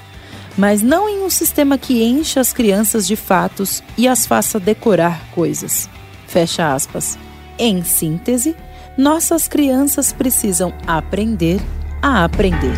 mas 0.56 0.84
não 0.84 1.10
em 1.10 1.24
um 1.24 1.30
sistema 1.30 1.76
que 1.76 2.04
encha 2.04 2.40
as 2.40 2.54
crianças 2.54 3.08
de 3.08 3.16
fatos 3.16 3.82
e 3.98 4.08
as 4.08 4.28
faça 4.28 4.60
decorar 4.60 5.20
coisas. 5.32 5.90
Fecha 6.28 6.76
aspas. 6.76 7.18
Em 7.58 7.84
síntese, 7.84 8.56
nossas 8.96 9.48
crianças 9.48 10.14
precisam 10.14 10.72
aprender 10.86 11.60
a 12.04 12.24
aprender. 12.24 12.76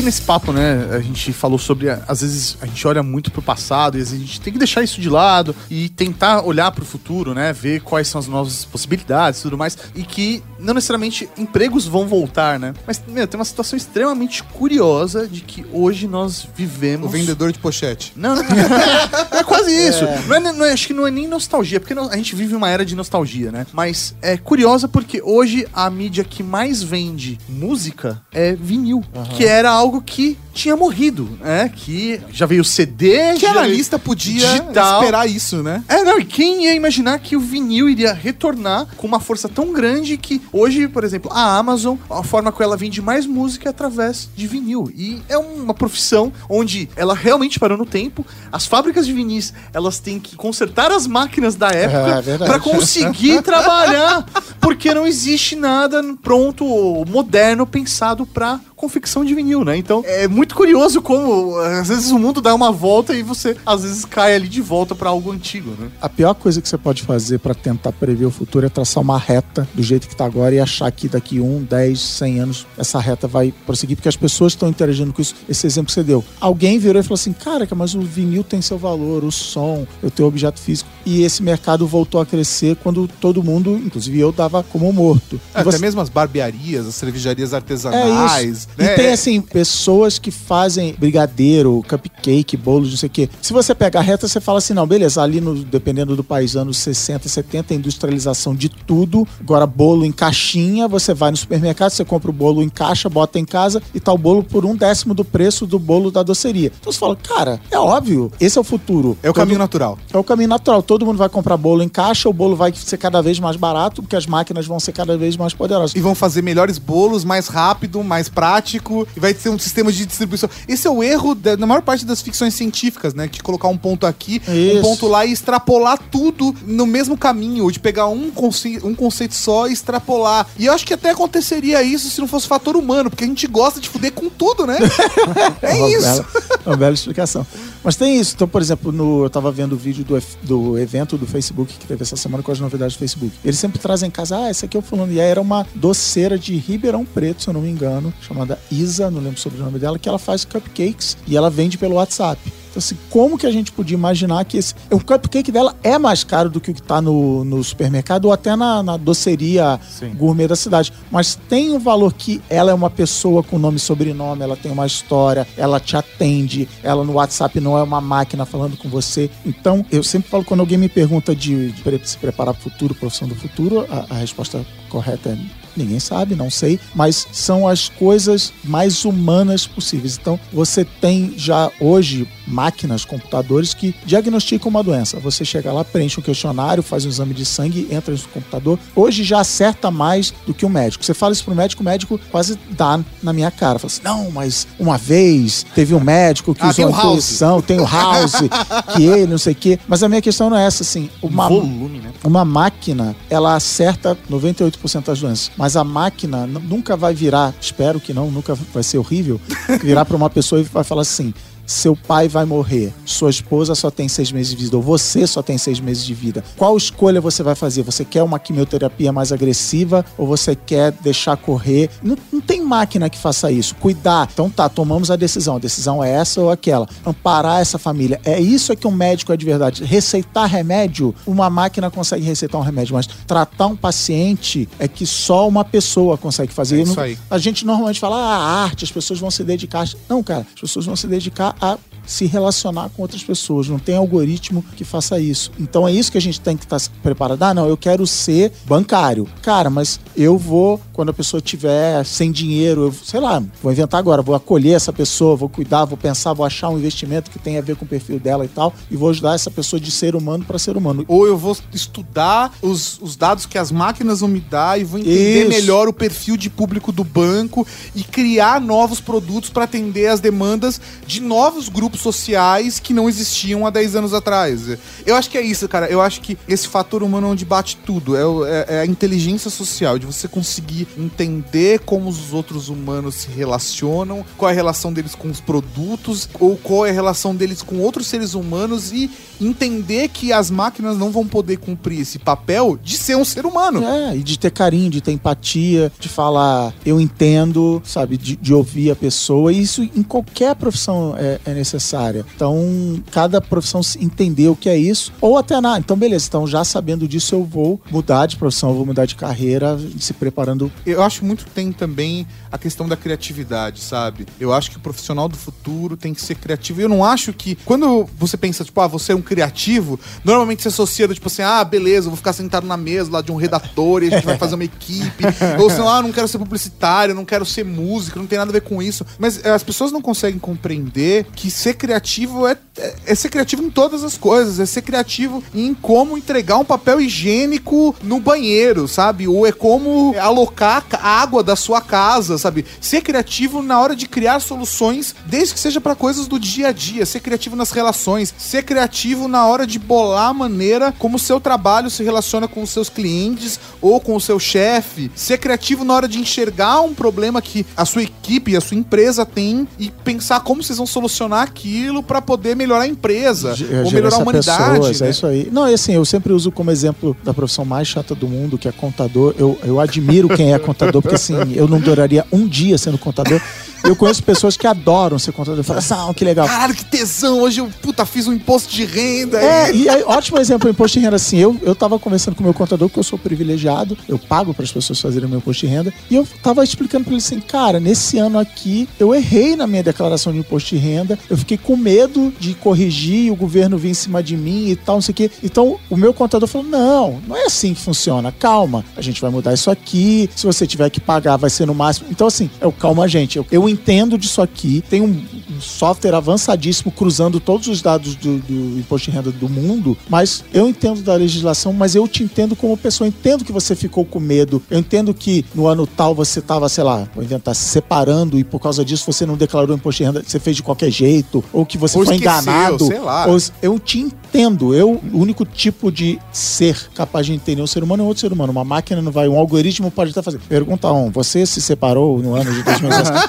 Aqui 0.00 0.06
nesse 0.06 0.22
papo, 0.22 0.50
né, 0.50 0.88
a 0.92 1.00
gente 1.00 1.30
falou 1.30 1.58
sobre. 1.58 1.90
Às 1.90 2.22
vezes 2.22 2.56
a 2.62 2.64
gente 2.64 2.88
olha 2.88 3.02
muito 3.02 3.30
pro 3.30 3.42
passado 3.42 3.98
e 3.98 4.00
às 4.00 4.08
vezes 4.10 4.24
a 4.24 4.26
gente 4.26 4.40
tem 4.40 4.50
que 4.50 4.58
deixar 4.58 4.82
isso 4.82 4.98
de 4.98 5.10
lado 5.10 5.54
e 5.68 5.90
tentar 5.90 6.40
olhar 6.40 6.70
pro 6.70 6.86
futuro, 6.86 7.34
né? 7.34 7.52
Ver 7.52 7.82
quais 7.82 8.08
são 8.08 8.18
as 8.18 8.26
novas 8.26 8.64
possibilidades 8.64 9.40
e 9.40 9.42
tudo 9.42 9.58
mais. 9.58 9.76
E 9.94 10.02
que 10.02 10.42
não 10.58 10.72
necessariamente 10.72 11.28
empregos 11.36 11.86
vão 11.86 12.06
voltar, 12.06 12.58
né? 12.58 12.72
Mas, 12.86 13.02
meu, 13.06 13.26
tem 13.26 13.38
uma 13.38 13.44
situação 13.44 13.76
extremamente 13.76 14.42
curiosa 14.42 15.28
de 15.28 15.42
que 15.42 15.66
hoje 15.70 16.08
nós 16.08 16.48
vivemos. 16.56 17.06
O 17.06 17.10
vendedor 17.10 17.52
de 17.52 17.58
pochete. 17.58 18.14
Não, 18.16 18.36
não, 18.36 18.42
não 18.42 18.48
é 19.38 19.44
quase 19.44 19.70
isso. 19.70 20.06
Não 20.26 20.36
é, 20.36 20.40
não 20.40 20.64
é- 20.64 20.72
acho 20.72 20.86
que 20.86 20.94
não 20.94 21.06
é 21.06 21.10
nem 21.10 21.28
nostalgia, 21.28 21.78
porque 21.78 21.92
a 21.92 22.16
gente 22.16 22.34
vive 22.34 22.54
uma 22.54 22.70
era 22.70 22.86
de 22.86 22.96
nostalgia, 22.96 23.52
né? 23.52 23.66
Mas 23.70 24.14
é 24.22 24.38
curiosa 24.38 24.88
porque 24.88 25.20
hoje 25.22 25.66
a 25.74 25.90
mídia 25.90 26.24
que 26.24 26.42
mais 26.42 26.82
vende 26.82 27.38
música 27.46 28.22
é 28.32 28.54
vinil, 28.54 29.04
que 29.36 29.44
era 29.44 29.70
algo 29.70 29.89
que 29.98 30.36
tinha 30.52 30.76
morrido, 30.76 31.38
né? 31.40 31.70
Que 31.74 32.20
já 32.32 32.46
veio 32.46 32.64
CD, 32.64 33.34
Que 33.38 33.46
analista 33.46 33.98
podia 33.98 34.46
digital. 34.48 35.00
esperar 35.00 35.28
isso, 35.28 35.62
né? 35.62 35.82
É, 35.88 36.02
não, 36.02 36.18
e 36.18 36.24
quem 36.24 36.64
ia 36.64 36.74
imaginar 36.74 37.18
que 37.20 37.36
o 37.36 37.40
vinil 37.40 37.88
iria 37.88 38.12
retornar 38.12 38.86
com 38.96 39.06
uma 39.06 39.20
força 39.20 39.48
tão 39.48 39.72
grande 39.72 40.16
que 40.16 40.40
hoje, 40.52 40.88
por 40.88 41.04
exemplo, 41.04 41.30
a 41.32 41.56
Amazon, 41.56 41.96
a 42.10 42.22
forma 42.22 42.50
como 42.52 42.64
ela 42.64 42.76
vende 42.76 43.00
mais 43.00 43.26
música 43.26 43.68
é 43.68 43.70
através 43.70 44.28
de 44.36 44.46
vinil. 44.46 44.90
E 44.96 45.20
é 45.28 45.38
uma 45.38 45.74
profissão 45.74 46.32
onde 46.48 46.88
ela 46.96 47.14
realmente 47.14 47.58
parou 47.58 47.76
no 47.78 47.86
tempo. 47.86 48.24
As 48.50 48.66
fábricas 48.66 49.06
de 49.06 49.12
vinis, 49.12 49.52
elas 49.72 49.98
têm 49.98 50.18
que 50.18 50.36
consertar 50.36 50.90
as 50.90 51.06
máquinas 51.06 51.54
da 51.54 51.70
É, 51.70 51.84
época 51.84 52.20
verdade. 52.22 52.50
para 52.50 52.60
conseguir 52.60 53.40
trabalhar, 53.42 54.24
porque 54.60 54.92
não 54.92 55.06
existe 55.06 55.54
nada 55.56 56.02
pronto, 56.22 56.64
moderno, 57.08 57.66
pensado 57.66 58.26
para 58.26 58.60
confecção 58.76 59.24
de 59.24 59.34
vinil, 59.34 59.62
né? 59.64 59.76
Então 59.76 60.02
é 60.06 60.26
muito 60.26 60.39
curioso 60.54 61.00
como 61.02 61.56
às 61.58 61.88
vezes 61.88 62.10
o 62.10 62.18
mundo 62.18 62.40
dá 62.40 62.54
uma 62.54 62.72
volta 62.72 63.14
e 63.14 63.22
você 63.22 63.56
às 63.64 63.82
vezes 63.82 64.04
cai 64.04 64.34
ali 64.34 64.48
de 64.48 64.60
volta 64.60 64.94
para 64.94 65.10
algo 65.10 65.30
antigo, 65.32 65.70
né? 65.78 65.88
A 66.00 66.08
pior 66.08 66.34
coisa 66.34 66.60
que 66.60 66.68
você 66.68 66.78
pode 66.78 67.02
fazer 67.02 67.38
pra 67.38 67.54
tentar 67.54 67.92
prever 67.92 68.26
o 68.26 68.30
futuro 68.30 68.66
é 68.66 68.68
traçar 68.68 69.02
uma 69.02 69.18
reta 69.18 69.68
do 69.74 69.82
jeito 69.82 70.08
que 70.08 70.16
tá 70.16 70.24
agora 70.24 70.54
e 70.54 70.60
achar 70.60 70.90
que 70.90 71.08
daqui 71.08 71.40
1, 71.40 71.62
10, 71.64 72.00
100 72.00 72.40
anos 72.40 72.66
essa 72.78 72.98
reta 72.98 73.26
vai 73.28 73.52
prosseguir, 73.66 73.96
porque 73.96 74.08
as 74.08 74.16
pessoas 74.16 74.52
estão 74.52 74.68
interagindo 74.68 75.12
com 75.12 75.20
isso. 75.22 75.34
Esse 75.48 75.66
exemplo 75.66 75.86
que 75.88 75.92
você 75.92 76.02
deu. 76.02 76.24
Alguém 76.40 76.78
virou 76.78 77.00
e 77.00 77.02
falou 77.02 77.14
assim: 77.14 77.32
cara, 77.32 77.66
mas 77.76 77.94
o 77.94 78.00
vinil 78.00 78.42
tem 78.42 78.60
seu 78.62 78.78
valor, 78.78 79.24
o 79.24 79.30
som, 79.32 79.86
o 80.02 80.10
teu 80.10 80.26
objeto 80.26 80.58
físico. 80.60 80.88
E 81.06 81.22
esse 81.22 81.42
mercado 81.42 81.86
voltou 81.86 82.20
a 82.20 82.26
crescer 82.26 82.76
quando 82.76 83.08
todo 83.20 83.42
mundo, 83.42 83.76
inclusive 83.76 84.18
eu, 84.18 84.32
dava 84.32 84.62
como 84.62 84.92
morto. 84.92 85.40
Até 85.54 85.64
você- 85.64 85.78
mesmo 85.78 86.00
as 86.00 86.08
barbearias, 86.08 86.86
as 86.86 86.94
cervejarias 86.94 87.52
é 87.52 87.56
artesanais. 87.56 88.58
isso. 88.58 88.68
né? 88.76 88.92
E 88.92 88.96
tem, 88.96 89.06
É- 89.06 89.12
assim, 89.12 89.40
pessoas 89.40 90.18
que 90.18 90.29
fazem 90.30 90.94
brigadeiro, 90.98 91.82
cupcake, 91.88 92.56
bolos, 92.56 92.90
não 92.90 92.96
sei 92.96 93.06
o 93.08 93.10
quê. 93.10 93.28
Se 93.42 93.52
você 93.52 93.74
pega 93.74 93.98
a 93.98 94.02
reta, 94.02 94.26
você 94.28 94.40
fala 94.40 94.58
assim, 94.58 94.72
não, 94.74 94.86
beleza, 94.86 95.22
ali, 95.22 95.40
no, 95.40 95.54
dependendo 95.64 96.14
do 96.16 96.24
país, 96.24 96.56
anos 96.56 96.78
60, 96.78 97.28
70, 97.28 97.74
industrialização 97.74 98.54
de 98.54 98.68
tudo. 98.68 99.26
Agora, 99.40 99.66
bolo 99.66 100.04
em 100.04 100.12
caixinha, 100.12 100.88
você 100.88 101.12
vai 101.14 101.30
no 101.30 101.36
supermercado, 101.36 101.90
você 101.90 102.04
compra 102.04 102.30
o 102.30 102.34
bolo 102.34 102.62
em 102.62 102.68
caixa, 102.68 103.08
bota 103.08 103.38
em 103.38 103.44
casa 103.44 103.82
e 103.94 104.00
tá 104.00 104.12
o 104.12 104.18
bolo 104.18 104.42
por 104.42 104.64
um 104.64 104.74
décimo 104.76 105.14
do 105.14 105.24
preço 105.24 105.66
do 105.66 105.78
bolo 105.78 106.10
da 106.10 106.22
doceria. 106.22 106.72
Então 106.80 106.92
você 106.92 106.98
fala, 106.98 107.16
cara, 107.16 107.60
é 107.70 107.78
óbvio, 107.78 108.30
esse 108.40 108.56
é 108.58 108.60
o 108.60 108.64
futuro. 108.64 109.16
É 109.22 109.28
o 109.30 109.32
Todo- 109.32 109.42
caminho 109.42 109.58
natural. 109.58 109.98
é 110.12 110.16
o 110.18 110.24
caminho 110.24 110.48
natural. 110.48 110.82
Todo 110.82 111.04
mundo 111.06 111.16
vai 111.18 111.28
comprar 111.28 111.56
bolo 111.56 111.82
em 111.82 111.88
caixa, 111.88 112.28
o 112.28 112.32
bolo 112.32 112.56
vai 112.56 112.72
ser 112.74 112.96
cada 112.96 113.20
vez 113.22 113.38
mais 113.38 113.56
barato, 113.56 114.02
porque 114.02 114.16
as 114.16 114.26
máquinas 114.26 114.66
vão 114.66 114.78
ser 114.80 114.92
cada 114.92 115.16
vez 115.16 115.36
mais 115.36 115.52
poderosas. 115.54 115.94
E 115.94 116.00
vão 116.00 116.14
fazer 116.14 116.42
melhores 116.42 116.78
bolos, 116.78 117.24
mais 117.24 117.48
rápido, 117.48 118.02
mais 118.02 118.28
prático, 118.28 119.06
e 119.16 119.20
vai 119.20 119.34
ter 119.34 119.48
um 119.50 119.58
sistema 119.58 119.90
de 119.92 120.02
distribuição. 120.20 120.50
Esse 120.68 120.86
é 120.86 120.90
o 120.90 121.02
erro 121.02 121.34
da, 121.34 121.56
na 121.56 121.66
maior 121.66 121.82
parte 121.82 122.04
das 122.04 122.20
ficções 122.20 122.54
científicas, 122.54 123.14
né? 123.14 123.26
De 123.26 123.42
colocar 123.42 123.68
um 123.68 123.76
ponto 123.76 124.06
aqui, 124.06 124.40
um 124.48 124.54
Isso. 124.54 124.82
ponto 124.82 125.06
lá 125.08 125.24
e 125.24 125.32
extrapolar 125.32 125.98
tudo 126.10 126.54
no 126.66 126.86
mesmo 126.86 127.16
caminho, 127.16 127.70
de 127.70 127.78
pegar 127.78 128.08
um, 128.08 128.30
conce 128.30 128.78
um 128.82 128.94
conceito 128.94 129.34
só 129.34 129.68
e 129.68 129.72
extrapolar. 129.72 130.46
E 130.58 130.66
eu 130.66 130.72
acho 130.72 130.86
que 130.86 130.94
até 130.94 131.10
aconteceria 131.10 131.82
isso 131.82 132.10
se 132.10 132.20
não 132.20 132.28
fosse 132.28 132.46
fator 132.46 132.76
humano, 132.76 133.10
porque 133.10 133.24
a 133.24 133.26
gente 133.26 133.46
gosta 133.46 133.80
de 133.80 133.88
fuder 133.88 134.12
com 134.12 134.28
tudo, 134.28 134.66
né? 134.66 134.78
é 135.62 135.74
uma 135.74 135.90
isso. 135.90 136.02
Bela, 136.02 136.26
uma 136.66 136.76
bela 136.76 136.94
explicação. 136.94 137.46
Mas 137.82 137.96
tem 137.96 138.20
isso. 138.20 138.34
Então, 138.34 138.46
por 138.46 138.60
exemplo, 138.60 138.92
no, 138.92 139.24
eu 139.24 139.30
tava 139.30 139.50
vendo 139.50 139.72
o 139.72 139.76
vídeo 139.76 140.04
do, 140.04 140.22
do 140.42 140.78
evento 140.78 141.16
do 141.16 141.26
Facebook 141.26 141.74
que 141.78 141.86
teve 141.86 142.02
essa 142.02 142.16
semana 142.16 142.42
com 142.42 142.52
as 142.52 142.60
novidades 142.60 142.96
do 142.96 142.98
Facebook. 142.98 143.32
Eles 143.44 143.58
sempre 143.58 143.78
trazem 143.78 144.08
em 144.08 144.10
casa, 144.10 144.36
ah, 144.36 144.50
esse 144.50 144.64
aqui 144.64 144.76
é 144.76 144.80
o 144.80 144.82
fulano. 144.82 145.12
E 145.12 145.20
aí 145.20 145.28
era 145.28 145.40
uma 145.40 145.66
doceira 145.74 146.38
de 146.38 146.56
Ribeirão 146.56 147.04
Preto, 147.04 147.42
se 147.42 147.48
eu 147.48 147.54
não 147.54 147.62
me 147.62 147.70
engano, 147.70 148.12
chamada 148.20 148.58
Isa, 148.70 149.10
não 149.10 149.20
lembro 149.20 149.40
sobre 149.40 149.60
o 149.60 149.64
nome 149.64 149.78
dela, 149.78 149.98
que 149.98 150.08
ela 150.10 150.18
faz 150.18 150.44
cupcakes 150.44 151.16
e 151.26 151.36
ela 151.36 151.48
vende 151.48 151.78
pelo 151.78 151.94
WhatsApp. 151.94 152.40
Então, 152.70 152.78
assim, 152.78 152.96
como 153.10 153.36
que 153.36 153.46
a 153.46 153.50
gente 153.50 153.72
podia 153.72 153.96
imaginar 153.96 154.44
que 154.44 154.56
esse. 154.56 154.74
O 154.90 155.02
cupcake 155.02 155.50
dela 155.50 155.74
é 155.82 155.98
mais 155.98 156.22
caro 156.22 156.48
do 156.48 156.60
que 156.60 156.70
o 156.70 156.74
que 156.74 156.82
tá 156.82 157.02
no, 157.02 157.44
no 157.44 157.62
supermercado 157.64 158.26
ou 158.26 158.32
até 158.32 158.54
na, 158.54 158.82
na 158.82 158.96
doceria 158.96 159.78
gourmet 160.16 160.46
da 160.46 160.54
cidade. 160.54 160.92
Mas 161.10 161.34
tem 161.48 161.70
um 161.70 161.78
valor 161.78 162.12
que 162.14 162.40
ela 162.48 162.70
é 162.70 162.74
uma 162.74 162.88
pessoa 162.88 163.42
com 163.42 163.58
nome 163.58 163.76
e 163.76 163.80
sobrenome, 163.80 164.42
ela 164.42 164.56
tem 164.56 164.70
uma 164.70 164.86
história, 164.86 165.46
ela 165.56 165.80
te 165.80 165.96
atende, 165.96 166.68
ela 166.82 167.04
no 167.04 167.14
WhatsApp 167.14 167.58
não 167.60 167.76
é 167.76 167.82
uma 167.82 168.00
máquina 168.00 168.46
falando 168.46 168.76
com 168.76 168.88
você. 168.88 169.28
Então, 169.44 169.84
eu 169.90 170.04
sempre 170.04 170.30
falo, 170.30 170.44
quando 170.44 170.60
alguém 170.60 170.78
me 170.78 170.88
pergunta 170.88 171.34
de, 171.34 171.72
de 171.72 172.08
se 172.08 172.18
preparar 172.18 172.54
para 172.54 172.60
o 172.60 172.70
futuro, 172.70 172.94
profissão 172.94 173.26
do 173.26 173.34
futuro, 173.34 173.86
a, 173.90 174.14
a 174.14 174.18
resposta 174.18 174.64
correta 174.88 175.30
é 175.30 175.59
Ninguém 175.76 176.00
sabe, 176.00 176.34
não 176.34 176.50
sei, 176.50 176.78
mas 176.94 177.26
são 177.32 177.66
as 177.66 177.88
coisas 177.88 178.52
mais 178.64 179.04
humanas 179.04 179.66
possíveis. 179.66 180.18
Então, 180.20 180.38
você 180.52 180.84
tem 180.84 181.34
já 181.36 181.70
hoje 181.80 182.26
máquinas, 182.46 183.04
computadores 183.04 183.72
que 183.74 183.94
diagnosticam 184.04 184.68
uma 184.68 184.82
doença. 184.82 185.20
Você 185.20 185.44
chega 185.44 185.72
lá, 185.72 185.84
preenche 185.84 186.18
um 186.18 186.22
questionário, 186.22 186.82
faz 186.82 187.06
um 187.06 187.08
exame 187.08 187.32
de 187.32 187.44
sangue, 187.44 187.86
entra 187.90 188.12
no 188.12 188.18
computador. 188.28 188.78
Hoje 188.94 189.22
já 189.22 189.40
acerta 189.40 189.90
mais 189.90 190.32
do 190.46 190.52
que 190.52 190.66
o 190.66 190.68
médico. 190.68 191.04
Você 191.04 191.14
fala 191.14 191.32
isso 191.32 191.44
pro 191.44 191.54
médico, 191.54 191.82
o 191.82 191.84
médico 191.84 192.18
quase 192.30 192.58
dá 192.70 192.98
na 193.22 193.32
minha 193.32 193.50
cara. 193.50 193.78
Fala 193.78 193.92
assim: 193.92 194.02
não, 194.02 194.30
mas 194.32 194.66
uma 194.78 194.98
vez 194.98 195.64
teve 195.74 195.94
um 195.94 196.00
médico 196.00 196.54
que 196.54 196.62
Ah, 196.62 196.70
usou 196.70 196.74
tem 196.74 196.84
o 196.86 196.88
a 196.88 196.96
House. 197.02 197.08
intuição, 197.12 197.62
tem 197.62 197.80
o 197.80 197.84
house, 197.84 198.32
que 198.96 199.02
ele, 199.04 199.26
não 199.30 199.38
sei 199.38 199.52
o 199.52 199.56
quê. 199.56 199.78
Mas 199.86 200.02
a 200.02 200.08
minha 200.08 200.20
questão 200.22 200.50
não 200.50 200.56
é 200.56 200.66
essa, 200.66 200.82
assim. 200.82 201.08
Uma, 201.22 201.48
Volume, 201.48 202.00
né? 202.00 202.10
uma 202.24 202.44
máquina, 202.44 203.14
ela 203.28 203.54
acerta 203.54 204.18
98% 204.30 205.04
das 205.04 205.20
doenças, 205.20 205.50
mas 205.60 205.76
a 205.76 205.84
máquina 205.84 206.46
nunca 206.46 206.96
vai 206.96 207.12
virar, 207.12 207.52
espero 207.60 208.00
que 208.00 208.14
não, 208.14 208.30
nunca 208.30 208.54
vai 208.72 208.82
ser 208.82 208.96
horrível, 208.96 209.38
virar 209.82 210.06
para 210.06 210.16
uma 210.16 210.30
pessoa 210.30 210.58
e 210.58 210.64
vai 210.64 210.82
falar 210.82 211.02
assim: 211.02 211.34
seu 211.70 211.94
pai 211.94 212.28
vai 212.28 212.44
morrer, 212.44 212.92
sua 213.04 213.30
esposa 213.30 213.74
só 213.74 213.90
tem 213.90 214.08
seis 214.08 214.32
meses 214.32 214.54
de 214.54 214.64
vida, 214.64 214.76
ou 214.76 214.82
você 214.82 215.26
só 215.26 215.42
tem 215.42 215.56
seis 215.56 215.78
meses 215.78 216.04
de 216.04 216.12
vida. 216.12 216.42
Qual 216.56 216.76
escolha 216.76 217.20
você 217.20 217.42
vai 217.42 217.54
fazer? 217.54 217.82
Você 217.82 218.04
quer 218.04 218.22
uma 218.22 218.38
quimioterapia 218.38 219.12
mais 219.12 219.32
agressiva 219.32 220.04
ou 220.18 220.26
você 220.26 220.56
quer 220.56 220.92
deixar 220.92 221.36
correr? 221.36 221.88
Não, 222.02 222.16
não 222.32 222.40
tem 222.40 222.60
máquina 222.64 223.08
que 223.08 223.18
faça 223.18 223.50
isso. 223.52 223.74
Cuidar. 223.76 224.28
Então 224.32 224.50
tá, 224.50 224.68
tomamos 224.68 225.10
a 225.10 225.16
decisão. 225.16 225.56
A 225.56 225.58
decisão 225.58 226.02
é 226.02 226.10
essa 226.10 226.40
ou 226.40 226.50
aquela. 226.50 226.88
Amparar 227.06 227.60
essa 227.60 227.78
família. 227.78 228.20
É 228.24 228.40
isso 228.40 228.74
que 228.76 228.86
um 228.86 228.90
médico 228.90 229.32
é 229.32 229.36
de 229.36 229.44
verdade. 229.44 229.84
Receitar 229.84 230.48
remédio, 230.48 231.14
uma 231.26 231.48
máquina 231.48 231.90
consegue 231.90 232.24
receitar 232.24 232.60
um 232.60 232.64
remédio, 232.64 232.94
mas 232.94 233.06
tratar 233.06 233.66
um 233.66 233.76
paciente 233.76 234.68
é 234.78 234.88
que 234.88 235.06
só 235.06 235.46
uma 235.46 235.64
pessoa 235.64 236.18
consegue 236.18 236.52
fazer. 236.52 236.80
É 236.80 236.82
isso 236.82 237.00
aí. 237.00 237.18
a 237.30 237.38
gente 237.38 237.64
normalmente 237.64 238.00
fala, 238.00 238.16
ah, 238.16 238.36
a 238.36 238.64
arte, 238.64 238.84
as 238.84 238.90
pessoas 238.90 239.20
vão 239.20 239.30
se 239.30 239.44
dedicar. 239.44 239.88
Não, 240.08 240.22
cara, 240.22 240.46
as 240.54 240.60
pessoas 240.60 240.86
vão 240.86 240.96
se 240.96 241.06
dedicar 241.06 241.54
a 241.60 241.78
se 242.10 242.26
relacionar 242.26 242.90
com 242.90 243.02
outras 243.02 243.22
pessoas. 243.22 243.68
Não 243.68 243.78
tem 243.78 243.96
algoritmo 243.96 244.64
que 244.76 244.84
faça 244.84 245.18
isso. 245.20 245.52
Então 245.58 245.86
é 245.86 245.92
isso 245.92 246.10
que 246.10 246.18
a 246.18 246.20
gente 246.20 246.40
tem 246.40 246.56
que 246.56 246.64
estar 246.64 246.80
preparado. 247.02 247.42
Ah, 247.42 247.54
não, 247.54 247.68
eu 247.68 247.76
quero 247.76 248.06
ser 248.06 248.52
bancário. 248.66 249.28
Cara, 249.42 249.70
mas 249.70 250.00
eu 250.16 250.36
vou, 250.36 250.80
quando 250.92 251.10
a 251.10 251.12
pessoa 251.12 251.40
tiver 251.40 252.04
sem 252.04 252.32
dinheiro, 252.32 252.86
eu, 252.86 252.92
sei 252.92 253.20
lá, 253.20 253.42
vou 253.62 253.70
inventar 253.70 254.00
agora, 254.00 254.22
vou 254.22 254.34
acolher 254.34 254.74
essa 254.74 254.92
pessoa, 254.92 255.36
vou 255.36 255.48
cuidar, 255.48 255.84
vou 255.84 255.96
pensar, 255.96 256.32
vou 256.32 256.44
achar 256.44 256.68
um 256.68 256.78
investimento 256.78 257.30
que 257.30 257.38
tem 257.38 257.58
a 257.58 257.60
ver 257.60 257.76
com 257.76 257.84
o 257.84 257.88
perfil 257.88 258.18
dela 258.18 258.44
e 258.44 258.48
tal, 258.48 258.74
e 258.90 258.96
vou 258.96 259.10
ajudar 259.10 259.34
essa 259.34 259.50
pessoa 259.50 259.78
de 259.78 259.92
ser 259.92 260.16
humano 260.16 260.44
para 260.44 260.58
ser 260.58 260.76
humano. 260.76 261.04
Ou 261.06 261.26
eu 261.26 261.38
vou 261.38 261.56
estudar 261.72 262.52
os, 262.60 262.98
os 263.00 263.14
dados 263.14 263.46
que 263.46 263.56
as 263.56 263.70
máquinas 263.70 264.20
vão 264.20 264.28
me 264.28 264.40
dar 264.40 264.80
e 264.80 264.84
vou 264.84 264.98
entender 264.98 265.42
Isso. 265.42 265.48
melhor 265.48 265.86
o 265.86 265.92
perfil 265.92 266.36
de 266.36 266.50
público 266.50 266.90
do 266.90 267.04
banco 267.04 267.64
e 267.94 268.02
criar 268.02 268.60
novos 268.60 269.00
produtos 269.00 269.48
para 269.48 269.64
atender 269.64 270.08
as 270.08 270.18
demandas 270.18 270.80
de 271.06 271.20
novos 271.20 271.68
grupos 271.68 271.99
sociais 272.00 272.78
que 272.80 272.92
não 272.92 273.08
existiam 273.08 273.66
há 273.66 273.70
10 273.70 273.96
anos 273.96 274.14
atrás. 274.14 274.62
Eu 275.06 275.14
acho 275.16 275.30
que 275.30 275.38
é 275.38 275.42
isso, 275.42 275.68
cara. 275.68 275.86
Eu 275.88 276.00
acho 276.00 276.20
que 276.20 276.36
esse 276.48 276.66
fator 276.68 277.02
humano 277.02 277.26
é 277.28 277.30
onde 277.30 277.44
bate 277.44 277.76
tudo. 277.84 278.16
É, 278.16 278.20
é- 278.68 278.76
é 278.76 278.80
a 278.80 278.86
inteligência 278.86 279.50
social, 279.50 279.98
de 279.98 280.06
você 280.06 280.26
conseguir 280.28 280.86
entender 280.98 281.80
como 281.80 282.08
os 282.08 282.32
outros 282.32 282.68
humanos 282.68 283.14
se 283.16 283.28
relacionam, 283.28 284.24
qual 284.36 284.48
é 284.48 284.52
a 284.52 284.54
relação 284.54 284.92
deles 284.92 285.14
com 285.14 285.28
os 285.28 285.40
produtos, 285.40 286.28
ou 286.38 286.56
qual 286.56 286.86
é 286.86 286.90
a 286.90 286.92
relação 286.92 287.34
deles 287.34 287.62
com 287.62 287.78
outros 287.78 288.06
seres 288.06 288.34
humanos 288.34 288.92
e 288.92 289.10
entender 289.40 290.08
que 290.08 290.32
as 290.32 290.50
máquinas 290.50 290.96
não 290.98 291.10
vão 291.10 291.26
poder 291.26 291.56
cumprir 291.58 292.00
esse 292.00 292.18
papel 292.18 292.78
de 292.82 292.96
ser 292.96 293.16
um 293.16 293.24
ser 293.24 293.46
humano. 293.46 293.82
É, 293.84 294.16
e 294.16 294.22
de 294.22 294.38
ter 294.38 294.50
carinho, 294.50 294.90
de 294.90 295.00
ter 295.00 295.12
empatia, 295.12 295.90
de 295.98 296.08
falar, 296.08 296.74
eu 296.84 297.00
entendo, 297.00 297.82
sabe, 297.84 298.16
de, 298.16 298.36
de 298.36 298.52
ouvir 298.54 298.90
a 298.90 298.96
pessoa. 298.96 299.52
E 299.52 299.60
isso 299.60 299.82
em 299.82 300.02
qualquer 300.02 300.54
profissão 300.54 301.14
é, 301.16 301.40
é 301.44 301.52
necessária. 301.90 302.24
Então, 302.34 303.02
cada 303.10 303.40
profissão 303.40 303.80
entender 303.98 304.48
o 304.48 304.56
que 304.56 304.68
é 304.68 304.76
isso. 304.76 305.12
Ou 305.20 305.36
até, 305.36 305.60
na, 305.60 305.78
então 305.78 305.96
beleza, 305.96 306.26
então 306.28 306.46
já 306.46 306.64
sabendo 306.64 307.08
disso, 307.08 307.34
eu 307.34 307.44
vou 307.44 307.80
mudar 307.90 308.26
de 308.26 308.36
profissão, 308.36 308.70
eu 308.70 308.76
vou 308.76 308.86
mudar 308.86 309.06
de 309.06 309.14
carreira, 309.14 309.78
se 309.98 310.12
preparando. 310.12 310.70
Eu 310.86 311.02
acho 311.02 311.24
muito 311.24 311.44
que 311.44 311.50
tem 311.50 311.72
também 311.72 312.26
a 312.50 312.58
questão 312.58 312.88
da 312.88 312.96
criatividade, 312.96 313.80
sabe? 313.80 314.26
Eu 314.38 314.52
acho 314.52 314.70
que 314.70 314.76
o 314.76 314.80
profissional 314.80 315.28
do 315.28 315.36
futuro 315.36 315.96
tem 315.96 316.14
que 316.14 316.20
ser 316.20 316.36
criativo. 316.36 316.80
Eu 316.80 316.88
não 316.88 317.04
acho 317.04 317.32
que. 317.32 317.56
Quando 317.64 318.08
você 318.16 318.36
pensa, 318.36 318.64
tipo, 318.64 318.80
ah, 318.80 318.86
você 318.86 319.12
é 319.12 319.16
um 319.16 319.22
criativo, 319.22 319.98
normalmente 320.24 320.62
se 320.62 320.68
associa 320.68 321.08
do 321.08 321.14
tipo 321.14 321.28
assim, 321.28 321.42
ah, 321.42 321.64
beleza, 321.64 322.06
eu 322.06 322.10
vou 322.10 322.16
ficar 322.16 322.32
sentado 322.32 322.66
na 322.66 322.76
mesa 322.76 323.10
lá 323.10 323.22
de 323.22 323.32
um 323.32 323.36
redator 323.36 324.02
e 324.02 324.08
a 324.08 324.10
gente 324.10 324.26
vai 324.26 324.36
fazer 324.36 324.54
uma 324.54 324.64
equipe. 324.64 325.24
Ou 325.58 325.70
sei 325.70 325.80
lá, 325.80 325.98
ah, 325.98 326.02
não 326.02 326.12
quero 326.12 326.28
ser 326.28 326.38
publicitário, 326.38 327.14
não 327.14 327.24
quero 327.24 327.44
ser 327.44 327.64
músico, 327.64 328.18
não 328.18 328.26
tem 328.26 328.38
nada 328.38 328.50
a 328.50 328.52
ver 328.52 328.62
com 328.62 328.82
isso. 328.82 329.04
Mas 329.18 329.44
eh, 329.44 329.50
as 329.50 329.62
pessoas 329.62 329.92
não 329.92 330.02
conseguem 330.02 330.38
compreender 330.38 331.26
que 331.34 331.50
ser 331.50 331.69
criativo 331.74 332.46
é, 332.46 332.56
é, 332.78 332.94
é 333.06 333.14
ser 333.14 333.28
criativo 333.28 333.62
em 333.62 333.70
todas 333.70 334.04
as 334.04 334.16
coisas. 334.16 334.58
É 334.60 334.66
ser 334.66 334.82
criativo 334.82 335.42
em 335.54 335.74
como 335.74 336.16
entregar 336.16 336.58
um 336.58 336.64
papel 336.64 337.00
higiênico 337.00 337.94
no 338.02 338.20
banheiro, 338.20 338.86
sabe? 338.88 339.26
Ou 339.26 339.46
é 339.46 339.52
como 339.52 340.14
alocar 340.18 340.84
a 340.92 341.20
água 341.20 341.42
da 341.42 341.56
sua 341.56 341.80
casa, 341.80 342.38
sabe? 342.38 342.64
Ser 342.80 343.00
criativo 343.02 343.62
na 343.62 343.80
hora 343.80 343.94
de 343.96 344.06
criar 344.06 344.40
soluções, 344.40 345.14
desde 345.26 345.54
que 345.54 345.60
seja 345.60 345.80
para 345.80 345.94
coisas 345.94 346.26
do 346.26 346.38
dia 346.38 346.68
a 346.68 346.72
dia. 346.72 347.06
Ser 347.06 347.20
criativo 347.20 347.56
nas 347.56 347.70
relações. 347.70 348.34
Ser 348.36 348.62
criativo 348.62 349.28
na 349.28 349.46
hora 349.46 349.66
de 349.66 349.78
bolar 349.78 350.30
a 350.30 350.34
maneira 350.34 350.92
como 350.98 351.16
o 351.16 351.20
seu 351.20 351.40
trabalho 351.40 351.90
se 351.90 352.02
relaciona 352.02 352.46
com 352.46 352.62
os 352.62 352.70
seus 352.70 352.88
clientes 352.88 353.58
ou 353.80 354.00
com 354.00 354.14
o 354.14 354.20
seu 354.20 354.38
chefe. 354.38 355.10
Ser 355.14 355.38
criativo 355.38 355.84
na 355.84 355.94
hora 355.94 356.08
de 356.08 356.18
enxergar 356.18 356.80
um 356.80 356.94
problema 356.94 357.42
que 357.42 357.66
a 357.76 357.84
sua 357.84 358.02
equipe, 358.02 358.56
a 358.56 358.60
sua 358.60 358.76
empresa 358.76 359.24
tem 359.24 359.66
e 359.78 359.90
pensar 359.90 360.40
como 360.40 360.62
vocês 360.62 360.78
vão 360.78 360.86
solucionar 360.86 361.52
aquilo 361.60 362.02
para 362.02 362.22
poder 362.22 362.56
melhorar 362.56 362.82
a 362.84 362.88
empresa 362.88 363.54
ge- 363.54 363.64
ou 363.84 363.90
melhorar 363.92 364.16
a 364.16 364.18
humanidade. 364.18 364.70
pessoas, 364.80 365.00
né? 365.00 365.06
É 365.06 365.10
isso 365.10 365.26
aí. 365.26 365.48
Não, 365.52 365.68
e 365.68 365.74
assim, 365.74 365.92
eu 365.92 366.04
sempre 366.04 366.32
uso 366.32 366.50
como 366.50 366.70
exemplo 366.70 367.16
da 367.22 367.34
profissão 367.34 367.64
mais 367.64 367.86
chata 367.86 368.14
do 368.14 368.26
mundo, 368.26 368.56
que 368.56 368.66
é 368.66 368.72
contador. 368.72 369.34
Eu, 369.38 369.58
eu 369.64 369.78
admiro 369.78 370.28
quem 370.28 370.54
é 370.54 370.58
contador, 370.58 371.02
porque 371.02 371.14
assim, 371.16 371.34
eu 371.54 371.68
não 371.68 371.78
duraria 371.78 372.24
um 372.32 372.46
dia 372.46 372.78
sendo 372.78 372.96
contador. 372.98 373.40
Eu 373.82 373.96
conheço 373.96 374.22
pessoas 374.22 374.56
que 374.56 374.66
adoram 374.66 375.18
ser 375.18 375.32
contador. 375.32 375.64
Assim, 375.76 375.94
ah, 375.94 376.12
que 376.14 376.24
legal. 376.24 376.46
Caralho, 376.46 376.74
que 376.74 376.84
tesão! 376.84 377.40
Hoje 377.40 377.60
eu, 377.60 377.70
puta, 377.80 378.04
fiz 378.04 378.26
um 378.26 378.32
imposto 378.32 378.72
de 378.72 378.84
renda. 378.84 379.40
É, 379.40 379.74
e- 379.74 379.88
aí, 379.88 380.02
ótimo 380.04 380.38
exemplo, 380.38 380.68
o 380.68 380.70
imposto 380.70 380.98
de 380.98 381.04
renda, 381.04 381.16
assim, 381.16 381.38
eu, 381.38 381.56
eu 381.62 381.74
tava 381.74 381.98
conversando 381.98 382.34
com 382.34 382.42
o 382.42 382.44
meu 382.44 382.54
contador, 382.54 382.88
porque 382.88 382.98
eu 383.00 383.04
sou 383.04 383.18
privilegiado, 383.18 383.96
eu 384.08 384.18
pago 384.18 384.52
para 384.52 384.64
as 384.64 384.72
pessoas 384.72 385.00
fazerem 385.00 385.26
o 385.26 385.30
meu 385.30 385.38
imposto 385.38 385.66
de 385.66 385.72
renda, 385.72 385.92
e 386.10 386.14
eu 386.14 386.26
tava 386.42 386.62
explicando 386.62 387.04
para 387.04 387.14
ele 387.14 387.22
assim, 387.22 387.40
cara, 387.40 387.80
nesse 387.80 388.18
ano 388.18 388.38
aqui, 388.38 388.88
eu 388.98 389.14
errei 389.14 389.56
na 389.56 389.66
minha 389.66 389.82
declaração 389.82 390.32
de 390.32 390.38
imposto 390.38 390.70
de 390.70 390.76
renda, 390.76 391.18
eu 391.28 391.36
fiquei 391.36 391.56
com 391.56 391.76
medo 391.76 392.32
de 392.38 392.54
corrigir 392.54 393.32
o 393.32 393.36
governo 393.36 393.78
vir 393.78 393.90
em 393.90 393.94
cima 393.94 394.22
de 394.22 394.36
mim 394.36 394.68
e 394.68 394.76
tal, 394.76 394.96
não 394.96 395.02
sei 395.02 395.12
o 395.12 395.16
quê. 395.16 395.30
Então, 395.42 395.78
o 395.88 395.96
meu 395.96 396.12
contador 396.12 396.48
falou, 396.48 396.66
não, 396.66 397.20
não 397.26 397.36
é 397.36 397.46
assim 397.46 397.72
que 397.72 397.80
funciona, 397.80 398.30
calma, 398.30 398.84
a 398.96 399.00
gente 399.00 399.20
vai 399.20 399.30
mudar 399.30 399.54
isso 399.54 399.70
aqui, 399.70 400.28
se 400.36 400.44
você 400.46 400.66
tiver 400.66 400.90
que 400.90 401.00
pagar, 401.00 401.36
vai 401.36 401.48
ser 401.50 401.66
no 401.66 401.74
máximo. 401.74 402.08
Então, 402.10 402.26
assim, 402.26 402.50
eu, 402.60 402.70
calma, 402.70 403.08
gente, 403.08 403.38
eu, 403.38 403.46
eu 403.50 403.69
entendo 403.70 404.18
disso 404.18 404.42
aqui, 404.42 404.82
tem 404.88 405.00
um, 405.00 405.24
um 405.60 405.62
software 405.62 406.14
avançadíssimo 406.14 406.90
cruzando 406.90 407.38
todos 407.38 407.68
os 407.68 407.82
dados 407.82 408.14
do, 408.16 408.38
do 408.38 408.78
imposto 408.78 409.10
de 409.10 409.16
renda 409.16 409.30
do 409.30 409.48
mundo, 409.48 409.96
mas 410.08 410.42
eu 410.52 410.66
entendo 410.68 411.02
da 411.02 411.14
legislação, 411.14 411.72
mas 411.72 411.94
eu 411.94 412.08
te 412.08 412.22
entendo 412.22 412.56
como 412.56 412.76
pessoa, 412.76 413.06
eu 413.06 413.10
entendo 413.10 413.44
que 413.44 413.52
você 413.52 413.76
ficou 413.76 414.04
com 414.04 414.18
medo, 414.18 414.62
eu 414.70 414.78
entendo 414.78 415.12
que 415.12 415.44
no 415.54 415.66
ano 415.66 415.86
tal 415.86 416.14
você 416.14 416.38
estava, 416.38 416.68
sei 416.68 416.82
lá, 416.84 417.06
vou 417.14 417.22
inventar, 417.22 417.54
se 417.54 417.64
separando 417.64 418.38
e 418.38 418.44
por 418.44 418.58
causa 418.60 418.84
disso 418.84 419.10
você 419.12 419.26
não 419.26 419.36
declarou 419.36 419.74
imposto 419.76 419.98
de 419.98 420.04
renda, 420.04 420.22
você 420.26 420.40
fez 420.40 420.56
de 420.56 420.62
qualquer 420.62 420.90
jeito, 420.90 421.44
ou 421.52 421.66
que 421.66 421.76
você 421.76 421.98
Ou 421.98 422.04
foi 422.04 422.14
esqueceu, 422.16 422.40
enganado. 422.42 422.86
sei 422.86 422.98
lá. 422.98 423.26
ou- 423.26 423.38
eu 423.62 423.78
te 423.78 423.98
entendo. 423.98 424.74
Eu, 424.74 425.00
o 425.12 425.18
único 425.18 425.44
tipo 425.44 425.90
de 425.90 426.18
ser 426.32 426.88
capaz 426.94 427.26
de 427.26 427.32
entender 427.32 427.60
um 427.62 427.66
ser 427.66 427.82
humano 427.82 428.02
é 428.04 428.06
outro 428.06 428.20
ser 428.20 428.32
humano. 428.32 428.52
Uma 428.52 428.64
máquina 428.64 429.02
não 429.02 429.10
vai, 429.12 429.28
um 429.28 429.36
algoritmo 429.38 429.90
pode 429.90 430.10
estar 430.10 430.22
fazendo. 430.22 430.42
Pergunta 430.48 430.90
um, 430.92 431.10
você 431.10 431.44
se 431.44 431.60
separou 431.60 432.18
no 432.22 432.34
ano 432.34 432.52
de 432.52 432.62
2017? 432.62 433.28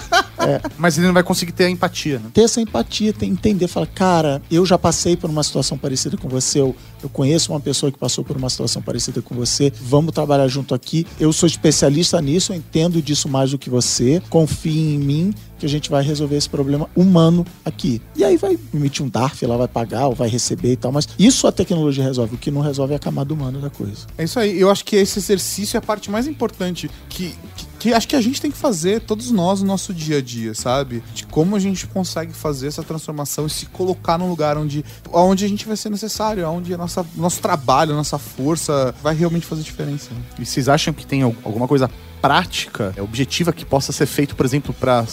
Mas 0.78 0.98
ele 0.98 1.08
não 1.08 1.14
vai 1.14 1.24
conseguir 1.24 1.52
ter 1.52 1.66
a 1.66 1.70
empatia, 1.70 2.20
né? 2.22 2.30
ter 2.34 2.42
essa 2.44 2.62
empatia, 2.62 3.14
ter, 3.14 3.26
entender, 3.26 3.68
falar, 3.68 3.88
cara, 3.88 4.42
eu 4.50 4.66
já 4.66 4.78
passei 4.78 5.16
por 5.16 5.30
uma 5.30 5.44
situação 5.44 5.78
parecida 5.78 6.18
com 6.18 6.30
você, 6.30 6.60
eu, 6.60 6.76
eu 7.02 7.10
conheço 7.10 7.52
uma 7.52 7.60
pessoa 7.60 7.92
que 7.92 7.98
passou 7.98 8.24
por 8.24 8.38
uma 8.38 8.50
situação 8.50 8.82
parecida 8.82 9.22
com 9.22 9.36
você, 9.36 9.72
vamos 9.82 10.14
trabalhar 10.14 10.48
junto 10.48 10.74
aqui. 10.74 11.06
Eu 11.20 11.34
sou 11.34 11.48
especialista 11.48 12.22
nisso, 12.22 12.54
eu 12.54 12.58
entendo 12.58 13.02
disso 13.02 13.28
mais 13.28 13.52
do 13.52 13.58
que 13.58 13.70
você, 13.70 14.22
confie 14.30 14.96
em 14.96 15.00
mim 15.00 15.34
que 15.62 15.66
a 15.68 15.70
gente 15.70 15.92
vai 15.92 16.04
resolver 16.04 16.36
esse 16.36 16.50
problema 16.50 16.90
humano 16.96 17.46
aqui. 17.64 18.02
E 18.16 18.24
aí 18.24 18.36
vai 18.36 18.58
emitir 18.74 19.06
um 19.06 19.10
DARF, 19.10 19.46
ela 19.46 19.58
vai 19.58 19.68
pagar 19.68 20.08
ou 20.08 20.16
vai 20.16 20.28
receber 20.28 20.72
e 20.72 20.76
tal, 20.76 20.92
mas 20.92 21.08
isso 21.20 21.46
a 21.46 21.52
tecnologia 21.52 22.04
resolve, 22.04 22.34
o 22.34 22.38
que 22.38 22.50
não 22.50 22.62
resolve 22.62 22.94
é 22.94 22.96
a 22.96 23.00
camada 23.00 23.32
humana 23.32 23.60
da 23.60 23.70
coisa. 23.70 24.08
É 24.18 24.24
isso 24.24 24.40
aí. 24.40 24.60
Eu 24.60 24.72
acho 24.72 24.84
que 24.84 24.96
esse 24.96 25.20
exercício 25.20 25.78
é 25.78 25.80
a 25.80 25.82
parte 25.82 26.10
mais 26.10 26.26
importante 26.26 26.90
que, 27.08 27.36
que, 27.56 27.66
que 27.82 27.92
acho 27.96 28.08
que 28.08 28.16
a 28.16 28.22
gente 28.22 28.40
tem 28.40 28.52
que 28.52 28.58
fazer, 28.58 29.02
todos 29.02 29.32
nós, 29.32 29.60
no 29.62 29.66
nosso 29.68 29.92
dia 29.92 30.20
a 30.20 30.22
dia, 30.22 30.54
sabe? 30.54 31.02
De 31.16 31.26
como 31.26 31.56
a 31.56 31.60
gente 31.60 31.88
consegue 31.88 32.32
fazer 32.32 32.68
essa 32.68 32.84
transformação 32.84 33.48
e 33.48 33.50
se 33.50 33.66
colocar 33.66 34.20
num 34.20 34.30
lugar 34.30 34.56
onde, 34.56 34.86
onde 35.12 35.46
a 35.46 35.48
gente 35.48 35.66
vai 35.66 35.76
ser 35.76 35.90
necessário, 35.90 36.48
onde 36.48 36.78
nossa, 36.78 37.04
nosso 37.16 37.42
trabalho, 37.42 37.96
nossa 37.96 38.20
força 38.20 38.94
vai 39.02 39.16
realmente 39.16 39.48
fazer 39.48 39.64
diferença. 39.64 40.14
né? 40.14 40.22
E 40.38 40.46
vocês 40.46 40.70
acham 40.70 40.94
que 40.94 41.08
tem 41.08 41.24
al- 41.24 41.36
alguma 41.44 41.68
coisa 41.68 41.90
prática, 42.22 42.94
objetiva 43.00 43.52
que 43.52 43.66
possa 43.66 43.92
ser 43.92 44.06
feito, 44.06 44.36
por 44.36 44.46
exemplo, 44.46 44.76
para 44.80 45.04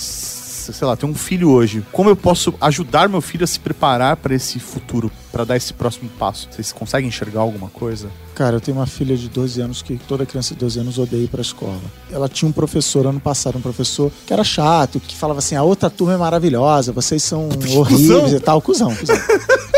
sei 0.73 0.87
lá, 0.87 0.97
ter 0.97 1.07
um 1.07 1.15
filho 1.15 1.51
hoje? 1.51 1.85
Como 1.93 2.09
eu 2.09 2.17
posso 2.17 2.55
ajudar 2.61 3.09
meu 3.09 3.21
filho 3.21 3.45
a 3.45 3.47
se 3.47 3.59
preparar 3.59 4.17
para 4.17 4.35
esse 4.35 4.59
futuro, 4.59 5.11
para 5.31 5.45
dar 5.45 5.57
esse 5.57 5.73
próximo 5.73 6.11
passo? 6.19 6.49
Vocês 6.51 6.73
conseguem 6.73 7.09
enxergar 7.09 7.41
alguma 7.41 7.69
coisa? 7.69 8.09
Cara, 8.35 8.57
eu 8.57 8.61
tenho 8.61 8.77
uma 8.77 8.87
filha 8.87 9.17
de 9.17 9.29
12 9.29 9.61
anos 9.61 9.83
que 9.83 9.99
toda 10.07 10.25
criança 10.25 10.55
de 10.55 10.61
12 10.61 10.81
anos 10.81 10.99
odeia 10.99 11.25
ir 11.25 11.29
pra 11.29 11.43
escola. 11.43 11.81
Ela 12.11 12.29
tinha 12.29 12.49
um 12.49 12.53
professor 12.53 13.07
ano 13.07 13.21
passado, 13.21 13.59
um 13.59 13.61
professor 13.61 14.13
que 14.27 14.33
era 14.33 14.45
chato, 14.45 15.01
que 15.01 15.17
falava 15.17 15.41
assim: 15.41 15.57
a 15.57 15.63
outra 15.63 15.91
turma 15.91 16.15
é 16.15 16.17
maravilhosa, 16.17 16.93
vocês 16.93 17.23
são 17.23 17.49
horríveis 17.77 18.33
e 18.33 18.41
tal. 18.41 18.63
Cusão, 18.63 18.95
cuzão. 18.95 19.17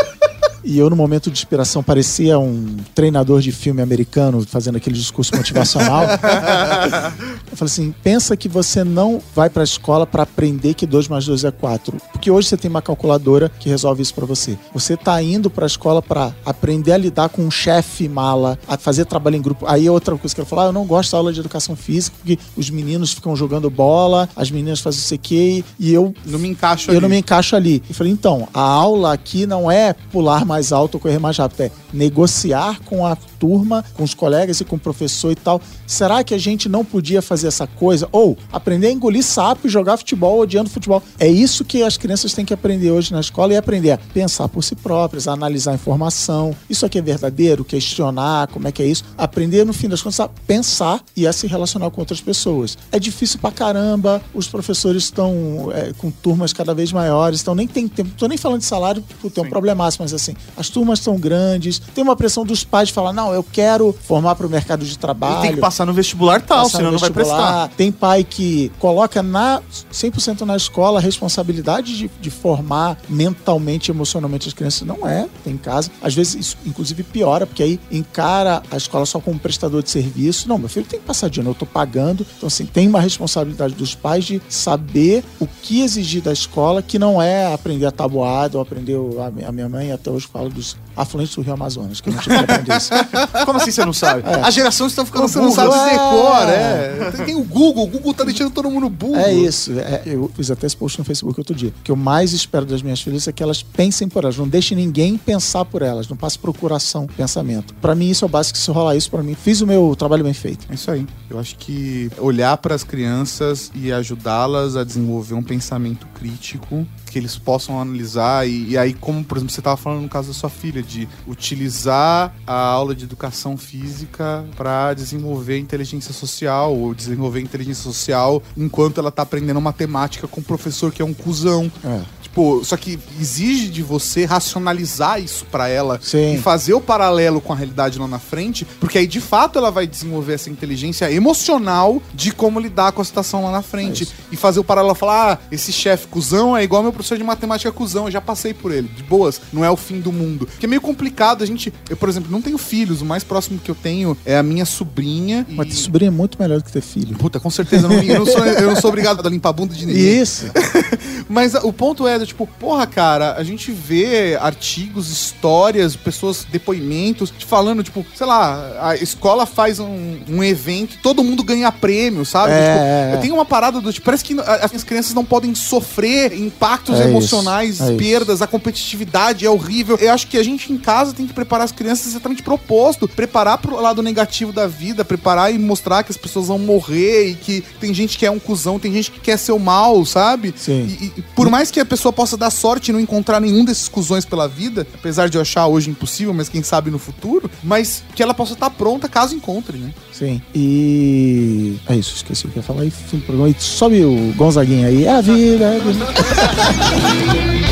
e 0.63 0.77
eu, 0.77 0.89
no 0.89 0.95
momento 0.95 1.29
de 1.31 1.37
inspiração, 1.37 1.81
parecia 1.83 2.37
um 2.37 2.77
treinador 2.93 3.41
de 3.41 3.51
filme 3.51 3.81
americano 3.81 4.45
fazendo 4.47 4.75
aquele 4.77 4.95
discurso 4.95 5.35
motivacional. 5.35 6.03
eu 7.49 7.57
falei 7.57 7.71
assim: 7.71 7.93
pensa 8.03 8.35
que 8.37 8.47
você 8.47 8.83
não 8.83 9.21
vai 9.35 9.49
para 9.49 9.63
a 9.63 9.63
escola 9.63 10.05
para 10.05 10.23
aprender 10.23 10.73
que 10.73 10.85
2 10.85 11.07
mais 11.07 11.25
2 11.25 11.43
é 11.43 11.51
4. 11.51 11.97
Porque 12.11 12.29
hoje 12.29 12.47
você 12.49 12.57
tem 12.57 12.69
uma 12.69 12.81
calculadora 12.81 13.49
que 13.59 13.69
resolve 13.69 14.01
isso 14.01 14.13
para 14.13 14.25
você. 14.25 14.57
Você 14.73 14.95
tá 14.95 15.21
indo 15.21 15.49
para 15.49 15.65
a 15.65 15.67
escola 15.67 16.01
para 16.01 16.33
aprender 16.45 16.93
a 16.93 16.97
lidar 16.97 17.29
com 17.29 17.43
um 17.43 17.51
chefe 17.51 18.07
mala, 18.07 18.57
a 18.67 18.77
fazer 18.77 19.05
trabalho 19.05 19.35
em 19.35 19.41
grupo. 19.41 19.65
Aí 19.67 19.89
outra 19.89 20.15
coisa 20.15 20.33
que 20.33 20.41
eu 20.41 20.45
falar, 20.45 20.63
ah, 20.63 20.65
eu 20.67 20.73
não 20.73 20.85
gosto 20.85 21.11
da 21.11 21.17
aula 21.17 21.33
de 21.33 21.39
educação 21.39 21.75
física, 21.75 22.15
porque 22.17 22.37
os 22.55 22.69
meninos 22.69 23.13
ficam 23.13 23.35
jogando 23.35 23.69
bola, 23.69 24.29
as 24.35 24.51
meninas 24.51 24.79
fazem 24.79 24.99
isso 24.99 25.13
aqui, 25.13 25.65
e 25.79 25.93
eu 25.93 26.13
Não 26.25 26.39
me 26.39 26.49
encaixo 26.49 26.89
eu 26.89 26.93
ali. 26.93 27.01
não 27.01 27.09
me 27.09 27.17
encaixo 27.17 27.55
ali. 27.55 27.81
E 27.89 27.93
falei, 27.93 28.11
então, 28.11 28.47
a 28.53 28.61
aula 28.61 29.13
aqui 29.13 29.45
não 29.45 29.71
é 29.71 29.93
pular 30.11 30.45
mais 30.51 30.73
alto 30.73 30.95
ou 30.95 30.99
correr 30.99 31.17
mais 31.17 31.37
rápido, 31.37 31.61
é 31.61 31.71
negociar 31.93 32.81
com 32.83 33.05
a 33.05 33.15
turma, 33.15 33.85
com 33.93 34.03
os 34.03 34.13
colegas 34.13 34.59
e 34.59 34.65
com 34.65 34.75
o 34.75 34.79
professor 34.79 35.31
e 35.31 35.35
tal. 35.35 35.61
Será 35.87 36.23
que 36.25 36.33
a 36.33 36.37
gente 36.37 36.67
não 36.67 36.83
podia 36.83 37.21
fazer 37.21 37.47
essa 37.47 37.65
coisa? 37.65 38.07
Ou 38.11 38.37
aprender 38.51 38.87
a 38.87 38.91
engolir 38.91 39.23
sapo 39.23 39.67
e 39.67 39.69
jogar 39.69 39.95
futebol 39.95 40.39
odiando 40.39 40.69
futebol. 40.69 41.01
É 41.17 41.27
isso 41.27 41.63
que 41.63 41.81
as 41.83 41.95
crianças 41.95 42.33
têm 42.33 42.43
que 42.43 42.53
aprender 42.53 42.91
hoje 42.91 43.13
na 43.13 43.21
escola 43.21 43.53
e 43.53 43.55
aprender 43.55 43.91
a 43.91 43.97
pensar 43.97 44.49
por 44.49 44.61
si 44.61 44.75
próprias, 44.75 45.25
a 45.25 45.31
analisar 45.31 45.71
a 45.71 45.75
informação. 45.75 46.53
Isso 46.69 46.85
aqui 46.85 46.99
é 46.99 47.01
verdadeiro? 47.01 47.63
Questionar, 47.63 48.47
como 48.47 48.67
é 48.67 48.73
que 48.73 48.83
é 48.83 48.85
isso? 48.85 49.05
Aprender, 49.17 49.65
no 49.65 49.73
fim 49.73 49.87
das 49.87 50.01
contas, 50.01 50.19
a 50.19 50.27
pensar 50.27 51.01
e 51.15 51.25
a 51.25 51.31
se 51.31 51.47
relacionar 51.47 51.89
com 51.91 52.01
outras 52.01 52.19
pessoas. 52.19 52.77
É 52.91 52.99
difícil 52.99 53.39
pra 53.39 53.51
caramba, 53.51 54.21
os 54.33 54.47
professores 54.47 55.03
estão 55.03 55.71
é, 55.73 55.93
com 55.97 56.11
turmas 56.11 56.51
cada 56.51 56.73
vez 56.73 56.91
maiores, 56.91 57.41
então 57.41 57.55
nem 57.55 57.67
tem 57.67 57.87
tempo. 57.87 58.11
Tô 58.17 58.27
nem 58.27 58.37
falando 58.37 58.59
de 58.59 58.65
salário, 58.65 59.01
porque 59.01 59.29
tem 59.29 59.43
um 59.43 59.49
problemaço, 59.49 59.97
mas 60.01 60.13
assim, 60.13 60.35
as 60.55 60.69
turmas 60.69 60.99
estão 60.99 61.17
grandes, 61.17 61.79
tem 61.79 62.03
uma 62.03 62.15
pressão 62.15 62.45
dos 62.45 62.63
pais 62.63 62.89
de 62.89 62.93
falar, 62.93 63.13
não, 63.13 63.33
eu 63.33 63.43
quero 63.43 63.95
formar 64.03 64.35
para 64.35 64.45
o 64.45 64.49
mercado 64.49 64.85
de 64.85 64.97
trabalho. 64.97 65.35
Ele 65.35 65.41
tem 65.41 65.55
que 65.55 65.61
passar 65.61 65.85
no 65.85 65.93
vestibular 65.93 66.41
tal, 66.41 66.69
senão 66.69 66.91
não 66.91 66.99
vai 66.99 67.09
prestar. 67.09 67.69
Tem 67.69 67.91
pai 67.91 68.23
que 68.23 68.71
coloca 68.79 69.23
na 69.23 69.61
100% 69.91 70.41
na 70.41 70.55
escola 70.55 70.99
a 70.99 71.01
responsabilidade 71.01 71.97
de, 71.97 72.11
de 72.19 72.29
formar 72.29 72.97
mentalmente 73.09 73.89
e 73.89 73.91
emocionalmente 73.91 74.47
as 74.47 74.53
crianças. 74.53 74.87
Não 74.87 75.07
é, 75.07 75.27
tem 75.43 75.53
em 75.53 75.57
casa. 75.57 75.91
Às 76.01 76.13
vezes 76.13 76.35
isso, 76.35 76.57
inclusive, 76.65 77.03
piora, 77.03 77.45
porque 77.45 77.63
aí 77.63 77.79
encara 77.91 78.61
a 78.71 78.77
escola 78.77 79.05
só 79.05 79.19
como 79.19 79.39
prestador 79.39 79.81
de 79.81 79.89
serviço. 79.89 80.47
Não, 80.47 80.57
meu 80.57 80.69
filho 80.69 80.85
tem 80.85 80.99
que 80.99 81.05
passar 81.05 81.29
de 81.29 81.39
ano, 81.39 81.51
eu 81.51 81.55
tô 81.55 81.65
pagando. 81.65 82.25
Então, 82.37 82.47
assim, 82.47 82.65
tem 82.65 82.87
uma 82.87 82.99
responsabilidade 82.99 83.73
dos 83.73 83.95
pais 83.95 84.25
de 84.25 84.41
saber 84.49 85.23
o 85.39 85.47
que 85.47 85.81
exigir 85.81 86.21
da 86.21 86.33
escola, 86.33 86.81
que 86.81 86.99
não 86.99 87.21
é 87.21 87.53
aprender 87.53 87.85
a 87.85 87.91
tabuada 87.91 88.57
ou 88.57 88.61
aprender 88.61 88.97
a 89.45 89.51
minha 89.51 89.69
mãe 89.69 89.91
até 89.91 90.09
hoje 90.09 90.27
fala 90.31 90.49
dos 90.49 90.77
afluentes 90.95 91.35
do 91.35 91.41
Rio 91.41 91.53
Amazonas, 91.53 91.99
que 92.01 92.09
eu 92.09 92.13
não 92.13 92.21
tive 92.21 92.35
que 92.37 92.43
aprender 92.43 92.77
isso. 92.77 92.89
Como 93.45 93.57
assim 93.59 93.71
você 93.71 93.85
não 93.85 93.93
sabe? 93.93 94.23
As 94.43 94.53
gerações 94.53 94.91
estão 94.91 95.05
ficando 95.05 95.27
Você 95.27 95.39
não 95.39 95.51
sabe 95.51 95.73
É. 95.73 95.89
decor, 95.91 96.49
é. 96.49 97.11
Tem- 97.17 97.25
Tem 97.27 97.35
o 97.35 97.43
Google, 97.43 97.83
o 97.85 97.87
Google 97.87 98.13
tá 98.13 98.23
deixando 98.23 98.51
todo 98.51 98.69
mundo 98.69 98.89
burro. 98.89 99.15
É 99.17 99.33
isso. 99.33 99.71
é- 99.79 100.03
eu 100.05 100.29
fiz 100.35 100.49
até 100.51 100.67
esse 100.67 100.75
post 100.77 100.97
no 100.99 101.05
Facebook 101.05 101.39
outro 101.39 101.53
dia. 101.55 101.69
O 101.69 101.83
que 101.83 101.91
eu 101.91 101.95
mais 101.95 102.33
espero 102.33 102.65
das 102.65 102.81
minhas 102.81 103.01
filhas 103.01 103.27
é 103.27 103.31
que 103.31 103.41
elas 103.43 103.61
pensem 103.63 104.07
por 104.07 104.23
elas. 104.23 104.37
Não 104.37 104.47
deixem 104.47 104.75
ninguém 104.77 105.17
pensar 105.17 105.65
por 105.65 105.81
elas. 105.81 106.07
Não 106.07 106.17
passe 106.17 106.37
procuração, 106.39 107.07
pensamento. 107.07 107.73
Pra 107.75 107.93
mim, 107.95 108.09
isso 108.09 108.23
é 108.23 108.27
o 108.27 108.29
básico. 108.29 108.57
Se 108.57 108.69
rolar 108.71 108.95
isso, 108.95 109.09
pra 109.11 109.21
mim, 109.23 109.35
fiz 109.35 109.61
o 109.61 109.67
meu 109.67 109.95
trabalho 109.97 110.23
bem 110.23 110.33
feito. 110.33 110.65
É 110.69 110.73
isso 110.75 110.89
aí. 110.91 111.05
Eu 111.29 111.39
acho 111.39 111.55
que 111.57 112.09
olhar 112.17 112.57
para 112.57 112.75
as 112.75 112.83
crianças 112.83 113.71
e 113.75 113.91
ajudá-las 113.91 114.75
a 114.75 114.83
desenvolver 114.83 115.33
um 115.35 115.43
pensamento 115.43 116.07
crítico 116.13 116.85
que 117.11 117.19
eles 117.19 117.37
possam 117.37 117.79
analisar 117.79 118.47
e, 118.47 118.69
e 118.69 118.77
aí 118.77 118.93
como 118.93 119.23
por 119.23 119.37
exemplo 119.37 119.53
você 119.53 119.59
estava 119.59 119.75
falando 119.75 120.01
no 120.01 120.09
caso 120.09 120.29
da 120.29 120.33
sua 120.33 120.49
filha 120.49 120.81
de 120.81 121.07
utilizar 121.27 122.33
a 122.47 122.53
aula 122.53 122.95
de 122.95 123.03
educação 123.03 123.57
física 123.57 124.45
para 124.55 124.93
desenvolver 124.93 125.57
inteligência 125.57 126.13
social 126.13 126.73
ou 126.73 126.93
desenvolver 126.93 127.41
inteligência 127.41 127.83
social 127.83 128.41
enquanto 128.55 128.99
ela 128.99 129.11
tá 129.11 129.23
aprendendo 129.23 129.59
matemática 129.59 130.27
com 130.27 130.39
um 130.39 130.43
professor 130.43 130.91
que 130.91 131.01
é 131.01 131.05
um 131.05 131.13
cuzão 131.13 131.69
É. 131.83 132.20
Tipo, 132.31 132.63
só 132.63 132.77
que 132.77 132.97
exige 133.19 133.67
de 133.67 133.83
você 133.83 134.23
racionalizar 134.23 135.21
isso 135.21 135.45
pra 135.51 135.67
ela 135.67 135.99
Sim. 136.01 136.35
e 136.35 136.37
fazer 136.37 136.73
o 136.73 136.79
paralelo 136.79 137.41
com 137.41 137.51
a 137.51 137.55
realidade 137.55 137.99
lá 137.99 138.07
na 138.07 138.19
frente, 138.19 138.65
porque 138.79 138.97
aí 138.97 139.05
de 139.05 139.19
fato 139.19 139.59
ela 139.59 139.69
vai 139.69 139.85
desenvolver 139.85 140.33
essa 140.33 140.49
inteligência 140.49 141.11
emocional 141.11 142.01
de 142.13 142.31
como 142.31 142.57
lidar 142.57 142.93
com 142.93 143.01
a 143.01 143.05
situação 143.05 143.43
lá 143.43 143.51
na 143.51 143.61
frente. 143.61 144.07
e 144.31 144.37
fazer 144.37 144.61
o 144.61 144.63
paralelo 144.63 144.95
falar: 144.95 145.33
ah, 145.33 145.37
esse 145.51 145.73
chefe 145.73 146.07
cuzão 146.07 146.55
é 146.55 146.63
igual 146.63 146.81
meu 146.81 146.93
professor 146.93 147.17
de 147.17 147.23
matemática 147.23 147.69
cuzão, 147.69 148.05
eu 148.05 148.11
já 148.11 148.21
passei 148.21 148.53
por 148.53 148.71
ele. 148.71 148.87
De 148.87 149.03
boas, 149.03 149.41
não 149.51 149.65
é 149.65 149.69
o 149.69 149.75
fim 149.75 149.99
do 149.99 150.13
mundo. 150.13 150.45
Porque 150.45 150.65
é 150.65 150.69
meio 150.69 150.81
complicado 150.81 151.43
a 151.43 151.45
gente. 151.45 151.73
Eu, 151.89 151.97
por 151.97 152.07
exemplo, 152.07 152.31
não 152.31 152.41
tenho 152.41 152.57
filhos, 152.57 153.01
o 153.01 153.05
mais 153.05 153.25
próximo 153.25 153.59
que 153.59 153.69
eu 153.69 153.75
tenho 153.75 154.17
é 154.25 154.37
a 154.37 154.43
minha 154.43 154.65
sobrinha. 154.65 155.45
Mas 155.49 155.67
ter 155.67 155.75
sobrinho 155.75 156.07
é 156.07 156.11
muito 156.11 156.41
melhor 156.41 156.59
do 156.59 156.63
que 156.63 156.71
ter 156.71 156.81
filho. 156.81 157.17
Puta, 157.17 157.41
com 157.41 157.49
certeza, 157.49 157.87
eu 157.87 157.89
não, 157.89 158.01
eu 158.01 158.19
não 158.19 158.25
sou, 158.25 158.45
eu 158.45 158.67
não 158.67 158.75
sou 158.77 158.89
obrigado 158.89 159.25
a 159.25 159.29
limpar 159.29 159.49
a 159.49 159.53
bunda 159.53 159.73
de 159.73 159.85
ninguém. 159.85 160.21
Isso. 160.21 160.45
Mas 161.29 161.53
o 161.55 161.71
ponto 161.71 162.07
é, 162.07 162.23
tipo, 162.25 162.47
porra, 162.59 162.85
cara, 162.87 163.35
a 163.35 163.43
gente 163.43 163.71
vê 163.71 164.37
artigos, 164.39 165.09
histórias, 165.09 165.95
pessoas, 165.95 166.45
depoimentos, 166.49 167.31
te 167.31 167.45
falando, 167.45 167.83
tipo, 167.83 168.05
sei 168.15 168.27
lá, 168.27 168.77
a 168.81 168.95
escola 168.95 169.45
faz 169.45 169.79
um, 169.79 170.19
um 170.27 170.43
evento, 170.43 170.97
todo 171.01 171.23
mundo 171.23 171.43
ganha 171.43 171.71
prêmio, 171.71 172.25
sabe? 172.25 172.53
É, 172.53 172.61
Tipo, 172.61 172.83
é, 172.83 173.13
é. 173.13 173.17
tenho 173.17 173.33
uma 173.33 173.45
parada 173.45 173.81
do 173.81 173.91
tipo, 173.91 174.05
parece 174.05 174.23
que 174.23 174.35
as 174.39 174.83
crianças 174.83 175.13
não 175.13 175.25
podem 175.25 175.53
sofrer 175.55 176.33
impactos 176.33 176.99
É 176.99 177.05
emocionais, 177.05 177.75
isso, 177.75 177.83
é 177.83 177.87
isso. 177.87 177.97
perdas, 177.97 178.41
a 178.41 178.47
competitividade 178.47 179.45
é 179.45 179.49
horrível. 179.49 179.97
Eu 179.99 180.11
acho 180.11 180.27
que 180.27 180.37
a 180.37 180.43
gente 180.43 180.71
em 180.71 180.77
casa 180.77 181.13
tem 181.13 181.27
que 181.27 181.33
preparar 181.33 181.65
as 181.65 181.71
crianças 181.71 182.07
exatamente 182.07 182.43
proposto, 182.43 183.07
preparar 183.07 183.57
pro 183.57 183.79
lado 183.79 184.01
negativo 184.01 184.51
da 184.51 184.67
vida, 184.67 185.03
preparar 185.05 185.53
e 185.53 185.57
mostrar 185.57 186.03
que 186.03 186.11
as 186.11 186.17
pessoas 186.17 186.47
vão 186.47 186.59
morrer 186.59 187.29
e 187.29 187.35
que 187.35 187.61
tem 187.79 187.93
gente 187.93 188.17
que 188.17 188.25
é 188.25 188.31
um 188.31 188.39
cuzão, 188.39 188.79
tem 188.79 188.91
gente 188.91 189.11
que 189.11 189.19
quer 189.19 189.37
ser 189.37 189.51
o 189.51 189.59
mal, 189.59 190.05
sabe? 190.05 190.53
Sim. 190.55 190.80
E, 190.85 191.13
e 191.17 191.21
por 191.35 191.49
mais 191.49 191.71
que 191.71 191.79
a 191.79 191.85
pessoa 191.85 192.11
possa 192.11 192.37
dar 192.37 192.49
sorte 192.49 192.89
e 192.89 192.93
não 192.93 192.99
encontrar 192.99 193.39
nenhum 193.39 193.63
desses 193.63 193.87
cuzões 193.87 194.25
pela 194.25 194.47
vida, 194.47 194.87
apesar 194.93 195.29
de 195.29 195.37
eu 195.37 195.41
achar 195.41 195.67
hoje 195.67 195.89
impossível, 195.89 196.33
mas 196.33 196.49
quem 196.49 196.63
sabe 196.63 196.91
no 196.91 196.99
futuro, 196.99 197.49
mas 197.63 198.03
que 198.15 198.21
ela 198.21 198.33
possa 198.33 198.53
estar 198.53 198.69
pronta 198.69 199.07
caso 199.09 199.35
encontre, 199.35 199.77
né? 199.77 199.93
Sim. 200.11 200.41
E. 200.53 201.77
É 201.87 201.95
isso, 201.95 202.15
esqueci 202.15 202.45
o 202.45 202.49
que 202.49 202.57
eu 202.57 202.61
ia 202.61 202.67
falar. 202.67 202.85
E 202.85 202.91
fim 202.91 203.17
do 203.17 203.25
programa. 203.25 203.49
E 203.49 203.55
sobe 203.59 204.03
o 204.03 204.33
Gonzaguinha 204.35 204.87
aí. 204.87 205.05
É 205.05 205.13
a 205.13 205.21
vida. 205.21 205.65
É 205.65 205.75
a 205.75 205.79
vida. 205.79 206.05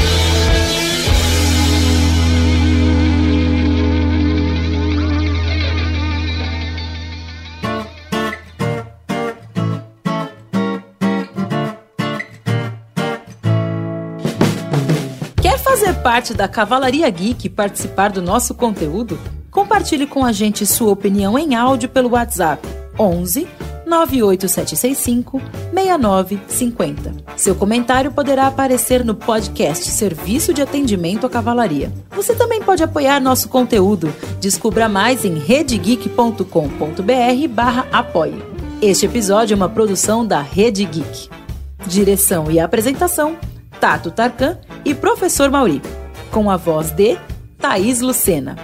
parte 16.00 16.34
da 16.34 16.48
Cavalaria 16.48 17.10
Geek 17.10 17.48
e 17.48 17.50
participar 17.50 18.12
do 18.12 18.22
nosso 18.22 18.54
conteúdo? 18.54 19.20
Compartilhe 19.52 20.08
com 20.08 20.24
a 20.24 20.32
gente 20.32 20.66
sua 20.66 20.92
opinião 20.92 21.38
em 21.38 21.56
áudio 21.56 21.90
pelo 21.90 22.12
WhatsApp 22.12 22.66
11 22.98 23.48
98765 23.86 25.42
6950. 25.74 27.14
Seu 27.36 27.56
comentário 27.56 28.12
poderá 28.12 28.48
aparecer 28.48 29.04
no 29.04 29.16
podcast 29.16 29.90
Serviço 29.90 30.54
de 30.54 30.62
Atendimento 30.62 31.26
à 31.26 31.30
Cavalaria. 31.30 31.92
Você 32.12 32.36
também 32.36 32.62
pode 32.62 32.84
apoiar 32.84 33.20
nosso 33.20 33.50
conteúdo. 33.50 34.14
Descubra 34.40 34.88
mais 34.88 35.26
em 35.26 35.38
redegeek.com.br 35.38 37.48
barra 37.50 37.88
apoie. 37.92 38.42
Este 38.82 39.06
episódio 39.06 39.54
é 39.54 39.58
uma 39.58 39.70
produção 39.70 40.26
da 40.26 40.42
Rede 40.42 40.86
Geek. 40.86 41.30
Direção 41.88 42.52
e 42.52 42.60
apresentação, 42.60 43.38
Tato 43.80 44.12
Tarkan 44.12 44.58
e 44.86 44.94
Professor 44.94 45.50
Mauri. 45.50 45.82
Com 46.32 46.50
a 46.50 46.58
voz 46.58 46.92
de 46.92 47.18
Thaís 47.58 48.02
Lucena. 48.02 48.56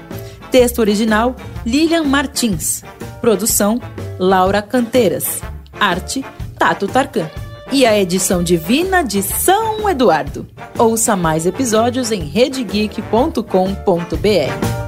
Texto 0.51 0.79
original, 0.79 1.35
Lilian 1.65 2.03
Martins. 2.03 2.83
Produção, 3.19 3.81
Laura 4.19 4.61
Canteiras. 4.61 5.41
Arte, 5.79 6.23
Tato 6.57 6.87
Tarkan. 6.87 7.29
E 7.71 7.85
a 7.85 7.99
edição 7.99 8.43
divina 8.43 9.03
de 9.03 9.23
São 9.23 9.89
Eduardo. 9.89 10.47
Ouça 10.77 11.15
mais 11.15 11.45
episódios 11.45 12.11
em 12.11 12.21
redegeek.com.br. 12.21 14.84